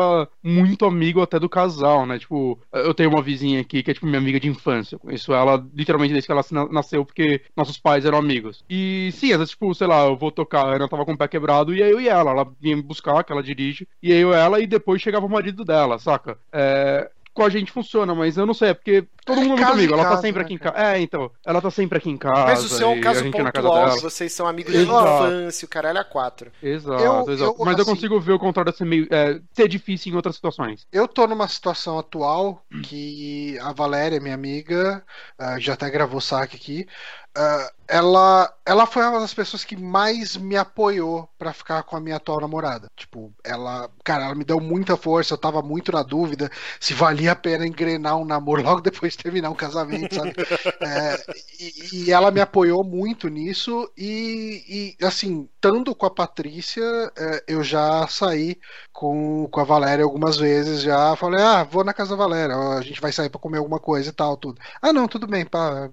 muito 0.43 0.85
amigo 0.85 1.21
até 1.21 1.39
do 1.39 1.49
casal, 1.49 2.05
né? 2.05 2.17
Tipo, 2.19 2.59
eu 2.73 2.93
tenho 2.93 3.09
uma 3.09 3.21
vizinha 3.21 3.61
aqui 3.61 3.83
que 3.83 3.91
é 3.91 3.93
tipo 3.93 4.05
minha 4.05 4.17
amiga 4.19 4.39
de 4.39 4.47
infância. 4.47 4.95
Eu 4.95 4.99
conheço 4.99 5.33
ela 5.33 5.63
literalmente 5.73 5.90
desde 5.99 6.25
que 6.25 6.31
ela 6.31 6.41
na- 6.51 6.67
nasceu, 6.71 7.05
porque 7.05 7.41
nossos 7.55 7.77
pais 7.77 8.05
eram 8.05 8.17
amigos. 8.17 8.63
E 8.69 9.09
sim, 9.13 9.31
às 9.31 9.37
vezes, 9.39 9.51
tipo, 9.51 9.73
sei 9.75 9.87
lá, 9.87 10.05
eu 10.05 10.17
vou 10.17 10.31
tocar, 10.31 10.65
a 10.65 10.75
Ana 10.75 10.89
tava 10.89 11.05
com 11.05 11.13
o 11.13 11.17
pé 11.17 11.27
quebrado, 11.27 11.73
e 11.73 11.81
aí 11.83 11.91
eu 11.91 11.99
e 12.01 12.07
ela, 12.09 12.31
ela 12.31 12.53
vinha 12.59 12.75
me 12.75 12.81
buscar, 12.83 13.23
que 13.23 13.31
ela 13.31 13.43
dirige, 13.43 13.87
e 14.01 14.11
aí 14.11 14.19
eu 14.19 14.31
e 14.31 14.35
ela, 14.35 14.59
e 14.59 14.67
depois 14.67 15.01
chegava 15.01 15.25
o 15.25 15.29
marido 15.29 15.63
dela, 15.65 15.97
saca? 15.99 16.39
É, 16.53 17.09
com 17.33 17.43
a 17.43 17.49
gente 17.49 17.71
funciona, 17.71 18.13
mas 18.13 18.37
eu 18.37 18.45
não 18.45 18.53
sei, 18.53 18.69
é 18.69 18.73
porque 18.73 19.05
todo 19.25 19.39
É 19.39 19.43
mundo 19.43 19.53
é 19.61 19.65
muito 19.65 19.71
amigo. 19.73 19.93
Ela 19.93 20.03
tá 20.03 20.09
caso, 20.09 20.21
sempre 20.21 20.39
né, 20.39 20.45
aqui 20.45 20.53
em 20.53 20.57
casa. 20.57 20.77
É, 20.77 20.99
então. 20.99 21.31
Ela 21.45 21.61
tá 21.61 21.71
sempre 21.71 21.97
aqui 21.97 22.09
em 22.09 22.17
casa. 22.17 22.45
Mas 22.45 22.63
o 22.63 22.69
seu 22.69 22.89
é 22.89 22.91
um 22.91 23.01
caso 23.01 23.31
casa 23.31 23.51
pontual, 23.51 23.99
vocês 24.01 24.33
são 24.33 24.47
amigos 24.47 24.73
de 24.73 24.81
infância, 24.83 25.65
o 25.65 25.69
caralho 25.69 25.97
é 25.99 26.03
quatro. 26.03 26.51
Exato, 26.61 27.03
Eu- 27.03 27.33
exato. 27.33 27.55
eu, 27.59 27.65
mas 27.65 27.77
eu 27.77 27.81
assim- 27.83 27.91
consigo 27.91 28.19
ver 28.19 28.33
o 28.33 28.39
contrário 28.39 28.73
ser 28.75 28.85
meio. 28.85 29.07
É, 29.11 29.39
ser 29.53 29.67
difícil 29.67 30.11
em 30.11 30.15
outras 30.15 30.35
situações. 30.35 30.85
Eu 30.91 31.07
tô 31.07 31.25
numa 31.27 31.47
situação 31.47 31.97
atual 31.97 32.63
que 32.83 33.57
a 33.59 33.71
Valéria, 33.71 34.19
minha 34.19 34.35
amiga, 34.35 35.03
ah, 35.37 35.59
já 35.59 35.73
até 35.73 35.89
gravou 35.89 36.19
saque 36.19 36.55
aqui. 36.57 36.87
Ah, 37.35 37.71
ela, 37.91 38.53
ela 38.65 38.85
foi 38.85 39.05
uma 39.05 39.19
das 39.19 39.33
pessoas 39.33 39.65
que 39.65 39.75
mais 39.75 40.37
me 40.37 40.55
apoiou 40.55 41.27
pra 41.37 41.51
ficar 41.51 41.83
com 41.83 41.97
a 41.97 41.99
minha 41.99 42.15
atual 42.15 42.39
namorada. 42.39 42.87
Tipo, 42.95 43.33
ela, 43.43 43.89
cara, 44.01 44.25
ela 44.25 44.35
me 44.35 44.45
deu 44.45 44.61
muita 44.61 44.95
força. 44.95 45.33
Eu 45.33 45.37
tava 45.37 45.61
muito 45.61 45.91
na 45.91 46.01
dúvida 46.01 46.49
se 46.79 46.93
valia 46.93 47.33
a 47.33 47.35
pena 47.35 47.67
engrenar 47.67 48.15
um 48.15 48.23
namoro 48.23 48.63
logo 48.63 48.79
depois 48.79 49.11
de 49.11 49.23
terminar 49.23 49.49
um 49.49 49.55
casamento, 49.55 50.15
sabe? 50.15 50.33
É, 50.81 51.17
e, 51.59 52.05
e 52.05 52.11
ela 52.11 52.31
me 52.31 52.39
apoiou 52.41 52.83
muito 52.83 53.27
nisso. 53.27 53.91
E, 53.97 54.95
e, 54.99 55.05
assim, 55.05 55.47
estando 55.55 55.93
com 55.93 56.05
a 56.05 56.09
Patrícia, 56.09 56.83
é, 57.15 57.43
eu 57.47 57.63
já 57.63 58.07
saí 58.07 58.57
com, 58.91 59.47
com 59.51 59.59
a 59.59 59.63
Valéria 59.63 60.03
algumas 60.03 60.37
vezes. 60.37 60.81
Já 60.81 61.15
falei, 61.15 61.41
ah, 61.41 61.63
vou 61.63 61.83
na 61.83 61.93
casa 61.93 62.11
da 62.11 62.15
Valéria, 62.15 62.55
a 62.55 62.81
gente 62.81 63.01
vai 63.01 63.11
sair 63.11 63.29
pra 63.29 63.39
comer 63.39 63.57
alguma 63.57 63.79
coisa 63.79 64.09
e 64.09 64.13
tal, 64.13 64.37
tudo. 64.37 64.59
Ah, 64.81 64.93
não, 64.93 65.07
tudo 65.07 65.27
bem, 65.27 65.45
pá, 65.45 65.89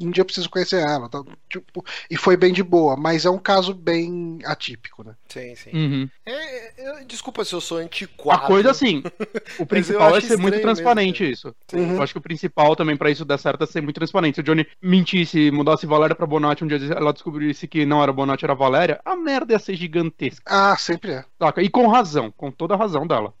um 0.00 0.10
dia 0.10 0.22
eu 0.22 0.26
preciso 0.26 0.50
conhecer 0.50 0.75
ela. 0.80 1.08
Tal, 1.08 1.24
tipo, 1.48 1.84
e 2.10 2.16
foi 2.16 2.36
bem 2.36 2.52
de 2.52 2.62
boa, 2.62 2.96
mas 2.96 3.24
é 3.24 3.30
um 3.30 3.38
caso 3.38 3.74
bem 3.74 4.38
atípico, 4.44 5.02
né? 5.04 5.14
Sim, 5.28 5.54
sim. 5.54 5.70
Uhum. 5.72 6.10
É, 6.24 7.00
é, 7.00 7.04
desculpa 7.04 7.44
se 7.44 7.54
eu 7.54 7.60
sou 7.60 7.78
A 7.78 7.82
antiquado. 7.82 8.46
coisa 8.46 8.70
assim, 8.70 9.02
o 9.58 9.66
principal 9.66 10.16
é 10.16 10.20
ser 10.20 10.36
muito 10.38 10.60
transparente 10.60 11.22
mesmo, 11.22 11.34
isso. 11.34 11.54
Uhum. 11.74 11.96
Eu 11.96 12.02
acho 12.02 12.12
que 12.12 12.18
o 12.18 12.22
principal 12.22 12.74
também 12.76 12.96
pra 12.96 13.10
isso 13.10 13.24
dar 13.24 13.38
certo 13.38 13.64
é 13.64 13.66
ser 13.66 13.80
muito 13.80 13.96
transparente. 13.96 14.36
Se 14.36 14.40
o 14.40 14.44
Johnny 14.44 14.66
mentisse, 14.82 15.50
mudasse 15.50 15.86
Valéria 15.86 16.16
pra 16.16 16.26
Bonatti, 16.26 16.64
um 16.64 16.66
dia 16.66 16.78
ela 16.94 17.12
descobrisse 17.12 17.66
que 17.66 17.84
não 17.86 18.02
era 18.02 18.12
Bonatti, 18.12 18.44
era 18.44 18.54
Valéria, 18.54 19.00
a 19.04 19.16
merda 19.16 19.52
ia 19.52 19.58
ser 19.58 19.74
gigantesca. 19.74 20.42
Ah, 20.46 20.76
sempre 20.76 21.12
é. 21.12 21.24
Saca? 21.38 21.62
E 21.62 21.68
com 21.68 21.86
razão, 21.86 22.32
com 22.36 22.50
toda 22.50 22.74
a 22.74 22.76
razão 22.76 23.06
dela. 23.06 23.34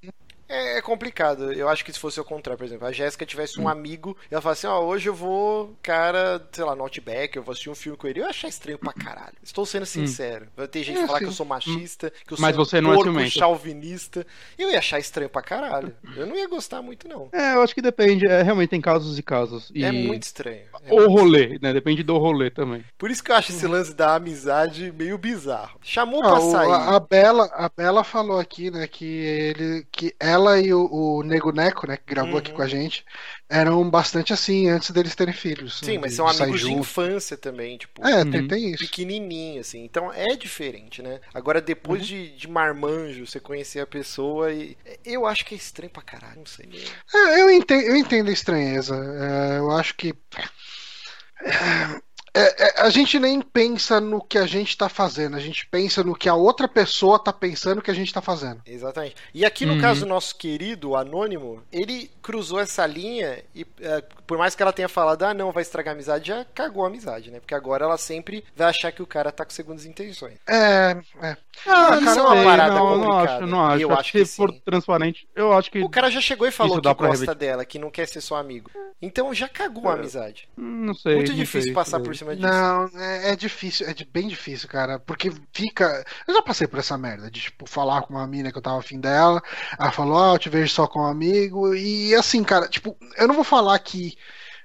É, 0.48 0.78
é 0.78 0.82
complicado. 0.82 1.52
Eu 1.52 1.68
acho 1.68 1.84
que 1.84 1.92
se 1.92 1.98
fosse 1.98 2.20
o 2.20 2.24
contrário, 2.24 2.58
por 2.58 2.64
exemplo, 2.64 2.86
a 2.86 2.92
Jéssica 2.92 3.26
tivesse 3.26 3.60
um 3.60 3.68
amigo 3.68 4.16
e 4.30 4.34
ela 4.34 4.40
falasse 4.42 4.66
assim, 4.66 4.74
ó, 4.76 4.80
hoje 4.84 5.08
eu 5.08 5.14
vou, 5.14 5.74
cara, 5.82 6.46
sei 6.52 6.64
lá, 6.64 6.74
no 6.76 6.82
Outback, 6.82 7.36
eu 7.36 7.42
vou 7.42 7.52
assistir 7.52 7.70
um 7.70 7.74
filme 7.74 7.98
com 7.98 8.06
ele. 8.06 8.20
Eu 8.20 8.24
ia 8.24 8.30
achar 8.30 8.48
estranho 8.48 8.78
pra 8.78 8.92
caralho. 8.92 9.34
Estou 9.42 9.66
sendo 9.66 9.86
sincero. 9.86 10.46
Vai 10.56 10.68
ter 10.68 10.82
gente 10.82 10.98
É, 10.98 11.00
que 11.02 11.06
falar 11.06 11.18
sim. 11.18 11.24
que 11.24 11.30
eu 11.30 11.34
sou 11.34 11.46
machista, 11.46 12.12
que 12.26 12.32
eu 12.32 12.38
Mas 12.40 12.54
sou 12.54 12.64
você 12.64 12.80
não 12.80 12.90
é 12.92 12.94
porco 12.94 13.10
ciumento. 13.10 13.30
chauvinista. 13.30 14.26
Eu 14.58 14.70
ia 14.70 14.78
achar 14.78 14.98
estranho 14.98 15.28
pra 15.28 15.42
caralho. 15.42 15.94
Eu 16.16 16.26
não 16.26 16.36
ia 16.36 16.48
gostar 16.48 16.80
muito, 16.82 17.08
não. 17.08 17.28
É, 17.32 17.54
eu 17.54 17.62
acho 17.62 17.74
que 17.74 17.82
depende. 17.82 18.26
É, 18.26 18.42
realmente 18.42 18.70
tem 18.70 18.80
casos 18.80 19.18
e 19.18 19.22
casos. 19.22 19.70
E... 19.74 19.84
É 19.84 19.90
muito 19.90 20.22
estranho. 20.22 20.62
É 20.84 20.92
O 20.92 21.08
rolê, 21.08 21.58
né? 21.60 21.72
Depende 21.72 22.02
do 22.02 22.16
rolê 22.18 22.50
também. 22.50 22.84
Por 22.96 23.10
isso 23.10 23.22
que 23.22 23.32
eu 23.32 23.36
acho 23.36 23.50
esse 23.52 23.66
lance 23.66 23.92
da 23.94 24.14
amizade 24.14 24.92
meio 24.96 25.18
bizarro. 25.18 25.78
Chamou 25.82 26.22
Ah, 26.24 26.30
pra 26.30 26.40
sair. 26.40 26.70
a, 26.70 26.96
a 26.96 27.00
Bela, 27.00 27.44
a 27.52 27.68
Bela 27.68 28.04
falou 28.04 28.38
aqui, 28.38 28.70
né, 28.70 28.86
que 28.86 29.04
ele, 29.04 29.86
que 29.90 30.14
ela 30.20 30.35
ela 30.36 30.60
e 30.60 30.72
o, 30.74 30.86
o 30.92 31.22
Nego 31.22 31.52
Neco, 31.52 31.86
né, 31.86 31.96
que 31.96 32.04
gravou 32.14 32.38
Uhum. 32.38 32.40
aqui 32.40 32.52
com 32.52 32.62
a 32.62 32.68
gente, 32.68 33.04
eram 33.48 33.88
bastante 33.90 34.32
assim 34.32 34.68
antes 34.68 34.90
deles 34.92 35.14
terem 35.14 35.34
filhos. 35.34 35.82
Sim, 35.82 35.98
né, 35.98 35.98
mas 35.98 36.12
de 36.12 36.14
são 36.14 36.26
amigos 36.26 36.62
de 36.62 36.72
junto. 36.72 36.74
infância 36.74 37.36
também, 37.36 37.76
tipo. 37.78 38.02
É, 38.02 38.24
Uhum. 38.24 38.30
tem, 38.30 38.42
tem 38.42 38.72
isso. 38.72 38.90
pequenininho, 38.90 39.60
assim. 39.60 39.84
Então 39.84 40.12
é 40.12 40.34
diferente, 40.36 41.02
né? 41.02 41.20
Agora, 41.34 41.60
depois 41.60 42.02
Uhum. 42.02 42.06
de, 42.06 42.36
de 42.36 42.48
marmanjo, 42.48 43.26
você 43.26 43.38
conhecer 43.40 43.80
a 43.80 43.86
pessoa 43.86 44.52
e. 44.52 44.76
Eu 45.04 45.26
acho 45.26 45.44
que 45.44 45.54
é 45.54 45.58
estranho 45.58 45.90
pra 45.92 46.02
caralho, 46.02 46.38
não 46.38 46.46
sei. 46.46 46.68
É, 47.14 47.40
eu, 47.42 47.50
entendo, 47.50 47.82
eu 47.82 47.96
entendo 47.96 48.28
a 48.28 48.32
estranheza. 48.32 48.94
É, 48.96 49.58
eu 49.58 49.70
acho 49.70 49.94
que. 49.96 50.14
É, 52.38 52.64
é, 52.80 52.80
a 52.82 52.90
gente 52.90 53.18
nem 53.18 53.40
pensa 53.40 54.00
no 54.00 54.20
que 54.22 54.36
a 54.38 54.46
gente 54.46 54.76
tá 54.76 54.88
fazendo, 54.88 55.36
a 55.36 55.40
gente 55.40 55.66
pensa 55.66 56.04
no 56.04 56.14
que 56.14 56.28
a 56.28 56.34
outra 56.34 56.68
pessoa 56.68 57.18
tá 57.18 57.32
pensando 57.32 57.80
que 57.80 57.90
a 57.90 57.94
gente 57.94 58.12
tá 58.12 58.20
fazendo. 58.20 58.60
Exatamente. 58.66 59.16
E 59.32 59.44
aqui 59.44 59.64
no 59.64 59.74
Uhum. 59.74 59.80
caso 59.80 60.00
do 60.00 60.06
nosso 60.06 60.36
querido 60.36 60.90
o 60.90 60.96
Anônimo, 60.96 61.62
ele 61.72 62.10
cruzou 62.22 62.60
essa 62.60 62.84
linha 62.86 63.42
e, 63.54 63.66
é, 63.80 64.02
por 64.26 64.36
mais 64.36 64.54
que 64.54 64.62
ela 64.62 64.72
tenha 64.72 64.88
falado, 64.88 65.22
ah, 65.22 65.32
não, 65.34 65.50
vai 65.52 65.62
estragar 65.62 65.92
a 65.92 65.94
amizade, 65.94 66.28
já 66.28 66.44
cagou 66.54 66.84
a 66.84 66.88
amizade, 66.88 67.30
né? 67.30 67.40
Porque 67.40 67.54
agora 67.54 67.84
ela 67.84 67.96
sempre 67.96 68.44
vai 68.54 68.68
achar 68.68 68.92
que 68.92 69.02
o 69.02 69.06
cara 69.06 69.32
tá 69.32 69.44
com 69.44 69.50
segundas 69.50 69.86
intenções. 69.86 70.34
É, 70.46 70.96
é. 71.22 71.36
Ah, 71.66 71.96
é 71.96 72.00
não 72.00 72.26
uma 72.26 72.34
sei, 72.36 72.44
parada 72.44 72.74
não, 72.74 72.96
não 72.98 73.04
complicada. 73.06 73.36
acho, 73.38 73.46
não 73.46 73.66
acho. 73.66 73.82
Eu 73.82 73.92
acho, 73.94 74.12
que, 74.12 74.18
que 74.18 74.24
for 74.26 74.52
sim. 74.52 74.60
transparente, 74.64 75.28
eu 75.34 75.52
acho 75.52 75.70
que. 75.70 75.78
O 75.82 75.88
cara 75.88 76.10
já 76.10 76.20
chegou 76.20 76.46
e 76.46 76.50
falou 76.50 76.80
que 76.80 76.94
gosta 76.94 77.06
repetir. 77.24 77.34
dela, 77.34 77.64
que 77.64 77.78
não 77.78 77.90
quer 77.90 78.06
ser 78.06 78.20
só 78.20 78.36
amigo. 78.36 78.70
Então 79.00 79.32
já 79.32 79.48
cagou 79.48 79.88
a 79.88 79.92
É. 79.92 79.98
amizade. 79.98 80.48
Não 80.56 80.94
sei. 80.94 81.14
Muito 81.16 81.30
não 81.30 81.36
difícil 81.38 81.62
sei, 81.64 81.72
passar 81.72 81.98
não 81.98 82.04
por 82.04 82.14
sei. 82.14 82.25
Cima 82.26 82.36
disso. 82.36 82.74
Não, 82.74 82.88
é, 83.00 83.30
é 83.32 83.36
difícil, 83.36 83.88
é 83.88 83.94
de- 83.94 84.04
bem 84.04 84.26
difícil, 84.28 84.68
cara. 84.68 84.98
Porque 84.98 85.30
fica. 85.52 86.04
Eu 86.26 86.34
já 86.34 86.42
passei 86.42 86.66
por 86.66 86.78
essa 86.80 86.98
merda 86.98 87.30
de, 87.30 87.40
tipo, 87.40 87.66
falar 87.68 88.02
com 88.02 88.14
uma 88.14 88.26
mina 88.26 88.50
que 88.50 88.58
eu 88.58 88.62
tava 88.62 88.78
afim 88.80 88.98
dela. 89.00 89.40
Ela 89.78 89.92
falou, 89.92 90.18
ah, 90.18 90.34
eu 90.34 90.38
te 90.38 90.48
vejo 90.48 90.72
só 90.74 90.86
com 90.88 91.00
um 91.00 91.06
amigo. 91.06 91.74
E 91.74 92.14
assim, 92.14 92.42
cara, 92.42 92.68
tipo, 92.68 92.96
eu 93.16 93.28
não 93.28 93.34
vou 93.34 93.44
falar 93.44 93.78
que. 93.78 94.16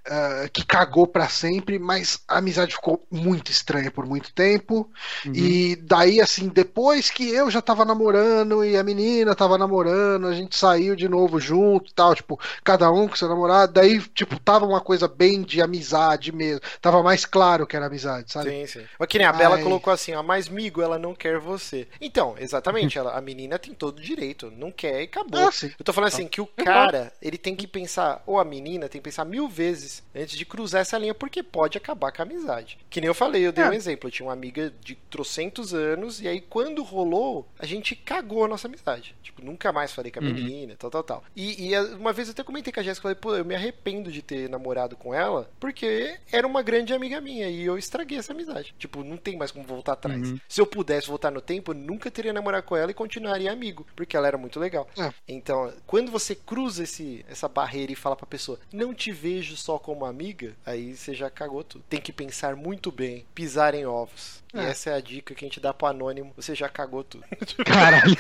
Ah, 0.08 0.50
que 0.52 0.66
cagou 0.66 1.06
pra 1.06 1.30
sempre, 1.30 1.78
mas 1.78 2.22
a 2.28 2.40
amizade 2.40 2.74
ficou 2.74 3.06
muito 3.12 3.52
estranha 3.52 3.92
por 3.92 4.06
muito 4.08 4.34
tempo. 4.34 4.90
Uhum. 5.26 5.34
E 5.36 5.76
daí, 5.76 6.20
assim, 6.20 6.48
depois 6.48 7.12
que 7.12 7.30
eu 7.30 7.52
já 7.52 7.62
tava 7.62 7.86
namorando 7.86 8.66
e 8.66 8.76
a 8.76 8.84
menina 8.84 9.36
tava 9.36 9.60
namorando, 9.60 10.26
a 10.26 10.34
gente 10.34 10.58
saiu 10.58 10.96
de 10.96 11.08
novo 11.08 11.40
junto 11.40 11.92
e 11.92 11.94
tal, 11.94 12.16
tipo, 12.16 12.40
cada 12.64 12.92
um 12.92 13.08
com 13.08 13.16
seu 13.16 13.30
namorado, 13.30 13.74
daí, 13.74 14.00
tipo, 14.00 14.40
tava 14.40 14.66
uma 14.66 14.82
coisa 14.82 15.08
bem 15.08 15.44
de 15.44 15.62
amizade 15.62 16.32
mesmo. 16.32 16.62
Tava 16.82 17.04
mais 17.04 17.24
claro 17.24 17.68
que 17.68 17.76
era 17.76 17.86
amizade, 17.86 18.32
sabe? 18.32 18.50
Sim, 18.50 18.66
sim. 18.66 18.86
Mas 18.98 19.08
que 19.08 19.20
nem 19.20 19.28
a 19.28 19.34
Bela 19.34 19.58
Ai. 19.58 19.64
colocou 19.64 19.94
assim, 19.94 20.16
ó, 20.16 20.24
mas 20.24 20.50
migo, 20.50 20.82
ela 20.82 20.98
não 20.98 21.14
quer 21.14 21.38
você. 21.38 21.88
Então, 22.00 22.36
exatamente, 22.40 22.98
ela, 22.98 23.16
a 23.16 23.22
menina 23.22 23.60
tem 23.60 23.74
todo 23.74 24.00
o 24.00 24.02
direito, 24.02 24.52
não 24.58 24.72
quer 24.72 25.02
e 25.02 25.04
acabou. 25.04 25.48
Ah. 25.48 25.52
Eu 25.78 25.86
tô 25.86 25.94
falando 25.94 26.08
assim, 26.08 26.28
que 26.28 26.42
o 26.42 26.48
cara, 26.48 27.14
ele 27.22 27.38
tem 27.38 27.56
que 27.56 27.68
pensar, 27.68 28.24
ou 28.26 28.40
a 28.40 28.46
menina 28.46 28.90
tem 28.90 29.00
que 29.00 29.06
pensar 29.06 29.26
mil 29.26 29.48
vezes 29.48 29.91
antes 30.16 30.38
de 30.38 30.46
cruzar 30.46 30.82
essa 30.82 30.98
linha, 30.98 31.14
porque 31.14 31.42
pode 31.44 31.78
acabar 31.78 32.12
com 32.12 32.22
a 32.22 32.26
amizade. 32.26 32.78
Que 32.90 33.00
nem 33.02 33.08
eu 33.08 33.14
falei, 33.14 33.46
eu 33.46 33.52
dei 33.52 33.64
É. 33.64 33.70
um 33.70 33.74
exemplo, 33.74 34.08
eu 34.08 34.12
tinha 34.12 34.26
uma 34.28 34.34
amiga 34.34 34.74
de 34.82 34.96
trocentos 35.10 35.74
anos, 35.74 36.22
e 36.22 36.28
aí 36.28 36.42
quando 36.42 36.84
rolou, 36.84 37.48
a 37.60 37.66
gente 37.66 37.96
cagou 37.96 38.46
a 38.46 38.48
nossa 38.48 38.68
amizade. 38.68 39.16
Tipo, 39.22 39.44
nunca 39.44 39.72
mais 39.72 39.92
falei 39.94 40.12
com 40.12 40.20
a 40.20 40.24
Uhum. 40.24 40.34
menina, 40.34 40.76
tal, 40.78 40.90
tal, 40.90 41.04
tal. 41.04 41.24
E, 41.36 41.70
e 41.70 41.76
a- 41.76 41.84
uma 41.96 42.14
vez 42.14 42.28
eu 42.28 42.32
até 42.34 42.44
comentei 42.44 42.72
com 42.74 42.80
a 42.80 42.84
Jéssica, 42.84 43.04
falei, 43.04 43.16
pô, 43.16 43.36
eu 43.36 43.46
me 43.46 43.56
arrependo 43.56 44.12
de 44.12 44.22
ter 44.22 44.50
namorado 44.50 44.96
com 44.96 45.14
ela, 45.14 45.50
porque 45.60 46.18
era 46.32 46.46
uma 46.48 46.62
grande 46.62 46.94
amiga 46.94 47.20
minha, 47.22 47.50
e 47.50 47.64
eu 47.64 47.78
estraguei 47.78 48.18
essa 48.18 48.34
amizade. 48.34 48.74
Tipo, 48.78 49.04
não 49.04 49.18
tem 49.18 49.38
mais 49.38 49.52
como 49.52 49.66
voltar 49.66 49.94
atrás. 49.94 50.30
Uhum. 50.32 50.40
Se 50.48 50.60
eu 50.62 50.66
pudesse 50.66 51.08
voltar 51.08 51.32
no 51.32 51.42
tempo, 51.42 51.72
eu 51.72 51.76
nunca 51.76 52.10
teria 52.12 52.34
namorado 52.34 52.66
com 52.66 52.76
ela 52.76 52.92
e 52.92 52.94
continuaria 52.94 53.52
amigo, 53.52 53.86
porque 53.96 54.16
ela 54.18 54.28
era 54.28 54.38
muito 54.38 54.60
legal. 54.60 54.88
É. 54.98 55.12
Então, 55.28 55.74
quando 55.88 56.12
você 56.12 56.36
cruza 56.36 56.84
esse, 56.84 57.26
essa 57.30 57.48
barreira 57.48 57.92
e 57.92 57.96
fala 57.96 58.16
pra 58.16 58.26
pessoa, 58.26 58.60
não 58.72 58.94
te 58.94 59.12
vejo 59.12 59.56
só 59.58 59.78
como 59.82 60.06
amiga, 60.06 60.56
aí 60.66 60.96
você 60.96 61.14
já 61.14 61.30
cagou 61.30 61.64
tudo. 61.64 61.84
Tem 61.90 62.00
que 62.00 62.14
pensar 62.14 62.56
muito 62.56 62.92
bem, 62.92 63.26
pisar 63.36 63.74
em 63.74 63.86
ovos. 63.86 64.42
E 64.54 64.60
É. 64.60 64.66
essa 64.66 64.90
é 64.90 64.94
a 64.96 65.02
dica 65.02 65.34
que 65.34 65.46
a 65.46 65.48
gente 65.48 65.60
dá 65.60 65.74
pro 65.74 65.88
anônimo, 65.88 66.34
você 66.36 66.54
já 66.54 66.68
cagou 66.70 67.04
tudo. 67.04 67.24
Caralho. 67.66 68.16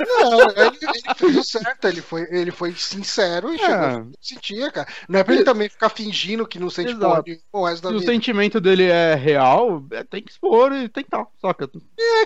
Não, 0.00 0.50
ele, 0.50 0.78
ele 0.82 1.14
fez 1.16 1.36
o 1.36 1.44
certo, 1.44 1.88
ele 1.88 2.02
foi, 2.02 2.22
ele 2.30 2.50
foi 2.50 2.72
sincero 2.74 3.52
e 3.52 3.56
É. 3.56 3.58
chegou 3.58 4.06
que 4.12 4.16
sentia, 4.20 4.70
cara. 4.70 4.88
Não 5.08 5.18
é 5.18 5.24
pra 5.24 5.34
ele 5.34 5.44
também 5.44 5.68
ficar 5.68 5.88
fingindo 5.88 6.46
que 6.46 6.58
não 6.58 6.70
sente 6.70 6.94
porra 6.94 7.24
o 7.52 7.66
resto 7.66 7.82
da 7.82 7.88
Se 7.90 7.96
o 7.96 8.00
vida. 8.00 8.12
sentimento 8.12 8.60
dele 8.60 8.84
é 8.84 9.14
real, 9.14 9.84
é, 9.92 10.04
tem 10.04 10.22
que 10.22 10.30
expor 10.30 10.72
e 10.72 10.88
tentar, 10.88 11.26
saca? 11.40 11.68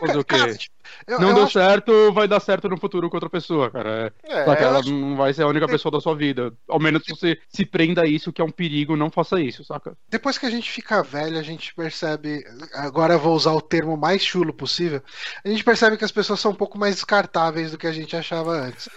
Fazer 0.01 0.19
o 0.19 0.25
quê? 0.25 0.37
Cara, 0.39 0.55
tipo, 0.57 0.76
eu, 1.07 1.21
não 1.21 1.29
eu 1.29 1.35
deu 1.35 1.45
acho- 1.45 1.53
certo, 1.53 2.13
vai 2.13 2.27
dar 2.29 2.41
certo 2.41 2.69
no 2.69 2.79
futuro 2.79 3.09
com 3.11 3.17
outra 3.17 3.31
pessoa, 3.31 3.71
cara. 3.71 4.13
É, 4.25 4.45
Saca? 4.45 4.63
eu 4.63 4.69
Ela 4.69 4.79
acho- 4.81 4.91
não 4.91 5.17
vai 5.17 5.33
ser 5.33 5.43
a 5.43 5.47
única 5.49 5.67
pessoa 5.67 5.93
da 5.93 6.01
sua 6.01 6.15
vida. 6.15 6.53
Ao 6.69 6.79
menos 6.81 7.03
se 7.05 7.11
você 7.11 7.39
se 7.49 7.65
prenda 7.65 8.03
a 8.03 8.07
isso, 8.07 8.33
que 8.33 8.41
é 8.41 8.45
um 8.45 8.51
perigo, 8.51 8.97
não 8.97 9.11
faça 9.11 9.41
isso, 9.41 9.65
saca? 9.65 9.97
Depois 10.09 10.39
que 10.39 10.47
a 10.47 10.51
gente 10.51 10.71
fica 10.71 11.03
velho, 11.03 11.39
a 11.39 11.43
gente 11.43 11.75
percebe. 11.75 12.45
Agora 12.75 13.15
eu 13.15 13.19
vou 13.21 13.35
usar 13.35 13.53
o 13.53 13.61
termo 13.61 13.97
mais 13.97 14.23
chulo 14.23 14.53
possível. 14.53 15.03
A 15.45 15.49
gente 15.49 15.65
percebe 15.65 15.97
que 15.97 16.05
as 16.05 16.13
pessoas 16.13 16.41
são 16.41 16.53
um 16.53 16.55
pouco 16.57 16.79
mais 16.79 16.95
descartáveis 16.97 17.71
do 17.71 17.79
que 17.79 17.87
a 17.87 17.93
gente 17.93 18.17
achava 18.17 18.51
antes. 18.53 18.89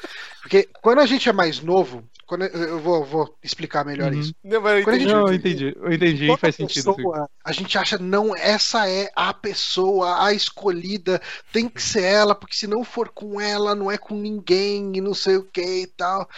Porque 0.42 0.68
quando 0.82 1.00
a 1.00 1.06
gente 1.06 1.28
é 1.28 1.34
mais 1.34 1.62
novo, 1.62 2.04
quando 2.30 2.44
eu 2.46 2.80
vou, 2.80 3.04
vou 3.04 3.36
explicar 3.44 3.84
melhor 3.84 4.14
Uhum. 4.14 4.20
isso. 4.20 4.36
Não, 4.44 4.62
mas 4.62 4.78
eu 4.78 4.84
Quando 4.84 4.94
a 4.94 4.98
entendi. 4.98 5.10
gente- 5.10 5.20
Não, 5.20 5.28
eu 5.28 5.34
entendi, 5.34 5.76
eu 5.76 5.92
entendi, 5.94 6.28
Toda 6.28 6.38
faz 6.38 6.56
sentido. 6.56 6.94
pessoa, 6.96 7.30
a 7.44 7.52
gente 7.52 7.76
acha, 7.78 7.98
não, 7.98 8.36
essa 8.36 8.88
é 8.88 9.10
a 9.16 9.34
pessoa, 9.34 10.24
a 10.24 10.32
escolhida, 10.32 11.20
tem 11.52 11.68
que 11.68 11.82
ser 11.82 12.04
ela, 12.04 12.36
porque 12.36 12.56
se 12.56 12.68
não 12.68 12.84
for 12.84 13.10
com 13.10 13.42
ela, 13.42 13.74
não 13.74 13.90
é 13.90 13.98
com 13.98 14.14
ninguém, 14.16 14.92
e 14.96 15.02
não 15.02 15.16
sei 15.16 15.38
o 15.38 15.44
que 15.44 15.82
e 15.82 15.88
tal. 15.88 16.30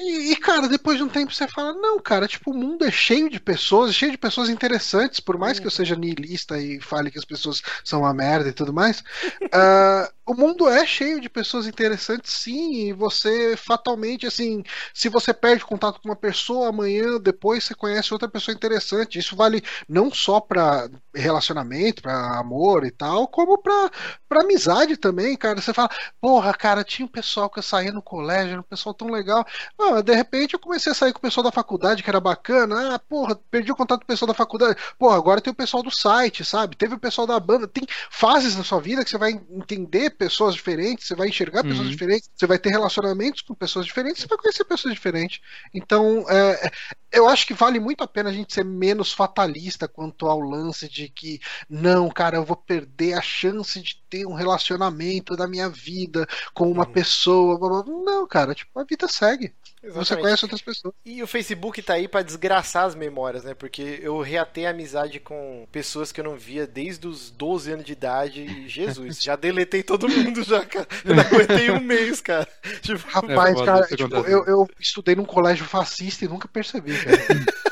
E, 0.00 0.30
e, 0.32 0.36
cara, 0.36 0.68
depois 0.68 0.96
de 0.96 1.02
um 1.02 1.08
tempo 1.08 1.34
você 1.34 1.48
fala, 1.48 1.72
não, 1.74 1.98
cara, 1.98 2.28
tipo, 2.28 2.52
o 2.52 2.54
mundo 2.54 2.84
é 2.84 2.90
cheio 2.90 3.28
de 3.28 3.40
pessoas, 3.40 3.92
cheio 3.92 4.12
de 4.12 4.18
pessoas 4.18 4.48
interessantes, 4.48 5.18
por 5.18 5.36
mais 5.36 5.58
que 5.58 5.66
eu 5.66 5.72
seja 5.72 5.96
niilista 5.96 6.56
e 6.56 6.80
fale 6.80 7.10
que 7.10 7.18
as 7.18 7.24
pessoas 7.24 7.60
são 7.84 8.00
uma 8.02 8.14
merda 8.14 8.48
e 8.48 8.52
tudo 8.52 8.72
mais, 8.72 9.02
ah, 9.52 10.08
o 10.24 10.34
mundo 10.34 10.68
é 10.68 10.86
cheio 10.86 11.20
de 11.20 11.28
pessoas 11.28 11.66
interessantes, 11.66 12.32
sim, 12.32 12.74
e 12.88 12.92
você 12.92 13.56
fatalmente, 13.56 14.24
assim, 14.26 14.62
se 14.94 15.08
você 15.08 15.34
perde 15.34 15.64
contato 15.64 16.00
com 16.00 16.08
uma 16.08 16.16
pessoa, 16.16 16.68
amanhã, 16.68 17.18
depois 17.18 17.64
você 17.64 17.74
conhece 17.74 18.12
outra 18.12 18.28
pessoa 18.28 18.54
interessante. 18.54 19.18
Isso 19.18 19.34
vale 19.34 19.62
não 19.88 20.10
só 20.12 20.38
pra 20.40 20.88
relacionamento, 21.14 22.02
pra 22.02 22.38
amor 22.38 22.84
e 22.84 22.90
tal, 22.90 23.26
como 23.26 23.56
pra, 23.58 23.90
pra 24.28 24.42
amizade 24.42 24.96
também, 24.96 25.34
cara. 25.36 25.60
Você 25.60 25.72
fala, 25.72 25.88
porra, 26.20 26.52
cara, 26.54 26.84
tinha 26.84 27.06
um 27.06 27.08
pessoal 27.08 27.48
que 27.50 27.58
eu 27.58 27.62
saía 27.62 27.90
no 27.92 28.02
colégio, 28.02 28.52
era 28.52 28.60
um 28.60 28.62
pessoal 28.64 28.94
tão 28.94 29.08
legal. 29.08 29.44
Ah, 29.78 29.87
de 30.02 30.14
repente 30.14 30.54
eu 30.54 30.60
comecei 30.60 30.92
a 30.92 30.94
sair 30.94 31.12
com 31.12 31.18
o 31.18 31.22
pessoal 31.22 31.44
da 31.44 31.52
faculdade, 31.52 32.02
que 32.02 32.10
era 32.10 32.20
bacana. 32.20 32.94
Ah, 32.94 32.98
porra, 32.98 33.36
perdi 33.50 33.70
o 33.72 33.76
contato 33.76 34.00
com 34.00 34.04
o 34.04 34.06
pessoal 34.06 34.26
da 34.28 34.34
faculdade. 34.34 34.78
Porra, 34.98 35.16
agora 35.16 35.40
tem 35.40 35.52
o 35.52 35.56
pessoal 35.56 35.82
do 35.82 35.90
site, 35.90 36.44
sabe? 36.44 36.76
Teve 36.76 36.94
o 36.94 36.98
pessoal 36.98 37.26
da 37.26 37.38
banda. 37.40 37.66
Tem 37.68 37.84
fases 38.10 38.56
na 38.56 38.64
sua 38.64 38.80
vida 38.80 39.04
que 39.04 39.10
você 39.10 39.18
vai 39.18 39.32
entender 39.50 40.10
pessoas 40.10 40.54
diferentes, 40.54 41.06
você 41.06 41.14
vai 41.14 41.28
enxergar 41.28 41.64
pessoas 41.64 41.88
Uhum. 41.88 41.90
diferentes, 41.90 42.30
você 42.34 42.46
vai 42.46 42.58
ter 42.58 42.70
relacionamentos 42.70 43.42
com 43.42 43.54
pessoas 43.54 43.86
diferentes, 43.86 44.22
você 44.22 44.28
vai 44.28 44.38
conhecer 44.38 44.64
pessoas 44.64 44.94
diferentes. 44.94 45.40
Então, 45.74 46.24
é, 46.28 46.70
eu 47.12 47.26
acho 47.28 47.46
que 47.46 47.54
vale 47.54 47.80
muito 47.80 48.02
a 48.04 48.08
pena 48.08 48.30
a 48.30 48.32
gente 48.32 48.52
ser 48.52 48.64
menos 48.64 49.12
fatalista 49.12 49.88
quanto 49.88 50.26
ao 50.26 50.40
lance 50.40 50.88
de 50.88 51.08
que, 51.08 51.40
não, 51.68 52.08
cara, 52.10 52.36
eu 52.36 52.44
vou 52.44 52.56
perder 52.56 53.14
a 53.14 53.20
chance 53.22 53.80
de 53.80 53.96
ter 54.08 54.26
um 54.26 54.34
relacionamento 54.34 55.36
da 55.36 55.46
minha 55.46 55.68
vida 55.68 56.26
com 56.54 56.70
uma 56.70 56.86
Uhum. 56.86 56.92
pessoa. 56.92 57.58
blá, 57.58 57.68
blá, 57.68 57.82
blá. 57.82 57.94
Não, 58.04 58.26
cara, 58.26 58.54
tipo, 58.54 58.78
a 58.78 58.84
vida 58.84 59.06
segue. 59.08 59.52
Você 59.80 59.86
Exatamente. 60.00 60.22
conhece 60.24 60.44
outras 60.44 60.60
pessoas. 60.60 60.92
E 61.04 61.22
o 61.22 61.26
Facebook 61.26 61.80
tá 61.82 61.94
aí 61.94 62.08
pra 62.08 62.22
desgraçar 62.22 62.84
as 62.84 62.96
memórias, 62.96 63.44
né? 63.44 63.54
Porque 63.54 64.00
eu 64.02 64.20
reatei 64.20 64.66
a 64.66 64.70
amizade 64.70 65.20
com 65.20 65.68
pessoas 65.70 66.10
que 66.10 66.20
eu 66.20 66.24
não 66.24 66.36
via 66.36 66.66
desde 66.66 67.06
os 67.06 67.30
12 67.30 67.70
anos 67.72 67.84
de 67.84 67.92
idade. 67.92 68.42
E 68.42 68.68
Jesus, 68.68 69.22
já 69.22 69.36
deletei 69.36 69.84
todo 69.84 70.08
mundo 70.08 70.42
já, 70.42 70.64
cara. 70.64 70.86
Eu 71.04 71.14
não 71.14 71.22
aguentei 71.22 71.70
um 71.70 71.80
mês, 71.80 72.20
cara. 72.20 72.48
Tipo, 72.82 73.06
Rapaz, 73.08 73.54
foda 73.54 73.64
cara, 73.72 73.86
tipo, 73.86 74.16
eu, 74.16 74.44
eu 74.46 74.68
estudei 74.80 75.14
num 75.14 75.24
colégio 75.24 75.64
fascista 75.64 76.24
e 76.24 76.28
nunca 76.28 76.48
percebi, 76.48 76.92
cara. 76.98 77.16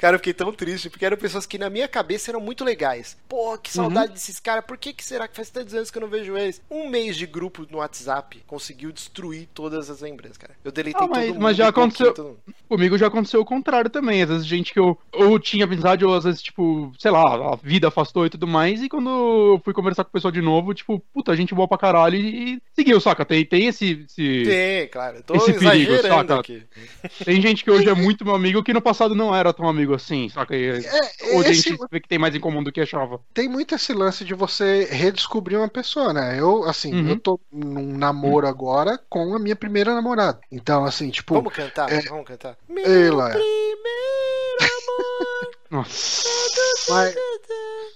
cara, 0.00 0.14
eu 0.16 0.18
fiquei 0.18 0.32
tão 0.34 0.52
triste, 0.52 0.88
porque 0.90 1.04
eram 1.04 1.16
pessoas 1.16 1.46
que 1.46 1.58
na 1.58 1.70
minha 1.70 1.86
cabeça 1.86 2.30
eram 2.30 2.40
muito 2.40 2.64
legais. 2.64 3.16
Pô, 3.28 3.56
que 3.58 3.70
saudade 3.72 4.12
desses 4.12 4.40
caras. 4.40 4.64
Por 4.64 4.76
que, 4.76 4.92
que 4.92 5.04
será 5.04 5.28
que 5.28 5.36
faz 5.36 5.50
tantos 5.50 5.74
anos 5.74 5.90
que 5.90 5.98
eu 5.98 6.02
não 6.02 6.08
vejo 6.08 6.36
eles? 6.36 6.60
Um 6.70 6.88
mês 6.88 7.16
de 7.16 7.26
grupo 7.26 7.66
no 7.70 7.78
WhatsApp 7.78 8.42
conseguiu 8.46 8.90
destruir 8.90 9.48
todas 9.54 9.88
as 9.90 10.00
lembranças, 10.00 10.38
cara. 10.38 10.54
Eu 10.64 10.72
deletei 10.72 11.00
Ah, 11.00 11.06
mas- 11.08 11.24
todo 11.26 11.34
mundo. 11.34 11.42
mas 11.42 11.56
já 11.56 11.68
aconteceu-. 11.68 12.38
Comigo 12.68 12.96
já 12.98 13.08
aconteceu 13.08 13.40
o 13.40 13.44
contrário 13.44 13.90
também. 13.90 14.22
Às 14.22 14.28
vezes 14.28 14.46
gente 14.46 14.72
que 14.72 14.78
eu 14.80 14.96
ou 15.12 15.38
tinha 15.38 15.64
amizade, 15.64 16.04
ou 16.04 16.14
às 16.14 16.24
vezes, 16.24 16.40
tipo, 16.42 16.92
sei 16.98 17.10
lá, 17.10 17.52
a 17.52 17.56
vida 17.56 17.88
afastou 17.88 18.24
e 18.26 18.30
tudo 18.30 18.46
mais. 18.46 18.82
E 18.82 18.88
quando 18.88 19.10
eu 19.10 19.60
fui 19.64 19.74
conversar 19.74 20.04
com 20.04 20.10
o 20.10 20.12
pessoal 20.12 20.32
de 20.32 20.40
novo, 20.40 20.72
tipo, 20.72 21.00
puta, 21.12 21.36
gente 21.36 21.54
boa 21.54 21.66
pra 21.68 21.76
caralho. 21.78 22.16
E, 22.16 22.60
seguiu, 22.74 23.00
saca? 23.00 23.24
Tem, 23.24 23.44
tem 23.44 23.66
esse. 23.66 24.04
esse- 24.08 24.42
Tem, 24.44 24.88
claro. 24.88 25.16
Eu 25.18 25.22
tô 25.22 25.34
Esse 25.34 25.52
perigo, 25.54 25.96
saca? 26.02 26.40
aqui. 26.40 26.62
Tem 27.24 27.40
gente 27.40 27.64
que 27.64 27.70
hoje 27.70 27.88
é 27.88 27.94
muito 27.94 28.24
meu 28.24 28.34
amigo 28.34 28.62
que 28.62 28.72
no 28.72 28.80
passado 28.80 29.14
não 29.14 29.34
era 29.34 29.52
tão 29.52 29.68
amigo 29.68 29.89
amigo 29.90 29.94
assim, 29.94 30.28
só 30.28 30.44
que 30.46 30.54
É, 30.54 31.34
ou 31.34 31.40
a 31.40 31.48
esse- 31.48 31.62
gente 31.70 31.78
vê 31.90 32.00
que 32.00 32.08
tem 32.08 32.18
mais 32.18 32.34
em 32.34 32.40
comum 32.40 32.62
do 32.62 32.72
que 32.72 32.80
achava. 32.80 33.20
tem 33.34 33.48
muito 33.48 33.74
esse 33.74 33.92
lance 33.92 34.24
de 34.24 34.34
você 34.34 34.84
redescobrir 34.90 35.58
uma 35.58 35.68
pessoa, 35.68 36.12
né? 36.12 36.38
Eu, 36.38 36.64
assim, 36.64 36.94
Uhum. 36.94 37.08
eu 37.10 37.18
tô 37.20 37.40
num 37.52 37.96
namoro 37.96 38.46
agora 38.46 38.98
com 39.08 39.34
a 39.34 39.38
minha 39.38 39.56
primeira 39.56 39.94
namorada. 39.94 40.40
Então, 40.50 40.84
assim, 40.84 41.10
tipo. 41.10 41.34
Vamos 41.34 41.52
cantar? 41.52 41.90
é- 41.92 42.00
Vamos 42.02 42.26
cantar. 42.26 42.56
Ei, 42.68 43.10
Laia. 43.10 43.32
primeiro 43.32 44.58
amor. 44.60 45.50
Nossa. 45.70 46.28
Mas, 46.88 47.14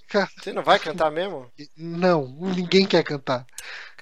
cara, 0.09 0.29
Você 0.41 0.53
não 0.53 0.63
vai 0.63 0.79
cantar 0.79 1.11
mesmo? 1.11 1.47
não, 1.77 2.27
ninguém 2.55 2.87
quer 2.87 3.03
cantar. 3.03 3.45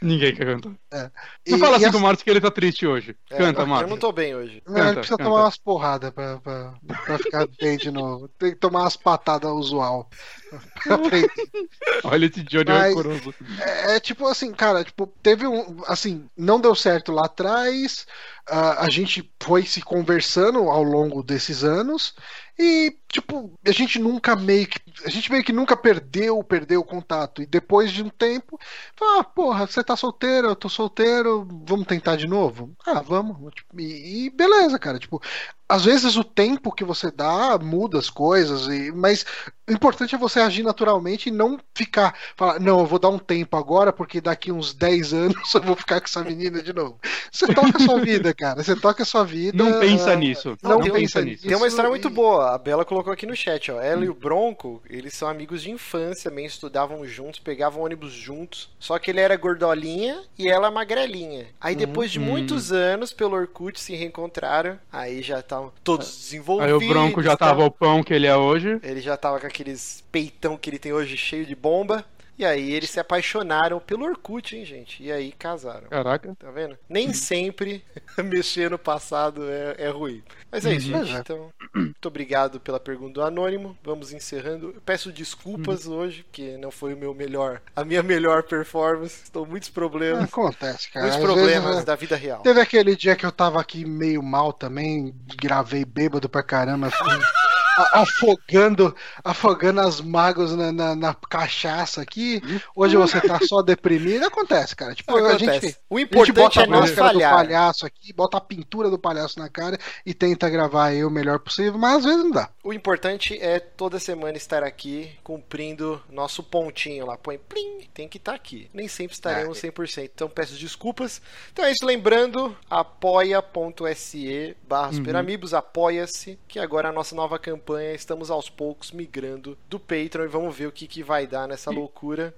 Ninguém 0.03 0.35
quer 0.35 0.45
cantar. 0.47 1.13
E, 1.47 1.51
Não 1.53 1.59
fala 1.59 1.79
e 1.79 1.85
assim 1.85 1.93
com 1.93 1.99
o 1.99 2.01
Márcio 2.03 2.25
que 2.25 2.31
ele 2.31 2.41
tá 2.41 2.51
triste 2.51 2.87
hoje. 2.87 3.17
É, 3.31 3.37
Canta, 3.39 3.61
eu 3.63 3.67
Márcio. 3.67 3.89
não 3.89 3.97
tô 3.99 4.13
bem 4.13 4.35
hoje. 4.35 4.63
Não, 4.67 4.75
ele 4.75 4.83
Canta, 4.85 4.95
precisa 5.01 5.17
canta. 5.17 5.31
tomar 5.31 5.43
umas 5.45 5.57
porradas 5.57 6.11
pra, 6.11 6.39
pra, 6.39 6.75
pra 7.05 7.19
ficar 7.19 7.47
bem 7.61 7.77
de 7.77 7.91
novo. 7.91 8.29
Tem 8.39 8.51
que 8.51 8.57
tomar 8.57 8.81
umas 8.81 8.97
patadas 8.97 9.51
usual. 9.51 10.09
Olha 12.05 12.27
esse 12.27 12.43
Johnny 12.43 12.69
Mas- 12.69 12.95
rancoroso. 12.95 13.35
É, 13.61 13.97
é 13.97 14.01
tipo 14.01 14.27
assim, 14.27 14.53
cara, 14.53 14.85
tipo, 14.85 15.07
teve 15.23 15.47
um. 15.47 15.83
Assim, 15.87 16.27
não 16.37 16.61
deu 16.61 16.75
certo 16.75 17.13
lá 17.13 17.27
atrás. 17.27 18.07
ah, 18.49 18.85
a 18.85 18.91
gente 18.91 19.31
foi 19.43 19.65
se 19.65 19.81
conversando 19.81 20.59
ao 20.71 20.83
longo 20.83 21.23
desses 21.23 21.65
anos. 21.65 22.15
E, 22.59 22.95
tipo, 23.13 23.53
a 23.65 23.71
gente 23.71 23.99
nunca 24.01 24.35
meio 24.35 24.67
que. 24.67 24.81
A 25.05 25.11
gente 25.11 25.31
meio 25.31 25.45
que 25.45 25.53
nunca 25.53 25.77
perdeu, 25.77 26.43
perdeu 26.43 26.81
o 26.81 26.85
contato. 26.85 27.43
E 27.43 27.47
depois 27.47 27.93
de 27.93 28.03
um 28.03 28.09
tempo, 28.09 28.59
fala, 28.97 29.21
ah, 29.21 29.25
porra, 29.25 29.67
você 29.67 29.85
tá 29.85 29.95
solteiro, 29.97 30.49
eu 30.49 30.57
tô 30.57 30.69
solteiro, 30.69 31.47
vamos 31.67 31.87
tentar 31.87 32.17
de 32.17 32.27
novo? 32.27 32.75
Ah, 32.87 33.01
vamos. 33.03 33.53
Tipo, 33.55 33.81
E, 33.81 34.27
e 34.27 34.31
beleza, 34.31 34.79
cara. 34.79 34.99
Tipo, 34.99 35.21
às 35.69 35.85
vezes 35.87 36.17
o 36.17 36.25
tempo 36.25 36.71
que 36.73 36.85
você 36.85 37.11
dá 37.11 37.59
muda 37.59 37.99
as 37.99 38.11
coisas, 38.11 38.67
e, 38.67 38.93
mas 38.93 39.25
o 39.69 39.73
importante 39.73 40.15
é 40.15 40.19
você 40.19 40.39
agir 40.41 40.63
naturalmente 40.63 41.29
e 41.29 41.33
não 41.33 41.59
ficar, 41.75 42.15
falar, 42.37 42.61
não, 42.61 42.81
eu 42.81 42.87
vou 42.87 42.99
dar 42.99 43.09
um 43.09 43.19
tempo 43.19 43.57
agora, 43.57 43.91
porque 43.91 44.21
daqui 44.21 44.53
uns 44.53 44.75
10 44.75 45.15
anos 45.15 45.55
eu 45.55 45.63
vou 45.63 45.75
ficar 45.75 45.99
com 46.01 46.07
essa 46.07 46.23
menina 46.23 46.63
de 46.63 46.75
novo. 46.75 46.99
Você 47.31 47.47
toca 47.47 47.79
a 47.79 47.81
sua 47.81 48.01
vida, 48.01 48.35
cara. 48.35 48.63
Você 48.63 48.77
toca 48.77 49.03
a 49.03 49.07
sua 49.07 49.25
vida. 49.25 49.57
Não 49.65 49.81
pensa 49.81 50.15
nisso. 50.15 50.59
Não, 50.63 50.79
tem- 50.81 50.93
pensa 50.93 51.23
nisso. 51.23 51.37
nisso. 51.37 51.47
Tem 51.49 51.57
uma 51.57 51.67
história 51.67 51.89
muito 51.89 52.11
boa. 52.11 52.55
A 52.55 52.59
Bela 52.59 52.85
colocou 52.85 53.02
aqui 53.11 53.27
no 53.27 53.35
chat, 53.35 53.71
ó. 53.73 53.81
Ela 53.81 54.05
e 54.05 54.09
o 54.09 54.15
Bronco, 54.15 54.83
eles 54.89 55.15
são 55.15 55.29
amigos 55.29 55.63
de 55.63 55.71
infância, 55.71 56.31
também 56.31 56.47
estudavam 56.47 57.05
juntos, 57.07 57.41
pegavam 57.41 57.83
ônibus 57.83 58.13
juntos. 58.13 58.71
Só 58.79 58.99
que 58.99 59.11
ele 59.11 59.21
era 59.21 59.37
gordolinha 59.37 60.23
e 60.39 60.49
ela 60.49 60.71
magrelinha. 60.71 61.47
Aí 61.61 61.75
depois 61.75 62.11
de 62.11 62.19
Hum. 62.21 62.25
muitos 62.25 62.73
anos, 62.73 63.13
pelo 63.13 63.37
Orkut, 63.37 63.81
se 63.81 63.95
reencontraram. 63.97 64.79
Aí 64.93 65.23
já 65.23 65.41
estavam 65.41 65.73
todos 65.83 66.07
desenvolvidos. 66.17 66.81
Aí 66.83 66.87
o 66.87 66.89
Bronco 66.89 67.23
já 67.23 67.37
tal. 67.37 67.49
tava 67.49 67.65
o 67.65 67.71
pão 67.71 68.03
que 68.03 68.13
ele 68.15 68.27
é 68.27 68.37
hoje. 68.37 68.79
Ele 68.83 69.01
já 69.01 69.17
tava 69.17 69.41
com 69.41 69.47
aqueles 69.47 70.05
peitão 70.13 70.57
que 70.57 70.69
ele 70.71 70.79
tem 70.79 70.93
hoje 70.93 71.17
cheio 71.17 71.47
de 71.47 71.55
bomba. 71.55 72.05
E 72.43 72.45
aí 72.45 72.73
eles 72.73 72.91
se 72.91 72.99
apaixonaram 72.99 73.79
pelo 73.79 74.05
Orkut, 74.05 74.57
hein, 74.57 74.65
gente? 74.65 75.01
E 75.01 75.13
aí 75.13 75.31
casaram. 75.31 75.89
Caraca. 75.89 76.35
Tá 76.37 76.51
vendo? 76.51 76.77
Nem 76.89 77.13
sempre 77.13 77.85
mexer 78.19 78.69
no 78.69 78.79
passado 78.79 79.49
é, 79.49 79.77
é 79.79 79.89
ruim. 79.91 80.23
Mas 80.51 80.67
é 80.67 80.75
isso, 80.75 80.93
Uhum. 80.93 81.05
gente. 81.05 81.21
Então, 81.21 81.51
muito 81.73 82.09
obrigado 82.09 82.59
pela 82.59 82.81
pergunta 82.81 83.13
do 83.15 83.23
Anônimo. 83.23 83.79
Vamos 83.85 84.13
encerrando. 84.13 84.73
Eu 84.75 84.81
peço 84.85 85.13
desculpas 85.13 85.87
hoje, 85.87 86.25
porque 86.25 86.57
não 86.59 86.73
foi 86.73 86.95
o 86.95 86.97
meu 86.97 87.15
melhor, 87.15 87.63
a 87.77 87.85
minha 87.85 88.03
melhor 88.03 88.43
performance. 88.43 89.23
Estou 89.23 89.47
muitos 89.47 89.69
problemas. 89.69 90.25
Acontece, 90.25 90.91
cara. 90.91 91.07
muitos 91.07 91.21
Às 91.25 91.25
problemas 91.25 91.71
vezes, 91.71 91.85
da 91.85 91.95
vida 91.95 92.17
real. 92.17 92.41
Teve 92.43 92.61
aquele 92.61 92.97
dia 92.97 93.15
que 93.15 93.25
eu 93.25 93.31
tava 93.31 93.61
aqui 93.61 93.85
meio 93.85 94.21
mal 94.23 94.53
também, 94.53 95.15
gravei 95.41 95.85
bêbado 95.85 96.29
pra 96.29 96.43
caramba, 96.43 96.91
fui 96.91 97.07
a- 97.13 97.52
afogando, 97.93 98.95
afogando 99.25 99.81
as 99.81 100.01
mágoas 100.01 100.53
na, 100.53 100.73
na- 100.73 100.95
na 100.97 101.15
cachaça 101.15 102.03
aqui. 102.03 102.41
Hoje 102.75 102.97
você 102.97 103.21
tá 103.21 103.39
só 103.47 103.63
deprimido. 103.63 104.25
Acontece, 104.27 104.75
cara. 104.77 104.95
Tipo, 104.95 105.17
a 105.17 105.19
Acontece. 105.35 105.67
gente, 105.67 105.77
O 105.89 105.97
a 105.97 106.01
gente 106.01 106.11
importante 106.13 106.35
bota 106.35 106.61
é 106.61 106.63
a 106.65 106.67
não 106.67 106.81
máscara 106.81 107.09
do 107.09 107.13
falhar. 107.15 107.35
palhaço 107.35 107.87
aqui, 107.87 108.13
bota 108.13 108.37
a 108.37 108.41
pintura 108.41 108.91
do 108.91 108.99
palhaço 108.99 109.39
na 109.39 109.49
cara 109.49 109.79
e 110.05 110.13
tenta 110.15 110.49
gravar 110.51 110.87
aí 110.87 111.05
o 111.05 111.11
melhor 111.11 111.39
possível, 111.39 111.79
mas 111.79 111.99
às 111.99 112.05
vezes 112.05 112.23
não 112.25 112.31
dá. 112.31 112.51
O 112.63 112.73
importante 112.73 113.39
é 113.41 113.59
toda 113.59 113.99
semana 113.99 114.37
estar 114.37 114.63
aqui 114.63 115.11
cumprindo 115.25 116.01
nosso 116.11 116.43
pontinho 116.43 117.07
lá. 117.07 117.17
Põe 117.17 117.39
plim, 117.39 117.81
tem 117.95 118.09
que 118.09 118.19
estar 118.19 118.35
aqui. 118.35 118.69
Nem 118.73 118.89
sempre 118.89 119.15
estaremos 119.15 119.59
100%. 119.61 120.11
Então 120.15 120.29
peço 120.29 120.55
desculpas. 120.55 121.21
Então 121.53 121.65
é 121.65 121.73
isso. 121.73 121.85
Lembrando, 121.85 122.57
apoia.se 122.69 124.57
barra 124.69 124.93
superamigos, 124.93 125.55
apoia-se, 125.55 126.39
que 126.47 126.59
agora 126.59 126.89
é 126.89 126.91
a 126.91 126.95
nossa 126.95 127.15
nova 127.15 127.39
campanha. 127.39 127.62
Estamos 127.95 128.31
aos 128.31 128.49
poucos 128.51 128.91
migrando 128.93 129.57
do 129.69 129.79
Patreon 129.79 130.25
e 130.25 130.29
vamos 130.29 130.57
ver 130.57 130.67
o 130.67 130.73
que, 130.73 130.87
que 130.87 131.03
vai 131.03 131.27
dar 131.27 131.47
nessa 131.47 131.71
loucura. 131.71 132.35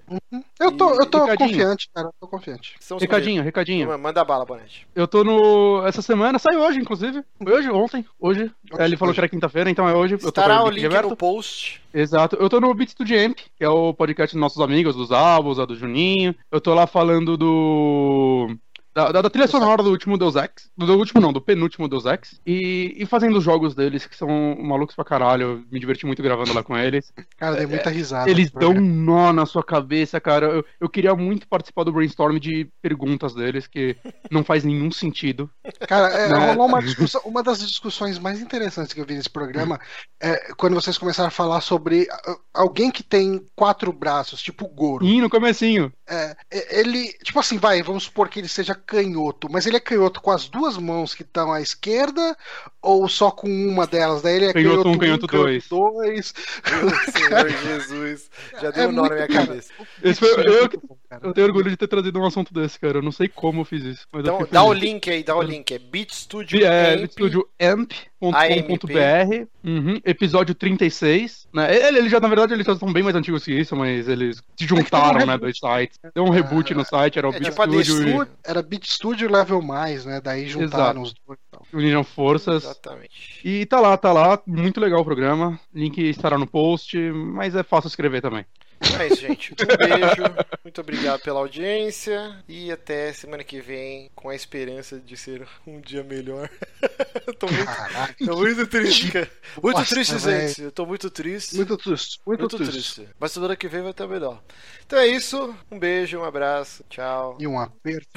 Eu 0.59 0.71
tô, 0.71 0.93
eu 0.93 1.05
tô 1.05 1.27
confiante, 1.35 1.89
cara. 1.93 2.07
Eu 2.07 2.13
tô 2.19 2.27
confiante. 2.27 2.75
Estamos 2.79 3.01
Recadinho, 3.01 3.41
com 3.41 3.45
recadinho. 3.45 3.99
Manda 3.99 4.23
bala, 4.23 4.45
Bonete. 4.45 4.87
Eu 4.95 5.07
tô 5.07 5.23
no. 5.23 5.85
Essa 5.85 6.01
semana, 6.01 6.37
saiu 6.39 6.59
hoje, 6.61 6.79
inclusive. 6.79 7.23
Hoje, 7.45 7.69
ontem, 7.69 8.05
hoje. 8.19 8.51
Ele 8.79 8.97
falou 8.97 9.09
Hoje. 9.11 9.15
que 9.15 9.19
era 9.21 9.29
quinta-feira, 9.29 9.69
então 9.69 9.87
é 9.87 9.93
hoje. 9.95 10.15
Eu 10.15 10.19
tô 10.19 10.29
Estará 10.29 10.63
o 10.63 10.69
link 10.69 10.85
aberto. 10.85 11.09
no 11.09 11.15
post. 11.17 11.81
Exato. 11.93 12.35
Eu 12.35 12.49
tô 12.49 12.59
no 12.59 12.73
Beat 12.73 12.89
Studio 12.89 13.25
Amp, 13.25 13.37
que 13.55 13.63
é 13.63 13.69
o 13.69 13.93
podcast 13.93 14.35
dos 14.35 14.41
nossos 14.41 14.61
amigos, 14.61 14.95
dos 14.95 15.11
álbuns, 15.11 15.59
a 15.59 15.65
do 15.65 15.75
Juninho. 15.75 16.35
Eu 16.51 16.59
tô 16.61 16.73
lá 16.73 16.85
falando 16.85 17.37
do. 17.37 18.55
Da, 18.95 19.11
da- 19.11 19.21
da 19.23 19.29
trilha 19.29 19.47
sonora 19.47 19.83
do 19.83 19.89
último 19.89 20.17
Deus 20.17 20.35
Ex. 20.37 20.69
Do, 20.77 20.85
do 20.85 20.93
último 20.97 21.19
não, 21.19 21.33
do 21.33 21.41
penúltimo 21.41 21.87
Deus 21.89 22.05
Ex. 22.05 22.39
E, 22.45 22.95
e 22.97 23.05
fazendo 23.05 23.37
os 23.37 23.43
jogos 23.43 23.75
deles, 23.75 24.05
que 24.05 24.15
são 24.15 24.55
malucos 24.57 24.95
pra 24.95 25.03
caralho. 25.03 25.41
Eu 25.45 25.63
me 25.69 25.79
diverti 25.81 26.05
muito 26.05 26.23
gravando 26.23 26.53
lá 26.53 26.63
com 26.63 26.77
eles. 26.77 27.11
Cara, 27.37 27.57
dei 27.57 27.65
muita 27.67 27.89
risada. 27.89 28.29
É, 28.29 28.31
Eles 28.31 28.49
dão 28.51 28.71
um 28.71 28.79
nó 28.79 29.33
na 29.33 29.45
sua 29.45 29.63
cabeça, 29.63 30.21
cara. 30.21 30.45
Eu, 30.47 30.65
eu 30.79 30.87
queria 30.87 31.13
muito 31.13 31.45
participar 31.45 31.83
do 31.83 31.91
brainstorm 31.91 32.37
de 32.39 32.69
perguntas 32.81 33.33
deles, 33.33 33.67
que 33.67 33.97
não 34.31 34.45
faz 34.45 34.63
nenhum 34.63 34.89
sentido. 34.89 35.49
Cara, 35.87 36.07
é, 36.13 36.29
Né? 36.29 36.51
rolou 36.53 36.67
uma 36.67 36.81
discussão. 36.81 37.19
Uma 37.25 37.43
das 37.43 37.59
discussões 37.59 38.17
mais 38.17 38.39
interessantes 38.39 38.93
que 38.93 39.01
eu 39.01 39.05
vi 39.05 39.15
nesse 39.15 39.29
programa 39.29 39.77
é 40.21 40.53
quando 40.55 40.73
vocês 40.75 40.97
começaram 40.97 41.27
a 41.27 41.31
falar 41.31 41.59
sobre 41.59 42.07
alguém 42.53 42.89
que 42.89 43.03
tem 43.03 43.45
quatro 43.57 43.91
braços, 43.91 44.41
tipo 44.41 44.63
o 44.65 44.69
Goro. 44.69 45.05
E 45.05 45.19
no 45.19 45.29
comecinho. 45.29 45.91
É, 46.07 46.35
ele, 46.69 47.11
tipo 47.23 47.39
assim, 47.39 47.57
vai, 47.57 47.83
vamos 47.83 48.03
supor 48.03 48.29
que 48.29 48.39
ele 48.39 48.47
seja 48.47 48.73
canhoto, 48.85 49.47
mas 49.51 49.65
ele 49.65 49.77
é 49.77 49.79
canhoto 49.79 50.21
com 50.21 50.31
as 50.31 50.47
duas 50.47 50.77
mãos 50.77 51.13
que 51.15 51.23
estão 51.23 51.51
à 51.51 51.61
esquerda 51.61 52.37
ou 52.81 53.07
só 53.09 53.31
com 53.31 53.47
uma 53.47 53.87
delas? 53.87 54.21
Daí 54.21 54.35
ele 54.35 54.45
é 54.45 54.53
Canhoto 54.53 54.83
canhoto 54.83 54.89
um, 54.89 54.97
canhoto 54.97 55.27
dois. 55.27 55.67
dois. 55.67 56.33
Meu 56.69 56.89
Senhor 57.11 57.49
Jesus. 57.49 58.29
Já 58.61 58.71
deu 58.71 58.83
É 58.83 58.87
um 58.87 58.91
nó 58.91 59.03
na 59.09 59.15
minha 59.15 59.27
cara. 59.27 59.47
cabeça. 59.47 59.71
Esse 60.03 60.19
foi- 60.19 60.29
é 60.45 60.49
eu- 60.63 60.69
cara. 61.09 61.25
Eu 61.25 61.33
tenho 61.33 61.47
orgulho 61.47 61.69
de 61.69 61.77
ter 61.77 61.87
trazido 61.87 62.19
um 62.19 62.25
assunto 62.25 62.53
desse, 62.53 62.79
cara. 62.79 62.97
Eu 62.97 63.01
não 63.01 63.11
sei 63.11 63.27
como 63.27 63.61
eu 63.61 63.65
fiz 63.65 63.83
isso. 63.83 64.07
Mas 64.11 64.23
Então, 64.23 64.47
dá 64.51 64.63
o 64.63 64.73
link 64.73 65.09
aí, 65.09 65.23
dá 65.23 65.35
o 65.35 65.41
link. 65.41 65.71
É 65.73 65.79
BeatStudio 65.79 66.65
É, 66.65 66.93
Amp. 66.93 67.91
estudioamp.com.br, 68.21 69.47
uhum, 69.63 69.99
episódio 70.03 70.55
36. 70.55 71.47
Né? 71.53 71.75
Ele, 71.75 71.97
ele 71.99 72.09
já, 72.09 72.19
na 72.19 72.27
verdade, 72.27 72.53
eles 72.53 72.65
já 72.65 72.75
são 72.75 72.91
bem 72.91 73.03
mais 73.03 73.15
antigos 73.15 73.43
que 73.43 73.53
isso, 73.53 73.75
mas 73.75 74.07
eles 74.07 74.41
se 74.57 74.65
juntaram, 74.65 75.21
um 75.23 75.25
né, 75.25 75.37
dois 75.37 75.57
sites. 75.57 75.99
Deu 76.13 76.23
um 76.23 76.29
reboot 76.29 76.73
no 76.73 76.83
site, 76.85 77.17
era 77.17 77.29
o 77.29 77.33
É, 77.33 77.39
Beat 77.39 77.51
tipo 77.51 78.23
e 78.23 78.27
Era 78.43 78.61
Beat 78.61 78.85
Studio 78.85 79.31
Level 79.31 79.61
Mais, 79.61 80.05
né? 80.05 80.19
Daí 80.21 80.47
juntaram 80.47 81.01
os 81.01 81.13
dois. 81.25 81.39
e 81.39 81.51
tal. 81.51 81.65
uniram 81.73 82.03
forças. 82.03 82.63
Exatamente. 82.63 83.41
E 83.43 83.65
tá 83.65 83.79
lá, 83.79 83.97
tá 83.97 84.11
lá. 84.11 84.41
Muito 84.45 84.79
legal 84.79 85.01
o 85.01 85.05
programa. 85.05 85.59
Link 85.73 85.97
estará 86.01 86.37
no 86.37 86.47
post, 86.47 86.97
mas 86.97 87.55
é 87.55 87.63
fácil 87.63 87.87
escrever 87.87 88.21
também. 88.21 88.45
Então 88.81 89.01
é 89.01 89.07
isso, 89.07 89.21
gente. 89.21 89.53
Um 89.53 89.55
beijo. 89.77 90.23
Muito 90.63 90.81
obrigado 90.81 91.21
pela 91.21 91.39
audiência. 91.39 92.43
E 92.47 92.71
até 92.71 93.11
semana 93.13 93.43
que 93.43 93.61
vem, 93.61 94.09
com 94.15 94.29
a 94.29 94.35
esperança 94.35 94.99
de 94.99 95.15
ser 95.17 95.47
um 95.65 95.79
dia 95.79 96.03
melhor. 96.03 96.49
tô, 97.39 97.47
muito, 97.47 97.65
Caraca, 97.65 98.25
tô 98.25 98.35
muito 98.37 98.67
triste, 98.67 99.11
cara. 99.11 99.31
Muito 99.61 99.77
Nossa, 99.77 99.95
triste, 99.95 100.15
velho. 100.15 100.47
gente. 100.47 100.61
Eu 100.63 100.71
tô 100.71 100.85
muito 100.85 101.09
triste. 101.09 101.55
muito 101.55 101.77
triste, 101.77 102.19
muito, 102.25 102.39
muito 102.41 102.57
triste. 102.57 102.95
triste. 102.95 103.09
Mas 103.19 103.31
semana 103.31 103.55
que 103.55 103.67
vem 103.67 103.81
vai 103.81 103.91
estar 103.91 104.07
melhor. 104.07 104.41
Então 104.85 104.99
é 104.99 105.07
isso. 105.07 105.55
Um 105.71 105.79
beijo, 105.79 106.19
um 106.19 106.23
abraço. 106.23 106.83
Tchau. 106.89 107.37
E 107.39 107.47
um 107.47 107.59
aperto. 107.59 108.11